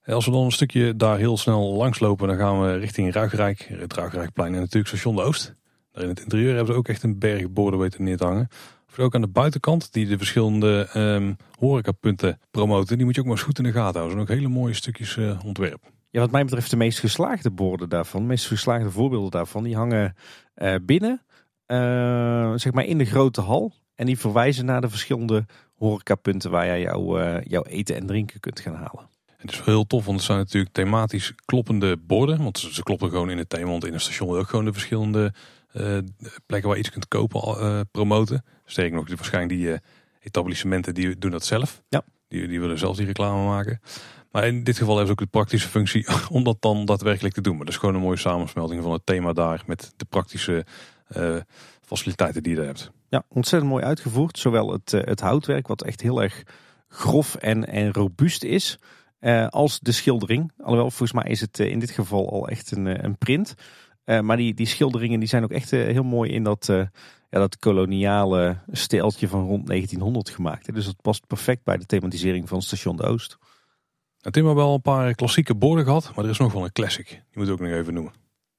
En 0.03 0.15
Als 0.15 0.25
we 0.25 0.31
dan 0.31 0.45
een 0.45 0.53
stukje 0.53 0.97
daar 0.97 1.19
heel 1.19 1.37
snel 1.37 1.73
langs 1.75 2.01
lopen, 2.01 2.29
dan 2.29 2.37
gaan 2.37 2.63
we 2.63 2.77
richting 2.77 3.13
Ruigrijk. 3.13 3.61
Het 3.61 3.93
Ruigrijkplein 3.93 4.55
en 4.55 4.61
natuurlijk 4.61 4.89
station 4.89 5.17
de 5.17 5.23
Oost. 5.23 5.55
Daar 5.93 6.03
in 6.03 6.09
het 6.09 6.21
interieur 6.21 6.55
hebben 6.55 6.73
ze 6.73 6.79
ook 6.79 6.89
echt 6.89 7.03
een 7.03 7.19
berg 7.19 7.51
borden 7.51 7.81
weten 7.81 8.05
neer 8.05 8.17
te 8.17 8.25
hangen. 8.25 8.49
Of 8.89 8.99
ook 8.99 9.15
aan 9.15 9.21
de 9.21 9.29
buitenkant, 9.29 9.93
die 9.93 10.07
de 10.07 10.19
verschillende 10.19 10.89
ehm 10.93 11.33
horecapunten 11.59 12.41
promoten. 12.51 12.97
Die 12.97 13.05
moet 13.05 13.15
je 13.15 13.21
ook 13.21 13.27
maar 13.27 13.37
eens 13.37 13.47
goed 13.47 13.59
in 13.59 13.65
de 13.65 13.73
gaten 13.73 14.01
houden. 14.01 14.19
Er 14.19 14.27
zijn 14.27 14.39
ook 14.39 14.43
hele 14.45 14.61
mooie 14.61 14.75
stukjes 14.75 15.19
ontwerp. 15.45 15.97
Ja, 16.11 16.21
wat 16.21 16.31
mij 16.31 16.45
betreft 16.45 16.71
de 16.71 16.77
meest 16.77 16.99
geslaagde 16.99 17.51
borden 17.51 17.89
daarvan, 17.89 18.21
de 18.21 18.27
meest 18.27 18.47
geslaagde 18.47 18.91
voorbeelden 18.91 19.31
daarvan, 19.31 19.63
die 19.63 19.77
hangen 19.77 20.15
eh, 20.55 20.75
binnen, 20.83 21.23
eh, 21.67 22.53
zeg 22.55 22.73
maar 22.73 22.85
in 22.85 22.99
de 22.99 23.05
grote 23.05 23.41
hal. 23.41 23.73
En 23.95 24.07
die 24.07 24.19
verwijzen 24.19 24.65
naar 24.65 24.81
de 24.81 24.89
verschillende 24.89 25.47
horecapunten 25.77 26.51
waar 26.51 26.67
jij 26.67 26.81
jouw, 26.81 27.19
eh, 27.19 27.45
jouw 27.45 27.63
eten 27.63 27.97
en 27.97 28.07
drinken 28.07 28.41
kunt 28.41 28.61
gaan 28.61 28.75
halen. 28.75 29.09
Het 29.37 29.53
is 29.53 29.65
wel 29.65 29.75
heel 29.75 29.87
tof, 29.87 30.05
want 30.05 30.17
het 30.17 30.27
zijn 30.27 30.39
natuurlijk 30.39 30.75
thematisch 30.75 31.33
kloppende 31.45 31.97
borden. 31.97 32.43
Want 32.43 32.59
ze, 32.59 32.83
kloppen 32.83 33.11
gewoon 33.11 33.31
in 33.31 33.39
het 33.39 33.49
thema, 33.49 33.71
want 33.71 33.87
in 33.87 33.93
een 33.93 34.01
station 34.01 34.29
wil 34.29 34.39
ook 34.39 34.49
gewoon 34.49 34.65
de 34.65 34.73
verschillende 34.73 35.33
plekken 36.47 36.69
waar 36.69 36.77
je 36.77 36.79
iets 36.79 36.91
kunt 36.91 37.09
kopen 37.09 37.89
promoten. 37.91 38.45
Sterker 38.65 38.97
nog, 38.97 39.09
waarschijnlijk 39.09 39.61
die 39.61 39.81
etablissementen 40.21 40.95
die 40.95 41.19
doen 41.19 41.31
dat 41.31 41.45
zelf. 41.45 41.83
Ja. 41.89 42.05
Die, 42.29 42.49
die 42.49 42.61
willen 42.61 42.79
zelf 42.79 42.97
die 42.97 43.07
reclame 43.07 43.45
maken. 43.45 43.81
Maar 44.31 44.47
in 44.47 44.65
dit 44.65 44.79
geval 44.79 44.97
heeft 44.97 45.09
het 45.09 45.19
ook 45.19 45.25
de 45.25 45.39
praktische 45.39 45.69
functie 45.69 46.07
om 46.31 46.45
dat 46.45 46.57
dan 46.61 46.85
daadwerkelijk 46.85 47.35
te 47.35 47.41
doen. 47.41 47.57
Maar 47.57 47.65
dat 47.65 47.75
is 47.75 47.81
gewoon 47.81 47.95
een 47.95 48.01
mooie 48.01 48.17
samensmelting 48.17 48.83
van 48.83 48.93
het 48.93 49.07
thema 49.07 49.33
daar 49.33 49.63
met 49.67 49.93
de 49.97 50.05
praktische 50.05 50.67
eh, 51.07 51.37
faciliteiten 51.81 52.43
die 52.43 52.53
je 52.53 52.59
daar 52.59 52.67
hebt. 52.67 52.91
Ja, 53.09 53.25
ontzettend 53.29 53.73
mooi 53.73 53.85
uitgevoerd. 53.85 54.39
Zowel 54.39 54.73
het, 54.73 54.93
eh, 54.93 55.05
het 55.05 55.21
houtwerk, 55.21 55.67
wat 55.67 55.83
echt 55.83 56.01
heel 56.01 56.23
erg 56.23 56.43
grof 56.89 57.35
en, 57.35 57.67
en 57.67 57.93
robuust 57.93 58.45
is, 58.45 58.79
eh, 59.19 59.47
als 59.47 59.81
de 59.81 59.93
schildering. 59.93 60.53
Alhoewel, 60.59 60.91
volgens 60.91 61.13
mij 61.13 61.31
is 61.31 61.41
het 61.41 61.59
in 61.59 61.79
dit 61.79 61.91
geval 61.91 62.31
al 62.31 62.49
echt 62.49 62.71
een, 62.71 63.05
een 63.05 63.19
print. 63.19 63.55
Maar 64.23 64.37
die, 64.37 64.55
die 64.55 64.67
schilderingen 64.67 65.19
die 65.19 65.29
zijn 65.29 65.45
ook 65.45 65.51
echt 65.51 65.71
heel 65.71 66.03
mooi 66.03 66.31
in 66.31 66.43
dat, 66.43 66.67
ja, 66.67 66.89
dat 67.31 67.59
koloniale 67.59 68.59
stijltje 68.71 69.29
van 69.29 69.47
rond 69.47 69.67
1900 69.67 70.31
gemaakt. 70.31 70.75
Dus 70.75 70.85
dat 70.85 71.03
past 71.03 71.27
perfect 71.27 71.65
bij 71.65 71.77
de 71.77 71.87
thematisering 71.87 72.49
van 72.49 72.63
Station 72.63 72.97
de 72.97 73.03
Oost. 73.03 73.39
Het 74.19 74.33
Tim 74.33 74.47
hebben 74.47 74.65
wel 74.65 74.75
een 74.75 74.81
paar 74.81 75.15
klassieke 75.15 75.55
borden 75.55 75.85
gehad, 75.85 76.13
maar 76.15 76.25
er 76.25 76.31
is 76.31 76.39
nog 76.39 76.53
wel 76.53 76.65
een 76.65 76.73
classic. 76.73 77.07
Die 77.07 77.23
moet 77.33 77.47
ik 77.47 77.53
ook 77.53 77.61
nog 77.61 77.71
even 77.71 77.95
noemen. 77.95 78.13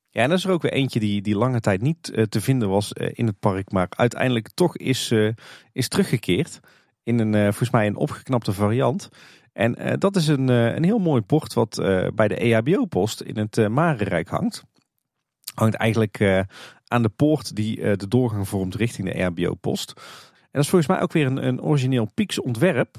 Ja, 0.09 0.23
en 0.23 0.29
er 0.29 0.35
is 0.35 0.45
er 0.45 0.51
ook 0.51 0.61
weer 0.61 0.71
eentje 0.71 0.99
die, 0.99 1.21
die 1.21 1.35
lange 1.35 1.59
tijd 1.59 1.81
niet 1.81 2.09
eh, 2.09 2.23
te 2.23 2.41
vinden 2.41 2.69
was 2.69 2.93
eh, 2.93 3.09
in 3.13 3.25
het 3.25 3.39
park, 3.39 3.71
maar 3.71 3.87
uiteindelijk 3.89 4.49
toch 4.53 4.77
is, 4.77 5.11
eh, 5.11 5.29
is 5.71 5.87
teruggekeerd. 5.87 6.59
In 7.03 7.19
een, 7.19 7.33
volgens 7.33 7.69
mij 7.69 7.87
een 7.87 7.95
opgeknapte 7.95 8.53
variant. 8.53 9.09
En 9.53 9.99
dat 9.99 10.15
is 10.15 10.27
een, 10.27 10.47
een 10.47 10.83
heel 10.83 10.99
mooi 10.99 11.21
bord 11.21 11.53
wat 11.53 11.75
bij 12.15 12.27
de 12.27 12.35
EHBO-post 12.35 13.21
in 13.21 13.37
het 13.37 13.69
Marenrijk 13.69 14.27
hangt. 14.27 14.63
Hangt 15.55 15.75
eigenlijk 15.75 16.45
aan 16.87 17.01
de 17.01 17.09
poort 17.09 17.55
die 17.55 17.97
de 17.97 18.07
doorgang 18.07 18.47
vormt 18.47 18.75
richting 18.75 19.07
de 19.07 19.13
EHBO-post. 19.13 19.93
En 20.41 20.49
dat 20.51 20.63
is 20.63 20.69
volgens 20.69 20.91
mij 20.91 21.01
ook 21.01 21.13
weer 21.13 21.25
een, 21.25 21.47
een 21.47 21.61
origineel 21.61 22.11
Pieks 22.13 22.41
ontwerp. 22.41 22.95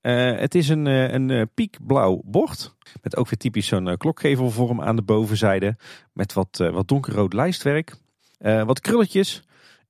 Eh, 0.00 0.38
het 0.38 0.54
is 0.54 0.68
een, 0.68 0.86
eh, 0.86 1.12
een 1.12 1.30
eh, 1.30 1.42
piekblauw 1.54 2.22
bord. 2.24 2.74
Met 3.02 3.16
ook 3.16 3.28
weer 3.28 3.38
typisch 3.38 3.66
zo'n 3.66 3.96
klokgevelvorm 3.96 4.80
aan 4.80 4.96
de 4.96 5.02
bovenzijde. 5.02 5.76
Met 6.12 6.32
wat, 6.32 6.56
wat 6.72 6.88
donkerrood 6.88 7.32
lijstwerk. 7.32 7.96
Wat 8.38 8.80
krulletjes. 8.80 9.42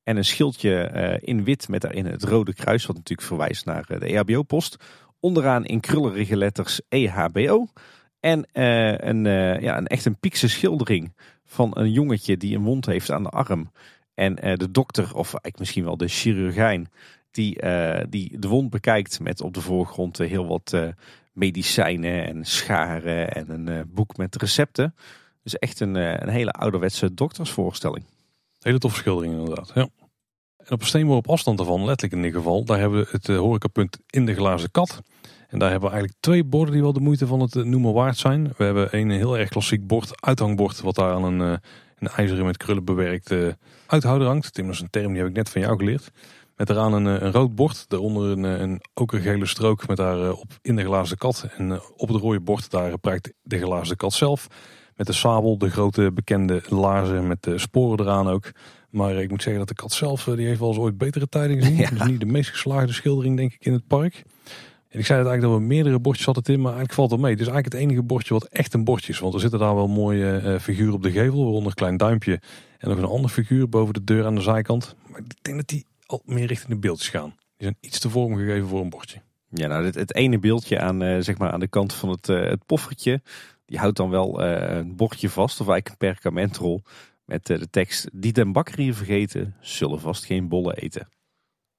En 0.03 0.17
een 0.17 0.25
schildje 0.25 1.19
in 1.21 1.45
wit 1.45 1.69
met 1.69 1.81
daarin 1.81 2.07
het 2.07 2.25
rode 2.25 2.55
kruis. 2.55 2.87
Wat 2.87 2.97
natuurlijk 2.97 3.29
verwijst 3.29 3.65
naar 3.65 3.87
de 3.87 4.07
EHBO-post. 4.07 4.77
Onderaan 5.21 5.65
in 5.65 5.81
krullerige 5.81 6.37
letters 6.37 6.81
EHBO. 6.89 7.67
En 8.21 8.47
een, 8.53 9.25
ja, 9.63 9.77
een 9.77 9.87
echt 9.87 10.05
een 10.05 10.19
piekse 10.19 10.49
schildering 10.49 11.13
van 11.45 11.71
een 11.75 11.93
jongetje 11.93 12.37
die 12.37 12.57
een 12.57 12.65
wond 12.65 12.87
heeft 12.87 13.11
aan 13.11 13.23
de 13.23 13.29
arm. 13.29 13.71
En 14.15 14.35
de 14.35 14.71
dokter, 14.71 15.05
of 15.05 15.27
eigenlijk 15.27 15.59
misschien 15.59 15.85
wel 15.85 15.97
de 15.97 16.09
chirurgijn, 16.09 16.89
die, 17.31 17.61
eh, 17.61 18.05
die 18.09 18.39
de 18.39 18.49
wond 18.49 18.71
bekijkt 18.71 19.21
met 19.21 19.41
op 19.41 19.55
de 19.55 19.61
voorgrond 19.61 20.21
eh, 20.21 20.29
heel 20.29 20.47
wat 20.47 20.73
eh, 20.73 20.89
medicijnen 21.33 22.27
en 22.27 22.45
scharen 22.45 23.33
en 23.33 23.67
een 23.67 23.91
boek 23.95 24.17
met 24.17 24.37
recepten. 24.37 24.95
Dus 25.43 25.59
echt 25.59 25.81
een, 25.81 25.95
een 25.95 26.29
hele 26.29 26.51
ouderwetse 26.51 27.15
doktersvoorstelling. 27.15 28.05
Hele 28.59 28.79
toffe 28.79 28.99
schildering 28.99 29.35
inderdaad. 29.35 29.71
Ja. 29.75 29.89
En 30.57 30.73
op 30.73 30.83
een 30.93 31.09
op 31.09 31.29
afstand 31.29 31.59
daarvan, 31.59 31.85
letterlijk 31.85 32.13
in 32.13 32.25
ieder 32.25 32.41
geval, 32.41 32.65
daar 32.65 32.79
hebben 32.79 33.01
we 33.01 33.09
het 33.11 33.27
horecapunt 33.27 33.99
in 34.07 34.27
de 34.27 34.35
glazen 34.35 34.71
kat. 34.71 35.01
En 35.49 35.59
daar 35.59 35.71
hebben 35.71 35.89
we 35.89 35.95
eigenlijk 35.95 36.23
twee 36.23 36.45
borden 36.45 36.73
die 36.73 36.83
wel 36.83 36.93
de 36.93 37.01
moeite 37.01 37.27
van 37.27 37.41
het 37.41 37.55
noemen 37.55 37.93
waard 37.93 38.17
zijn. 38.17 38.53
We 38.57 38.65
hebben 38.65 38.97
een 38.97 39.11
heel 39.11 39.39
erg 39.39 39.49
klassiek 39.49 39.87
bord, 39.87 40.23
uithangbord, 40.23 40.81
wat 40.81 40.95
daar 40.95 41.13
aan 41.13 41.25
een, 41.25 41.61
een 41.99 42.09
ijzeren 42.09 42.45
met 42.45 42.57
krullen 42.57 42.85
bewerkte 42.85 43.59
uithouder 43.87 44.27
hangt. 44.27 44.55
Tim, 44.55 44.71
is 44.71 44.81
een 44.81 44.91
term 44.91 45.13
die 45.13 45.19
heb 45.19 45.31
ik 45.31 45.37
net 45.37 45.51
van 45.51 45.61
jou 45.61 45.77
geleerd. 45.77 46.11
Met 46.61 46.71
eraan 46.71 46.93
een, 46.93 47.07
eh, 47.07 47.23
een 47.23 47.33
rood 47.33 47.55
bord, 47.55 47.85
daaronder 47.89 48.31
een, 48.31 48.45
eh, 48.45 48.61
een 48.61 48.81
okergele 48.95 49.47
strook 49.47 49.87
met 49.89 49.97
daarop 49.97 50.59
in 50.63 50.77
de 50.77 50.85
glazen 50.85 51.17
kat. 51.17 51.49
En 51.57 51.73
eh, 51.73 51.81
op 51.97 52.09
het 52.09 52.21
rode 52.21 52.41
bord 52.41 52.71
daar 52.71 52.99
prijkt 52.99 53.33
de 53.43 53.59
glazen 53.59 53.97
kat 53.97 54.13
zelf. 54.13 54.47
Met 54.97 55.07
de 55.07 55.13
sabel, 55.13 55.59
de 55.59 55.71
grote 55.71 56.13
bekende 56.13 56.63
laarzen 56.69 57.27
met 57.27 57.43
de 57.43 57.59
sporen 57.59 58.01
eraan 58.01 58.29
ook. 58.29 58.51
Maar 58.91 59.15
ik 59.15 59.31
moet 59.31 59.43
zeggen 59.43 59.67
dat 59.67 59.77
de 59.77 59.83
kat 59.83 59.93
zelf, 59.93 60.27
eh, 60.27 60.35
die 60.35 60.47
heeft 60.47 60.59
wel 60.59 60.69
eens 60.69 60.79
ooit 60.79 60.99
betere 60.99 61.29
tijden 61.29 61.57
gezien. 61.57 61.77
Ja. 61.85 61.91
Dus 61.91 62.05
niet 62.05 62.21
de 62.21 62.27
meest 62.27 62.51
geslaagde 62.51 62.93
schildering 62.93 63.37
denk 63.37 63.53
ik 63.53 63.65
in 63.65 63.73
het 63.73 63.87
park. 63.87 64.23
En 64.89 64.99
ik 64.99 65.07
zei 65.07 65.19
het 65.19 65.29
eigenlijk 65.29 65.41
dat 65.41 65.53
we 65.53 65.75
meerdere 65.75 65.99
bordjes 65.99 66.27
hadden 66.27 66.45
in, 66.45 66.61
maar 66.61 66.73
eigenlijk 66.73 66.95
valt 66.95 67.11
het 67.11 67.21
mee. 67.21 67.31
Het 67.31 67.41
is 67.41 67.47
eigenlijk 67.47 67.75
het 67.75 67.85
enige 67.85 68.07
bordje 68.07 68.35
wat 68.35 68.45
echt 68.45 68.75
een 68.75 68.85
bordje 68.85 69.13
is. 69.13 69.19
Want 69.19 69.35
er 69.35 69.41
zitten 69.41 69.59
daar 69.59 69.75
wel 69.75 69.89
mooie 69.89 70.37
eh, 70.37 70.59
figuren 70.59 70.95
op 70.95 71.03
de 71.03 71.11
gevel, 71.11 71.43
waaronder 71.43 71.69
een 71.69 71.75
klein 71.75 71.97
duimpje. 71.97 72.41
En 72.79 72.89
nog 72.89 72.99
een 72.99 73.05
ander 73.05 73.31
figuur 73.31 73.69
boven 73.69 73.95
de 73.95 74.05
deur 74.05 74.27
aan 74.27 74.35
de 74.35 74.41
zijkant. 74.41 74.97
Maar 75.11 75.21
ik 75.21 75.35
denk 75.43 75.57
dat 75.57 75.69
die 75.69 75.85
al 76.11 76.23
meer 76.25 76.47
richting 76.47 76.69
de 76.73 76.79
beeldjes 76.79 77.09
gaan. 77.09 77.29
Die 77.29 77.67
zijn 77.69 77.77
iets 77.81 77.99
te 77.99 78.11
vormgegeven 78.11 78.69
voor 78.69 78.81
een 78.81 78.91
bordje. 78.91 79.21
Ja, 79.49 79.67
nou, 79.67 79.85
het, 79.85 79.95
het 79.95 80.15
ene 80.15 80.39
beeldje 80.39 80.81
aan, 80.81 81.03
eh, 81.03 81.17
zeg 81.21 81.39
maar 81.39 81.51
aan 81.51 81.61
de 81.61 81.69
kant 81.69 81.93
van 81.93 82.09
het, 82.09 82.29
eh, 82.29 82.41
het 82.41 82.67
poffertje, 82.67 83.23
die 83.67 83.79
houdt 83.79 83.97
dan 83.97 84.11
wel 84.11 84.43
eh, 84.43 84.77
een 84.77 84.97
bordje 84.97 85.31
vast, 85.31 85.61
of 85.61 85.69
eigenlijk 85.69 86.03
een 86.03 86.09
perkamentrol, 86.13 86.83
met 87.25 87.47
de 87.47 87.71
tekst, 87.71 88.09
die 88.13 88.33
den 88.33 88.53
bakker 88.53 88.79
hier 88.79 88.95
vergeten, 88.95 89.55
zullen 89.61 90.01
vast 90.01 90.25
geen 90.25 90.49
bollen 90.49 90.77
eten. 90.77 91.09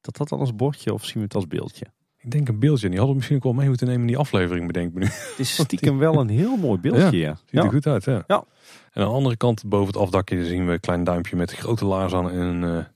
Dat 0.02 0.18
dat 0.18 0.30
dan 0.30 0.40
als 0.40 0.56
bordje 0.56 0.94
of 0.94 1.06
zien 1.06 1.14
we 1.18 1.22
het 1.22 1.36
als 1.36 1.48
beeldje? 1.48 1.86
Ik 2.18 2.32
denk 2.32 2.48
een 2.48 2.60
beeldje. 2.60 2.88
Die 2.90 2.98
hadden 2.98 3.10
we 3.10 3.16
misschien 3.16 3.38
ook 3.38 3.44
wel 3.44 3.54
mee 3.54 3.68
moeten 3.68 3.88
nemen 3.88 4.02
in 4.02 4.08
die 4.08 4.18
aflevering, 4.18 4.68
bedenk 4.68 4.94
me 4.94 5.00
nu. 5.00 5.06
Het 5.06 5.36
is 5.38 5.56
stiekem 5.56 5.98
wel 5.98 6.20
een 6.20 6.30
heel 6.30 6.56
mooi 6.58 6.80
beeldje, 6.80 7.18
ja. 7.18 7.36
Ziet 7.36 7.50
Ja. 7.50 7.64
er 7.64 7.70
goed 7.70 7.88
uit, 7.88 8.04
ja. 8.04 8.24
Ja. 8.28 8.44
En 8.94 9.02
aan 9.02 9.08
de 9.08 9.14
andere 9.16 9.38
kant, 9.38 9.64
boven 9.66 9.88
het 9.88 9.98
afdakje, 9.98 10.46
zien 10.46 10.66
we 10.66 10.72
een 10.72 10.80
klein 10.80 11.04
duimpje 11.04 11.36
met 11.36 11.52
grote 11.52 11.86
laars 11.86 12.14
aan 12.14 12.30
en 12.30 12.38
een, 12.40 12.88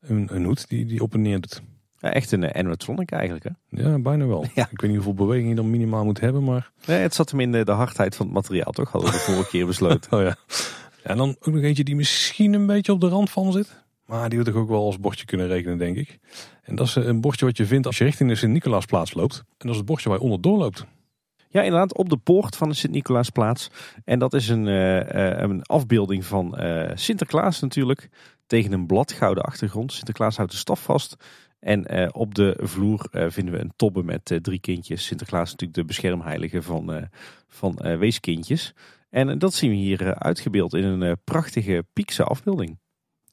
een, 0.00 0.28
een 0.34 0.44
hoed 0.44 0.68
die, 0.68 0.86
die 0.86 1.02
op 1.02 1.14
en 1.14 1.22
neer 1.22 1.40
doet. 1.40 1.62
Ja, 1.98 2.12
echt 2.12 2.32
een 2.32 2.44
eh, 2.44 2.58
animatronic 2.58 3.10
eigenlijk, 3.10 3.44
hè? 3.44 3.82
Ja, 3.82 3.98
bijna 3.98 4.26
wel. 4.26 4.44
Ja. 4.54 4.68
Ik 4.70 4.80
weet 4.80 4.90
niet 4.90 5.04
hoeveel 5.04 5.26
beweging 5.26 5.48
je 5.48 5.54
dan 5.54 5.70
minimaal 5.70 6.04
moet 6.04 6.20
hebben, 6.20 6.44
maar... 6.44 6.70
Nee, 6.86 6.98
het 6.98 7.14
zat 7.14 7.30
hem 7.30 7.40
in 7.40 7.52
de, 7.52 7.64
de 7.64 7.72
hardheid 7.72 8.16
van 8.16 8.26
het 8.26 8.34
materiaal, 8.34 8.72
toch? 8.72 8.90
Hadden 8.90 9.10
we 9.10 9.16
de 9.16 9.22
vorige 9.22 9.48
keer 9.50 9.66
besloten. 9.66 10.12
Oh 10.18 10.22
ja. 10.22 10.36
En 11.02 11.16
dan 11.16 11.28
ook 11.28 11.54
nog 11.54 11.62
eentje 11.62 11.84
die 11.84 11.96
misschien 11.96 12.52
een 12.52 12.66
beetje 12.66 12.92
op 12.92 13.00
de 13.00 13.08
rand 13.08 13.30
van 13.30 13.52
zit. 13.52 13.84
Maar 14.06 14.28
die 14.28 14.38
we 14.38 14.44
toch 14.44 14.54
ook 14.54 14.68
wel 14.68 14.84
als 14.84 14.98
bordje 14.98 15.24
kunnen 15.24 15.46
rekenen, 15.46 15.78
denk 15.78 15.96
ik. 15.96 16.18
En 16.62 16.74
dat 16.74 16.86
is 16.86 16.96
eh, 16.96 17.04
een 17.04 17.20
bordje 17.20 17.44
wat 17.44 17.56
je 17.56 17.66
vindt 17.66 17.86
als 17.86 17.98
je 17.98 18.04
richting 18.04 18.28
de 18.28 18.34
Sint-Nicolaasplaats 18.34 19.14
loopt. 19.14 19.36
En 19.36 19.44
dat 19.56 19.70
is 19.70 19.76
het 19.76 19.86
bordje 19.86 20.08
waar 20.08 20.18
je 20.18 20.24
onderdoor 20.24 20.58
loopt. 20.58 20.86
Ja, 21.52 21.62
inderdaad, 21.62 21.96
op 21.96 22.08
de 22.08 22.16
poort 22.16 22.56
van 22.56 22.68
de 22.68 22.74
Sint-Nicolaasplaats. 22.74 23.70
En 24.04 24.18
dat 24.18 24.34
is 24.34 24.48
een, 24.48 24.68
eh, 24.68 25.32
eh, 25.32 25.40
een 25.40 25.62
afbeelding 25.62 26.24
van 26.24 26.56
eh, 26.56 26.90
Sinterklaas 26.94 27.60
natuurlijk. 27.60 28.08
Tegen 28.50 28.72
een 28.72 28.86
bladgouden 28.86 29.44
achtergrond. 29.44 29.92
Sinterklaas 29.92 30.36
houdt 30.36 30.52
de 30.52 30.58
staf 30.58 30.82
vast. 30.82 31.16
En 31.60 31.86
eh, 31.86 32.08
op 32.12 32.34
de 32.34 32.58
vloer 32.62 33.06
eh, 33.10 33.26
vinden 33.28 33.54
we 33.54 33.60
een 33.60 33.72
tobbe 33.76 34.02
met 34.02 34.30
eh, 34.30 34.38
drie 34.38 34.58
kindjes. 34.58 35.04
Sinterklaas 35.04 35.44
is 35.44 35.50
natuurlijk 35.50 35.78
de 35.78 35.84
beschermheilige 35.84 36.62
van, 36.62 37.08
van 37.48 37.98
weeskindjes. 37.98 38.74
En 39.10 39.38
dat 39.38 39.54
zien 39.54 39.70
we 39.70 39.76
hier 39.76 40.14
uitgebeeld 40.14 40.74
in 40.74 40.84
een 40.84 41.16
prachtige 41.24 41.84
piekse 41.92 42.24
afbeelding. 42.24 42.78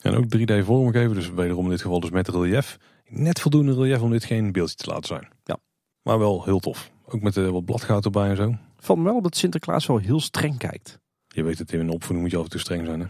En 0.01 0.15
ook 0.15 0.38
3D 0.38 0.65
vormgegeven, 0.65 1.15
dus 1.15 1.30
wederom 1.30 1.63
in 1.63 1.70
dit 1.70 1.82
geval 1.82 1.99
dus 1.99 2.09
met 2.09 2.28
relief. 2.28 2.78
Net 3.07 3.39
voldoende 3.39 3.74
relief 3.74 4.01
om 4.01 4.11
dit 4.11 4.24
geen 4.24 4.51
beeldje 4.51 4.76
te 4.76 4.89
laten 4.89 5.07
zijn. 5.07 5.28
Ja. 5.43 5.57
Maar 6.01 6.20
wel 6.20 6.43
heel 6.43 6.59
tof. 6.59 6.91
Ook 7.05 7.22
met 7.22 7.36
wat 7.36 7.65
bladgoud 7.65 8.05
erbij 8.05 8.30
en 8.30 8.36
zo. 8.36 8.55
Valt 8.80 8.97
me 8.97 9.03
wel 9.03 9.22
dat 9.22 9.38
Sinterklaas 9.38 9.86
wel 9.86 9.97
heel 9.97 10.20
streng 10.20 10.57
kijkt. 10.57 10.99
Je 11.28 11.43
weet 11.43 11.59
het, 11.59 11.74
in 11.74 11.80
een 11.80 11.89
opvoeding 11.89 12.22
moet 12.22 12.32
je 12.32 12.38
af 12.38 12.43
en 12.43 12.49
toe 12.49 12.59
streng 12.59 12.86
zijn, 12.86 12.99
hè? 12.99 13.07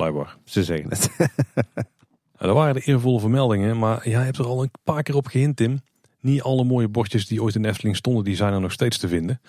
Blijkbaar. 0.00 0.36
Ze 0.44 0.64
zeggen 0.64 0.90
het. 0.90 1.10
dat 2.38 2.54
waren 2.54 2.74
de 2.74 2.80
eervolle 2.80 3.20
vermeldingen, 3.20 3.78
maar 3.78 4.08
jij 4.08 4.24
hebt 4.24 4.38
er 4.38 4.46
al 4.46 4.62
een 4.62 4.70
paar 4.84 5.02
keer 5.02 5.16
op 5.16 5.26
gehint, 5.26 5.56
Tim. 5.56 5.80
Niet 6.20 6.42
alle 6.42 6.64
mooie 6.64 6.88
bordjes 6.88 7.26
die 7.26 7.42
ooit 7.42 7.54
in 7.54 7.62
de 7.62 7.68
Efteling 7.68 7.96
stonden, 7.96 8.24
die 8.24 8.36
zijn 8.36 8.52
er 8.52 8.60
nog 8.60 8.72
steeds 8.72 8.98
te 8.98 9.08
vinden. 9.08 9.40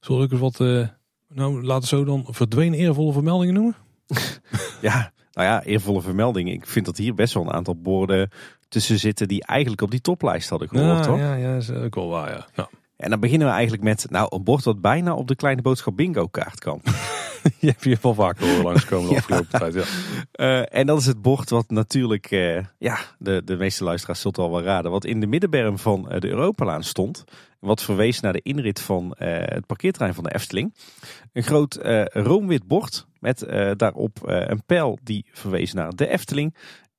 Zal 0.00 0.22
ik 0.22 0.30
eens 0.30 0.40
wat, 0.40 0.60
uh, 0.60 0.88
nou 1.28 1.62
laten 1.62 1.88
zo 1.88 2.04
dan 2.04 2.26
verdwenen 2.28 2.78
eervolle 2.78 3.12
vermeldingen 3.12 3.54
noemen? 3.54 3.76
ja, 4.80 5.12
nou 5.32 5.48
ja, 5.48 5.62
eervolle 5.62 6.02
vermeldingen. 6.02 6.52
Ik 6.54 6.66
vind 6.66 6.86
dat 6.86 6.96
hier 6.96 7.14
best 7.14 7.34
wel 7.34 7.42
een 7.42 7.52
aantal 7.52 7.76
borden 7.76 8.30
tussen 8.68 8.98
zitten 8.98 9.28
die 9.28 9.44
eigenlijk 9.44 9.82
op 9.82 9.90
die 9.90 10.00
toplijst 10.00 10.48
hadden 10.48 10.68
gehoord, 10.68 11.04
ja, 11.04 11.10
hoor. 11.10 11.18
Ja, 11.18 11.34
ja, 11.34 11.52
dat 11.52 11.62
is 11.62 11.70
ook 11.70 11.94
wel 11.94 12.08
waar, 12.08 12.30
ja. 12.30 12.46
ja. 12.54 12.68
En 13.04 13.10
dan 13.10 13.20
beginnen 13.20 13.46
we 13.46 13.52
eigenlijk 13.52 13.82
met 13.82 14.06
nou, 14.10 14.26
een 14.30 14.44
bord 14.44 14.64
wat 14.64 14.80
bijna 14.80 15.14
op 15.14 15.28
de 15.28 15.36
kleine 15.36 15.62
boodschap 15.62 15.96
bingo 15.96 16.26
kaart 16.26 16.60
kan. 16.60 16.80
je 17.60 17.66
hebt 17.66 17.84
je 17.84 17.98
wel 18.00 18.14
vaker 18.14 18.46
horen 18.46 18.64
langskomen 18.64 19.08
de 19.08 19.16
afgelopen 19.20 19.58
tijd. 19.58 19.74
Ja. 19.74 19.84
Uh, 20.32 20.78
en 20.78 20.86
dat 20.86 21.00
is 21.00 21.06
het 21.06 21.22
bord 21.22 21.50
wat 21.50 21.70
natuurlijk, 21.70 22.30
uh, 22.30 22.58
ja, 22.78 22.98
de, 23.18 23.42
de 23.44 23.56
meeste 23.56 23.84
luisteraars 23.84 24.20
zullen 24.20 24.36
het 24.36 24.46
al 24.46 24.52
wel 24.52 24.62
raden, 24.62 24.90
wat 24.90 25.04
in 25.04 25.20
de 25.20 25.26
middenberm 25.26 25.78
van 25.78 26.08
uh, 26.12 26.20
de 26.20 26.28
Europalaan 26.28 26.82
stond. 26.82 27.24
Wat 27.58 27.82
verwees 27.82 28.20
naar 28.20 28.32
de 28.32 28.42
inrit 28.42 28.80
van 28.80 29.14
het 29.18 29.66
parkeerterrein 29.66 30.14
van 30.14 30.24
de 30.24 30.34
Efteling. 30.34 30.74
Een 31.32 31.42
groot 31.42 31.78
roomwit 32.12 32.66
bord 32.66 33.06
met 33.18 33.46
daarop 33.76 34.18
een 34.22 34.62
pijl 34.66 34.98
die 35.02 35.26
verwees 35.32 35.72
naar 35.72 35.90
de 35.90 36.08
Efteling. 36.08 36.54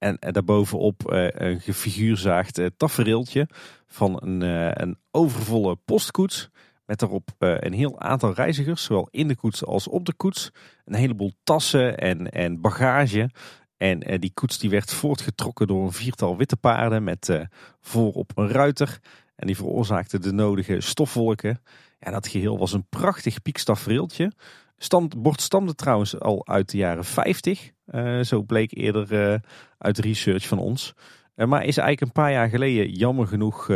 En 0.06 0.18
daarbovenop 0.20 1.02
een 1.06 1.62
gefiguurzaagd 1.62 2.62
tafereeltje 2.78 3.48
van 3.88 4.20
een, 4.24 4.42
een 4.82 4.98
overvolle 5.12 5.76
postkoets. 5.76 6.50
Met 6.86 7.00
daarop 7.00 7.30
een 7.38 7.74
heel 7.74 8.00
aantal 8.00 8.34
reizigers, 8.34 8.84
zowel 8.84 9.08
in 9.12 9.28
de 9.28 9.36
koets 9.36 9.66
als 9.66 9.88
op 9.88 10.06
de 10.06 10.14
koets. 10.14 10.52
Een 10.86 10.96
heleboel 10.96 11.32
tassen 11.44 11.98
en, 11.98 12.30
en 12.30 12.62
bagage. 12.62 13.30
En 13.78 14.20
die 14.20 14.32
koets 14.34 14.58
die 14.58 14.70
werd 14.70 14.94
voortgetrokken 14.94 15.68
door 15.68 15.86
een 15.86 15.92
viertal 15.92 16.38
witte 16.38 16.58
paarden 16.58 17.04
met 17.04 17.48
voorop 17.82 18.32
een 18.36 18.50
ruiter. 18.50 19.00
En 19.36 19.48
die 19.48 19.56
veroorzaakte 19.56 20.20
de 20.20 20.32
nodige 20.32 20.82
stofwolken. 20.82 21.62
Ja, 22.00 22.12
dat 22.12 22.28
geheel 22.28 22.58
was 22.58 22.74
een 22.74 22.88
prachtig 22.90 23.42
piekstafereeltje. 23.42 24.32
Het 24.78 25.22
bord 25.22 25.42
stamde 25.42 25.76
trouwens 25.76 26.20
al 26.20 26.48
uit 26.48 26.70
de 26.70 26.78
jaren 26.78 27.06
50. 27.06 27.74
Uh, 27.92 28.22
zo 28.22 28.42
bleek 28.42 28.78
eerder 28.78 29.32
uh, 29.32 29.40
uit 29.78 30.00
research 30.00 30.48
van 30.48 30.60
ons. 30.60 30.94
maar 31.36 31.64
is 31.64 31.78
eigenlijk 31.78 32.02
een 32.02 32.22
paar 32.24 32.32
jaar 32.32 32.50
geleden 32.50 32.90
jammer 32.90 33.28
genoeg 33.28 33.70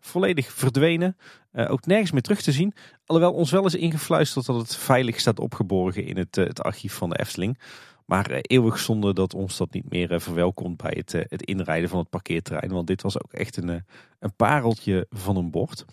volledig 0.00 0.52
verdwenen. 0.52 1.16
Ook 1.52 1.86
nergens 1.86 2.10
meer 2.10 2.22
terug 2.22 2.42
te 2.42 2.52
zien. 2.52 2.74
Alhoewel 3.06 3.34
ons 3.34 3.50
wel 3.50 3.62
eens 3.62 3.74
ingefluisterd 3.74 4.46
dat 4.46 4.56
het 4.56 4.76
veilig 4.76 5.20
staat 5.20 5.38
opgeborgen 5.38 6.04
in 6.06 6.16
het, 6.16 6.36
het 6.36 6.62
archief 6.62 6.94
van 6.94 7.10
de 7.10 7.18
Efteling. 7.18 7.58
Maar 8.04 8.30
uh, 8.30 8.38
eeuwig 8.40 8.78
zonde 8.78 9.14
dat 9.14 9.34
ons 9.34 9.56
dat 9.56 9.72
niet 9.72 9.90
meer 9.90 10.20
verwelkomt 10.20 10.76
bij 10.76 10.94
het, 10.96 11.12
het 11.12 11.42
inrijden 11.42 11.88
van 11.88 11.98
het 11.98 12.10
parkeerterrein. 12.10 12.72
Want 12.72 12.86
dit 12.86 13.02
was 13.02 13.22
ook 13.22 13.32
echt 13.32 13.56
een, 13.56 13.84
een 14.18 14.34
pareltje 14.36 15.06
van 15.10 15.36
een 15.36 15.50
bord. 15.50 15.84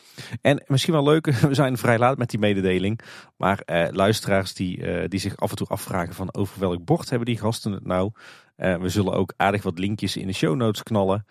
En 0.42 0.64
misschien 0.68 0.94
wel 0.94 1.04
leuk, 1.04 1.26
we 1.50 1.54
zijn 1.54 1.78
vrij 1.78 1.98
laat 1.98 2.18
met 2.18 2.30
die 2.30 2.40
mededeling. 2.40 3.00
Maar 3.38 3.64
luisteraars 3.92 4.54
die, 4.54 5.08
die 5.08 5.20
zich 5.20 5.38
af 5.38 5.50
en 5.50 5.56
toe 5.56 5.68
afvragen 5.68 6.14
van 6.14 6.34
over 6.34 6.60
welk 6.60 6.86
bord 6.86 7.10
hebben 7.10 7.28
die 7.28 7.38
gasten 7.38 7.72
het 7.72 7.86
nou. 7.86 8.12
we 8.56 8.90
zullen 8.90 9.14
ook 9.14 9.34
aardig 9.38 9.64
wat 9.64 9.80
linkjes 9.80 10.18
in 10.18 10.28
de 10.28 10.34
show 10.34 10.56
notes 10.56 10.84
knallen. 10.84 11.26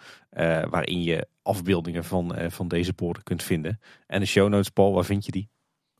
waarin 0.71 1.03
je 1.03 1.29
afbeeldingen 1.43 2.05
van, 2.05 2.35
van 2.49 2.69
deze 2.69 2.93
borden 2.93 3.23
kunt 3.23 3.43
vinden. 3.43 3.81
En 4.07 4.21
de 4.21 4.27
show 4.27 4.49
notes, 4.49 4.69
Paul, 4.69 4.93
waar 4.93 5.05
vind 5.05 5.25
je 5.25 5.33
die? 5.33 5.49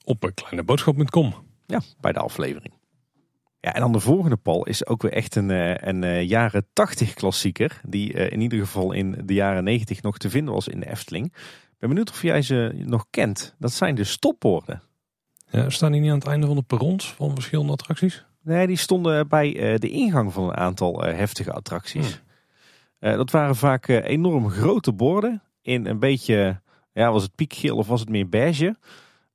Op 0.05 0.31
kleineboodschap.com. 0.35 1.35
Ja, 1.67 1.81
bij 2.01 2.13
de 2.13 2.21
aflevering. 2.21 2.80
Ja, 3.61 3.75
en 3.75 3.81
dan 3.81 3.93
de 3.93 4.01
volgende, 4.01 4.37
Paul, 4.37 4.67
is 4.67 4.87
ook 4.87 5.03
weer 5.03 5.13
echt 5.13 5.35
een, 5.35 5.49
een, 5.89 6.03
een 6.03 6.27
jaren 6.27 6.67
80 6.73 7.15
klassieker. 7.15 7.81
Die 7.87 8.15
uh, 8.15 8.31
in 8.31 8.41
ieder 8.41 8.59
geval 8.59 8.93
in 8.93 9.23
de 9.25 9.35
jaren 9.35 9.65
90 9.65 10.03
nog 10.03 10.19
te 10.19 10.31
vinden 10.31 10.55
was 10.55 10.69
in 10.69 10.81
de 10.81 10.91
Efteling. 10.91 11.27
Ik 11.27 11.77
ben 11.79 11.89
benieuwd 11.89 12.11
of 12.11 12.23
jij 12.23 12.43
ze 12.43 12.73
nog 12.75 13.07
kent. 13.11 13.55
Dat 13.59 13.73
zijn 13.73 13.95
de 13.95 14.05
stopborden. 14.05 14.83
Ja, 15.51 15.71
staan 15.71 15.93
die 15.93 16.01
niet 16.01 16.11
aan 16.11 16.19
het 16.19 16.27
einde 16.27 16.47
van 16.47 16.57
de 16.57 16.63
perrons 16.63 17.13
van 17.13 17.35
verschillende 17.35 17.73
attracties? 17.73 18.25
Nee, 18.43 18.67
die 18.67 18.77
stonden 18.77 19.29
bij 19.29 19.79
de 19.79 19.91
ingang 19.91 20.33
van 20.33 20.45
een 20.45 20.57
aantal 20.57 21.03
heftige 21.03 21.53
attracties. 21.53 22.23
Hmm. 22.99 23.17
Dat 23.17 23.31
waren 23.31 23.57
vaak 23.57 23.89
enorm 23.89 24.51
grote 24.51 24.93
borden 24.93 25.43
in 25.63 25.87
een 25.87 25.99
beetje, 25.99 26.61
ja, 26.93 27.13
was 27.13 27.23
het 27.23 27.35
piekgeel 27.35 27.77
of 27.77 27.87
was 27.87 28.01
het 28.01 28.09
meer 28.09 28.29
beige? 28.29 28.77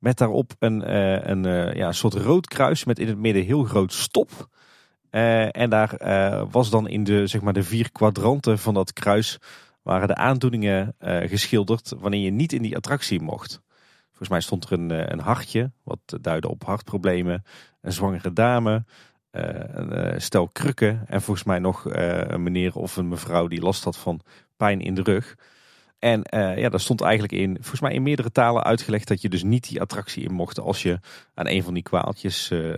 Met 0.05 0.17
daarop 0.17 0.51
een, 0.59 0.81
uh, 0.81 1.27
een 1.27 1.43
ja, 1.75 1.91
soort 1.91 2.13
rood 2.13 2.47
kruis 2.47 2.83
met 2.83 2.99
in 2.99 3.07
het 3.07 3.17
midden 3.17 3.43
heel 3.43 3.63
groot 3.63 3.93
stop. 3.93 4.49
en 5.09 5.69
daar 5.69 5.97
was 6.49 6.69
dan 6.69 6.87
in 6.87 7.03
de, 7.03 7.27
zeg 7.27 7.41
maar, 7.41 7.53
de 7.53 7.63
vier 7.63 7.91
kwadranten 7.91 8.59
van 8.59 8.73
dat 8.73 8.93
kruis 8.93 9.37
waren 9.81 10.07
de 10.07 10.15
aandoeningen 10.15 10.95
geschilderd 11.25 11.93
wanneer 11.99 12.19
je 12.19 12.31
niet 12.31 12.53
in 12.53 12.61
die 12.61 12.75
attractie 12.75 13.21
mocht. 13.21 13.61
Volgens 14.07 14.29
mij 14.29 14.41
stond 14.41 14.63
er 14.63 14.71
een, 14.71 15.11
een 15.11 15.19
hartje, 15.19 15.71
wat 15.83 16.17
duidde 16.21 16.49
op 16.49 16.63
hartproblemen, 16.63 17.43
een 17.81 17.93
zwangere 17.93 18.33
dame, 18.33 18.85
een 19.31 20.21
stel 20.21 20.47
krukken 20.47 21.03
en 21.07 21.21
volgens 21.21 21.45
mij 21.45 21.59
nog 21.59 21.85
een 21.85 22.43
meneer 22.43 22.75
of 22.75 22.97
een 22.97 23.07
mevrouw 23.07 23.47
die 23.47 23.61
last 23.61 23.83
had 23.83 23.97
van 23.97 24.21
pijn 24.57 24.81
in 24.81 24.95
de 24.95 25.03
rug. 25.03 25.35
En 25.99 26.21
uh, 26.33 26.57
ja, 26.57 26.69
daar 26.69 26.79
stond 26.79 27.01
eigenlijk 27.01 27.33
in, 27.33 27.53
volgens 27.53 27.81
mij 27.81 27.93
in 27.93 28.03
meerdere 28.03 28.31
talen 28.31 28.63
uitgelegd 28.63 29.07
dat 29.07 29.21
je 29.21 29.29
dus 29.29 29.43
niet 29.43 29.69
die 29.69 29.81
attractie 29.81 30.23
in 30.23 30.33
mocht 30.33 30.59
als 30.59 30.83
je 30.83 30.99
aan 31.33 31.47
een 31.47 31.63
van 31.63 31.73
die 31.73 31.83
kwaaltjes 31.83 32.49
uh, 32.51 32.73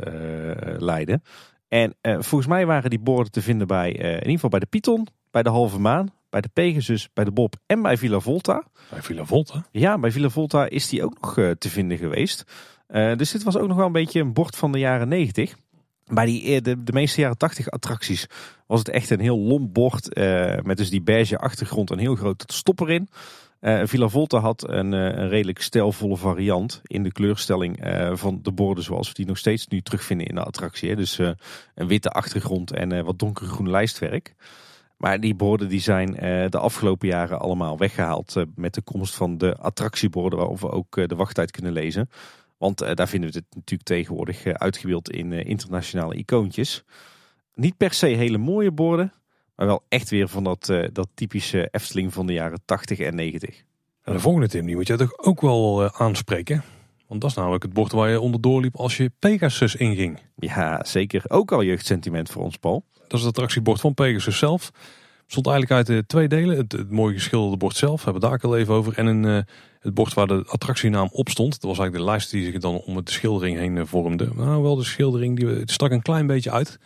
leidde. 0.77 1.21
En 1.67 1.95
volgens 2.01 2.47
mij 2.47 2.65
waren 2.65 2.89
die 2.89 2.99
borden 2.99 3.31
te 3.31 3.41
vinden 3.41 3.67
bij, 3.67 3.91
in 3.91 4.13
ieder 4.13 4.31
geval 4.31 4.49
bij 4.49 4.59
de 4.59 4.65
Python, 4.65 5.07
bij 5.31 5.43
de 5.43 5.49
Halve 5.49 5.79
Maan, 5.79 6.11
bij 6.29 6.41
de 6.41 6.49
Pegasus, 6.53 7.09
bij 7.13 7.23
de 7.23 7.31
Bob 7.31 7.55
en 7.65 7.81
bij 7.81 7.97
Villa 7.97 8.19
Volta. 8.19 8.63
Bij 8.89 9.01
Villa 9.01 9.25
Volta? 9.25 9.65
Ja, 9.71 9.99
bij 9.99 10.11
Villa 10.11 10.29
Volta 10.29 10.69
is 10.69 10.89
die 10.89 11.03
ook 11.03 11.21
nog 11.21 11.33
te 11.33 11.69
vinden 11.69 11.97
geweest. 11.97 12.43
dus 12.87 13.31
dit 13.31 13.43
was 13.43 13.57
ook 13.57 13.67
nog 13.67 13.77
wel 13.77 13.85
een 13.85 13.91
beetje 13.91 14.19
een 14.19 14.33
bord 14.33 14.55
van 14.55 14.71
de 14.71 14.79
jaren 14.79 15.07
90. 15.07 15.55
Bij 16.07 16.25
die, 16.25 16.55
eh, 16.55 16.61
de, 16.61 16.93
meeste 16.93 17.21
jaren 17.21 17.37
80 17.37 17.69
attracties 17.69 18.27
was 18.67 18.79
het 18.79 18.89
echt 18.89 19.09
een 19.09 19.19
heel 19.19 19.39
lomp 19.39 19.73
bord. 19.73 20.17
Uh, 20.17 20.55
met 20.61 20.77
dus 20.77 20.89
die 20.89 21.01
beige 21.01 21.37
achtergrond 21.37 21.91
en 21.91 21.97
heel 21.97 22.15
groot 22.15 22.43
stop 22.47 22.79
erin. 22.79 23.09
Uh, 23.61 23.81
Villa 23.83 24.07
Volta 24.07 24.39
had 24.39 24.69
een, 24.69 24.91
een, 24.91 25.29
redelijk 25.29 25.61
stijlvolle 25.61 26.17
variant 26.17 26.81
in 26.83 27.03
de 27.03 27.11
kleurstelling 27.11 27.79
van 28.13 28.39
de 28.41 28.51
borden 28.51 28.83
zoals 28.83 29.07
we 29.07 29.13
die 29.13 29.25
nog 29.25 29.37
steeds 29.37 29.67
nu 29.67 29.81
terugvinden 29.81 30.27
in 30.27 30.35
de 30.35 30.43
attractie. 30.43 30.89
Hè. 30.89 30.95
Dus 30.95 31.17
een 31.17 31.87
witte 31.87 32.09
achtergrond 32.09 32.71
en 32.71 33.05
wat 33.05 33.19
donkergroen 33.19 33.69
lijstwerk. 33.69 34.35
Maar 34.97 35.19
die 35.19 35.35
borden 35.35 35.69
die 35.69 35.79
zijn 35.79 36.11
de 36.49 36.57
afgelopen 36.57 37.07
jaren 37.07 37.39
allemaal 37.39 37.77
weggehaald 37.77 38.45
met 38.55 38.73
de 38.73 38.81
komst 38.81 39.15
van 39.15 39.37
de 39.37 39.55
attractieborden 39.55 40.39
waarop 40.39 40.59
we 40.59 40.71
ook 40.71 41.07
de 41.07 41.15
wachttijd 41.15 41.51
kunnen 41.51 41.71
lezen. 41.71 42.09
Want 42.57 42.81
uh, 42.81 42.93
daar 42.93 43.07
vinden 43.07 43.31
we 43.31 43.37
het 43.37 43.55
natuurlijk 43.55 43.89
tegenwoordig 43.89 44.45
uh, 44.45 44.53
uitgebeeld 44.53 45.09
in 45.09 45.31
uh, 45.31 45.45
internationale 45.45 46.15
icoontjes. 46.15 46.83
Niet 47.53 47.77
per 47.77 47.93
se 47.93 48.05
hele 48.05 48.37
mooie 48.37 48.71
borden, 48.71 49.13
maar 49.55 49.65
wel 49.65 49.83
echt 49.89 50.09
weer 50.09 50.27
van 50.27 50.43
dat, 50.43 50.65
dat 50.91 51.07
typische 51.13 51.67
Efteling 51.71 52.13
van 52.13 52.27
de 52.27 52.33
jaren 52.33 52.61
80 52.65 52.99
en 52.99 53.15
90. 53.15 53.63
En 54.03 54.13
de 54.13 54.19
volgende 54.19 54.47
Tim, 54.47 54.65
die 54.65 54.75
moet 54.75 54.87
jij 54.87 54.97
toch 54.97 55.17
ook 55.17 55.41
wel 55.41 55.91
aanspreken? 55.93 56.63
Want 57.07 57.21
dat 57.21 57.29
is 57.29 57.35
namelijk 57.35 57.63
het 57.63 57.73
bord 57.73 57.91
waar 57.91 58.09
je 58.09 58.19
onderdoor 58.19 58.61
liep 58.61 58.75
als 58.75 58.97
je 58.97 59.11
Pegasus 59.19 59.75
inging. 59.75 60.19
Ja, 60.35 60.83
zeker. 60.83 61.23
Ook 61.27 61.51
al 61.51 61.63
jeugdsentiment 61.63 62.29
voor 62.29 62.43
ons, 62.43 62.57
Paul. 62.57 62.83
Dat 62.93 63.19
is 63.19 63.25
het 63.25 63.35
attractiebord 63.35 63.79
van 63.79 63.93
Pegasus 63.93 64.37
zelf. 64.37 64.71
Bestond 65.27 65.47
eigenlijk 65.47 65.89
uit 65.89 66.07
twee 66.07 66.27
delen. 66.27 66.57
Het, 66.57 66.71
het 66.71 66.91
mooi 66.91 67.13
geschilderde 67.13 67.57
bord 67.57 67.75
zelf, 67.75 68.03
hebben 68.03 68.21
we 68.21 68.27
daar 68.27 68.41
al 68.41 68.57
even 68.57 68.73
over. 68.73 68.97
En 68.97 69.05
een 69.05 69.45
het 69.87 69.93
bord 69.93 70.13
waar 70.13 70.27
de 70.27 70.43
attractienaam 70.47 71.09
op 71.11 71.29
stond. 71.29 71.51
Dat 71.51 71.69
was 71.69 71.79
eigenlijk 71.79 72.05
de 72.05 72.11
lijst 72.11 72.31
die 72.31 72.45
zich 72.45 72.61
dan 72.61 72.75
om 72.75 73.05
de 73.05 73.11
schildering 73.11 73.57
heen 73.57 73.77
eh, 73.77 73.85
vormde. 73.85 74.29
Nou, 74.35 74.61
wel 74.61 74.75
de 74.75 74.83
schildering, 74.83 75.37
die, 75.37 75.47
het 75.47 75.71
stak 75.71 75.91
een 75.91 76.01
klein 76.01 76.27
beetje 76.27 76.51
uit. 76.51 76.79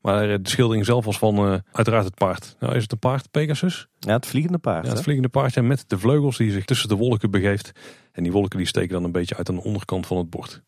Maar 0.00 0.30
eh, 0.30 0.38
de 0.42 0.48
schildering 0.48 0.84
zelf 0.84 1.04
was 1.04 1.18
van 1.18 1.52
uh, 1.52 1.58
uiteraard 1.72 2.04
het 2.04 2.14
paard. 2.14 2.56
Nou, 2.58 2.74
is 2.74 2.82
het 2.82 2.92
een 2.92 2.98
paard, 2.98 3.30
Pegasus? 3.30 3.88
Ja, 3.98 4.12
het 4.12 4.26
vliegende 4.26 4.58
paard. 4.58 4.86
Ja, 4.86 4.92
het 4.92 5.02
vliegende 5.02 5.28
paardje 5.28 5.62
met 5.62 5.84
de 5.86 5.98
vleugels 5.98 6.36
die 6.36 6.50
zich 6.50 6.64
tussen 6.64 6.88
de 6.88 6.96
wolken 6.96 7.30
begeeft. 7.30 7.72
En 8.12 8.22
die 8.22 8.32
wolken 8.32 8.58
die 8.58 8.66
steken 8.66 8.92
dan 8.92 9.04
een 9.04 9.12
beetje 9.12 9.36
uit 9.36 9.48
aan 9.48 9.54
de 9.54 9.62
onderkant 9.62 10.06
van 10.06 10.16
het 10.16 10.30
bord. 10.30 10.62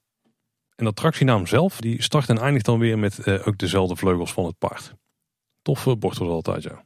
En 0.74 0.84
de 0.84 0.90
attractienaam 0.90 1.46
zelf, 1.46 1.80
die 1.80 2.02
start 2.02 2.28
en 2.28 2.38
eindigt 2.38 2.64
dan 2.64 2.78
weer 2.78 2.98
met 2.98 3.26
uh, 3.26 3.46
ook 3.46 3.58
dezelfde 3.58 3.96
vleugels 3.96 4.32
van 4.32 4.44
het 4.44 4.58
paard. 4.58 4.94
Toffe 5.62 5.96
bord 5.96 6.18
was 6.18 6.28
altijd, 6.28 6.62
ja. 6.62 6.84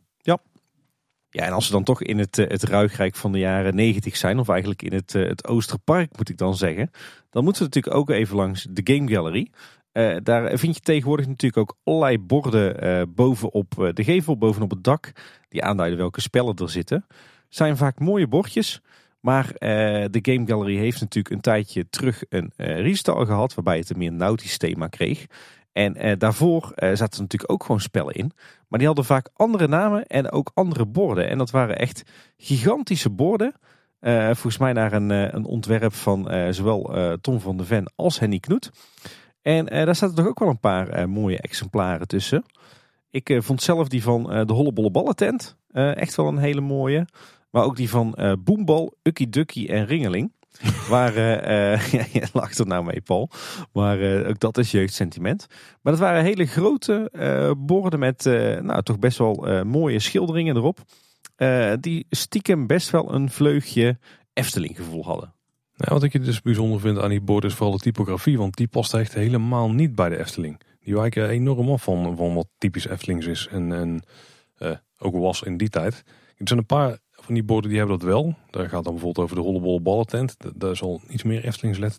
Ja, 1.37 1.45
en 1.45 1.53
als 1.53 1.67
we 1.67 1.73
dan 1.73 1.85
toch 1.85 2.03
in 2.03 2.19
het, 2.19 2.39
eh, 2.39 2.49
het 2.49 2.63
ruigrijk 2.63 3.15
van 3.15 3.33
de 3.33 3.39
jaren 3.39 3.75
90 3.75 4.17
zijn, 4.17 4.39
of 4.39 4.49
eigenlijk 4.49 4.83
in 4.83 4.93
het, 4.93 5.15
eh, 5.15 5.29
het 5.29 5.47
Oosterpark 5.47 6.17
moet 6.17 6.29
ik 6.29 6.39
dan 6.39 6.57
zeggen, 6.57 6.91
dan 7.31 7.45
moeten 7.45 7.63
we 7.63 7.69
natuurlijk 7.69 7.97
ook 7.97 8.11
even 8.11 8.37
langs 8.37 8.67
de 8.71 8.95
Game 8.95 9.11
Gallery. 9.11 9.51
Uh, 9.93 10.17
daar 10.23 10.59
vind 10.59 10.75
je 10.75 10.81
tegenwoordig 10.81 11.27
natuurlijk 11.27 11.57
ook 11.57 11.77
allerlei 11.85 12.19
borden 12.19 12.85
uh, 12.85 13.03
bovenop 13.09 13.91
de 13.95 14.05
gevel, 14.05 14.39
bovenop 14.39 14.71
het 14.71 14.85
dak, 14.85 15.13
die 15.49 15.63
aanduiden 15.63 15.99
welke 15.99 16.21
spellen 16.21 16.55
er 16.55 16.71
zitten. 16.71 17.07
Zijn 17.49 17.77
vaak 17.77 17.99
mooie 17.99 18.27
bordjes, 18.27 18.81
maar 19.21 19.53
de 20.11 20.19
Game 20.23 20.47
Gallery 20.47 20.77
heeft 20.77 21.01
natuurlijk 21.01 21.35
een 21.35 21.41
tijdje 21.41 21.89
terug 21.89 22.23
een 22.29 22.53
restyle 22.57 23.27
gehad, 23.27 23.55
waarbij 23.55 23.79
het 23.79 23.91
een 23.91 23.99
meer 23.99 24.13
nautisch 24.13 24.59
thema 24.59 24.87
kreeg. 24.87 25.27
En 25.77 26.19
daarvoor 26.19 26.73
zaten 26.75 27.23
natuurlijk 27.23 27.53
ook 27.53 27.63
gewoon 27.65 27.81
spellen 27.81 28.15
in. 28.15 28.33
Maar 28.69 28.79
die 28.79 28.87
hadden 28.87 29.05
vaak 29.05 29.31
andere 29.33 29.69
namen 29.69 30.07
en 30.07 30.31
ook 30.31 30.51
andere 30.55 30.87
borden. 30.87 31.29
En 31.29 31.39
dat 31.39 31.51
waren 31.51 31.79
echt 31.79 32.03
gigantische 32.37 33.11
borden. 33.11 33.55
volgens 34.25 34.59
mij 34.59 34.73
naar 34.73 34.93
een, 34.93 35.11
een 35.11 35.45
ontwerp 35.45 35.95
van 35.95 36.53
zowel 36.55 36.91
Tom 37.21 37.41
van 37.41 37.57
der 37.57 37.67
Ven 37.67 37.93
als 37.97 38.19
Henny 38.19 38.39
Knoet. 38.39 38.71
En 39.43 39.67
daar 39.67 39.95
zaten 39.95 40.17
toch 40.17 40.27
ook 40.27 40.39
wel 40.39 40.49
een 40.49 40.61
paar 40.61 41.09
mooie 41.09 41.41
exemplaren 41.41 42.07
tussen. 42.07 42.45
Ik 43.11 43.39
vond 43.39 43.63
zelf 43.63 43.89
die 43.89 44.03
van 44.03 44.23
de 44.47 44.53
Hollebolle 44.53 44.91
Ballentent 44.91 45.57
echt 45.73 46.15
wel 46.15 46.29
een 46.29 46.39
hele 46.39 46.61
mooie. 46.61 47.07
Maar 47.51 47.65
ook 47.65 47.77
die 47.77 47.91
van 47.91 48.39
Boembal, 48.45 48.95
Ukkie 49.03 49.29
Dukkie 49.29 49.69
en 49.69 49.87
Ringeling. 49.87 50.33
Waar, 50.89 51.17
uh, 51.17 51.89
ja, 51.93 52.05
je 52.13 52.29
lacht 52.33 52.59
er 52.59 52.67
nou 52.67 52.85
mee 52.85 53.01
Paul. 53.01 53.31
Maar 53.73 53.99
uh, 53.99 54.29
ook 54.29 54.39
dat 54.39 54.59
is 54.59 54.71
jeugdsentiment. 54.71 55.47
Maar 55.83 55.93
dat 55.93 56.03
waren 56.03 56.23
hele 56.23 56.47
grote 56.47 57.11
borden 57.59 57.99
met 57.99 58.25
nou, 58.63 58.83
toch 58.83 58.99
best 58.99 59.19
wel 59.19 59.65
mooie 59.65 59.99
schilderingen 59.99 60.57
erop. 60.57 60.79
die 61.81 62.07
stiekem 62.11 62.67
best 62.67 62.91
wel 62.91 63.15
een 63.15 63.31
vleugje 63.31 63.99
Efteling 64.33 64.77
gevoel 64.77 65.05
hadden. 65.05 65.35
Nou, 65.77 65.93
wat 65.93 66.03
ik 66.03 66.25
dus 66.25 66.43
bijzonder 66.43 66.81
vind 66.81 66.99
aan 66.99 67.11
die 67.11 67.21
borden 67.21 67.51
is 67.51 67.57
vooral 67.57 67.77
de 67.77 67.83
typografie. 67.83 68.39
Want 68.39 68.57
die 68.57 68.69
past 68.69 68.95
echt 68.95 69.15
helemaal 69.15 69.71
niet 69.71 69.95
bij 69.95 70.09
de 70.09 70.19
Efteling. 70.19 70.61
Die 70.81 70.95
wijken 70.95 71.29
enorm 71.29 71.71
af 71.71 71.83
van, 71.83 72.17
van 72.17 72.35
wat 72.35 72.49
typisch 72.59 72.89
Eftelings 72.89 73.27
is. 73.27 73.49
En, 73.51 73.73
en 73.73 74.03
ook 74.99 75.15
was 75.15 75.43
in 75.43 75.57
die 75.57 75.69
tijd. 75.69 76.05
Er 76.37 76.49
zijn 76.49 76.59
een 76.59 76.67
paar 76.67 76.99
van 77.27 77.35
die 77.35 77.45
borden 77.45 77.71
die 77.71 77.79
hebben 77.79 77.99
dat 77.99 78.09
wel. 78.09 78.35
Daar 78.51 78.69
gaat 78.69 78.85
dan 78.85 78.93
bijvoorbeeld 78.93 79.25
over 79.25 79.37
de 79.37 79.43
hollebolle 79.43 79.81
ballentent. 79.81 80.37
Daar 80.55 80.71
is 80.71 80.83
al 80.83 81.01
iets 81.09 81.23
meer 81.23 81.45
Eftelings. 81.45 81.99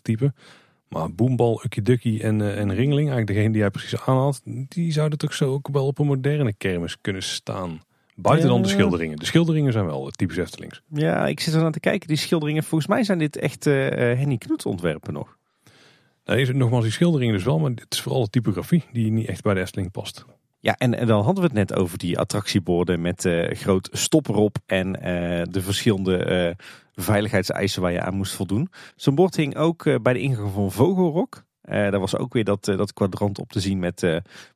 Maar 0.88 1.12
Boombal, 1.14 1.60
Ukkie 1.64 1.82
Dukkie 1.82 2.22
en, 2.22 2.40
uh, 2.40 2.58
en 2.58 2.74
Ringling, 2.74 3.08
eigenlijk 3.08 3.26
degene 3.26 3.50
die 3.50 3.60
jij 3.60 3.70
precies 3.70 4.00
aanhaalt, 4.00 4.40
die 4.44 4.92
zouden 4.92 5.18
toch 5.18 5.34
zo 5.34 5.52
ook 5.52 5.68
wel 5.68 5.86
op 5.86 5.98
een 5.98 6.06
moderne 6.06 6.52
kermis 6.52 7.00
kunnen 7.00 7.22
staan. 7.22 7.80
Buiten 8.14 8.48
dan 8.48 8.62
de 8.62 8.68
schilderingen. 8.68 9.16
De 9.16 9.24
schilderingen 9.24 9.72
zijn 9.72 9.86
wel 9.86 10.10
typisch 10.10 10.36
Eftelings. 10.36 10.82
Ja, 10.88 11.26
ik 11.26 11.40
zit 11.40 11.54
er 11.54 11.64
aan 11.64 11.72
te 11.72 11.80
kijken. 11.80 12.08
Die 12.08 12.16
schilderingen, 12.16 12.62
volgens 12.62 12.90
mij 12.90 13.04
zijn 13.04 13.18
dit 13.18 13.36
echt 13.36 13.66
uh, 13.66 13.74
Henny 13.98 14.36
Knoet 14.36 14.66
ontwerpen 14.66 15.12
nog. 15.12 15.36
Nee, 16.24 16.52
nogmaals, 16.52 16.84
die 16.84 16.92
schilderingen 16.92 17.34
dus 17.34 17.44
wel, 17.44 17.58
maar 17.58 17.70
het 17.70 17.94
is 17.94 18.00
vooral 18.00 18.22
de 18.22 18.30
typografie 18.30 18.84
die 18.92 19.10
niet 19.10 19.26
echt 19.26 19.42
bij 19.42 19.54
de 19.54 19.60
Efteling 19.60 19.90
past. 19.90 20.24
Ja, 20.60 20.76
en, 20.76 21.06
dan 21.06 21.24
hadden 21.24 21.42
we 21.42 21.48
het 21.48 21.68
net 21.68 21.74
over 21.74 21.98
die 21.98 22.18
attractieborden 22.18 23.00
met 23.00 23.24
uh, 23.24 23.50
groot 23.50 23.88
stop 23.92 24.28
erop 24.28 24.56
en 24.66 24.88
uh, 24.88 25.02
de 25.50 25.62
verschillende 25.62 26.46
uh, 26.48 26.64
veiligheidseisen 27.04 27.82
waar 27.82 27.92
je 27.92 28.00
aan 28.00 28.14
moest 28.14 28.34
voldoen. 28.34 28.68
Zo'n 28.96 29.14
bord 29.14 29.36
hing 29.36 29.56
ook 29.56 30.02
bij 30.02 30.12
de 30.12 30.20
ingang 30.20 30.52
van 30.52 30.72
Vogelrok. 30.72 31.44
daar 31.62 32.00
was 32.00 32.16
ook 32.16 32.32
weer 32.32 32.44
dat, 32.44 32.64
dat 32.64 32.92
kwadrant 32.92 33.38
op 33.38 33.52
te 33.52 33.60
zien 33.60 33.78
met, 33.78 34.00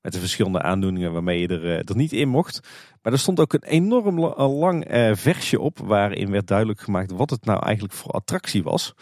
met 0.00 0.12
de 0.12 0.18
verschillende 0.18 0.62
aandoeningen 0.62 1.12
waarmee 1.12 1.40
je 1.40 1.48
er, 1.48 1.64
er 1.64 1.96
niet 1.96 2.12
in 2.12 2.28
mocht. 2.28 2.60
Maar 3.02 3.12
er 3.12 3.18
stond 3.18 3.40
ook 3.40 3.52
een 3.52 3.64
enorm 3.64 4.20
lang 4.36 4.84
versje 5.12 5.60
op 5.60 5.78
waarin 5.78 6.30
werd 6.30 6.46
duidelijk 6.46 6.80
gemaakt 6.80 7.10
wat 7.10 7.30
het 7.30 7.44
nou 7.44 7.62
eigenlijk 7.64 7.94
voor 7.94 8.10
attractie 8.10 8.62
was. 8.62 8.94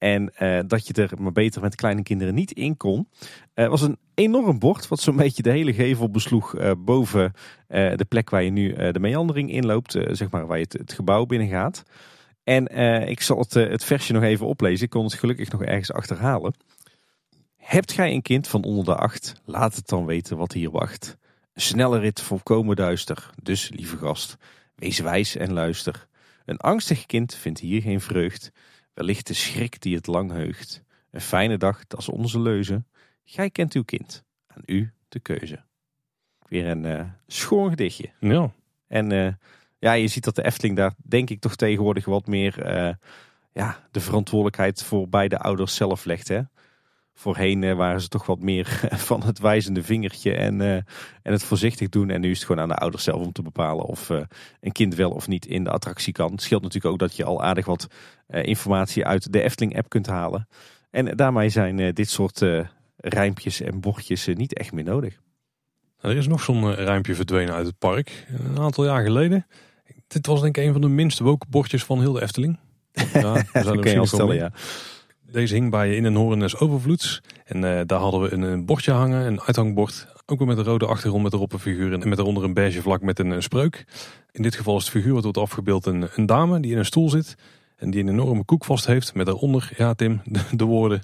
En 0.00 0.32
uh, 0.38 0.60
dat 0.66 0.86
je 0.86 0.92
er 0.92 1.10
maar 1.18 1.32
beter 1.32 1.62
met 1.62 1.74
kleine 1.74 2.02
kinderen 2.02 2.34
niet 2.34 2.52
in 2.52 2.76
kon. 2.76 3.08
Het 3.54 3.64
uh, 3.64 3.68
was 3.68 3.82
een 3.82 3.98
enorm 4.14 4.58
bord 4.58 4.88
wat 4.88 5.00
zo'n 5.00 5.16
beetje 5.16 5.42
de 5.42 5.50
hele 5.50 5.72
gevel 5.72 6.10
besloeg 6.10 6.58
uh, 6.58 6.70
boven 6.78 7.32
de 7.68 8.06
plek 8.08 8.30
waar 8.30 8.42
je 8.42 8.50
nu 8.50 8.92
de 8.92 9.00
meandering 9.00 9.50
inloopt. 9.50 9.92
zeg 10.10 10.30
maar 10.30 10.46
waar 10.46 10.56
je 10.56 10.64
het, 10.64 10.72
het 10.72 10.92
gebouw 10.92 11.26
binnen 11.26 11.48
gaat. 11.48 11.82
En 12.44 12.66
ik 13.08 13.20
zal 13.20 13.38
het, 13.38 13.54
het 13.54 13.84
versje 13.84 14.12
nog 14.12 14.22
even 14.22 14.46
oplezen. 14.46 14.84
Ik 14.84 14.90
kon 14.90 15.04
het 15.04 15.14
gelukkig 15.14 15.52
nog 15.52 15.62
ergens 15.62 15.92
achterhalen. 15.92 16.54
Hebt 17.56 17.92
gij 17.92 18.12
een 18.12 18.22
kind 18.22 18.48
van 18.48 18.64
onder 18.64 18.84
de 18.84 18.94
acht, 18.94 19.34
laat 19.44 19.74
het 19.74 19.88
dan 19.88 20.06
weten 20.06 20.36
wat 20.36 20.52
hier 20.52 20.70
wacht. 20.70 21.16
Een 21.52 21.62
snelle 21.62 21.98
rit 21.98 22.20
volkomen 22.20 22.76
duister, 22.76 23.30
dus 23.42 23.70
lieve 23.74 23.96
gast, 23.96 24.36
wees 24.74 24.98
wijs 24.98 25.36
en 25.36 25.52
luister. 25.52 26.06
Een 26.44 26.58
angstig 26.58 27.06
kind 27.06 27.34
vindt 27.34 27.60
hier 27.60 27.82
geen 27.82 28.00
vreugd. 28.00 28.52
Wellicht 28.94 29.26
de 29.26 29.34
schrik 29.34 29.80
die 29.80 29.96
het 29.96 30.06
lang 30.06 30.30
heugt. 30.30 30.82
Een 31.10 31.20
fijne 31.20 31.56
dag, 31.56 31.86
dat 31.86 32.00
is 32.00 32.08
onze 32.08 32.40
leuze. 32.40 32.84
Gij 33.24 33.50
kent 33.50 33.74
uw 33.74 33.84
kind. 33.84 34.24
Aan 34.46 34.62
u 34.66 34.92
de 35.08 35.20
keuze. 35.20 35.62
Weer 36.48 36.66
een 36.66 36.84
uh, 36.84 37.02
schoon 37.26 37.70
gedichtje. 37.70 38.10
Ja. 38.20 38.52
En 38.86 39.10
uh, 39.10 39.32
ja, 39.78 39.92
je 39.92 40.08
ziet 40.08 40.24
dat 40.24 40.34
de 40.34 40.44
Efteling 40.44 40.76
daar 40.76 40.94
denk 40.96 41.30
ik 41.30 41.40
toch 41.40 41.56
tegenwoordig 41.56 42.04
wat 42.04 42.26
meer 42.26 42.76
uh, 42.76 42.94
ja, 43.52 43.88
de 43.90 44.00
verantwoordelijkheid 44.00 44.82
voor 44.82 45.08
beide 45.08 45.38
ouders 45.38 45.74
zelf 45.74 46.04
legt. 46.04 46.28
Hè? 46.28 46.40
Voorheen 47.20 47.76
waren 47.76 48.00
ze 48.00 48.08
toch 48.08 48.26
wat 48.26 48.40
meer 48.40 48.88
van 49.10 49.22
het 49.22 49.38
wijzende 49.38 49.82
vingertje 49.82 50.34
en, 50.34 50.60
en 50.60 51.32
het 51.32 51.42
voorzichtig 51.42 51.88
doen. 51.88 52.10
En 52.10 52.20
nu 52.20 52.30
is 52.30 52.36
het 52.36 52.46
gewoon 52.46 52.62
aan 52.62 52.68
de 52.68 52.74
ouders 52.74 53.04
zelf 53.04 53.22
om 53.22 53.32
te 53.32 53.42
bepalen 53.42 53.84
of 53.84 54.08
een 54.60 54.72
kind 54.72 54.94
wel 54.94 55.10
of 55.10 55.28
niet 55.28 55.46
in 55.46 55.64
de 55.64 55.70
attractie 55.70 56.12
kan. 56.12 56.30
Het 56.30 56.42
scheelt 56.42 56.62
natuurlijk 56.62 56.92
ook 56.92 56.98
dat 56.98 57.16
je 57.16 57.24
al 57.24 57.42
aardig 57.42 57.66
wat 57.66 57.86
informatie 58.26 59.06
uit 59.06 59.32
de 59.32 59.42
Efteling 59.42 59.76
app 59.76 59.88
kunt 59.88 60.06
halen. 60.06 60.48
En 60.90 61.16
daarmee 61.16 61.48
zijn 61.48 61.94
dit 61.94 62.10
soort 62.10 62.44
rijmpjes 62.96 63.60
en 63.60 63.80
bordjes 63.80 64.26
niet 64.26 64.54
echt 64.54 64.72
meer 64.72 64.84
nodig. 64.84 65.18
Er 66.00 66.16
is 66.16 66.26
nog 66.26 66.42
zo'n 66.42 66.74
rijmpje 66.74 67.14
verdwenen 67.14 67.54
uit 67.54 67.66
het 67.66 67.78
park. 67.78 68.26
Een 68.28 68.58
aantal 68.58 68.84
jaar 68.84 69.02
geleden. 69.02 69.46
Dit 70.06 70.26
was 70.26 70.40
denk 70.40 70.56
ik 70.56 70.64
een 70.64 70.72
van 70.72 70.80
de 70.80 70.88
minste 70.88 71.38
bordjes 71.48 71.84
van 71.84 72.00
heel 72.00 72.12
de 72.12 72.22
Efteling. 72.22 72.58
Ja, 73.12 73.32
dat 73.52 73.80
kan 73.80 73.90
je 73.90 73.98
al 73.98 74.06
stellen, 74.06 74.36
ja. 74.36 74.52
Deze 75.32 75.54
hing 75.54 75.70
bij 75.70 75.96
In 75.96 76.04
een 76.04 76.14
Horenes 76.14 76.56
Overvloeds. 76.56 77.20
En 77.44 77.56
uh, 77.56 77.80
daar 77.86 78.00
hadden 78.00 78.20
we 78.20 78.32
een, 78.32 78.42
een, 78.42 78.64
bordje 78.64 78.92
hangen, 78.92 79.26
een 79.26 79.40
uithangbord. 79.40 80.06
Ook 80.26 80.38
weer 80.38 80.48
met 80.48 80.58
een 80.58 80.64
rode 80.64 80.86
achtergrond 80.86 81.22
met 81.22 81.32
erop 81.32 81.52
een 81.52 81.58
figuur. 81.58 81.92
En 81.92 82.08
met 82.08 82.18
eronder 82.18 82.44
een 82.44 82.54
beige 82.54 82.82
vlak 82.82 83.02
met 83.02 83.18
een, 83.18 83.30
een 83.30 83.42
spreuk. 83.42 83.84
In 84.30 84.42
dit 84.42 84.54
geval 84.54 84.76
is 84.76 84.82
het 84.82 84.92
figuur 84.92 85.12
wat 85.12 85.22
wordt 85.22 85.38
afgebeeld 85.38 85.86
een, 85.86 86.08
een, 86.14 86.26
dame 86.26 86.60
die 86.60 86.72
in 86.72 86.78
een 86.78 86.84
stoel 86.84 87.10
zit. 87.10 87.34
En 87.76 87.90
die 87.90 88.02
een 88.02 88.08
enorme 88.08 88.44
koek 88.44 88.64
vast 88.64 88.86
heeft. 88.86 89.14
Met 89.14 89.26
daaronder, 89.26 89.72
ja 89.76 89.94
Tim, 89.94 90.20
de, 90.24 90.40
de 90.52 90.64
woorden. 90.64 91.02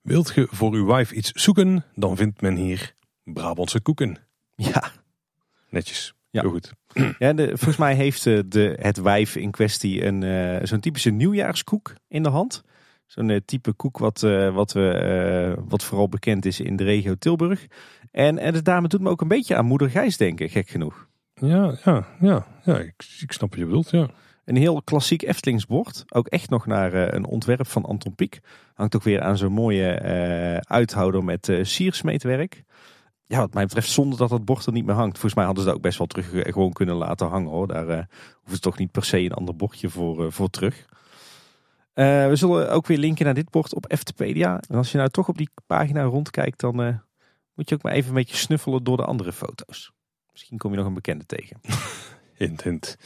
Wilt 0.00 0.30
ge 0.30 0.48
voor 0.50 0.72
uw 0.72 0.86
wijf 0.86 1.12
iets 1.12 1.30
zoeken, 1.30 1.84
dan 1.94 2.16
vindt 2.16 2.40
men 2.40 2.56
hier 2.56 2.94
Brabantse 3.24 3.80
koeken. 3.80 4.16
Ja. 4.54 4.90
Netjes. 5.68 6.14
Ja. 6.30 6.40
Heel 6.40 6.50
goed. 6.50 6.72
Ja, 7.18 7.32
de, 7.32 7.46
volgens 7.48 7.76
mij 7.76 7.94
heeft 7.94 8.26
eh, 8.26 8.38
de, 8.46 8.76
het 8.80 9.00
wijf 9.00 9.36
in 9.36 9.50
kwestie 9.50 10.04
een, 10.04 10.22
uh, 10.22 10.58
zo'n 10.62 10.80
typische 10.80 11.10
nieuwjaarskoek 11.10 11.94
in 12.08 12.22
de 12.22 12.28
hand. 12.28 12.62
Zo'n 13.12 13.28
uh, 13.28 13.40
type 13.44 13.72
koek 13.72 13.98
wat, 13.98 14.22
uh, 14.22 14.54
wat, 14.54 14.72
we, 14.72 15.56
wat 15.68 15.84
vooral 15.84 16.08
bekend 16.08 16.44
is 16.44 16.60
in 16.60 16.76
de 16.76 16.84
regio 16.84 17.14
Tilburg. 17.14 17.66
En, 18.10 18.38
en 18.38 18.52
de 18.52 18.62
dame 18.62 18.88
doet 18.88 19.00
me 19.00 19.08
ook 19.08 19.20
een 19.20 19.28
beetje 19.28 19.56
aan 19.56 19.64
moeder 19.64 19.90
Gijs 19.90 20.16
denken, 20.16 20.48
gek 20.48 20.68
genoeg. 20.68 21.08
Ja, 21.34 21.74
ja, 21.84 22.06
ja, 22.20 22.46
ja 22.64 22.78
ik, 22.78 22.94
ik 23.20 23.32
snap 23.32 23.50
wat 23.50 23.58
je 23.58 23.64
bedoelt, 23.64 23.90
ja. 23.90 24.08
Een 24.44 24.56
heel 24.56 24.82
klassiek 24.82 25.22
Eftelingsbord. 25.22 26.04
Ook 26.08 26.26
echt 26.26 26.50
nog 26.50 26.66
naar 26.66 26.94
uh, 26.94 27.06
een 27.10 27.26
ontwerp 27.26 27.66
van 27.66 27.84
Anton 27.84 28.14
Pieck. 28.14 28.40
Hangt 28.74 28.96
ook 28.96 29.02
weer 29.02 29.20
aan 29.20 29.36
zo'n 29.36 29.52
mooie 29.52 30.00
uithouder 30.68 31.24
met 31.24 31.58
siersmeetwerk. 31.62 32.62
Ja, 33.24 33.38
wat 33.38 33.54
mij 33.54 33.64
betreft 33.64 33.90
zonder 33.90 34.18
dat 34.18 34.30
het 34.30 34.44
bord 34.44 34.66
er 34.66 34.72
niet 34.72 34.86
meer 34.86 34.94
hangt. 34.94 35.12
Volgens 35.12 35.34
mij 35.34 35.44
hadden 35.44 35.62
ze 35.62 35.68
dat 35.68 35.78
ook 35.78 35.84
best 35.84 35.98
wel 35.98 36.06
terug 36.06 36.30
gewoon 36.32 36.72
kunnen 36.72 36.94
laten 36.94 37.28
hangen 37.28 37.50
hoor. 37.50 37.68
Daar 37.68 38.08
hoeft 38.34 38.52
het 38.52 38.62
toch 38.62 38.78
niet 38.78 38.90
per 38.90 39.04
se 39.04 39.18
een 39.18 39.32
ander 39.32 39.56
bordje 39.56 39.88
voor, 39.88 40.32
voor 40.32 40.50
terug. 40.50 40.86
We 41.94 42.30
zullen 42.32 42.70
ook 42.70 42.86
weer 42.86 42.98
linken 42.98 43.24
naar 43.24 43.34
dit 43.34 43.50
bord 43.50 43.74
op 43.74 43.90
Eftepedia. 43.90 44.60
En 44.68 44.76
als 44.76 44.92
je 44.92 44.98
nou 44.98 45.10
toch 45.10 45.28
op 45.28 45.38
die 45.38 45.50
pagina 45.66 46.02
rondkijkt, 46.02 46.60
dan 46.60 47.02
moet 47.54 47.68
je 47.68 47.74
ook 47.74 47.82
maar 47.82 47.92
even 47.92 48.08
een 48.08 48.14
beetje 48.14 48.36
snuffelen 48.36 48.84
door 48.84 48.96
de 48.96 49.04
andere 49.04 49.32
foto's. 49.32 49.92
Misschien 50.32 50.58
kom 50.58 50.70
je 50.70 50.76
nog 50.76 50.86
een 50.86 50.94
bekende 50.94 51.26
tegen. 51.26 51.60
hint, 52.34 52.62
hint. 52.62 52.96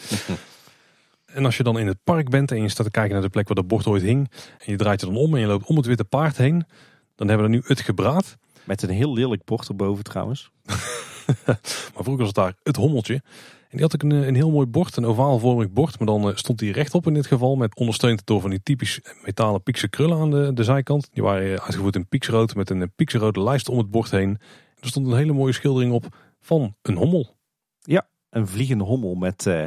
En 1.25 1.45
als 1.45 1.57
je 1.57 1.63
dan 1.63 1.79
in 1.79 1.87
het 1.87 1.99
park 2.05 2.31
bent 2.31 2.51
en 2.51 2.63
je 2.63 2.69
staat 2.69 2.87
te 2.87 2.93
kijken 2.93 3.13
naar 3.13 3.23
de 3.23 3.29
plek 3.29 3.47
waar 3.47 3.57
de 3.57 3.63
bord 3.63 3.87
ooit 3.87 4.03
hing. 4.03 4.31
En 4.59 4.73
je 4.73 4.77
draait 4.77 5.01
je 5.01 5.07
dan 5.07 5.17
om 5.17 5.35
en 5.35 5.41
je 5.41 5.47
loopt 5.47 5.67
om 5.67 5.77
het 5.77 5.87
witte 5.87 6.05
paard 6.05 6.37
heen. 6.37 6.67
Dan 7.15 7.29
hebben 7.29 7.47
we 7.47 7.53
nu 7.53 7.63
het 7.65 7.81
gebraad. 7.81 8.37
Met 8.65 8.83
een 8.83 8.91
heel 8.91 9.13
lelijk 9.13 9.45
bord 9.45 9.69
erboven 9.69 10.05
trouwens. 10.05 10.51
maar 11.47 11.59
vroeger 11.93 12.17
was 12.17 12.27
het 12.27 12.35
daar 12.35 12.55
het 12.63 12.77
hommeltje. 12.77 13.23
En 13.69 13.77
die 13.77 13.81
had 13.81 13.93
ik 13.93 14.03
een, 14.03 14.11
een 14.11 14.35
heel 14.35 14.51
mooi 14.51 14.67
bord, 14.67 14.97
een 14.97 15.05
ovaalvormig 15.05 15.71
bord. 15.71 15.99
Maar 15.99 16.07
dan 16.07 16.31
eh, 16.31 16.37
stond 16.37 16.59
die 16.59 16.73
rechtop 16.73 17.07
in 17.07 17.15
dit 17.15 17.27
geval. 17.27 17.57
Met 17.57 17.77
ondersteund 17.77 18.27
door 18.27 18.41
van 18.41 18.51
die 18.51 18.63
typisch 18.63 19.01
metalen 19.25 19.63
piekse 19.63 19.89
krullen 19.89 20.19
aan 20.19 20.31
de, 20.31 20.53
de 20.55 20.65
zijkant. 20.65 21.09
Die 21.13 21.23
waren 21.23 21.43
eh, 21.43 21.65
uitgevoerd 21.65 21.97
in 21.97 22.09
pieksrood 22.09 22.55
met 22.55 22.71
een 22.71 22.93
pieksrode 22.97 23.43
lijst 23.43 23.69
om 23.69 23.79
het 23.79 23.91
bord 23.91 24.11
heen. 24.11 24.39
Er 24.81 24.89
stond 24.89 25.07
een 25.07 25.17
hele 25.17 25.33
mooie 25.33 25.53
schildering 25.53 25.93
op 25.93 26.17
van 26.41 26.75
een 26.83 26.97
hommel. 26.97 27.37
Ja, 27.81 28.07
een 28.31 28.47
vliegende 28.47 28.85
hommel 28.85 29.15
met... 29.15 29.47
Uh 29.47 29.65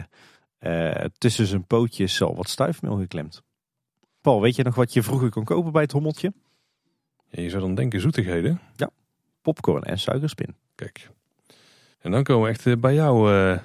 uh, 0.59 1.05
tussen 1.17 1.45
zijn 1.45 1.65
pootjes 1.65 2.21
al 2.21 2.35
wat 2.35 2.49
stuifmeel 2.49 2.97
geklemd. 2.97 3.43
Paul, 4.21 4.41
weet 4.41 4.55
je 4.55 4.63
nog 4.63 4.75
wat 4.75 4.93
je 4.93 5.03
vroeger 5.03 5.29
kon 5.29 5.43
kopen 5.43 5.71
bij 5.71 5.81
het 5.81 5.91
hommeltje? 5.91 6.33
Ja, 7.27 7.41
je 7.41 7.49
zou 7.49 7.61
dan 7.61 7.75
denken 7.75 8.01
zoetigheden. 8.01 8.61
Ja, 8.75 8.89
popcorn 9.41 9.83
en 9.83 9.99
suikerspin. 9.99 10.55
Kijk. 10.75 11.09
En 11.99 12.11
dan 12.11 12.23
komen 12.23 12.43
we 12.43 12.49
echt 12.49 12.65
eh, 12.65 12.75
bij 12.77 12.93
jou, 12.93 13.33
uh, 13.33 13.59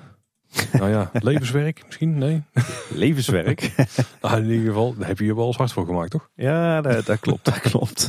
nou 0.73 0.91
ja, 0.91 1.11
levenswerk 1.31 1.83
misschien? 1.87 2.19
Nee? 2.19 2.43
Levenswerk? 2.91 3.73
nou, 4.21 4.37
in 4.43 4.51
ieder 4.51 4.67
geval, 4.67 4.95
daar 4.95 5.09
heb 5.09 5.19
je 5.19 5.25
je 5.25 5.35
wel 5.35 5.47
eens 5.47 5.57
hard 5.57 5.73
voor 5.73 5.87
gemaakt, 5.87 6.11
toch? 6.11 6.31
Ja, 6.35 6.81
dat, 6.81 7.07
dat 7.07 7.21
klopt, 7.21 7.45
dat 7.45 7.61
klopt. 7.61 8.09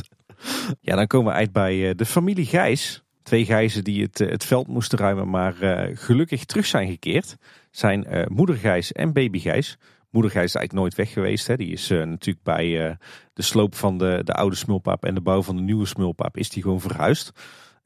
Ja, 0.80 0.96
dan 0.96 1.06
komen 1.06 1.32
we 1.32 1.38
uit 1.38 1.52
bij 1.52 1.94
de 1.94 2.06
familie 2.06 2.46
Gijs. 2.46 3.04
Twee 3.22 3.44
gijzen 3.44 3.84
die 3.84 4.02
het, 4.02 4.18
het 4.18 4.44
veld 4.44 4.66
moesten 4.66 4.98
ruimen, 4.98 5.30
maar 5.30 5.54
gelukkig 5.94 6.44
terug 6.44 6.66
zijn 6.66 6.88
gekeerd. 6.88 7.36
Zijn 7.70 8.26
moeder 8.28 8.56
Gijs 8.56 8.92
en 8.92 9.12
baby 9.12 9.38
Gijs. 9.38 9.78
Moeder 10.10 10.30
Gijs 10.30 10.44
is 10.44 10.54
eigenlijk 10.54 10.72
nooit 10.72 10.94
weg 10.94 11.12
geweest. 11.12 11.46
Hè. 11.46 11.56
Die 11.56 11.72
is 11.72 11.88
natuurlijk 11.88 12.42
bij 12.42 12.96
de 13.32 13.42
sloop 13.42 13.74
van 13.74 13.98
de, 13.98 14.20
de 14.24 14.32
oude 14.32 14.56
smulpaap 14.56 15.04
en 15.04 15.14
de 15.14 15.20
bouw 15.20 15.42
van 15.42 15.56
de 15.56 15.62
nieuwe 15.62 15.86
smulpaap 15.86 16.36
is 16.36 16.50
die 16.50 16.62
gewoon 16.62 16.80
verhuisd. 16.80 17.32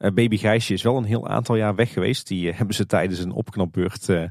Uh, 0.01 0.11
baby 0.11 0.37
Gijsje 0.37 0.73
is 0.73 0.81
wel 0.81 0.97
een 0.97 1.03
heel 1.03 1.27
aantal 1.27 1.55
jaar 1.55 1.75
weg 1.75 1.93
geweest. 1.93 2.27
Die 2.27 2.47
uh, 2.47 2.55
hebben 2.57 2.75
ze 2.75 2.85
tijdens 2.85 3.19
een 3.19 3.31
opknapbeurt 3.31 4.07
uh, 4.09 4.25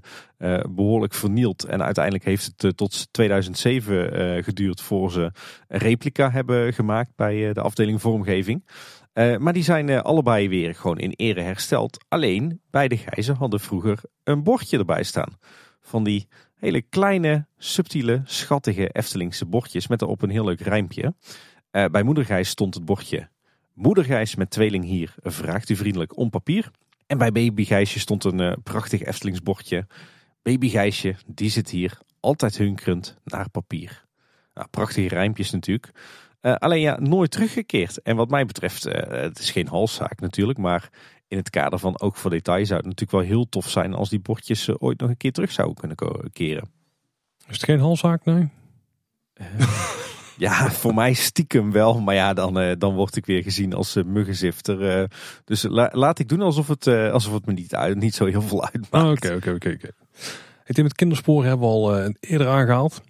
behoorlijk 0.70 1.14
vernield. 1.14 1.64
En 1.64 1.82
uiteindelijk 1.82 2.24
heeft 2.24 2.52
het 2.56 2.76
tot 2.76 3.08
2007 3.12 4.44
geduurd 4.44 4.80
voor 4.80 5.12
ze 5.12 5.32
een 5.68 5.78
replica 5.78 6.30
hebben 6.30 6.72
gemaakt 6.72 7.12
bij 7.16 7.52
de 7.52 7.60
afdeling 7.60 8.00
vormgeving. 8.00 8.64
maar 9.14 9.52
die 9.52 9.62
zijn 9.62 10.02
allebei 10.02 10.48
weer 10.48 10.74
gewoon 10.74 10.98
in 10.98 11.12
ere 11.16 11.40
hersteld. 11.40 12.04
Alleen 12.08 12.60
beide 12.70 12.96
Gijzen 12.96 13.36
hadden 13.36 13.60
vroeger 13.60 13.98
een 14.24 14.42
bordje 14.42 14.78
erbij 14.78 15.02
staan. 15.02 15.38
Van 15.80 16.04
die 16.04 16.28
hele 16.54 16.82
kleine, 16.82 17.46
subtiele, 17.56 18.22
schattige 18.24 18.88
Eftelingse 18.88 19.46
bordjes 19.46 19.86
met 19.86 20.02
erop 20.02 20.22
een 20.22 20.30
heel 20.30 20.44
leuk 20.44 20.60
rijmpje. 20.60 21.14
bij 21.70 22.02
moeder 22.02 22.24
Gijs 22.24 22.48
stond 22.48 22.74
het 22.74 22.84
bordje 22.84 23.28
Moeder 23.80 24.34
met 24.36 24.50
tweeling 24.50 24.84
hier 24.84 25.14
vraagt 25.22 25.68
u 25.68 25.76
vriendelijk 25.76 26.16
om 26.16 26.30
papier. 26.30 26.70
En 27.06 27.18
bij 27.18 27.32
baby 27.32 27.64
Gijsje 27.64 27.98
stond 27.98 28.24
een 28.24 28.40
uh, 28.40 28.52
prachtig 28.62 29.02
Eftelingsbordje. 29.02 29.86
Baby 30.42 30.68
Gijsje, 30.68 31.16
die 31.26 31.50
zit 31.50 31.70
hier 31.70 31.98
altijd 32.20 32.58
hunkerend 32.58 33.16
naar 33.24 33.50
papier. 33.50 34.04
Nou, 34.54 34.68
prachtige 34.70 35.08
rijmpjes 35.08 35.50
natuurlijk. 35.50 35.90
Uh, 36.42 36.54
alleen 36.54 36.80
ja, 36.80 36.98
nooit 36.98 37.30
teruggekeerd. 37.30 38.02
En 38.02 38.16
wat 38.16 38.30
mij 38.30 38.44
betreft, 38.44 38.86
uh, 38.86 38.92
het 39.08 39.38
is 39.38 39.50
geen 39.50 39.68
halszaak 39.68 40.20
natuurlijk, 40.20 40.58
maar 40.58 40.90
in 41.28 41.36
het 41.36 41.50
kader 41.50 41.78
van 41.78 42.00
ook 42.00 42.16
voor 42.16 42.30
detail 42.30 42.66
zou 42.66 42.78
het 42.78 42.88
natuurlijk 42.88 43.18
wel 43.18 43.36
heel 43.36 43.48
tof 43.48 43.68
zijn 43.68 43.94
als 43.94 44.08
die 44.08 44.20
bordjes 44.20 44.78
ooit 44.78 45.00
nog 45.00 45.08
een 45.10 45.16
keer 45.16 45.32
terug 45.32 45.52
zouden 45.52 45.76
kunnen 45.76 46.30
keren. 46.32 46.70
Is 47.46 47.54
het 47.54 47.64
geen 47.64 47.80
halszaak, 47.80 48.24
nee? 48.24 48.48
Ja, 50.40 50.70
voor 50.80 50.94
mij 50.94 51.12
stiekem 51.12 51.72
wel. 51.72 52.00
Maar 52.00 52.14
ja, 52.14 52.34
dan, 52.34 52.60
uh, 52.60 52.72
dan 52.78 52.94
word 52.94 53.16
ik 53.16 53.26
weer 53.26 53.42
gezien 53.42 53.74
als 53.74 53.96
uh, 53.96 54.04
muggenzifter. 54.04 55.00
Uh, 55.00 55.04
dus 55.44 55.66
laat 55.92 56.18
ik 56.18 56.28
doen 56.28 56.40
alsof 56.40 56.68
het, 56.68 56.86
alsof 56.86 57.32
het 57.32 57.46
me 57.46 57.52
niet, 57.52 57.74
uit, 57.74 57.96
niet 57.96 58.14
zo 58.14 58.26
heel 58.26 58.42
veel 58.42 58.64
uitmaakt. 58.72 59.30
Oké, 59.30 59.34
oké, 59.34 59.50
oké. 59.50 59.90
Het 60.64 60.82
met 60.82 60.94
kindersporen 60.94 61.48
hebben 61.48 61.68
we 61.68 61.74
al 61.74 62.12
eerder 62.20 62.48
aangehaald. 62.48 63.00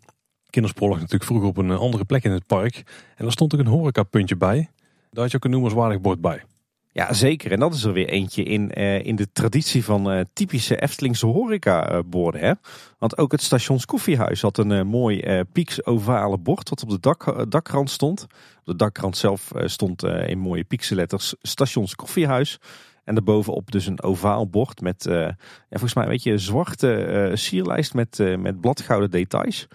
Kinderspoor 0.51 0.89
lag 0.89 0.97
natuurlijk 0.97 1.25
vroeger 1.25 1.49
op 1.49 1.57
een 1.57 1.71
andere 1.71 2.05
plek 2.05 2.25
in 2.25 2.31
het 2.31 2.47
park. 2.47 2.77
En 3.17 3.25
daar 3.25 3.33
stond 3.33 3.55
ook 3.55 3.61
een 3.61 3.67
horecapuntje 3.67 4.37
bij. 4.37 4.71
Daar 5.11 5.23
had 5.23 5.31
je 5.31 5.37
ook 5.37 5.45
een 5.45 5.51
noemenswaardig 5.51 6.01
bord 6.01 6.21
bij. 6.21 6.45
Ja, 6.93 7.13
zeker. 7.13 7.53
En 7.53 7.61
dat 7.61 7.75
is 7.75 7.85
er 7.85 7.93
weer 7.93 8.09
eentje 8.09 8.43
in, 8.43 8.73
uh, 8.79 9.05
in 9.05 9.17
de 9.17 9.33
traditie 9.33 9.85
van 9.85 10.13
uh, 10.13 10.21
typische 10.33 10.81
Eftelingse 10.81 11.27
horecaborden. 11.27 12.41
Hè? 12.41 12.53
Want 12.99 13.19
ook 13.19 13.33
het 13.33 13.43
Stations 13.43 13.85
Koffiehuis 13.85 14.43
had 14.43 14.59
een 14.59 14.87
mooi 14.87 15.45
pieks 15.53 15.87
ovale 15.87 16.39
bord 16.39 16.69
wat 16.69 16.83
op 16.83 16.89
de 16.89 17.01
dak, 17.01 17.51
dakrand 17.51 17.91
stond. 17.91 18.23
Op 18.23 18.65
de 18.65 18.77
dakrand 18.77 19.17
zelf 19.17 19.51
stond 19.65 20.03
in 20.05 20.39
mooie 20.39 20.65
piekse 20.65 20.95
letters 20.95 21.35
Stations 21.43 21.95
Koffiehuis. 21.95 22.59
En 23.05 23.15
daarbovenop 23.15 23.71
dus 23.71 23.87
een 23.87 24.03
ovaal 24.03 24.49
bord 24.49 24.81
met, 24.81 25.05
ja, 25.05 25.37
volgens 25.69 25.95
mij 25.95 26.07
weet 26.07 26.23
je, 26.23 26.39
zwarte 26.39 27.31
sierlijst 27.35 27.95
met, 27.95 28.37
met 28.39 28.61
bladgouden 28.61 29.11
details. 29.11 29.69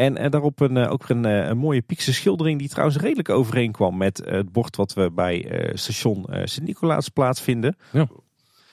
En, 0.00 0.16
en 0.16 0.30
daarop 0.30 0.60
een, 0.60 0.76
eh, 0.76 0.92
ook 0.92 1.08
een, 1.08 1.24
eh, 1.24 1.46
een 1.46 1.58
mooie 1.58 1.82
piekse 1.82 2.12
schildering 2.12 2.58
die 2.58 2.68
trouwens 2.68 2.98
redelijk 2.98 3.28
overeenkwam 3.28 3.96
met 3.96 4.22
het 4.24 4.52
bord 4.52 4.76
wat 4.76 4.92
we 4.92 5.10
bij 5.10 5.70
station 5.74 6.26
Sint-Nicolaas 6.44 7.08
plaatsvinden. 7.08 7.76
Ja. 7.92 8.08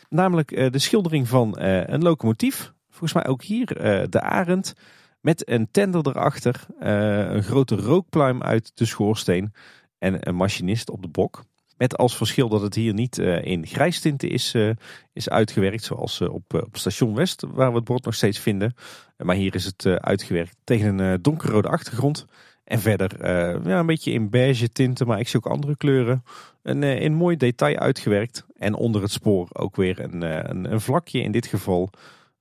Namelijk 0.09 0.71
de 0.71 0.79
schildering 0.79 1.27
van 1.27 1.59
een 1.59 2.03
locomotief. 2.03 2.73
Volgens 2.89 3.13
mij 3.13 3.27
ook 3.27 3.43
hier 3.43 3.65
de 4.09 4.21
Arend. 4.21 4.73
Met 5.21 5.49
een 5.49 5.67
tender 5.71 6.07
erachter, 6.07 6.65
een 6.79 7.43
grote 7.43 7.75
rookpluim 7.75 8.43
uit 8.43 8.71
de 8.73 8.85
schoorsteen 8.85 9.53
en 9.97 10.27
een 10.27 10.35
machinist 10.35 10.89
op 10.89 11.01
de 11.01 11.07
bok. 11.07 11.43
Met 11.77 11.97
als 11.97 12.17
verschil 12.17 12.49
dat 12.49 12.61
het 12.61 12.75
hier 12.75 12.93
niet 12.93 13.17
uh, 13.17 13.45
in 13.45 13.65
grijstinten 13.65 14.29
is, 14.29 14.53
uh, 14.53 14.71
is 15.13 15.29
uitgewerkt, 15.29 15.83
zoals 15.83 16.19
uh, 16.19 16.33
op, 16.33 16.53
op 16.53 16.77
station 16.77 17.15
West, 17.15 17.43
waar 17.47 17.69
we 17.69 17.75
het 17.75 17.83
bord 17.83 18.05
nog 18.05 18.13
steeds 18.13 18.39
vinden. 18.39 18.73
maar 19.17 19.35
hier 19.35 19.55
is 19.55 19.65
het 19.65 19.85
uitgewerkt 19.85 20.55
tegen 20.63 20.99
een 20.99 21.21
donkerrode 21.21 21.67
achtergrond. 21.67 22.25
En 22.63 22.79
verder 22.79 23.27
ja, 23.67 23.79
een 23.79 23.85
beetje 23.85 24.11
in 24.11 24.29
beige 24.29 24.71
tinten, 24.71 25.07
maar 25.07 25.19
ik 25.19 25.27
zie 25.27 25.39
ook 25.39 25.51
andere 25.51 25.77
kleuren. 25.77 26.23
Een, 26.63 26.83
in 26.83 27.13
mooi 27.13 27.37
detail 27.37 27.77
uitgewerkt. 27.77 28.45
En 28.55 28.73
onder 28.73 29.01
het 29.01 29.11
spoor 29.11 29.47
ook 29.53 29.75
weer 29.75 29.99
een, 29.99 30.21
een, 30.21 30.71
een 30.71 30.81
vlakje 30.81 31.21
in 31.21 31.31
dit 31.31 31.45
geval. 31.45 31.89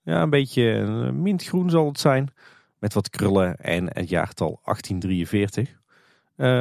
Ja, 0.02 0.22
een 0.22 0.30
beetje 0.30 0.82
mintgroen 1.12 1.70
zal 1.70 1.86
het 1.86 2.00
zijn. 2.00 2.32
Met 2.78 2.94
wat 2.94 3.10
krullen 3.10 3.56
en 3.56 3.88
het 3.92 4.08
jaartal 4.08 4.60
1843. 4.64 5.76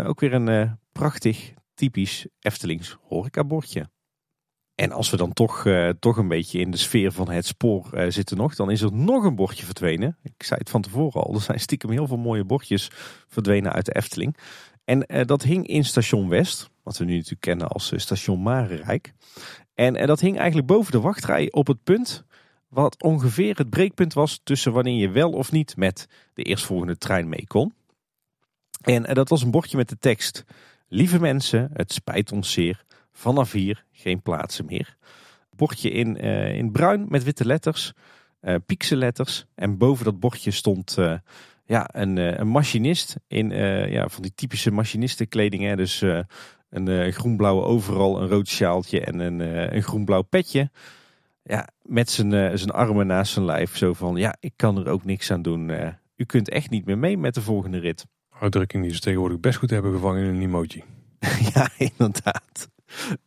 ook 0.08 0.20
weer 0.20 0.34
een 0.34 0.80
prachtig 0.92 1.54
typisch 1.76 2.28
Eftelings 2.40 2.98
horecabordje. 3.02 3.90
En 4.76 4.92
als 4.92 5.10
we 5.10 5.18
dan 5.18 5.34
toch, 5.34 5.66
uh, 5.66 5.90
toch 6.00 6.18
een 6.18 6.28
beetje 6.28 6.60
in 6.60 6.72
de 6.72 6.78
sfeer 6.78 7.12
van 7.12 7.30
het 7.30 7.46
spoor 7.46 7.90
uh, 7.94 8.06
zitten 8.10 8.38
nog, 8.38 8.56
dan 8.56 8.72
is 8.72 8.82
er 8.82 8.94
nog 8.94 9.24
een 9.24 9.36
bordje 9.36 9.66
verdwenen. 9.66 10.18
Ik 10.24 10.44
zei 10.44 10.60
het 10.60 10.70
van 10.70 10.82
tevoren 10.82 11.24
al, 11.24 11.34
er 11.34 11.42
zijn 11.42 11.60
stiekem 11.60 11.90
heel 11.90 12.08
veel 12.08 12.18
mooie 12.18 12.44
bordjes 12.44 12.90
verdwenen 13.28 13.74
uit 13.74 13.86
de 13.86 13.96
Efteling. 13.96 14.38
En 14.84 15.06
uh, 15.08 15.26
dat 15.26 15.44
hing 15.44 15.68
in 15.68 15.86
station 15.86 16.30
West, 16.30 16.70
wat 16.84 16.98
we 16.98 17.06
nu 17.06 17.14
natuurlijk 17.14 17.42
kennen 17.42 17.68
als 17.68 17.94
station 17.96 18.42
Marenrijk. 18.42 19.14
En 19.74 20.08
dat 20.08 20.20
hing 20.20 20.38
eigenlijk 20.38 20.68
boven 20.68 20.92
de 20.92 21.00
wachtrij 21.00 21.52
op 21.52 21.68
het 21.68 21.84
punt 21.84 22.26
wat 22.68 23.04
ongeveer 23.04 23.58
het 23.58 23.70
breekpunt 23.70 24.14
was 24.14 24.42
tussen 24.44 24.74
wanneer 24.74 25.00
je 25.00 25.10
wel 25.10 25.32
of 25.32 25.52
niet 25.52 25.78
met 25.78 26.08
de 26.34 26.44
eerstvolgende 26.44 26.98
trein 26.98 27.30
mee 27.30 27.48
kon. 27.48 27.74
En 28.82 29.14
dat 29.14 29.30
was 29.30 29.42
een 29.42 29.52
bordje 29.52 29.78
met 29.78 29.90
de 29.90 29.98
tekst 29.98 30.46
Lieve 30.88 31.20
mensen, 31.20 31.70
het 31.74 31.94
spijt 31.94 32.32
ons 32.32 32.52
zeer. 32.52 32.84
Vanaf 33.12 33.52
hier 33.52 33.86
geen 33.92 34.22
plaatsen 34.22 34.66
meer. 34.66 34.96
Bordje 35.56 35.90
in, 35.90 36.26
uh, 36.26 36.56
in 36.56 36.72
bruin 36.72 37.06
met 37.10 37.24
witte 37.24 37.46
letters, 37.46 37.94
uh, 38.42 38.56
pixelletters. 38.66 39.46
En 39.56 39.78
boven 39.78 40.06
dat 40.06 40.20
bordje 40.20 40.52
stond 40.52 40.96
uh, 41.00 41.18
ja, 41.66 41.90
een, 41.94 42.18
een 42.18 42.48
machinist 42.48 43.16
in 43.28 43.50
ja, 43.90 44.08
van 44.10 44.22
die 44.22 44.34
typische 44.36 44.72
machinistenkleding. 44.72 45.64
Hè. 45.64 45.76
Dus 45.76 46.04
een 46.70 47.14
groenblauwe 47.14 47.64
overal, 47.64 48.22
een 48.22 48.28
rood 48.28 48.48
sjaaltje 48.48 49.02
en 49.02 49.20
een, 49.20 49.40
een 49.76 49.84
groenblauw 49.84 50.22
petje. 50.22 50.70
Ja, 51.44 51.68
met 51.82 52.10
zijn, 52.10 52.58
zijn 52.58 52.72
armen 52.72 53.08
naast 53.08 53.34
zijn 53.34 53.46
lijf. 53.46 53.78
Zo 53.78 53.94
van, 53.94 54.16
ja, 54.16 54.36
ik 54.40 54.54
kan 54.56 54.78
er 54.78 54.88
ook 54.88 55.06
niks 55.06 55.32
aan 55.32 55.42
doen. 55.42 55.72
u 56.16 56.26
kunt 56.26 56.50
echt 56.50 56.70
niet 56.70 56.86
meer 56.86 56.98
mee 56.98 57.18
met 57.18 57.34
de 57.34 57.42
volgende 57.42 57.78
rit 57.78 58.06
uitdrukking 58.40 58.84
die 58.84 58.94
ze 58.94 59.00
tegenwoordig 59.00 59.40
best 59.40 59.58
goed 59.58 59.70
hebben 59.70 59.94
gevangen 59.94 60.24
in 60.24 60.36
een 60.36 60.42
emoji. 60.42 60.84
ja, 61.54 61.70
inderdaad. 61.78 62.70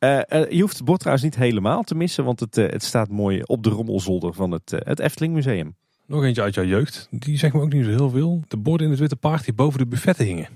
Uh, 0.01 0.21
uh, 0.29 0.51
je 0.51 0.61
hoeft 0.61 0.77
het 0.77 0.85
bord 0.85 0.99
trouwens 0.99 1.27
niet 1.27 1.37
helemaal 1.37 1.83
te 1.83 1.95
missen, 1.95 2.25
want 2.25 2.41
het, 2.41 2.57
uh, 2.57 2.69
het 2.69 2.85
staat 2.85 3.09
mooi 3.09 3.43
op 3.43 3.63
de 3.63 3.71
rommelzolder 3.71 4.35
van 4.35 4.51
het, 4.51 4.71
het 4.71 5.01
Efteling 5.01 5.35
Museum. 5.35 5.77
Nog 6.07 6.25
eentje 6.25 6.43
uit 6.43 6.55
jouw 6.55 6.65
jeugd, 6.65 7.09
die 7.11 7.39
zegt 7.39 7.55
me 7.55 7.61
ook 7.61 7.73
niet 7.73 7.85
zo 7.85 7.91
heel 7.91 8.11
veel. 8.11 8.43
De 8.49 8.57
borden 8.57 8.87
in 8.87 8.93
het 8.93 9.01
Witte 9.01 9.17
Paard 9.17 9.45
die 9.45 9.55
boven 9.55 9.79
de 9.79 9.87
buffetten 9.87 10.25
hingen. 10.25 10.49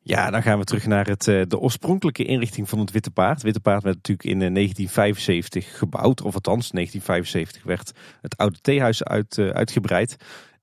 Ja, 0.00 0.30
dan 0.30 0.42
gaan 0.42 0.58
we 0.58 0.64
terug 0.64 0.86
naar 0.86 1.06
het, 1.06 1.22
de 1.24 1.58
oorspronkelijke 1.58 2.24
inrichting 2.24 2.68
van 2.68 2.78
het 2.78 2.90
Witte 2.90 3.10
Paard. 3.10 3.34
Het 3.34 3.42
Witte 3.42 3.60
Paard 3.60 3.82
werd 3.82 3.96
natuurlijk 3.96 4.28
in 4.28 4.38
1975 4.38 5.78
gebouwd, 5.78 6.22
of 6.22 6.34
althans 6.34 6.70
1975 6.70 7.62
werd 7.62 7.92
het 8.20 8.36
oude 8.36 8.58
theehuis 8.60 9.04
uit, 9.04 9.38
uitgebreid. 9.38 10.16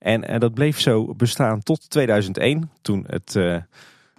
En, 0.03 0.27
en 0.27 0.39
dat 0.39 0.53
bleef 0.53 0.79
zo 0.79 1.13
bestaan 1.15 1.63
tot 1.63 1.89
2001, 1.89 2.71
toen 2.81 3.03
het, 3.07 3.35
uh, 3.35 3.57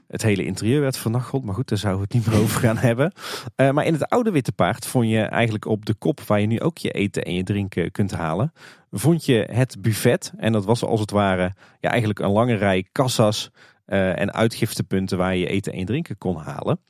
het 0.09 0.23
hele 0.23 0.44
interieur 0.44 0.81
werd 0.81 0.97
vernacheld. 0.97 1.44
Maar 1.44 1.55
goed, 1.55 1.69
daar 1.69 1.78
zouden 1.78 2.01
we 2.01 2.15
het 2.15 2.24
niet 2.24 2.35
meer 2.35 2.43
over 2.43 2.61
gaan 2.61 2.77
hebben. 2.77 3.12
Uh, 3.56 3.70
maar 3.70 3.86
in 3.86 3.93
het 3.93 4.09
oude 4.09 4.31
Witte 4.31 4.52
Paard 4.52 4.86
vond 4.86 5.09
je 5.09 5.20
eigenlijk 5.20 5.66
op 5.66 5.85
de 5.85 5.94
kop, 5.94 6.20
waar 6.20 6.40
je 6.40 6.47
nu 6.47 6.61
ook 6.61 6.78
je 6.78 6.90
eten 6.90 7.23
en 7.23 7.35
je 7.35 7.43
drinken 7.43 7.90
kunt 7.90 8.11
halen, 8.11 8.52
vond 8.90 9.24
je 9.24 9.48
het 9.51 9.82
buffet. 9.82 10.32
En 10.36 10.52
dat 10.52 10.65
was 10.65 10.85
als 10.85 11.01
het 11.01 11.11
ware 11.11 11.52
ja, 11.81 11.90
eigenlijk 11.90 12.19
een 12.19 12.31
lange 12.31 12.55
rij 12.55 12.86
kassas 12.93 13.51
en 13.86 14.32
uitgiftepunten 14.32 15.19
waar 15.19 15.36
je 15.36 15.47
eten 15.47 15.73
en 15.73 15.85
drinken 15.85 16.19
kon 16.19 16.36
halen. 16.36 16.81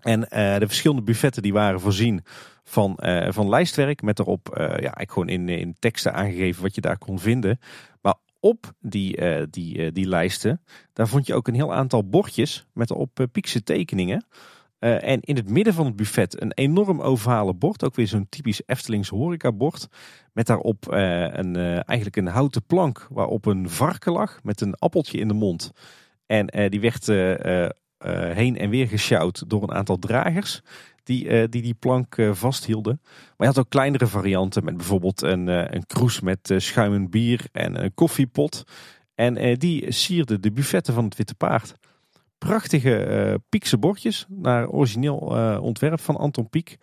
En 0.00 0.20
de 0.20 0.66
verschillende 0.66 1.02
buffetten 1.02 1.42
die 1.42 1.52
waren 1.52 1.80
voorzien 1.80 2.24
van, 2.68 2.98
uh, 3.00 3.28
van 3.30 3.48
lijstwerk 3.48 4.02
met 4.02 4.18
erop 4.18 4.48
uh, 4.50 4.56
ja, 4.58 4.68
eigenlijk 4.68 5.12
gewoon 5.12 5.28
in, 5.28 5.48
in 5.48 5.76
teksten 5.78 6.14
aangegeven 6.14 6.62
wat 6.62 6.74
je 6.74 6.80
daar 6.80 6.98
kon 6.98 7.18
vinden. 7.18 7.58
Maar 8.00 8.14
op 8.40 8.72
die, 8.80 9.20
uh, 9.20 9.42
die, 9.50 9.92
die 9.92 10.06
lijsten, 10.06 10.62
daar 10.92 11.08
vond 11.08 11.26
je 11.26 11.34
ook 11.34 11.48
een 11.48 11.54
heel 11.54 11.74
aantal 11.74 12.08
bordjes 12.08 12.66
met 12.72 12.90
uh, 12.90 13.26
piekse 13.32 13.62
tekeningen. 13.62 14.26
en 14.78 15.20
in 15.20 15.36
het 15.36 15.50
midden 15.50 15.74
van 15.74 15.86
het 15.86 15.96
buffet 15.96 16.42
een 16.42 16.52
enorm 16.52 17.00
ovale 17.00 17.54
bord, 17.54 17.84
ook 17.84 17.94
weer 17.94 18.06
zo'n 18.06 18.28
typisch 18.28 18.62
Eftelings 18.66 19.08
horecabord. 19.08 19.88
Met 20.32 20.46
daarop 20.46 20.86
een, 20.88 21.56
eigenlijk 21.56 22.16
een 22.16 22.26
houten 22.26 22.64
plank 22.64 23.06
waarop 23.10 23.46
een 23.46 23.70
varken 23.70 24.12
lag 24.12 24.42
met 24.42 24.60
een 24.60 24.74
appeltje 24.74 25.18
in 25.18 25.28
de 25.28 25.34
mond. 25.34 25.72
En 26.26 26.70
die 26.70 26.80
werd 26.80 27.06
heen 28.36 28.58
en 28.58 28.70
weer 28.70 28.88
gesjouwd 28.88 29.48
door 29.50 29.62
een 29.62 29.74
aantal 29.74 29.98
dragers 29.98 30.62
die 31.06 31.48
die, 31.48 31.62
die 31.62 31.74
plank 31.74 32.16
vasthielden. 32.32 33.00
Maar 33.02 33.34
je 33.36 33.46
had 33.46 33.58
ook 33.58 33.70
kleinere 33.70 34.06
varianten 34.06 34.64
met 34.64 34.76
bijvoorbeeld 34.76 35.22
een, 35.22 35.46
een 35.46 35.86
kroes 35.86 36.20
met 36.20 36.54
schuimend 36.56 37.10
bier 37.10 37.40
en 37.52 37.82
een 37.84 37.94
koffiepot. 37.94 38.64
En 39.14 39.58
die 39.58 39.92
sierden 39.92 40.40
de 40.40 40.52
buffetten 40.52 40.94
van 40.94 41.04
het 41.04 41.16
Witte 41.16 41.34
Paard. 41.34 41.74
Prachtige 42.38 43.40
piekse 43.48 43.78
bordjes 43.78 44.26
naar 44.28 44.68
origineel 44.68 45.16
ontwerp 45.60 46.00
van 46.00 46.16
Anton 46.16 46.48
Pieck. 46.48 46.76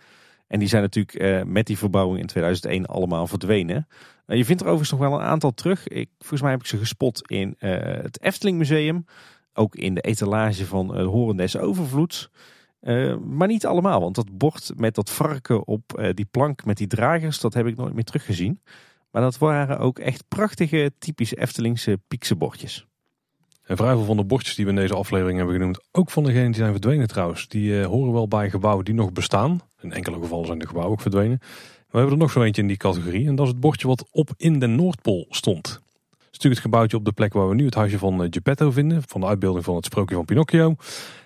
En 0.48 0.60
die 0.60 0.68
zijn 0.68 0.82
natuurlijk 0.82 1.46
met 1.46 1.68
die 1.68 1.78
verbouwing 1.78 2.20
in 2.20 2.28
2001 2.28 2.86
allemaal 2.86 3.28
verdwenen. 3.28 3.88
Nou, 4.26 4.40
je 4.40 4.46
vindt 4.46 4.62
er 4.62 4.68
overigens 4.68 5.00
nog 5.00 5.10
wel 5.10 5.20
een 5.20 5.26
aantal 5.26 5.54
terug. 5.54 5.88
Ik, 5.88 6.10
volgens 6.18 6.42
mij 6.42 6.52
heb 6.52 6.60
ik 6.60 6.66
ze 6.66 6.78
gespot 6.78 7.30
in 7.32 7.56
uh, 7.60 7.72
het 7.82 8.22
Efteling 8.22 8.58
Museum. 8.58 9.06
Ook 9.54 9.76
in 9.76 9.94
de 9.94 10.02
etalage 10.02 10.66
van 10.66 11.00
uh, 11.00 11.06
Horen 11.06 11.38
des 11.38 11.58
Overvloeds. 11.58 12.30
Uh, 12.84 13.16
maar 13.18 13.48
niet 13.48 13.66
allemaal, 13.66 14.00
want 14.00 14.16
dat 14.16 14.38
bord 14.38 14.72
met 14.76 14.96
dat 14.96 15.10
varken 15.10 15.68
op 15.68 16.12
die 16.14 16.28
plank 16.32 16.66
met 16.66 16.78
die 16.78 16.88
dragers, 16.88 17.40
dat 17.40 17.54
heb 17.54 17.68
ik 17.68 17.76
nooit 17.76 17.94
meer 17.94 18.04
teruggezien. 18.04 18.62
Maar 19.12 19.22
dat 19.22 19.38
waren 19.38 19.80
ook 19.80 20.00
echt 20.00 20.24
prachtige, 20.28 20.92
typische 21.00 21.40
Eftelingse 21.40 22.00
bordjes. 22.38 22.88
En 23.64 23.78
vrij 23.78 23.96
van 23.96 24.18
de 24.18 24.24
bordjes 24.24 24.56
die 24.56 24.66
we 24.66 24.72
in 24.72 24.78
deze 24.78 24.96
aflevering 24.96 25.38
hebben 25.38 25.56
genoemd, 25.56 25.80
ook 25.92 26.10
van 26.10 26.24
degenen 26.24 26.46
die 26.46 26.56
zijn 26.56 26.72
verdwenen 26.72 27.08
trouwens, 27.08 27.48
die 27.48 27.84
horen 27.84 28.14
wel 28.14 28.28
bij 28.28 28.50
gebouwen 28.50 28.86
die 28.86 28.94
nog 28.94 29.12
bestaan. 29.12 29.62
In 29.82 29.92
enkele 29.92 30.20
gevallen 30.20 30.46
zijn 30.46 30.60
de 30.60 30.68
gebouwen 30.68 30.94
ook 30.94 31.02
verdwenen. 31.02 31.40
We 31.94 32.00
hebben 32.00 32.18
er 32.18 32.24
nog 32.24 32.32
zo 32.32 32.42
eentje 32.42 32.62
in 32.62 32.68
die 32.68 32.78
categorie. 32.78 33.28
En 33.28 33.36
dat 33.36 33.46
is 33.46 33.52
het 33.52 33.62
bordje 33.62 33.88
wat 33.88 34.08
op 34.12 34.30
in 34.38 34.60
de 34.60 34.68
Noordpool 34.68 35.26
stond. 35.30 35.68
Het 35.68 36.18
is 36.20 36.20
natuurlijk 36.22 36.54
het 36.54 36.72
gebouwtje 36.72 36.98
op 36.98 37.06
de 37.06 37.12
plek 37.12 37.34
waar 37.34 37.50
we 37.50 37.56
nu 37.56 37.66
het 37.66 37.74
huisje 37.74 37.98
van 37.98 38.24
eh, 38.24 38.28
Geppetto 38.30 38.72
vinden. 38.72 39.04
Van 39.08 39.22
de 39.22 39.28
uitbeelding 39.28 39.66
van 39.66 39.76
het 39.76 39.86
sprookje 39.86 40.16
van 40.16 40.26
Pinocchio. 40.26 40.76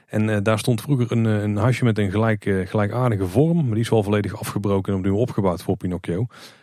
En 0.07 0.27
uh, 0.27 0.37
daar 0.43 0.59
stond 0.59 0.81
vroeger 0.81 1.11
een, 1.11 1.25
eh, 1.25 1.41
een 1.41 1.55
huisje 1.55 1.83
met 1.83 1.97
een 1.97 2.11
gelijk, 2.11 2.45
uh, 2.45 2.67
gelijkaardige 2.67 3.25
vorm. 3.25 3.55
Maar 3.55 3.73
die 3.73 3.83
is 3.83 3.89
wel 3.89 4.03
volledig 4.03 4.39
afgebroken 4.39 4.93
en 4.93 4.99
opnieuw 4.99 5.15
opgebouwd 5.15 5.63
voor 5.63 5.77
Pinocchio. 5.77 6.19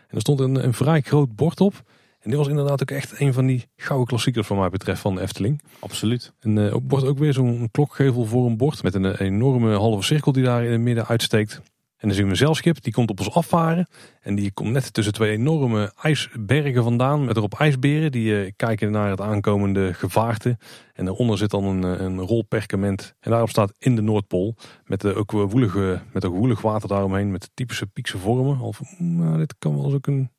En 0.08 0.14
er 0.14 0.20
stond 0.20 0.40
een, 0.40 0.64
een 0.64 0.74
vrij 0.74 1.00
groot 1.00 1.36
bord 1.36 1.60
op. 1.60 1.74
En 2.20 2.30
dit 2.30 2.38
was 2.38 2.48
inderdaad 2.48 2.82
ook 2.82 2.90
echt 2.90 3.20
een 3.20 3.32
van 3.32 3.46
die 3.46 3.68
gouden 3.76 4.06
klassiekers 4.08 4.46
van 4.46 4.58
mij 4.58 4.68
betreft 4.68 5.00
van 5.00 5.14
de 5.14 5.20
Efteling. 5.20 5.62
Absoluut. 5.78 6.32
En 6.40 6.56
uh, 6.56 6.74
wordt 6.88 7.06
ook 7.06 7.18
weer 7.18 7.32
zo'n 7.32 7.68
klokgevel 7.70 8.24
voor 8.24 8.46
een 8.46 8.56
bord 8.56 8.82
met 8.82 8.94
een 8.94 9.16
enorme 9.16 9.74
halve 9.74 10.02
cirkel 10.02 10.32
die 10.32 10.44
daar 10.44 10.64
in 10.64 10.72
het 10.72 10.80
midden 10.80 11.06
uitsteekt. 11.06 11.62
En 12.04 12.10
dan 12.10 12.18
zien 12.18 12.28
we 12.28 12.32
een 12.32 12.44
zeilschip, 12.44 12.82
die 12.82 12.92
komt 12.92 13.10
op 13.10 13.18
ons 13.18 13.30
afvaren. 13.30 13.88
En 14.20 14.34
die 14.34 14.52
komt 14.52 14.70
net 14.70 14.92
tussen 14.92 15.12
twee 15.12 15.30
enorme 15.30 15.92
ijsbergen 16.02 16.82
vandaan. 16.82 17.24
Met 17.24 17.36
erop 17.36 17.54
ijsberen, 17.54 18.12
die 18.12 18.44
uh, 18.44 18.50
kijken 18.56 18.90
naar 18.90 19.10
het 19.10 19.20
aankomende 19.20 19.94
gevaarte. 19.94 20.58
En 20.92 21.04
daaronder 21.04 21.38
zit 21.38 21.50
dan 21.50 21.64
een, 21.64 21.84
eh, 21.84 22.04
een 22.04 22.20
rol 22.20 22.42
perkament. 22.42 23.14
En 23.20 23.30
daarop 23.30 23.48
staat 23.48 23.72
in 23.78 23.96
de 23.96 24.02
Noordpool. 24.02 24.54
Met, 24.84 25.14
ook, 25.14 25.30
woelige, 25.30 26.00
met 26.12 26.24
woelig 26.24 26.60
water 26.60 26.88
daaromheen. 26.88 27.30
Met 27.30 27.50
typische 27.54 27.86
piekse 27.86 28.18
vormen. 28.18 28.60
Of, 28.60 28.80
nou, 28.98 29.38
dit 29.38 29.54
kan 29.58 29.74
wel 29.74 29.84
eens 29.84 29.94
ook 29.94 30.06
een 30.06 30.30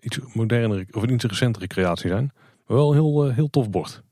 iets 0.00 0.18
modernere 0.32 0.86
of 0.90 1.02
een 1.02 1.10
iets 1.10 1.24
recentere 1.24 1.66
creatie 1.66 2.10
zijn. 2.10 2.30
Maar 2.66 2.76
wel 2.76 2.88
een 2.88 2.94
heel, 2.94 3.30
heel 3.30 3.50
tof 3.50 3.70
bord. 3.70 4.02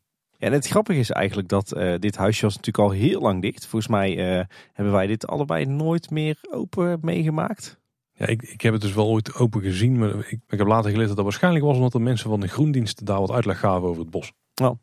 En 0.47 0.53
het 0.53 0.67
grappige 0.67 0.99
is 0.99 1.11
eigenlijk 1.11 1.49
dat 1.49 1.77
uh, 1.77 1.95
dit 1.99 2.17
huisje 2.17 2.43
was 2.43 2.57
natuurlijk 2.57 2.85
al 2.85 2.99
heel 2.99 3.21
lang 3.21 3.43
dicht. 3.43 3.67
Volgens 3.67 3.91
mij 3.91 4.17
uh, 4.17 4.45
hebben 4.73 4.95
wij 4.95 5.07
dit 5.07 5.27
allebei 5.27 5.65
nooit 5.65 6.11
meer 6.11 6.39
open 6.51 6.99
meegemaakt. 7.03 7.81
Ja, 8.13 8.27
ik, 8.27 8.43
ik 8.43 8.61
heb 8.61 8.73
het 8.73 8.83
dus 8.83 8.95
wel 8.95 9.07
ooit 9.09 9.35
open 9.35 9.63
gezien, 9.63 9.99
maar 9.99 10.19
ik, 10.19 10.41
ik 10.49 10.59
heb 10.59 10.67
later 10.67 10.91
geleerd 10.91 11.07
dat 11.07 11.17
dat 11.17 11.25
waarschijnlijk 11.25 11.65
was 11.65 11.77
omdat 11.77 11.93
de 11.93 11.99
mensen 11.99 12.31
van 12.31 12.41
de 12.41 12.49
groendienst 12.49 13.07
daar 13.07 13.21
wat 13.21 13.31
uitleg 13.31 13.59
gaven 13.59 13.89
over 13.89 14.03
het 14.03 14.11
bos. 14.11 14.33
Nou, 14.61 14.77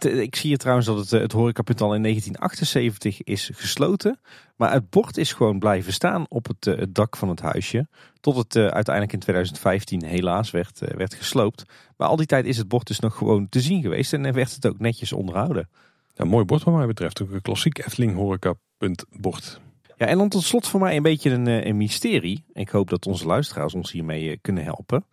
ik 0.00 0.36
zie 0.36 0.48
hier 0.48 0.58
trouwens 0.58 0.86
dat 0.86 0.98
het, 0.98 1.10
het 1.10 1.32
horecapunt 1.32 1.80
in 1.80 1.86
1978 1.86 3.22
is 3.22 3.50
gesloten. 3.54 4.20
Maar 4.56 4.72
het 4.72 4.90
bord 4.90 5.16
is 5.16 5.32
gewoon 5.32 5.58
blijven 5.58 5.92
staan 5.92 6.26
op 6.28 6.46
het, 6.46 6.66
eh, 6.66 6.84
dak 6.88 7.16
van 7.16 7.28
het 7.28 7.40
huisje. 7.40 7.88
Tot 8.20 8.36
het 8.36 8.54
uh, 8.54 8.66
uiteindelijk 8.66 9.14
in 9.14 9.20
2015 9.20 10.04
helaas 10.04 10.50
werd, 10.50 10.78
werd 10.78 11.14
gesloopt. 11.14 11.64
Maar 11.96 12.08
al 12.08 12.16
die 12.16 12.26
tijd 12.26 12.46
is 12.46 12.56
het 12.56 12.68
bord 12.68 12.86
dus 12.86 13.00
nog 13.00 13.16
gewoon 13.16 13.48
te 13.48 13.60
zien 13.60 13.82
geweest. 13.82 14.12
En 14.12 14.32
werd 14.32 14.54
het 14.54 14.66
ook 14.66 14.78
netjes 14.78 15.12
onderhouden. 15.12 15.68
Ja, 16.14 16.24
mooi 16.24 16.44
bord 16.44 16.62
wat 16.62 16.74
mij 16.74 16.86
betreft. 16.86 17.22
Ook 17.22 17.30
een 17.30 17.42
klassiek 17.42 17.78
Efteling 17.78 18.14
horecapunt 18.14 19.04
bord. 19.10 19.60
En 20.06 20.18
dan 20.18 20.28
tot 20.28 20.42
slot 20.42 20.68
voor 20.68 20.80
mij 20.80 20.96
een 20.96 21.02
beetje 21.02 21.30
een, 21.30 21.66
een 21.68 21.76
mysterie. 21.76 22.44
Ik 22.52 22.68
hoop 22.68 22.90
dat 22.90 23.06
onze 23.06 23.26
luisteraars 23.26 23.74
ons 23.74 23.92
hiermee 23.92 24.38
kunnen 24.40 24.64
helpen. 24.64 25.04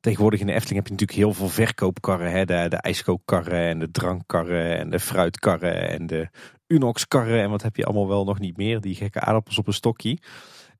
Tegenwoordig 0.00 0.40
in 0.40 0.46
de 0.46 0.52
Efteling 0.52 0.76
heb 0.76 0.86
je 0.86 0.92
natuurlijk 0.92 1.18
heel 1.18 1.34
veel 1.34 1.64
verkoopkarren. 1.64 2.30
Hè? 2.30 2.44
De, 2.44 2.66
de 2.68 2.76
ijskookkarren 2.76 3.68
en 3.68 3.78
de 3.78 3.90
drankkarren 3.90 4.78
en 4.78 4.90
de 4.90 5.00
fruitkarren 5.00 5.88
en 5.88 6.06
de 6.06 6.28
Unox-karren. 6.66 7.42
En 7.42 7.50
wat 7.50 7.62
heb 7.62 7.76
je 7.76 7.84
allemaal 7.84 8.08
wel 8.08 8.24
nog 8.24 8.38
niet 8.38 8.56
meer. 8.56 8.80
Die 8.80 8.94
gekke 8.94 9.20
aardappels 9.20 9.58
op 9.58 9.66
een 9.66 9.72
stokje. 9.72 10.18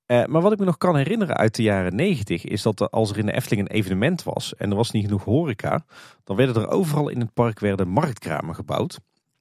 Uh, 0.07 0.25
maar 0.25 0.43
wat 0.43 0.53
ik 0.53 0.59
me 0.59 0.65
nog 0.65 0.77
kan 0.77 0.97
herinneren 0.97 1.37
uit 1.37 1.55
de 1.55 1.63
jaren 1.63 1.97
90 1.97 2.45
is 2.45 2.63
dat 2.63 2.91
als 2.91 3.11
er 3.11 3.19
in 3.19 3.27
de 3.27 3.33
Efteling 3.33 3.69
een 3.69 3.75
evenement 3.75 4.23
was 4.23 4.55
en 4.55 4.71
er 4.71 4.77
was 4.77 4.91
niet 4.91 5.05
genoeg 5.05 5.25
horeca, 5.25 5.85
dan 6.25 6.37
werden 6.37 6.63
er 6.63 6.69
overal 6.69 7.09
in 7.09 7.21
het 7.21 7.33
park 7.33 7.61
werden 7.61 7.89
marktkramen 7.89 8.55
gebouwd. 8.55 8.99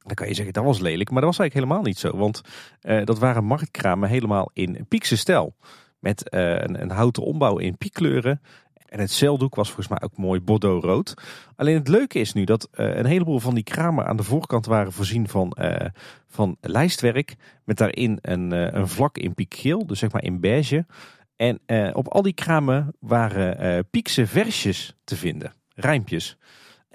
Dan 0.08 0.16
kan 0.16 0.28
je 0.28 0.34
zeggen 0.34 0.54
dat 0.54 0.64
was 0.64 0.80
lelijk, 0.80 1.10
maar 1.10 1.22
dat 1.22 1.30
was 1.30 1.40
eigenlijk 1.40 1.70
helemaal 1.70 1.88
niet 1.88 2.00
zo. 2.00 2.18
Want 2.18 2.42
uh, 2.82 3.06
dat 3.06 3.20
waren 3.20 3.44
marktkramen 3.44 4.10
helemaal 4.10 4.50
in 4.54 4.86
piekse 4.88 5.18
stijl. 5.18 5.56
Met 6.00 6.34
uh, 6.34 6.52
een, 6.52 6.82
een, 6.82 6.92
houten 6.92 7.24
ombouw 7.24 7.58
in 7.58 7.78
piekkleuren. 7.78 8.42
En 8.86 9.00
het 9.00 9.12
zeildoek 9.12 9.56
was 9.56 9.68
volgens 9.68 9.88
mij 9.88 10.02
ook 10.02 10.18
mooi 10.18 10.42
bordeaux-rood. 10.42 11.14
Alleen 11.56 11.76
het 11.76 11.88
leuke 11.88 12.20
is 12.20 12.34
nu 12.34 12.44
dat 12.44 12.70
uh, 12.74 12.96
een 12.96 13.06
heleboel 13.06 13.40
van 13.40 13.56
die 13.56 13.64
kramen 13.64 14.06
aan 14.06 14.18
de 14.18 14.24
voorkant 14.24 14.66
waren 14.66 14.92
voorzien 14.92 15.28
van, 15.28 15.58
van 16.28 16.58
lijstwerk. 16.62 17.36
Met 17.64 17.78
daarin 17.78 18.20
een, 18.22 18.52
een 18.52 18.88
vlak 18.88 19.18
in 19.18 19.34
piekgeel, 19.34 19.86
dus 19.86 20.00
zeg 20.00 20.12
maar 20.12 20.24
in 20.24 20.40
beige. 20.40 20.86
En 21.36 21.60
op 21.94 22.08
al 22.08 22.22
die 22.22 22.34
kramen 22.34 22.96
waren 23.00 23.88
piekse 23.90 24.28
versjes 24.28 24.96
te 25.04 25.16
vinden, 25.16 25.54
rijmpjes. 25.76 26.38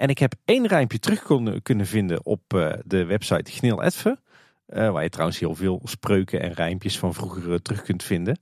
En 0.03 0.09
ik 0.09 0.19
heb 0.19 0.35
één 0.45 0.67
rijmpje 0.67 0.99
terug 0.99 1.23
kon, 1.23 1.61
kunnen 1.63 1.87
vinden 1.87 2.27
op 2.27 2.43
de 2.85 3.05
website 3.05 3.53
Gneel 3.53 3.83
Edve. 3.83 4.19
waar 4.67 5.03
je 5.03 5.09
trouwens 5.09 5.39
heel 5.39 5.55
veel 5.55 5.81
spreuken 5.85 6.41
en 6.41 6.53
rijmpjes 6.53 6.99
van 6.99 7.15
vroeger 7.15 7.63
terug 7.63 7.83
kunt 7.83 8.03
vinden. 8.03 8.39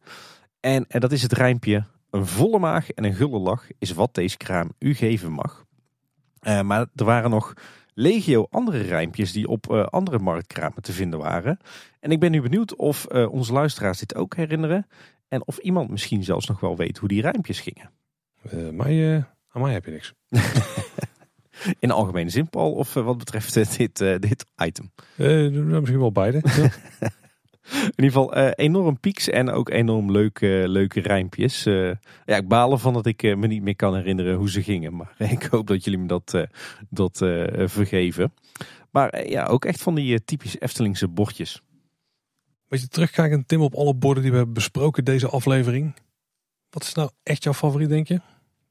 En, 0.61 0.85
en 0.89 1.01
dat 1.01 1.12
is 1.12 1.23
het 1.23 1.32
rijmpje 1.32 1.85
een 2.11 2.27
volle 2.27 2.59
maag 2.59 2.91
en 2.91 3.05
een 3.05 3.15
gulle 3.15 3.39
lach 3.39 3.66
is 3.78 3.93
wat 3.93 4.15
deze 4.15 4.37
kraam 4.37 4.73
u 4.78 4.95
geven 4.95 5.32
mag. 5.32 5.65
Uh, 6.43 6.61
maar 6.61 6.87
er 6.95 7.05
waren 7.05 7.31
nog 7.31 7.53
legio 7.95 8.47
andere 8.51 8.81
rijmpjes 8.81 9.32
die 9.32 9.49
op 9.49 9.70
uh, 9.70 9.85
andere 9.85 10.19
marktkramen 10.19 10.82
te 10.82 10.93
vinden 10.93 11.19
waren. 11.19 11.59
En 12.01 12.11
ik 12.11 12.20
ben 12.20 12.31
nu 12.31 12.43
benieuwd 12.43 12.77
of 12.77 13.07
uh, 13.12 13.32
onze 13.32 13.53
luisteraars 13.53 13.99
dit 13.99 14.15
ook 14.15 14.37
herinneren. 14.37 14.87
En 15.28 15.47
of 15.47 15.59
iemand 15.59 15.91
misschien 15.91 16.24
zelfs 16.24 16.47
nog 16.47 16.61
wel 16.61 16.77
weet 16.77 16.99
hoe 16.99 17.09
die 17.09 17.23
rijmpjes 17.23 17.61
gingen. 17.61 17.91
mij, 18.77 19.24
aan 19.49 19.62
mij 19.62 19.73
heb 19.73 19.85
je 19.85 19.91
niks. 19.91 20.15
In 21.78 21.91
algemene 21.91 22.31
zin, 22.31 22.49
Paul, 22.49 22.73
of 22.73 22.95
wat 22.95 23.19
betreft 23.19 23.77
dit, 23.77 23.97
dit 23.99 24.45
item? 24.57 24.91
misschien 25.16 25.99
wel 25.99 26.12
beide. 26.12 26.43
In 27.70 28.05
ieder 28.05 28.05
geval 28.05 28.39
uh, 28.39 28.51
enorm 28.55 29.01
pieks 29.01 29.28
en 29.28 29.51
ook 29.51 29.70
enorm 29.70 30.11
leuke, 30.11 30.65
leuke 30.66 31.01
rijmpjes. 31.01 31.66
Uh, 31.66 31.93
ja, 32.24 32.37
ik 32.37 32.49
baal 32.49 32.73
ervan 32.73 32.93
dat 32.93 33.07
ik 33.07 33.23
uh, 33.23 33.37
me 33.37 33.47
niet 33.47 33.62
meer 33.62 33.77
kan 33.77 33.95
herinneren 33.95 34.35
hoe 34.35 34.51
ze 34.51 34.62
gingen. 34.62 34.97
Maar 34.97 35.15
ik 35.31 35.43
hoop 35.43 35.66
dat 35.66 35.85
jullie 35.85 35.99
me 35.99 36.07
dat, 36.07 36.47
dat 36.89 37.16
vergeven. 37.65 38.32
Maar 38.91 39.28
ja, 39.28 39.47
ook 39.47 39.65
echt 39.65 39.82
van 39.82 39.95
die 39.95 40.24
typisch 40.24 40.61
Eftelingse 40.61 41.09
bordjes. 41.09 41.62
Weet 42.69 42.81
je, 42.81 42.89
terugkijkend 42.89 43.49
Tim 43.49 43.61
op 43.61 43.74
alle 43.74 43.95
borden 43.95 44.23
die 44.23 44.32
we 44.32 44.37
hebben 44.37 44.55
besproken 44.55 45.05
deze 45.05 45.28
aflevering. 45.28 45.95
Wat 46.70 46.82
is 46.82 46.95
nou 46.95 47.11
echt 47.23 47.43
jouw 47.43 47.53
favoriet, 47.53 47.89
denk 47.89 48.09
je? 48.09 48.20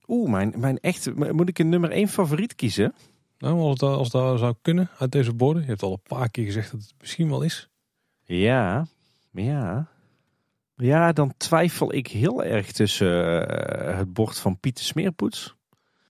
Oeh, 0.10 0.30
mijn, 0.30 0.53
mijn 0.57 0.80
echt, 0.80 1.15
moet 1.15 1.49
ik 1.49 1.60
een 1.60 1.69
nummer 1.69 1.91
één 1.91 2.07
favoriet 2.07 2.56
kiezen? 2.56 2.94
Nou, 3.38 3.60
als 3.60 3.80
dat, 3.80 3.98
als 3.98 4.10
dat 4.10 4.40
zou 4.40 4.56
kunnen 4.61 4.90
uit 4.98 5.11
deze 5.11 5.34
borden. 5.34 5.61
Je 5.61 5.68
hebt 5.68 5.84
al 5.84 5.91
een 5.91 6.18
paar 6.18 6.30
keer 6.30 6.45
gezegd 6.45 6.72
dat 6.72 6.81
het 6.81 6.94
misschien 6.99 7.30
wel 7.30 7.41
is. 7.41 7.69
Ja, 8.23 8.88
ja. 9.31 9.88
Ja, 10.76 11.11
dan 11.11 11.34
twijfel 11.38 11.94
ik 11.94 12.07
heel 12.07 12.44
erg 12.44 12.72
tussen 12.72 13.07
uh, 13.07 13.98
het 13.98 14.14
bord 14.14 14.40
van 14.40 14.60
Pieter 14.60 14.84
Smeerpoets 14.84 15.56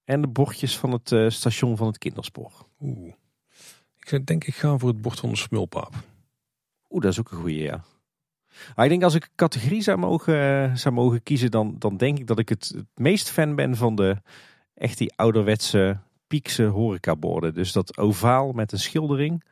en 0.06 0.22
de 0.22 0.28
bordjes 0.28 0.78
van 0.78 0.92
het 0.92 1.12
uh, 1.12 1.30
station 1.30 1.78
van 1.78 1.88
het 1.88 1.98
kinderspoor. 1.98 2.52
Oeh. 2.82 3.14
Ik 4.00 4.26
denk 4.26 4.44
ik 4.44 4.56
ga 4.56 4.78
voor 4.78 4.90
het 4.90 5.02
bord 5.02 5.20
van 5.20 5.30
de 5.30 5.36
smulpaap. 5.36 5.94
Oeh, 6.90 7.02
dat 7.02 7.12
is 7.12 7.20
ook 7.20 7.32
een 7.32 7.38
goede, 7.38 7.58
ja. 7.58 7.84
Ik 8.76 8.90
denk 8.90 9.03
als 9.03 9.15
ik 9.15 9.23
een 9.23 9.30
categorie 9.36 9.81
zou 9.81 9.98
mogen, 9.98 10.77
zou 10.77 10.94
mogen 10.94 11.23
kiezen, 11.23 11.52
dan, 11.52 11.76
dan 11.80 11.98
denk 11.98 12.19
ik 12.19 12.27
dat 12.27 12.40
ik 12.40 12.49
het, 12.49 12.76
meest 12.95 13.30
fan 13.30 13.56
ben 13.56 13.76
van 13.76 13.95
de 13.95 14.18
echt 14.73 14.98
die 14.98 15.14
ouderwetse 15.15 15.98
piekse 16.27 16.64
horecaborden. 16.64 17.53
Dus 17.53 17.72
dat 17.72 17.98
ovaal 17.98 18.52
met 18.52 18.72
een 18.72 18.80
schildering 18.80 19.44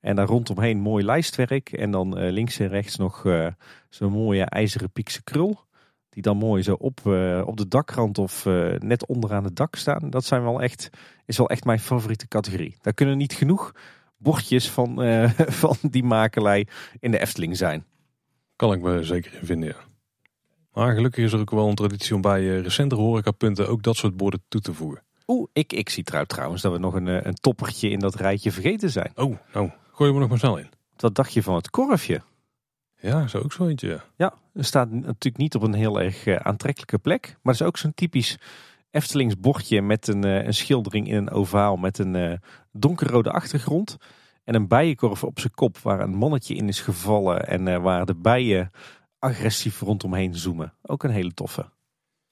en 0.00 0.16
daar 0.16 0.26
rondomheen 0.26 0.78
mooi 0.78 1.04
lijstwerk. 1.04 1.72
En 1.72 1.90
dan 1.90 2.18
uh, 2.18 2.30
links 2.30 2.58
en 2.58 2.68
rechts 2.68 2.96
nog 2.96 3.24
uh, 3.24 3.46
zo'n 3.88 4.12
mooie 4.12 4.44
ijzeren 4.44 4.90
piekse 4.90 5.22
krul. 5.22 5.66
Die 6.08 6.22
dan 6.22 6.36
mooi 6.36 6.62
zo 6.62 6.74
op, 6.74 6.98
op 7.44 7.56
de 7.56 7.68
dakrand 7.68 8.18
of 8.18 8.44
net 8.78 9.06
onderaan 9.06 9.44
het 9.44 9.56
dak 9.56 9.76
staan. 9.76 10.10
Dat 10.10 10.24
zijn 10.24 10.42
wel 10.42 10.62
echt, 10.62 10.90
is 11.26 11.38
wel 11.38 11.48
echt 11.48 11.64
mijn 11.64 11.78
favoriete 11.78 12.28
categorie. 12.28 12.76
Daar 12.80 12.94
kunnen 12.94 13.16
niet 13.16 13.32
genoeg 13.32 13.72
bordjes 14.16 14.70
van, 14.70 15.02
van 15.62 15.76
die 15.80 16.04
makelij 16.04 16.66
in 17.00 17.10
de 17.10 17.18
Efteling 17.18 17.56
zijn. 17.56 17.84
Kan 18.58 18.72
ik 18.72 18.80
me 18.80 19.04
zeker 19.04 19.34
in 19.40 19.46
vinden, 19.46 19.68
ja. 19.68 19.76
Maar 20.72 20.94
gelukkig 20.94 21.24
is 21.24 21.32
er 21.32 21.40
ook 21.40 21.50
wel 21.50 21.68
een 21.68 21.74
traditie 21.74 22.14
om 22.14 22.20
bij 22.20 22.42
uh, 22.42 22.60
recentere 22.60 23.00
horecapunten 23.00 23.68
ook 23.68 23.82
dat 23.82 23.96
soort 23.96 24.16
borden 24.16 24.42
toe 24.48 24.60
te 24.60 24.74
voegen. 24.74 25.02
Oeh, 25.26 25.48
ik, 25.52 25.72
ik 25.72 25.88
zie 25.88 26.04
trouw, 26.04 26.24
trouwens 26.24 26.62
dat 26.62 26.72
we 26.72 26.78
nog 26.78 26.94
een, 26.94 27.08
eh, 27.08 27.22
een 27.22 27.34
toppertje 27.34 27.90
in 27.90 27.98
dat 27.98 28.14
rijtje 28.14 28.52
vergeten 28.52 28.90
zijn. 28.90 29.12
Oh, 29.14 29.36
nou, 29.52 29.70
gooi 29.92 30.12
we 30.12 30.18
nog 30.18 30.28
maar 30.28 30.38
snel 30.38 30.58
in. 30.58 30.68
Wat 30.96 31.14
dacht 31.14 31.32
je 31.32 31.42
van 31.42 31.54
het 31.54 31.70
korfje? 31.70 32.22
Ja, 33.00 33.26
zo 33.26 33.38
ook 33.38 33.52
zo 33.52 33.66
eentje. 33.66 33.88
Ja. 33.88 34.04
ja, 34.16 34.34
er 34.54 34.64
staat 34.64 34.90
natuurlijk 34.90 35.36
niet 35.36 35.54
op 35.54 35.62
een 35.62 35.74
heel 35.74 36.00
erg 36.00 36.26
uh, 36.26 36.36
aantrekkelijke 36.36 36.98
plek. 36.98 37.26
Maar 37.42 37.52
het 37.52 37.62
is 37.62 37.68
ook 37.68 37.76
zo'n 37.76 37.94
typisch 37.94 38.38
Eftelings 38.90 39.38
bordje 39.38 39.82
met 39.82 40.08
een, 40.08 40.22
een 40.24 40.54
schildering 40.54 41.08
in 41.08 41.14
een 41.14 41.30
ovaal 41.30 41.76
met 41.76 41.98
een 41.98 42.40
donkerrode 42.72 43.30
achtergrond. 43.30 43.96
En 44.48 44.54
een 44.54 44.68
bijenkorf 44.68 45.24
op 45.24 45.40
zijn 45.40 45.54
kop 45.54 45.78
waar 45.78 46.00
een 46.00 46.14
mannetje 46.14 46.54
in 46.54 46.68
is 46.68 46.80
gevallen 46.80 47.48
en 47.48 47.82
waar 47.82 48.06
de 48.06 48.14
bijen 48.14 48.70
agressief 49.18 49.80
rondomheen 49.80 50.34
zoomen. 50.34 50.74
Ook 50.82 51.02
een 51.02 51.10
hele 51.10 51.34
toffe. 51.34 51.60
Dat 51.60 51.70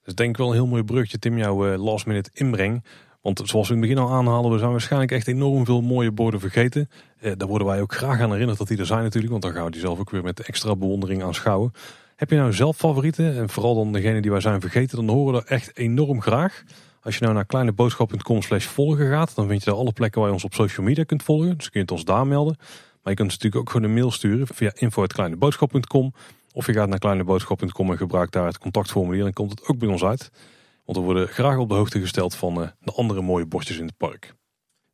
is 0.05 0.15
denk 0.15 0.31
ik 0.31 0.37
wel 0.37 0.47
een 0.47 0.55
heel 0.55 0.67
mooi 0.67 0.83
brugje, 0.83 1.19
Tim, 1.19 1.39
jouw 1.39 1.77
last 1.77 2.07
minute 2.07 2.31
inbreng. 2.33 2.85
Want 3.21 3.43
zoals 3.45 3.69
we 3.69 3.75
in 3.75 3.81
het 3.81 3.89
begin 3.91 4.05
al 4.05 4.13
aanhalen, 4.13 4.51
we 4.51 4.59
zijn 4.59 4.71
waarschijnlijk 4.71 5.13
echt 5.13 5.29
enorm 5.29 5.65
veel 5.65 5.81
mooie 5.81 6.13
borden 6.13 6.41
vergeten. 6.41 6.89
Eh, 7.21 7.33
daar 7.37 7.49
worden 7.49 7.67
wij 7.67 7.81
ook 7.81 7.95
graag 7.95 8.21
aan 8.21 8.31
herinnerd 8.31 8.59
dat 8.59 8.69
die 8.69 8.79
er 8.79 8.87
zijn 8.87 9.03
natuurlijk. 9.03 9.33
Want 9.33 9.45
dan 9.45 9.53
gaan 9.53 9.65
we 9.65 9.71
die 9.71 9.81
zelf 9.81 9.99
ook 9.99 10.11
weer 10.11 10.23
met 10.23 10.41
extra 10.41 10.77
bewondering 10.77 11.23
aanschouwen. 11.23 11.73
Heb 12.15 12.31
je 12.31 12.37
nou 12.37 12.53
zelf 12.53 12.77
favorieten? 12.77 13.37
En 13.37 13.49
vooral 13.49 13.75
dan 13.75 13.93
degene 13.93 14.21
die 14.21 14.31
wij 14.31 14.41
zijn 14.41 14.61
vergeten, 14.61 14.97
dan 14.97 15.17
horen 15.17 15.35
we 15.35 15.49
echt 15.49 15.77
enorm 15.77 16.21
graag. 16.23 16.65
Als 17.07 17.15
je 17.15 17.21
nou 17.21 17.35
naar 17.35 17.45
kleineboodschap.com 17.45 18.43
slash 18.43 18.67
volgen 18.67 19.09
gaat, 19.09 19.35
dan 19.35 19.47
vind 19.49 19.65
je 19.65 19.71
daar 19.71 19.79
alle 19.79 19.93
plekken 19.93 20.21
waar 20.21 20.29
je 20.29 20.35
ons 20.35 20.45
op 20.45 20.55
social 20.55 20.87
media 20.87 21.05
kunt 21.05 21.23
volgen. 21.23 21.57
Dus 21.57 21.71
kun 21.71 21.81
je 21.81 21.81
het 21.81 21.91
ons 21.91 22.05
daar 22.05 22.27
melden. 22.27 22.57
Maar 23.03 23.13
je 23.13 23.15
kunt 23.15 23.31
natuurlijk 23.31 23.57
ook 23.57 23.71
gewoon 23.71 23.89
een 23.89 23.95
mail 23.95 24.11
sturen 24.11 24.47
via 24.47 24.71
info.kleineboodschap.com. 24.75 26.15
Of 26.53 26.67
je 26.67 26.73
gaat 26.73 26.89
naar 26.89 26.99
kleineboodschap.com 26.99 27.91
en 27.91 27.97
gebruikt 27.97 28.33
daar 28.33 28.47
het 28.47 28.59
contactformulier. 28.59 29.23
Dan 29.23 29.33
komt 29.33 29.51
het 29.51 29.69
ook 29.69 29.79
bij 29.79 29.89
ons 29.89 30.05
uit. 30.05 30.31
Want 30.85 30.99
we 30.99 31.05
worden 31.05 31.29
graag 31.29 31.57
op 31.59 31.69
de 31.69 31.75
hoogte 31.75 32.01
gesteld 32.01 32.35
van 32.35 32.61
uh, 32.61 32.69
de 32.81 32.93
andere 32.93 33.23
mooie 33.23 33.47
bordjes 33.47 33.79
in 33.79 33.87
het 33.87 33.97
park. 33.97 34.35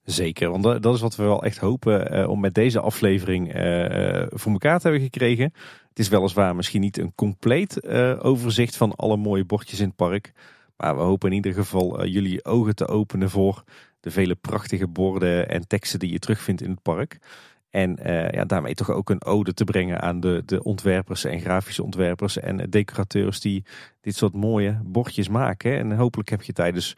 Zeker, 0.03 0.51
want 0.51 0.63
dat 0.63 0.95
is 0.95 1.01
wat 1.01 1.17
we 1.17 1.23
wel 1.23 1.45
echt 1.45 1.59
hopen 1.59 2.19
uh, 2.19 2.29
om 2.29 2.41
met 2.41 2.55
deze 2.55 2.81
aflevering 2.81 3.47
voor 4.31 4.53
elkaar 4.53 4.79
te 4.79 4.89
hebben 4.89 5.03
gekregen. 5.03 5.53
Het 5.89 5.99
is 5.99 6.09
weliswaar 6.09 6.57
misschien 6.57 6.81
niet 6.81 6.99
een 6.99 7.15
compleet 7.15 7.87
overzicht 8.23 8.77
van 8.77 8.95
alle 8.95 9.17
mooie 9.17 9.45
bordjes 9.45 9.81
in 9.81 9.87
het 9.87 9.97
park. 9.97 10.33
Maar 10.77 10.97
we 10.97 11.03
hopen 11.03 11.31
in 11.31 11.37
ieder 11.37 11.53
geval 11.53 12.07
jullie 12.07 12.45
ogen 12.45 12.75
te 12.75 12.89
openen 12.89 13.31
voor 13.31 13.63
de 14.01 14.11
vele 14.11 14.35
prachtige 14.35 14.89
borden 14.89 15.49
en 15.49 15.67
teksten 15.67 15.99
die 15.99 16.13
je 16.13 16.19
terugvindt 16.19 16.63
in 16.63 16.71
het 16.71 16.83
park. 16.83 17.19
En 17.71 17.99
uh, 18.07 18.31
ja, 18.31 18.45
daarmee 18.45 18.75
toch 18.75 18.91
ook 18.91 19.11
een 19.11 19.25
ode 19.25 19.55
te 19.55 19.65
brengen 19.65 20.01
aan 20.01 20.21
de, 20.21 20.43
de 20.47 20.63
ontwerpers 20.63 21.25
en 21.25 21.41
grafische 21.41 21.83
ontwerpers 21.83 22.39
en 22.39 22.71
decorateurs 22.71 23.41
die 23.41 23.65
dit 24.01 24.17
soort 24.17 24.35
mooie 24.35 24.81
bordjes 24.85 25.29
maken. 25.29 25.79
En 25.79 25.93
hopelijk 25.97 26.29
heb 26.29 26.43
je 26.43 26.53
tijdens 26.53 26.97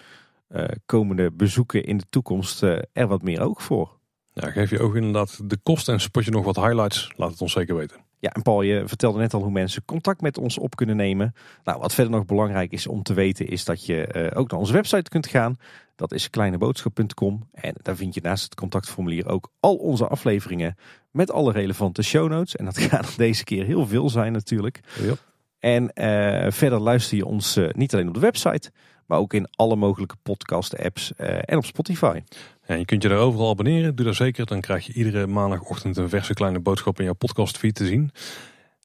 komende 0.87 1.31
bezoeken 1.31 1.85
in 1.85 1.97
de 1.97 2.05
toekomst 2.11 2.63
er 2.93 3.07
wat 3.07 3.23
meer 3.23 3.41
oog 3.41 3.63
voor. 3.63 3.99
Geef 4.35 4.71
je 4.71 4.81
ook 4.81 4.97
inderdaad 4.97 5.51
de 5.51 5.57
kost 5.63 5.89
en 5.89 6.01
spot 6.01 6.25
je 6.25 6.31
nog 6.31 6.45
wat 6.45 6.57
highlights, 6.57 7.13
laat 7.17 7.31
het 7.31 7.41
ons 7.41 7.53
zeker 7.53 7.77
weten. 7.77 7.97
Ja, 8.25 8.31
en 8.31 8.43
Paul, 8.43 8.63
je 8.63 8.83
vertelde 8.87 9.19
net 9.19 9.35
al 9.35 9.43
hoe 9.43 9.51
mensen 9.51 9.85
contact 9.85 10.21
met 10.21 10.39
ons 10.39 10.59
op 10.59 10.77
kunnen 10.77 10.97
nemen. 10.97 11.35
Nou, 11.65 11.81
wat 11.81 11.95
verder 11.95 12.13
nog 12.13 12.27
belangrijk 12.27 12.73
is 12.73 12.87
om 12.87 13.03
te 13.03 13.15
weten, 13.15 13.47
is 13.47 13.65
dat 13.65 13.87
je 13.87 14.31
ook 14.35 14.51
naar 14.51 14.61
onze 14.61 14.73
website 14.73 15.09
kunt 15.11 15.27
gaan. 15.27 15.57
Dat 15.97 16.13
is 16.13 16.31
kleineboodschap.com. 16.31 17.49
En 17.53 17.75
daar 17.83 17.97
vind 17.97 18.15
je 18.15 18.21
naast 18.21 18.45
het 18.45 18.55
contactformulier 18.55 19.29
ook 19.29 19.51
al 19.61 19.75
onze 19.75 20.07
afleveringen 20.07 20.77
met 21.11 21.31
alle 21.31 21.53
relevante 21.53 22.03
show 22.03 22.29
notes. 22.29 22.57
En 22.57 22.65
dat 22.65 22.79
gaat 22.89 23.17
deze 23.17 23.45
keer 23.45 23.65
heel 23.65 23.87
veel 23.87 24.11
zijn 24.11 24.33
natuurlijk. 24.33 24.81
Ja. 25.03 25.15
En 25.59 25.83
uh, 25.83 26.51
verder 26.51 26.81
luister 26.81 27.17
je 27.17 27.27
ons 27.27 27.57
uh, 27.57 27.69
niet 27.73 27.95
alleen 27.95 28.09
op 28.09 28.15
de 28.15 28.21
website, 28.21 28.71
maar 29.07 29.19
ook 29.19 29.35
in 29.35 29.49
alle 29.51 29.77
mogelijke 29.77 30.17
podcast 30.23 30.79
apps 30.79 31.13
uh, 31.17 31.39
en 31.41 31.57
op 31.57 31.65
Spotify. 31.65 32.23
En 32.61 32.79
je 32.79 32.85
kunt 32.85 33.03
je 33.03 33.09
daar 33.09 33.19
overal 33.19 33.51
abonneren. 33.51 33.97
Doe 33.97 34.07
dat 34.07 34.15
zeker. 34.15 34.47
Dan 34.47 34.61
krijg 34.61 34.87
je 34.87 34.93
iedere 34.93 35.27
maandagochtend 35.27 35.97
een 35.97 36.09
verse 36.09 36.35
kleine 36.35 36.61
boodschap 36.61 36.99
in 36.99 37.05
jouw 37.05 37.15
podcastfeed 37.15 37.75
te 37.75 37.87
zien. 37.87 38.11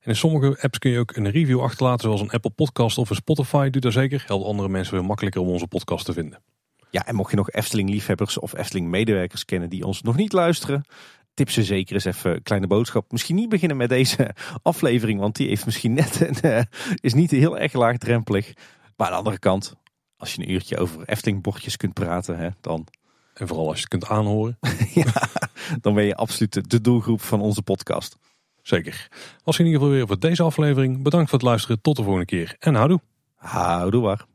En 0.02 0.10
in 0.10 0.16
sommige 0.16 0.62
apps 0.62 0.80
kun 0.80 0.92
je 0.92 1.00
ook 1.00 1.16
een 1.16 1.30
review 1.30 1.62
achterlaten, 1.62 2.02
zoals 2.02 2.22
een 2.22 2.32
Apple 2.32 2.52
Podcast 2.52 2.98
of 2.98 3.10
een 3.10 3.16
Spotify. 3.16 3.70
Doe 3.70 3.82
dat 3.82 3.94
zeker. 3.94 4.24
Helpt 4.28 4.46
andere 4.46 4.70
mensen 4.70 4.94
weer 4.94 5.06
makkelijker 5.06 5.42
om 5.42 5.48
onze 5.48 5.68
podcast 5.68 6.06
te 6.06 6.14
vinden. 6.14 6.40
Ja, 6.92 7.06
en 7.06 7.16
mocht 7.16 7.32
je 7.32 7.38
nog 7.38 7.52
Efteling-liefhebbers 7.52 8.40
of 8.40 8.58
Efteling-medewerkers 8.58 9.46
kennen 9.46 9.70
die 9.70 9.86
ons 9.86 10.02
nog 10.02 10.16
niet 10.16 10.34
luisteren, 10.34 10.86
tip 11.34 11.50
ze 11.50 11.64
zeker 11.64 11.94
eens 11.94 12.06
even 12.06 12.32
een 12.32 12.44
kleine 12.44 12.68
boodschap. 12.68 13.12
Misschien 13.12 13.36
niet 13.36 13.50
beginnen 13.50 13.78
met 13.78 13.90
deze 13.90 14.36
aflevering, 14.62 15.20
want 15.20 15.36
die 15.36 15.48
heeft 15.48 15.66
misschien 15.66 15.94
net 15.94 16.22
een, 16.22 16.52
uh, 16.52 16.62
is 16.96 17.14
niet 17.14 17.32
heel 17.32 17.58
erg 17.58 17.74
laagdrempelig. 17.74 18.54
Maar 18.96 19.08
aan 19.08 19.14
de 19.14 19.18
andere 19.18 19.40
kant, 19.40 19.76
als 20.20 20.34
je 20.34 20.42
een 20.42 20.52
uurtje 20.52 20.78
over 20.78 21.04
Efteling-bordjes 21.06 21.78
kunt 21.78 21.94
praten, 21.94 22.38
hè, 22.38 22.50
dan... 22.62 22.88
En 23.34 23.48
vooral 23.48 23.68
als 23.68 23.76
je 23.76 23.82
het 23.82 23.90
kunt 23.90 24.08
aanhoren. 24.08 24.58
ja, 24.94 25.30
dan 25.82 25.94
ben 25.94 26.04
je 26.04 26.16
absoluut 26.16 26.70
de 26.70 26.82
doelgroep 26.82 27.22
van 27.22 27.42
onze 27.42 27.62
podcast. 27.62 28.18
Zeker. 28.62 29.08
Was 29.44 29.60
in 29.60 29.66
ieder 29.66 29.80
geval 29.80 29.96
weer 29.96 30.08
voor 30.08 30.20
deze 30.20 30.44
aflevering. 30.44 31.02
Bedankt 31.02 31.30
voor 31.30 31.40
het 31.40 31.48
luisteren. 31.48 31.82
Tot 31.82 31.96
de 31.96 32.02
volgende 32.04 32.26
keer. 32.26 32.56
En 32.60 32.76
houdoe. 32.76 33.02
Houdoe 33.36 34.02
waar. 34.02 34.26